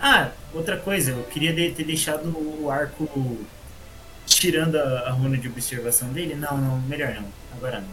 Ah, 0.00 0.28
outra 0.54 0.76
coisa, 0.78 1.10
eu 1.12 1.22
queria 1.24 1.52
de- 1.52 1.72
ter 1.72 1.84
deixado 1.84 2.26
o 2.60 2.70
arco 2.70 3.38
tirando 4.26 4.76
a, 4.76 5.08
a 5.08 5.10
runa 5.10 5.36
de 5.36 5.48
observação 5.48 6.08
dele. 6.08 6.34
Não, 6.34 6.56
não, 6.56 6.80
melhor 6.82 7.12
não. 7.14 7.24
Agora 7.56 7.80
não. 7.80 7.88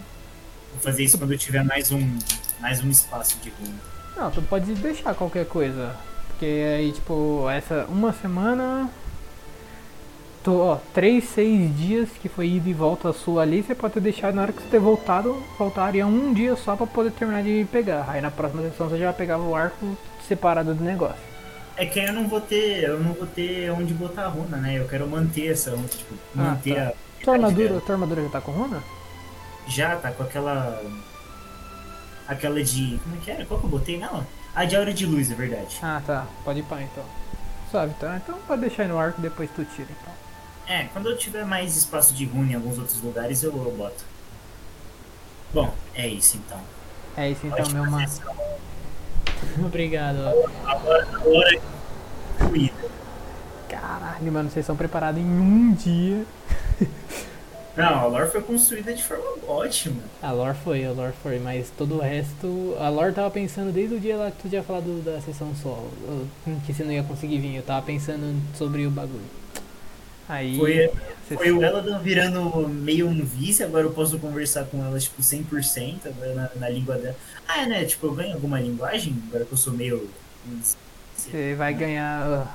Vou 0.72 0.80
fazer 0.82 1.04
isso 1.04 1.18
quando 1.18 1.32
eu 1.34 1.38
tiver 1.38 1.64
mais 1.64 1.92
um, 1.92 2.18
mais 2.60 2.84
um 2.84 2.90
espaço 2.90 3.38
de 3.40 3.50
runa. 3.50 3.76
Não, 4.16 4.32
tu 4.32 4.42
pode 4.44 4.74
deixar 4.76 5.14
qualquer 5.16 5.46
coisa. 5.46 5.96
Porque 6.30 6.46
aí, 6.46 6.92
tipo, 6.92 7.50
essa 7.50 7.86
uma 7.90 8.14
semana. 8.14 8.90
Tu, 10.44 10.58
ó, 10.58 10.78
três, 10.94 11.26
seis 11.26 11.76
dias 11.78 12.10
que 12.22 12.30
foi 12.30 12.48
ida 12.48 12.70
e 12.70 12.74
volta 12.74 13.12
sua 13.12 13.42
ali, 13.42 13.62
você 13.62 13.76
pode 13.76 13.96
ter 13.96 14.00
deixado 14.00 14.36
na 14.36 14.44
hora 14.44 14.54
que 14.54 14.62
você 14.62 14.70
ter 14.70 14.80
voltado, 14.80 15.36
faltaria 15.58 16.08
um 16.08 16.34
dia 16.34 16.56
só 16.56 16.76
pra 16.78 16.88
poder 16.88 17.12
terminar 17.12 17.44
de 17.44 17.68
pegar. 17.72 18.06
Aí 18.08 18.22
na 18.22 18.32
próxima 18.32 18.62
sessão 18.64 18.88
você 18.88 18.98
já 18.98 19.12
pegava 19.12 19.44
o 19.44 19.54
arco 19.54 19.98
separado 20.28 20.74
do 20.74 20.84
negócio. 20.84 21.30
É 21.76 21.86
que 21.86 22.00
aí 22.00 22.08
eu 22.08 22.14
não 22.14 22.28
vou 22.28 22.40
ter, 22.42 22.84
eu 22.84 23.00
não 23.00 23.14
vou 23.14 23.28
ter 23.28 23.70
onde 23.72 23.94
botar 23.94 24.24
a 24.26 24.28
runa, 24.28 24.58
né? 24.58 24.80
Eu 24.80 24.88
quero 24.88 25.08
manter 25.08 25.52
essa 25.52 25.72
tipo, 25.90 26.14
Ah, 26.38 26.52
manter 26.52 26.76
tá. 26.76 26.88
a. 26.90 26.94
Tua 27.24 27.34
armadura, 27.36 27.82
tua 27.82 27.96
armadura 27.96 28.24
já 28.24 28.30
tá 28.30 28.42
com 28.42 28.52
runa? 28.52 28.82
Já 29.68 29.96
tá 29.98 30.12
com 30.12 30.24
aquela. 30.24 30.82
Aquela 32.28 32.64
de. 32.64 32.98
Como 33.04 33.16
é 33.16 33.20
que 33.20 33.32
era? 33.32 33.46
Qual 33.46 33.60
que 33.60 33.66
eu 33.66 33.70
botei 33.70 33.98
nela? 33.98 34.26
A 34.56 34.66
de 34.66 34.76
aura 34.76 34.94
de 34.94 35.06
luz, 35.06 35.32
é 35.32 35.36
verdade. 35.36 35.78
Ah 35.82 36.02
tá, 36.06 36.26
pode 36.46 36.60
ir 36.60 36.64
pá 36.64 36.82
então. 36.82 37.04
Suave, 37.72 37.94
então. 37.98 38.16
Então 38.16 38.36
pode 38.48 38.62
deixar 38.62 38.84
aí 38.84 38.90
no 38.90 38.98
arco 38.98 39.22
depois 39.22 39.50
tu 39.56 39.64
tira 39.66 39.88
então. 39.90 40.09
É, 40.70 40.84
quando 40.94 41.10
eu 41.10 41.18
tiver 41.18 41.44
mais 41.44 41.76
espaço 41.76 42.14
de 42.14 42.26
runa 42.26 42.52
em 42.52 42.56
alguns 42.56 42.78
outros 42.78 43.02
lugares, 43.02 43.42
eu, 43.42 43.52
eu 43.52 43.72
boto. 43.76 44.06
Bom, 45.52 45.74
é 45.96 46.08
isso 46.08 46.38
então. 46.38 46.60
É 47.18 47.32
isso 47.32 47.48
então, 47.48 47.58
Ótima 47.58 47.82
meu 47.82 47.92
mano. 47.92 48.08
sessão. 48.08 48.36
Obrigado. 49.66 50.20
Agora, 50.64 51.08
agora 51.12 51.62
fluida. 52.38 52.90
Caralho, 53.68 54.32
mano, 54.32 54.52
vocês 54.52 54.64
são 54.64 54.76
preparados 54.76 55.20
em 55.20 55.26
um 55.26 55.74
dia. 55.74 56.24
Não, 57.76 58.00
a 58.02 58.06
lore 58.06 58.30
foi 58.30 58.42
construída 58.44 58.94
de 58.94 59.02
forma 59.02 59.24
ótima. 59.48 60.04
A 60.22 60.32
lore 60.32 60.58
foi, 60.64 60.86
a 60.86 60.92
lore 60.92 61.14
foi, 61.24 61.40
mas 61.40 61.72
todo 61.76 61.96
o 61.96 62.00
resto. 62.00 62.76
A 62.80 62.90
lore 62.90 63.14
tava 63.14 63.32
pensando 63.32 63.72
desde 63.72 63.96
o 63.96 64.00
dia 64.00 64.18
lá 64.18 64.30
que 64.30 64.44
tu 64.44 64.50
tinha 64.50 64.62
falado 64.62 65.04
da 65.04 65.20
sessão 65.22 65.56
solo, 65.56 65.90
que 66.66 66.74
você 66.74 66.84
não 66.84 66.92
ia 66.92 67.04
conseguir 67.04 67.40
vir, 67.40 67.56
eu 67.56 67.64
tava 67.64 67.84
pensando 67.84 68.40
sobre 68.56 68.86
o 68.86 68.92
bagulho. 68.92 69.39
Aí. 70.30 70.56
Foi, 70.56 70.92
foi 71.28 71.52
o 71.52 71.64
Eladan 71.64 71.98
virando 72.00 72.70
meio 72.70 73.08
um 73.08 73.26
vice, 73.26 73.64
agora 73.64 73.88
eu 73.88 73.92
posso 73.92 74.20
conversar 74.20 74.66
com 74.66 74.86
ela, 74.86 75.00
tipo, 75.00 75.20
100% 75.22 76.06
agora 76.06 76.36
na, 76.36 76.50
na 76.56 76.70
língua 76.70 76.98
dela. 77.00 77.16
Ah, 77.48 77.64
é, 77.64 77.66
né? 77.66 77.84
Tipo, 77.84 78.08
eu 78.08 78.14
ganho 78.14 78.34
alguma 78.36 78.60
linguagem, 78.62 79.16
agora 79.28 79.44
que 79.44 79.52
eu 79.52 79.58
sou 79.58 79.74
meio... 79.74 80.08
Você 81.16 81.56
vai 81.56 81.74
ganhar. 81.74 82.48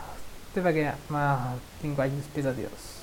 Você 0.52 0.60
vai 0.60 0.72
ganhar 0.72 0.96
uma 1.10 1.56
linguagem 1.82 2.16
dos 2.16 2.26
pesadelos. 2.28 2.94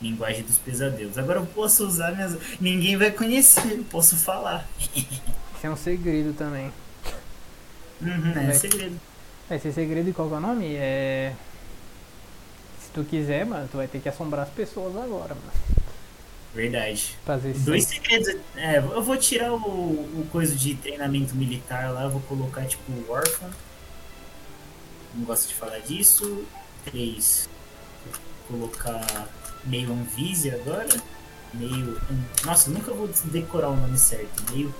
Linguagem 0.00 0.44
dos 0.44 0.58
pesadelos. 0.58 1.18
Agora 1.18 1.40
eu 1.40 1.46
posso 1.46 1.84
usar 1.84 2.14
minhas... 2.14 2.38
Ninguém 2.60 2.96
vai 2.96 3.10
conhecer, 3.10 3.72
eu 3.72 3.84
posso 3.84 4.16
falar. 4.16 4.64
Isso 4.78 5.66
é 5.66 5.68
um 5.68 5.76
segredo 5.76 6.32
também. 6.34 6.72
Uhum, 8.00 8.30
é 8.30 8.46
Vai. 8.46 8.54
segredo. 8.54 9.00
Esse 9.50 9.72
segredo, 9.72 10.14
qual 10.14 10.28
que 10.28 10.34
é 10.34 10.36
o 10.36 10.40
nome? 10.40 10.74
É. 10.76 11.32
Tu 12.98 13.04
quiser, 13.04 13.46
mano, 13.46 13.68
tu 13.70 13.76
vai 13.76 13.86
ter 13.86 14.00
que 14.00 14.08
assombrar 14.08 14.44
as 14.44 14.52
pessoas 14.52 14.96
agora, 14.96 15.32
mano. 15.36 15.52
Verdade. 16.52 17.16
Fazer 17.24 17.52
isso. 17.52 17.64
Dois 17.64 17.84
segredos. 17.84 18.34
É, 18.56 18.78
eu 18.78 19.00
vou 19.00 19.16
tirar 19.16 19.52
o, 19.52 19.56
o 19.56 20.28
coisa 20.32 20.52
de 20.52 20.74
treinamento 20.74 21.36
militar 21.36 21.92
lá, 21.92 22.08
vou 22.08 22.20
colocar 22.22 22.64
tipo 22.64 22.90
órfão. 23.08 23.48
Não 25.14 25.24
gosto 25.24 25.46
de 25.46 25.54
falar 25.54 25.78
disso. 25.78 26.44
três. 26.86 27.48
Vou 28.50 28.58
colocar 28.66 29.28
meio 29.64 29.92
Anvise 29.92 30.50
agora. 30.50 30.88
Meio. 31.54 32.00
Nossa, 32.44 32.68
eu 32.68 32.74
nunca 32.74 32.92
vou 32.92 33.08
decorar 33.26 33.68
o 33.68 33.76
nome 33.76 33.96
certo. 33.96 34.42
Meio. 34.52 34.74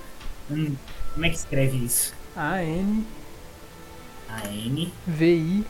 Hum, 0.51 0.75
como 1.13 1.25
é 1.25 1.29
que 1.29 1.37
escreve 1.37 1.77
isso? 1.77 2.13
A-N. 2.35 3.05
A-N. 4.27 4.93
V-I. 5.07 5.65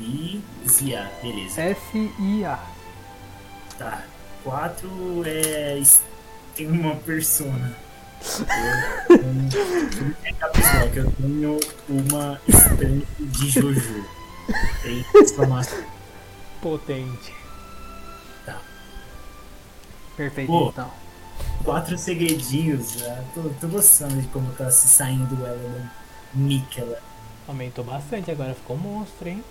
V-Z-A. 0.00 1.10
Beleza. 1.22 1.60
S-I-A. 1.60 2.58
Tá. 3.78 4.04
Quatro 4.42 5.22
é. 5.26 5.80
Tem 6.56 6.66
uma 6.66 6.96
persona. 6.96 7.76
Eu, 9.08 9.16
eu, 10.72 10.92
eu 10.92 11.10
tenho 11.12 11.60
uma 11.88 12.40
estante 12.48 13.06
de 13.18 13.50
Jojo. 13.50 14.04
Tem 14.82 15.04
exclamação. 15.22 15.84
Potente. 16.62 17.34
Tá. 18.44 18.60
Perfeito, 20.16 20.48
Pô. 20.48 20.68
então. 20.70 20.90
Quatro 21.64 21.96
segredinhos. 21.98 22.92
Já. 22.92 23.22
Tô, 23.34 23.42
tô 23.60 23.68
gostando 23.68 24.20
de 24.20 24.28
como 24.28 24.50
tá 24.52 24.70
se 24.70 24.88
saindo 24.88 25.46
ela 25.46 25.56
do 26.32 26.38
Mikela. 26.38 26.98
Aumentou 27.46 27.84
bastante, 27.84 28.30
agora 28.30 28.54
ficou 28.54 28.76
monstro, 28.76 29.28
hein? 29.28 29.42